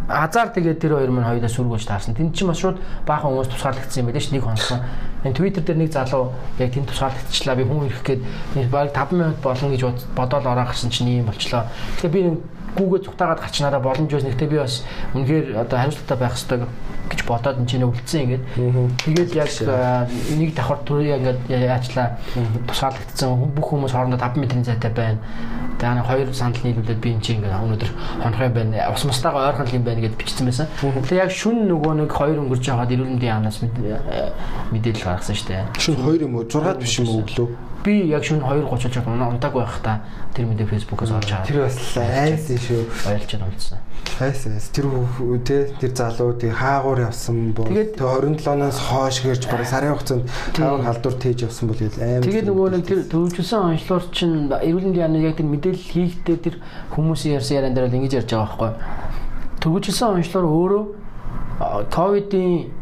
азар 0.08 0.50
тэгээд 0.54 0.78
тэр 0.82 0.98
хоёр 0.98 1.10
мань 1.10 1.26
хоёулаа 1.26 1.50
сүргөөж 1.50 1.86
таарсан. 1.86 2.14
Тэнд 2.14 2.34
чинь 2.34 2.50
бас 2.50 2.58
шууд 2.58 2.78
баахан 3.06 3.30
хүмүүс 3.30 3.50
тусгаарлагдсан 3.50 4.02
юм 4.02 4.06
байлээ 4.10 4.22
ш 4.22 4.30
нэг 4.30 4.42
хонсон. 4.42 4.82
Энэ 5.26 5.34
Twitter 5.34 5.62
дээр 5.62 5.78
нэг 5.82 5.90
залуу 5.90 6.30
яг 6.58 6.70
тэнд 6.70 6.90
тусгаарлагдчихлаа. 6.90 7.58
Би 7.58 7.64
хүн 7.66 7.86
ирэх 7.90 8.02
гээд 8.06 8.22
баг 8.70 8.94
5 8.94 9.18
минут 9.18 9.38
болно 9.42 9.70
гэж 9.70 9.82
бодоод 10.14 10.46
ороо 10.46 10.66
гарсан 10.66 10.90
чинь 10.90 11.10
ийм 11.10 11.26
болчлоо. 11.26 11.66
Тэгэхээр 11.98 12.14
би 12.14 12.22
гүүгээ 12.78 13.02
зүгтаагаад 13.02 13.40
гарчнараа 13.42 13.82
боломж 13.82 14.10
байсан. 14.10 14.30
Гэхдээ 14.30 14.50
би 14.50 14.58
бас 14.62 14.86
үнэхээр 15.14 15.46
одоо 15.58 15.76
хариуцлагатай 15.78 16.18
байх 16.18 16.34
хэрэгтэй 16.38 16.58
гэж 17.11 17.20
бодоод 17.26 17.59
энэ 17.59 17.68
чинь 17.70 17.86
үлдсэн 17.86 18.20
ингээд. 18.26 18.44
Тэгээд 19.02 19.30
яг 19.34 19.50
нэг 20.38 20.50
давхар 20.54 21.00
яг 21.02 21.20
ингээд 21.22 21.40
яачлаа 21.50 22.18
тусгаарлагдсан 22.66 23.52
бүх 23.54 23.66
хүмүүс 23.70 23.92
хоорондоо 23.94 24.20
5 24.20 24.40
метрийн 24.42 24.64
зайтай 24.64 24.90
байна. 24.90 25.18
Тэгээ 25.78 26.09
хоёр 26.09 26.28
сандал 26.34 26.64
нийлүүлээд 26.64 27.00
би 27.00 27.09
энэ 27.14 27.22
чинь 27.22 27.38
ингээд 27.40 27.54
өнөөдөр 27.54 27.90
хонох 28.22 28.42
юм 28.42 28.54
байна. 28.54 28.90
Ус 28.90 29.04
мустайгаа 29.04 29.54
ойрхон 29.54 29.70
юм 29.74 29.84
байна 29.84 30.00
гэдээ 30.02 30.20
бичсэн 30.20 30.46
байсан. 30.46 30.66
Тэгээ 30.80 31.22
яг 31.22 31.30
шүн 31.30 31.68
нөгөө 31.70 31.92
нэг 32.02 32.11
хоёр 32.11 32.42
өнгөрч 32.42 32.64
байгаад 32.66 32.94
эрүүл 32.94 33.12
мэндийн 33.14 33.32
яамнаас 33.38 33.61
мэдээлэл 33.62 35.07
гаргасан 35.07 35.36
шүү 35.36 35.48
дээ. 35.52 35.64
Шүн 35.78 35.96
хоёр 36.00 36.20
юм 36.26 36.34
уу? 36.40 36.48
6 36.48 36.80
биш 36.80 36.98
юм 37.00 37.09
уу 37.12 37.22
өглөө? 37.22 37.48
би 37.86 38.02
яг 38.11 38.24
шөнө 38.26 38.42
2:30 38.42 38.90
чад 38.90 39.07
унтааг 39.07 39.54
байх 39.54 39.78
та 39.82 40.00
тэр 40.34 40.50
мэдээ 40.50 40.66
фэйсбүүкээс 40.66 41.12
олж 41.14 41.30
аваад 41.30 41.46
тэр 41.46 41.62
бас 41.62 41.78
айс 42.02 42.50
шүү 42.66 42.82
баярлж 43.07 43.30
байна 43.30 43.46
үлдсэн. 43.46 43.78
Айс 44.26 44.40
айс 44.50 44.66
тэр 44.74 44.86
тэ 45.46 45.70
тэр 45.78 45.92
залуу 45.94 46.34
тий 46.34 46.50
хаагуур 46.50 46.95
явсан 47.01 47.53
бол 47.53 47.68
тэгээ 47.68 47.97
27-наас 47.97 48.78
хоош 48.80 49.16
гэрж 49.24 49.42
бараг 49.51 49.68
сарын 49.68 49.92
хугацаанд 49.94 50.24
таван 50.57 50.82
халдвар 50.86 51.16
тээж 51.20 51.38
явсан 51.47 51.68
бол 51.68 51.80
амар. 51.80 52.24
Тэгээ 52.24 52.44
нөгөө 52.49 52.68
нэг 52.72 52.84
тэр 52.86 53.01
төвчсөн 53.11 53.76
онцлоор 53.76 54.05
чинь 54.12 54.49
эрүүл 54.49 54.86
мэндийн 54.88 55.07
яна 55.07 55.20
яг 55.20 55.36
тэр 55.36 55.49
мэдээлэл 55.51 55.90
хийхдээ 55.92 56.36
тэр 56.40 56.57
хүмүүсийн 56.94 57.36
ярьсан 57.36 57.57
яриан 57.61 57.74
дээр 57.76 57.88
л 57.90 57.99
ингэж 58.01 58.12
ярьж 58.24 58.30
байгаа 58.32 58.47
байхгүй. 58.47 58.72
Төвчсөн 59.61 60.09
онцлоор 60.20 60.47
өөрөө 60.47 60.84
ковидын 61.92 62.72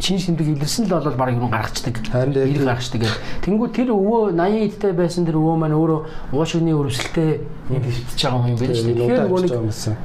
шин 0.00 0.18
шимдэг 0.18 0.46
илэрсэн 0.54 0.86
л 0.86 0.94
бол 0.94 1.18
баг 1.18 1.34
юм 1.34 1.50
гаргацдаг. 1.50 1.98
Ирэх 2.14 2.64
гаргацдаг 2.64 3.02
гэх. 3.02 3.18
Тэнгүү 3.42 3.68
тэр 3.74 3.90
өвөө 3.90 4.30
80 4.30 4.70
эдтэй 4.70 4.92
байсан 4.94 5.26
тэр 5.26 5.42
өвөө 5.42 5.56
маань 5.58 5.74
өөрөө 5.74 6.32
уушгины 6.32 6.70
өрөвсөлтэй 6.70 7.42
юм 7.74 7.82
бэлтэж 7.82 8.20
байгаа 8.22 8.46
юм 8.46 8.56
байна 8.56 8.74
шүү 8.78 8.94
дээ. 8.94 8.94
Тэгэхээр 8.94 9.26
нөгөө 9.26 9.42
нэг 9.42 9.98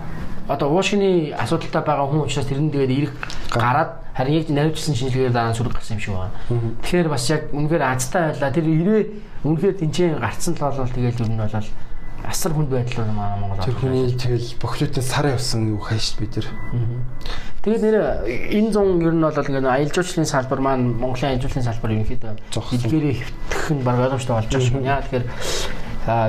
одоо 0.48 0.68
уушгины 0.76 1.32
асуудалтай 1.34 1.84
байгаа 1.84 2.08
хүн 2.08 2.28
учраас 2.28 2.48
тэр 2.48 2.60
нь 2.60 2.72
тэгээд 2.72 2.92
ирэх 2.92 3.14
гараад 3.52 4.04
харин 4.12 4.36
яг 4.44 4.50
наривчсан 4.50 4.96
шинжилгээгээр 4.96 5.34
дараа 5.34 5.56
сүрэг 5.56 5.74
гарсан 5.80 5.98
юм 5.98 6.04
шиг 6.04 6.14
байна. 6.14 6.36
Тэгэхээр 6.84 7.08
бас 7.08 7.24
яг 7.32 7.42
үнэхээр 7.56 7.84
азтай 7.84 8.22
байлаа. 8.36 8.52
Тэр 8.52 8.68
ирээ 8.68 9.02
үнэхээр 9.48 9.76
тэнцээ 9.80 10.08
гарцсан 10.20 10.54
л 10.54 10.64
бол 10.64 10.92
тэгээд 10.92 11.22
ер 11.24 11.32
нь 11.32 11.40
бол 11.40 11.56
асар 12.28 12.52
хүнд 12.54 12.70
байдал 12.70 13.04
байна 13.04 13.40
Монгол. 13.40 13.64
Тэр 13.64 13.76
хүний 13.80 14.12
тэгэл 14.12 14.50
бохлотын 14.60 15.04
сар 15.04 15.26
явсан 15.32 15.76
юу 15.76 15.80
хайш 15.80 16.16
бид 16.20 16.32
тэр. 16.40 16.48
Тэгээд 17.64 17.84
нэр 17.84 17.98
энэ 18.28 18.72
зун 18.72 19.00
ер 19.00 19.16
нь 19.16 19.24
бол 19.24 19.32
ингээд 19.32 19.64
аялал 19.64 19.96
жуулчлалын 19.96 20.28
салбар 20.28 20.60
маань 20.60 20.96
Монголын 21.00 21.36
аялал 21.36 21.44
жуулчлалын 21.48 21.68
салбар 21.68 21.92
ерөнхийдөө 21.96 22.32
эдгээрээ 22.52 23.16
хэвтэх 23.24 23.64
нь 23.76 23.84
баг 23.84 23.98
ойлгомжтой 24.04 24.36
болж 24.40 24.48
байгаа 24.52 24.72
юм. 24.72 24.88
Яа 24.88 25.04
тэгэхээр 25.04 25.26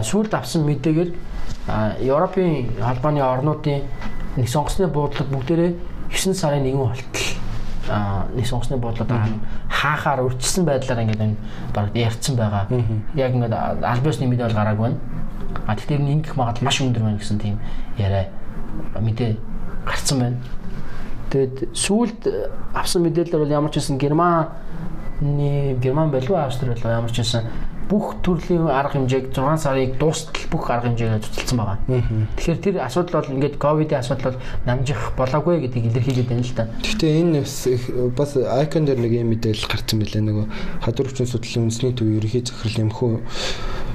сүүлд 0.07 0.33
авсан 0.35 0.63
мэдээгээр 0.67 1.11
Европын 1.67 2.69
албаны 2.83 3.23
орнуудын 3.25 3.83
нэг 4.37 4.49
сонгосны 4.49 4.87
буудлууд 4.93 5.31
бүгдээрээ 5.33 5.73
9 6.13 6.35
сарын 6.37 6.67
1 6.67 6.77
болтол 6.77 7.29
а 7.89 8.27
нэг 8.35 8.47
сонгосны 8.47 8.77
буудлууд 8.77 9.13
хаахаар 9.71 10.25
өрчсөн 10.29 10.65
байдлаар 10.69 11.05
ингээд 11.05 11.25
энэ 11.25 11.37
баг 11.73 11.97
ярьсан 11.97 12.37
байгаа. 12.37 12.69
Яг 13.17 13.33
ингээд 13.33 13.53
албаасны 13.81 14.29
мэдээ 14.29 14.47
бол 14.49 14.59
гараагүй 14.61 14.85
байна. 14.89 15.01
А 15.67 15.77
тэгэхээр 15.77 16.01
энэ 16.01 16.13
ингэх 16.21 16.37
магадлал 16.37 16.65
маш 16.69 16.81
өндөр 16.81 17.03
байна 17.03 17.19
гэсэн 17.19 17.39
тийм 17.41 17.59
яриа 17.97 18.29
мэдээ 19.01 19.37
гарцсан 19.89 20.19
байна. 20.21 20.37
Тэгэд 21.33 21.73
сүүлд 21.73 22.23
авсан 22.75 23.03
мэдээлэлээр 23.09 23.41
бол 23.45 23.57
ямар 23.57 23.71
ч 23.73 23.81
байсан 23.81 23.99
Германы 23.99 25.81
Герман 25.81 26.11
болов 26.11 26.37
Австри 26.37 26.69
болов 26.69 26.85
ямар 26.85 27.11
ч 27.11 27.25
байсан 27.25 27.49
бүх 27.89 28.17
төрлийн 28.25 28.69
арга 28.69 28.97
хэмжээг 28.97 29.35
6 29.35 29.61
сарыг 29.61 29.99
дуустал 29.99 30.45
бүх 30.51 30.71
арга 30.71 30.89
хэмжээгээ 30.89 31.25
цуцалсан 31.25 31.59
байгаа. 31.59 31.79
Тэгэхээр 32.37 32.61
тэр 32.65 32.75
асуудал 32.81 33.21
бол 33.21 33.35
ингээд 33.37 33.57
ковидын 33.61 34.01
асуудал 34.01 34.33
бол 34.33 34.41
намжих 34.65 35.01
болоогүй 35.17 35.61
гэдгийг 35.69 35.93
илэрхийлээд 35.93 36.29
байна 36.29 36.45
л 36.45 36.57
да. 36.57 36.65
Гэхдээ 36.81 37.13
энэ 37.21 37.41
бас 38.17 38.31
айкон 38.37 38.85
дээр 38.89 39.01
нэг 39.05 39.13
юм 39.13 39.29
мэдээлэл 39.37 39.69
гарсан 39.69 39.99
байлаа 40.01 40.23
нөгөө 40.25 40.47
хадвар 40.85 41.09
хүчин 41.13 41.29
судлалын 41.29 41.65
үндэсний 41.69 41.93
төв 41.93 42.09
ерөнхий 42.09 42.43
захирал 42.45 42.83
юмхүү 42.89 43.13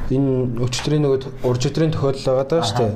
энэ 0.10 0.62
өчтөрийн 0.66 1.04
нөгөө 1.06 1.46
урж 1.46 1.62
өдрийн 1.70 1.94
тохиолдол 1.94 2.26
байгаа 2.26 2.48
даа 2.50 2.64
шүү 2.66 2.78
дээ. 2.82 2.96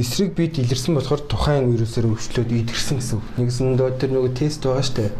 Эсрэг 0.00 0.32
бид 0.38 0.54
илэрсэн 0.56 0.94
болохоор 0.94 1.20
тухайн 1.26 1.66
вирусээр 1.74 2.14
өвчлөөд 2.14 2.50
идэрсэн 2.62 3.02
гэсэн 3.02 3.18
үг. 3.18 3.26
Нэгсэндөө 3.42 3.88
тэр 3.98 4.10
нөгөө 4.14 4.32
тест 4.38 4.62
байгаа 4.62 4.86
шүү 4.86 4.96
дээ. 4.96 5.10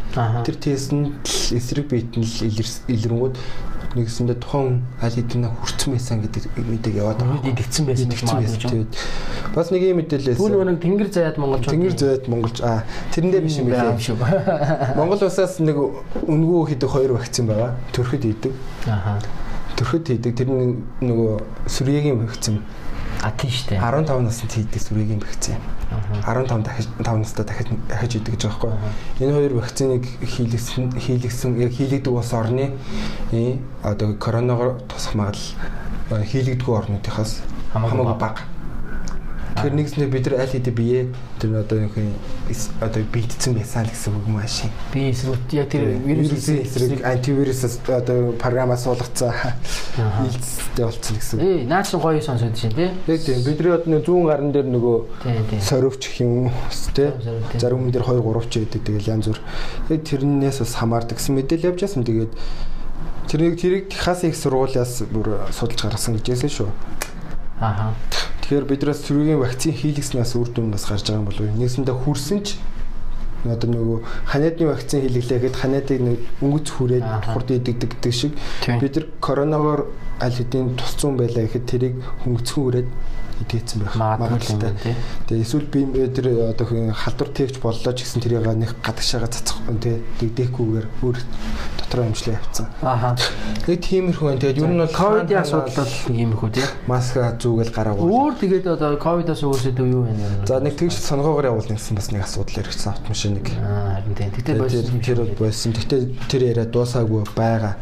Тэр 0.47 0.57
тестэнд 0.57 1.27
эсрэг 1.59 1.87
биет 1.91 2.15
нь 2.15 2.25
илэрэнгүүд 2.25 3.35
нэгсэндээ 3.97 4.39
тухайн 4.39 4.87
аль 5.03 5.15
хэдийн 5.15 5.51
хүрцэн 5.51 5.91
байсан 5.95 6.23
гэдэг 6.23 6.45
мэдээг 6.55 6.95
яваад 6.95 7.19
байгаа. 7.21 7.51
Идэгцэн 7.51 7.85
байсан 7.87 8.09
гэж 8.11 8.21
магадгүй. 8.29 8.87
Бас 9.55 9.71
нэг 9.75 9.83
юм 9.83 9.99
мэдээлэл. 9.99 10.39
Түүний 10.39 10.63
нэг 10.71 10.79
тэнгэр 10.79 11.09
заяад 11.11 11.37
монголч. 11.43 11.67
Тэнгэр 11.67 11.95
заяад 11.99 12.25
монголч. 12.31 12.59
Аа 12.63 12.87
тэрэндээ 13.11 13.43
биш 13.43 13.59
юм 13.59 13.67
билээ. 13.73 13.99
Монгол 14.99 15.23
улсаас 15.27 15.59
нэг 15.59 15.75
үнгүү 16.23 16.61
хийдэг 16.71 16.91
хоёр 16.91 17.19
вакцин 17.19 17.51
байгаа. 17.51 17.75
Төрөхөд 17.91 18.25
идэг. 18.31 18.55
Ахаа 18.87 19.19
төрөхөд 19.81 20.07
хийдэг 20.13 20.33
тэр 20.37 20.49
нөгөө 21.01 21.41
сүрьегийн 21.65 22.21
вакцин 22.21 22.61
А 23.25 23.33
тийм 23.33 23.53
шүү 23.53 23.77
дээ. 23.77 23.81
15 23.81 24.25
наснд 24.25 24.53
хийдэг 24.53 24.81
сүрьегийн 24.81 25.21
вакцин. 25.21 25.57
15 25.91 26.63
дахиж 26.63 26.87
5 26.99 27.19
настай 27.19 27.45
дахиж 27.45 27.67
дахиж 27.89 28.13
хийдэг 28.13 28.35
гэж 28.35 28.43
байгаа 28.47 28.71
байхгүй. 28.71 29.25
Энэ 29.25 29.33
хоёр 29.33 29.53
вакциныг 29.59 30.05
хийлгсэн 30.23 30.93
хийлгсэн 30.95 31.59
яг 31.59 31.73
хийлэгдэг 31.73 32.13
улс 32.13 32.33
орны 32.33 32.73
одоо 33.83 34.15
коронавигоор 34.15 34.81
тусах 34.87 35.15
магадлал 35.15 36.25
хийлэгдэггүй 36.31 36.75
орнуудынхаас 36.79 37.43
хамаагүй 37.73 38.19
бага. 38.19 38.43
Тэгэхээр 39.61 39.77
нэгснээр 39.77 40.09
бид 40.09 40.25
нар 40.25 40.41
аль 40.41 40.49
хэдийн 40.57 40.73
бие 40.73 41.01
тэр 41.37 41.61
одоо 41.61 41.85
юу 41.85 41.93
юм 41.93 42.17
одоо 42.81 43.03
бийдсэн 43.13 43.53
байсан 43.61 43.85
л 43.85 43.93
гэсэн 43.93 44.17
үг 44.17 44.25
юм 44.25 44.41
ааши. 44.41 44.73
Би 44.89 45.13
эсрэг 45.13 45.37
яг 45.53 45.69
тэр 45.69 46.01
вирусын 46.01 46.65
эсрэг 46.65 47.05
антивирусаас 47.05 47.77
одоо 47.85 48.33
програмаас 48.41 48.89
суулгацсан 48.89 49.37
нийлцтэй 50.01 50.85
болцсон 50.89 51.17
гэсэн. 51.21 51.39
Ээ 51.45 51.69
наач 51.69 51.93
гоё 51.93 52.25
сонсоод 52.25 52.57
шин 52.57 52.73
тий. 52.73 52.89
Яг 53.05 53.21
тийм 53.21 53.45
бидний 53.45 53.77
одоо 53.77 54.01
зүүн 54.01 54.25
гарн 54.25 54.49
дээр 54.49 54.69
нөгөө 54.73 55.61
сорвч 55.61 56.09
гэх 56.09 56.25
юм 56.25 56.49
тий. 56.97 57.13
Зарим 57.61 57.85
хүн 57.85 57.93
дээр 57.93 58.09
2 58.09 58.17
3 58.17 58.49
ч 58.49 58.65
байдаг 58.65 58.81
тэгэл 58.81 59.13
янз 59.13 59.29
бүр. 59.29 59.41
Яг 59.93 60.01
тэрнээс 60.09 60.65
бас 60.65 60.73
хамаардаг 60.81 61.21
гэсэн 61.21 61.37
мэдээлэл 61.37 61.69
явж 61.77 61.85
байсан. 61.85 62.09
Тэгээд 62.09 62.33
тэрийг 63.29 63.61
тэрийг 63.61 63.85
Техас 63.93 64.25
их 64.25 64.41
сургуулиас 64.41 65.05
бүр 65.05 65.45
судалж 65.53 65.85
гаргасан 65.85 66.17
гэж 66.17 66.33
хэлсэн 66.33 66.49
шүү. 66.49 66.71
Ааха. 67.61 67.93
Тэгэхээр 68.51 68.67
биднээс 68.67 69.07
цэргийн 69.07 69.39
вакцин 69.39 69.71
хийлгэснээс 69.71 70.35
үр 70.35 70.51
дүн 70.51 70.75
бас 70.75 70.83
гарч 70.83 71.07
байгаа 71.07 71.23
юм 71.23 71.31
болов 71.31 71.47
уу? 71.47 71.55
Нэгсэндээ 71.55 71.95
хүрсэн 72.03 72.39
ч 72.43 72.59
одоо 73.47 73.71
нөгөө 73.71 73.99
ханиадны 74.27 74.67
вакцин 74.67 75.07
хийлгэлээ 75.07 75.39
гэхэд 75.39 75.55
ханиадыг 75.55 75.99
нэг 76.03 76.19
өнгөц 76.43 76.67
хүрээд 76.75 77.07
хурд 77.31 77.47
идэгдэг 77.47 77.91
гэдэг 77.95 78.11
шиг 78.11 78.35
бид 78.67 78.95
нар 78.99 79.07
коронавигоор 79.23 79.83
аль 80.19 80.35
хэдийн 80.35 80.75
тусцсан 80.75 81.15
байлаа 81.15 81.47
гэхэд 81.47 81.71
тэрийг 81.71 81.95
хөнгөцгөн 82.27 82.59
хүрээд 82.67 82.89
идгээсэн 83.41 83.81
байх 83.83 83.95
магадлалтай. 83.97 84.97
Тэгээ 85.29 85.45
эсвэл 85.45 85.67
би 85.67 85.85
тэр 86.13 86.53
одоо 86.53 86.67
халдвар 86.93 87.31
тэвч 87.33 87.61
боллоо 87.61 87.93
ч 87.97 88.05
гэсэн 88.05 88.21
тэрийг 88.21 88.47
нэг 88.47 88.77
гадагшаага 88.85 89.33
цацах 89.33 89.59
тий 89.81 90.03
дэгдэхгүйгээр 90.21 90.87
өөр 91.01 91.17
дотроо 91.81 92.07
имжлээ 92.07 92.37
явцсан. 92.37 92.67
Ааха. 92.83 93.17
Тэгээ 93.65 93.81
тиймэрхүү 93.81 94.27
байна. 94.29 94.41
Тэгээд 94.41 94.61
ер 94.61 94.71
нь 94.71 94.81
бол 94.81 94.95
ковидын 94.95 95.41
асуудал 95.41 95.75
бол 95.75 95.95
иймэрхүү 96.15 96.51
тий. 96.55 96.67
Маска 96.87 97.35
зүгэл 97.41 97.73
гараагүй. 97.75 98.05
Өөр 98.07 98.35
тэгээд 98.39 98.67
одоо 98.71 98.97
ковидоос 99.01 99.43
өөрсдөө 99.43 99.87
юу 99.91 100.03
байна? 100.07 100.47
За 100.47 100.61
нэг 100.61 100.77
тэгж 100.79 100.95
сонгоогоор 101.01 101.51
явуулна 101.51 101.75
гэсэн 101.75 101.97
бас 101.99 102.11
нэг 102.13 102.23
асуудал 102.29 102.63
ирсэн 102.63 102.93
автомашиныг. 102.95 103.47
Аа 103.59 103.99
харин 103.99 104.15
тий. 104.15 104.29
Тэгтээ 104.39 104.57
бойсон 104.61 105.01
тэр 105.01 105.19
бол 105.25 105.35
бойсон. 105.41 105.73
Тэгтээ 105.75 106.01
тэр 106.31 106.43
яриа 106.47 106.67
дуусаагүй 106.69 107.25
байгаа. 107.35 107.75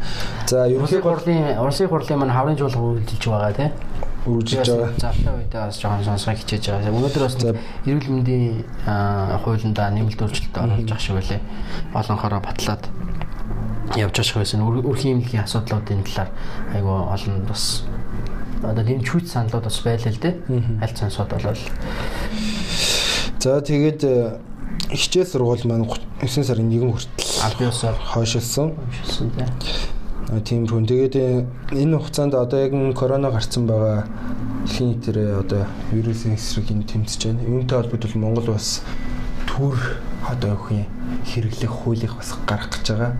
За 0.47 0.65
ерөнхий 0.65 1.03
хурлын 1.03 1.59
Оросын 1.59 1.89
хурлын 1.91 2.19
маань 2.19 2.33
хаврын 2.33 2.57
жуулга 2.57 2.79
үйлдэлж 2.79 3.25
байгаа 3.29 3.53
тий 3.53 3.69
үргэлжлэж 4.27 4.67
байгаа. 4.67 4.91
Завтай 4.99 5.33
үедээ 5.35 5.61
бас 5.63 5.79
жоохон 5.79 6.03
сонсохыг 6.03 6.39
хичээж 6.43 6.63
байгаа. 6.69 6.91
Өнөөдөр 6.91 7.23
бас 7.23 7.35
эрүүл 7.39 8.09
мэндийн 8.11 8.65
хуулиндаа 9.43 9.87
нэмэлт 9.95 10.19
өөрчлөлт 10.19 10.55
оруулж 10.59 10.91
ах 10.91 10.99
шиг 10.99 11.15
байлээ. 11.15 11.41
Олонхороо 11.95 12.41
батлаад 12.43 12.83
явж 13.95 14.15
ах 14.19 14.25
шиг 14.27 14.37
байсан. 14.43 14.63
Үрхийн 14.67 15.23
эмнэлгийн 15.23 15.47
асуудлуудын 15.47 16.03
талаар 16.03 16.29
айгүй 16.75 16.97
олон 17.15 17.37
бас 17.47 17.87
одоо 18.59 18.83
тийм 18.83 18.99
чүйт 19.07 19.27
саналууд 19.31 19.63
бас 19.63 19.79
байлаа 19.87 20.11
л 20.11 20.19
дээ. 20.19 20.35
Аль 20.83 20.95
цансууд 20.99 21.29
болол. 21.31 21.63
За 23.39 23.61
тэгээд 23.63 24.01
хичээл 24.91 25.31
сургууль 25.31 25.63
маань 25.63 25.87
9 26.19 26.43
сарын 26.43 26.67
1 26.67 26.91
хүртэл 26.91 27.39
аль 27.45 27.55
биесээр 27.55 27.95
хойшилсан. 27.95 28.75
Хойшилсан 28.75 29.31
тийм 29.31 29.98
тиймэрхүү. 30.29 30.85
Тэгээд 30.85 31.15
э, 31.17 31.45
энэ 31.73 31.97
хугацаанд 31.97 32.37
одоо 32.37 32.61
яг 32.61 32.73
корона 32.93 33.33
гарсан 33.33 33.65
байгаа 33.65 34.05
дэлхийн 34.69 35.01
тэр 35.01 35.17
одоо 35.41 35.65
вирусын 35.89 36.37
эсрэг 36.37 36.69
энэ 36.69 36.85
тэмцэж 36.85 37.33
байна. 37.33 37.41
Үүнтэй 37.49 37.77
холбогдол 37.81 38.15
Монгол 38.21 38.53
бас 38.53 38.85
төр 39.49 39.73
одоо 40.29 40.53
юу 40.53 40.85
юм 40.85 40.87
хэрэглэх 41.25 41.73
хуулийг 41.73 42.13
бас 42.13 42.37
гаргах 42.45 42.77
гэж 42.77 42.87
байгаа. 42.93 43.13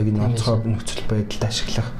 Яг 0.00 0.06
энэ 0.08 0.24
онцгой 0.24 0.64
нөхцөл 0.64 1.04
байдалд 1.04 1.44
ашиглах 1.44 1.92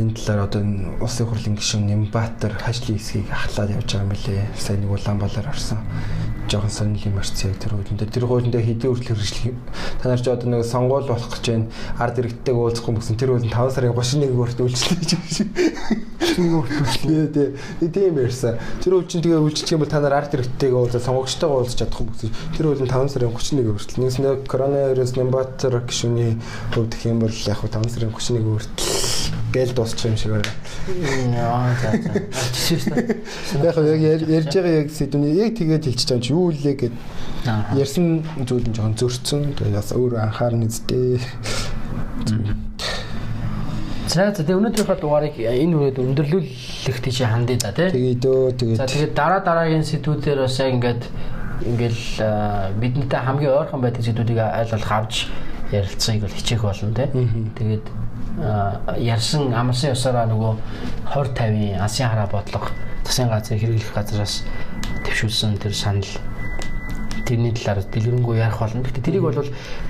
энэ 0.00 0.16
талаар 0.16 0.48
одоо 0.48 0.62
улсын 1.04 1.28
хурлын 1.28 1.60
гишүүн 1.60 1.84
Нямбатар 1.84 2.56
хажлын 2.56 2.96
хэсгийг 2.96 3.28
ахлаад 3.28 3.76
явж 3.76 3.92
байгаа 3.92 4.08
юм 4.08 4.12
билээ. 4.16 4.48
Сайн 4.56 4.80
нэг 4.80 4.90
Улаанбаатар 4.90 5.52
орсон 5.52 5.84
жоохон 6.48 6.70
сонирхол 6.70 7.12
юм 7.12 7.18
арч 7.18 7.32
яг 7.44 7.56
тэр 7.58 7.72
хуулинд 7.74 8.04
тэр 8.12 8.26
хуулинд 8.26 8.54
хэдийн 8.54 8.92
хүртэл 8.92 9.16
хэрэгжлэх 9.16 9.56
та 10.02 10.08
нар 10.08 10.20
ч 10.20 10.28
одоо 10.28 10.48
нэг 10.48 10.64
сонгуул 10.64 11.08
болох 11.08 11.30
гэж 11.32 11.44
байна. 11.48 11.70
Ард 11.98 12.18
иргэдтэйг 12.20 12.56
уулзахгүй 12.56 12.94
гэсэн. 13.00 13.16
Тэр 13.16 13.30
хуулинд 13.32 13.52
5 13.52 13.74
сарын 13.74 13.96
31-нд 13.96 14.36
хүртэл 14.36 14.64
үйлчлэх 14.68 14.98
гэж 15.00 15.10
тий 17.02 17.26
тий. 17.32 17.88
Тийм 17.88 18.18
ярьсан. 18.18 18.58
Тэр 18.82 18.92
хууль 18.98 19.08
чинь 19.08 19.22
тэгээ 19.24 19.40
үйлчлэх 19.40 19.72
юм 19.72 19.82
бол 19.82 19.92
та 19.92 20.00
нар 20.04 20.14
ард 20.20 20.34
иргэдтэйг 20.34 20.72
уулзаа 20.74 21.00
сонгогчтойгоо 21.00 21.58
уулзах 21.64 21.78
чадах 21.80 22.00
юм 22.02 22.08
гэсэн. 22.12 22.30
Тэр 22.56 22.66
хуулинд 22.68 22.92
5 22.92 23.12
сарын 23.14 23.32
31-нд 23.32 23.70
хүртэл. 23.72 24.00
Нэгснээ 24.04 24.34
коронавирус 24.44 25.16
Нямбатар 25.16 25.74
гишүүний 25.84 26.36
хувьд 26.74 26.92
гэх 26.92 27.08
юм 27.08 27.24
бол 27.24 27.32
яг 27.32 27.60
5 27.62 27.72
сарын 27.88 28.12
31-нд 28.12 28.48
хүртэл 28.52 29.03
гээл 29.54 29.72
дуусчих 29.72 30.10
юм 30.10 30.16
шиг 30.18 30.32
байна. 30.34 30.50
Аа 31.38 31.70
за 31.78 31.94
за. 32.02 32.98
Яг 33.62 33.76
яг 33.78 34.22
ярьж 34.26 34.50
байгаа 34.50 34.74
яг 34.82 34.90
сэдвний 34.90 35.38
яг 35.38 35.54
тэгээд 35.54 35.86
хэлчихэж 35.86 36.10
байгаа 36.10 36.26
чи 36.26 36.32
юу 36.34 36.50
үлээ 36.50 36.74
гэд 36.74 36.94
ярьсан 37.78 38.26
зүйл 38.42 38.66
нь 38.66 38.74
жоохон 38.74 38.98
зөрчсөн. 38.98 39.54
Тэгээд 39.54 39.78
бас 39.78 39.90
өөр 39.94 40.12
анхаарна 40.18 40.66
үстэй. 40.66 41.22
За 44.10 44.30
тэгээ 44.34 44.58
өнөөдрийнхөө 44.58 44.98
дугаарыг 45.00 45.38
энэ 45.38 45.74
үрээд 45.78 45.98
өндөрлүүлэх 46.02 46.98
тийш 47.00 47.22
хандъя 47.22 47.58
да 47.62 47.72
тий. 47.72 47.88
Тэгээ 47.94 48.16
дөө 48.20 48.42
тэгээ. 48.58 48.76
За 48.76 48.90
тэгээ 48.90 49.14
дараа 49.14 49.40
дараагийн 49.40 49.86
сэдвүүдээр 49.86 50.38
бас 50.44 50.58
ингээд 50.60 51.02
ингээл 51.64 52.02
бидэнтэй 52.82 53.20
хамгийн 53.22 53.54
ойрхон 53.54 53.80
байдаг 53.80 54.02
сэдвүүдийг 54.04 54.38
аль 54.38 54.70
болох 54.74 54.92
авч 54.92 55.30
ярилцгийг 55.72 56.20
бол 56.26 56.36
хичээх 56.36 56.62
болно 56.62 56.92
тий. 56.92 57.08
Тэгээд 57.56 57.84
ярьсан 58.36 59.54
амарсан 59.54 59.94
ёсороо 59.94 60.26
нөгөө 60.26 60.52
20 61.14 61.34
50-ын 61.38 61.80
асын 61.80 62.08
хараа 62.10 62.26
бодлого 62.26 62.68
засгийн 63.04 63.30
газрыг 63.30 63.60
хэрэглэх 63.62 63.94
газраас 63.94 64.42
төвшүүлсэн 65.06 65.58
тэр 65.62 65.74
санал 65.74 66.10
тэрний 67.24 67.54
талаар 67.54 67.86
дэлгэрэнгүй 67.86 68.36
ярих 68.42 68.58
болно. 68.58 68.82
Гэхдээ 68.82 69.04
тэрийг 69.06 69.22
бол 69.22 69.38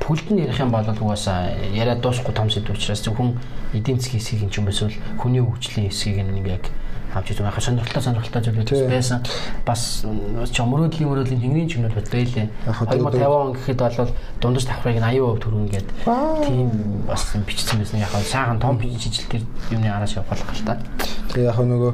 бүлд 0.04 0.26
нь 0.30 0.44
ярих 0.44 0.60
юм 0.60 0.70
бол 0.70 0.84
угаасаа 0.86 1.56
яриад 1.72 2.04
дуусахгүй 2.04 2.34
том 2.34 2.50
сэдв 2.50 2.76
учраас 2.76 3.02
зөвхөн 3.02 3.34
эдийн 3.72 3.98
засгийн 3.98 4.20
хэсгийг 4.20 4.52
юм 4.54 4.68
эсвэл 4.68 4.94
хүний 5.18 5.42
хөгжлийн 5.42 5.88
хэсгийг 5.88 6.20
нэг 6.22 6.46
яг 6.46 6.64
авч 7.14 7.30
үзэх 7.30 7.46
байхаа 7.46 7.62
сонирхолтой 7.62 8.02
сонирхолтой 8.02 8.42
зүйлүүд 8.42 8.90
байсан. 8.90 9.22
Бас 9.64 10.02
ч 10.50 10.56
мөрөөдлийн 10.58 11.08
мөрөөдлийн 11.08 11.40
тэнгэрийн 11.40 11.70
чимнүүд 11.70 11.94
бат 11.94 12.08
байлээ. 12.10 12.48
2050 12.66 13.22
он 13.30 13.54
гэхэд 13.54 13.78
бол 13.78 14.10
дундаж 14.42 14.64
давхрыг 14.66 14.98
80% 14.98 15.38
төрөн 15.38 15.66
гээд 15.70 15.88
тийм 16.42 16.68
бас 17.06 17.22
бичсэн 17.46 17.78
байсан. 17.78 18.02
Яг 18.02 18.12
нь 18.18 18.26
сайхан 18.26 18.58
том 18.58 18.76
шижил 18.82 19.30
тэр 19.30 19.42
юмны 19.70 19.86
араас 19.86 20.18
явах 20.18 20.34
л 20.34 20.66
та. 20.66 20.82
Тэгээ 21.30 21.48
яг 21.54 21.58
нөгөө 21.62 21.92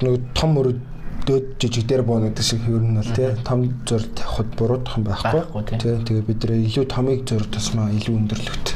нөгөө 0.00 0.20
том 0.34 0.50
мөрөд 0.56 0.80
дөөд 1.26 1.46
жижиг 1.60 1.84
дээр 1.86 2.02
боонод 2.02 2.38
шиг 2.40 2.64
ер 2.66 2.80
нь 2.80 2.96
бол 2.96 3.12
тий 3.14 3.28
том 3.44 3.68
зур 3.86 4.02
тавихад 4.16 4.50
буруудах 4.56 4.96
юм 4.96 5.04
байхгүй 5.04 5.62
тий 5.76 5.94
тэгээ 6.06 6.24
бид 6.26 6.42
нэ 6.48 6.56
илүү 6.66 6.84
томыг 6.88 7.28
зур 7.28 7.44
тусмаа 7.44 7.92
илүү 7.92 8.14
өндөрлөгт 8.16 8.68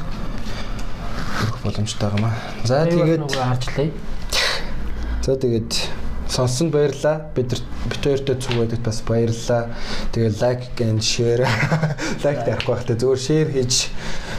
хүрэх 1.35 1.57
боломжтой 1.65 2.11
юм 2.15 2.25
аа. 2.29 2.37
За 2.65 2.85
тэгээд 2.85 3.25
харжлаа. 3.33 3.89
За 5.25 5.39
тэгээд 5.41 5.73
сонсон 6.29 6.69
баярлаа. 6.69 7.33
Бид 7.33 7.57
бид 7.89 8.05
хоёртой 8.05 8.37
цугаадаг 8.37 8.81
бас 8.85 9.01
баярлаа. 9.09 9.73
Тэгээ 10.13 10.37
лайк 10.37 10.81
and 10.85 11.01
share 11.01 11.49
лайк 12.21 12.45
дарахгүй 12.45 12.75
байхдаа 12.77 12.97
зүгээр 13.01 13.21
share 13.25 13.49
хийж 13.49 13.89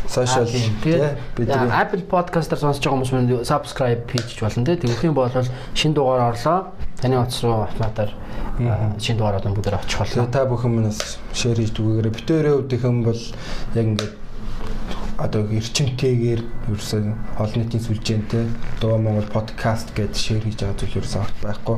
social 0.05 0.45
бид 0.45 1.49
Apple 1.49 2.05
podcast-аар 2.05 2.61
сонсож 2.61 2.85
байгаа 2.85 3.01
хүмүүс 3.01 3.13
мөн 3.17 3.45
subscribe 3.49 4.05
хийж 4.13 4.37
болно 4.45 4.61
тий. 4.61 4.77
Тэгэх 4.77 5.09
юм 5.09 5.17
бол 5.17 5.33
шинэ 5.73 5.97
дугаар 5.97 6.29
орлоо. 6.29 6.69
Таны 7.01 7.17
утас 7.17 7.41
руу 7.41 7.65
автоматар 7.65 8.13
шинэ 9.01 9.17
дугаарууд 9.17 9.57
бүгд 9.57 9.73
очих 9.73 9.97
болно. 10.05 10.29
Та 10.29 10.45
бүхэн 10.45 10.69
манаас 10.69 11.17
share 11.33 11.57
хийж 11.57 11.73
дүгээрээ 11.73 12.13
бид 12.13 12.29
хоёрын 12.29 12.61
хувьд 12.61 12.77
их 12.77 12.85
юм 12.85 13.01
бол 13.01 13.21
яг 13.73 13.85
ингээд 13.89 14.13
одоо 15.17 15.47
эрчимтэйгээр 15.47 16.41
ерөөсөө 16.67 17.01
олон 17.39 17.55
нийтийн 17.55 17.83
сүлжээнтэй 17.87 18.45
Дуу 18.83 18.99
Монгол 18.99 19.29
подкаст 19.31 19.95
гэдээ 19.95 20.19
шеэр 20.19 20.43
хийж 20.43 20.59
байгаа 20.59 20.75
зүйл 20.75 20.99
ерөөсөө 20.99 21.21
огт 21.23 21.37
байхгүй. 21.39 21.77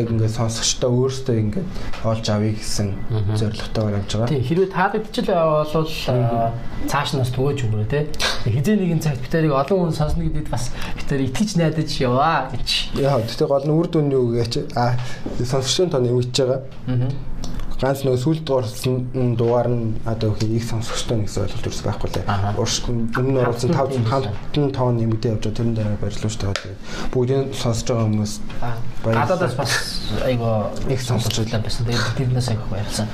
Яг 0.00 0.06
ингээд 0.08 0.36
сонсогчдоо 0.40 0.90
өөрсдөө 0.96 1.36
ингээд 1.36 1.68
олж 2.08 2.26
авъя 2.32 2.52
гэсэн 2.56 2.88
зорилготойгоор 3.36 3.98
явж 4.00 4.10
байгаа. 4.16 4.32
Тийм 4.32 4.44
хэрвээ 4.48 4.70
таадагдчихл 4.72 5.32
болвол 5.36 5.90
цааш 6.88 7.08
нас 7.12 7.30
түгэж 7.36 7.58
өгөрөө 7.68 7.88
те. 7.92 8.08
Хизээ 8.48 8.76
нэгэн 8.80 9.04
цагт 9.04 9.20
битэрийг 9.20 9.52
олон 9.52 9.92
хүн 9.92 9.92
сонсно 9.92 10.24
гэдэгт 10.24 10.48
бас 10.48 10.72
битэр 10.96 11.28
итгэж 11.28 11.60
найдаж 11.60 11.90
яваа 12.00 12.48
гэж. 12.56 12.96
Яа, 12.96 13.20
тэгтээ 13.20 13.48
гол 13.52 13.66
нь 13.68 13.76
үр 13.76 13.88
дүн 13.92 14.08
юу 14.16 14.32
гэж 14.32 14.72
а 14.72 14.96
сонсогчдын 15.44 15.92
тоо 15.92 16.00
нэмэгдэж 16.00 16.36
байгаа. 16.40 16.60
Аа 16.88 17.37
ганц 17.78 18.02
нөгөө 18.02 18.18
сүлд 18.18 18.42
дуурсан 18.42 19.36
дугаар 19.38 19.70
нь 19.70 19.94
одоо 20.02 20.34
их 20.42 20.64
сонсогчтой 20.66 21.22
нэгс 21.22 21.38
ойлголт 21.38 21.62
төрс 21.62 21.82
байхгүй 21.86 22.10
лээ. 22.10 22.26
Урш 22.58 22.82
өмнө 22.90 23.30
нь 23.30 23.38
оруулсан 23.38 23.70
500 23.70 24.02
хамтан 24.02 24.66
тоон 24.74 24.98
нэмэгдээ 24.98 25.38
явж 25.38 25.46
байгаа 25.46 25.58
тэрэн 25.62 25.74
дээр 25.78 26.18
шүү 26.18 26.42
дээ. 26.42 26.74
Бүгдийн 27.14 27.54
сонсож 27.54 27.86
байгаа 27.86 28.06
хүмүүс 28.10 28.32
гадаадаас 29.06 29.54
бас 29.54 29.72
айгаа 30.26 30.74
их 30.90 31.00
сонсож 31.06 31.38
байлаа 31.38 31.62
байсан. 31.62 31.86
Тэгээд 31.86 32.18
тэрнээс 32.18 32.48
айгаа 32.50 32.66
баярлсан. 32.66 33.06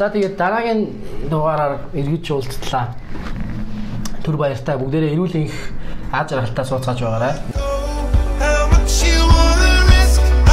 За 0.00 0.08
тэгээд 0.08 0.40
дараагийн 0.40 0.80
дугаараар 1.28 1.92
эргэж 1.92 2.24
уулзтлаа. 2.32 2.96
Түр 4.24 4.40
баяртай 4.40 4.80
бүгдээрээ 4.80 5.12
эрүүл 5.12 5.36
их 5.44 5.52
аз 6.08 6.32
жаргалтай 6.32 6.64
сууцгааж 6.64 7.04
байгаарай. 7.04 7.34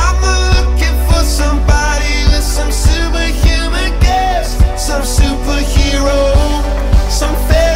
I'm 0.04 0.20
looking 0.52 1.00
some 2.44 2.72
superhuman 2.72 3.53
some 5.02 5.02
superhero, 5.02 6.34
some 7.10 7.36
fairy. 7.48 7.73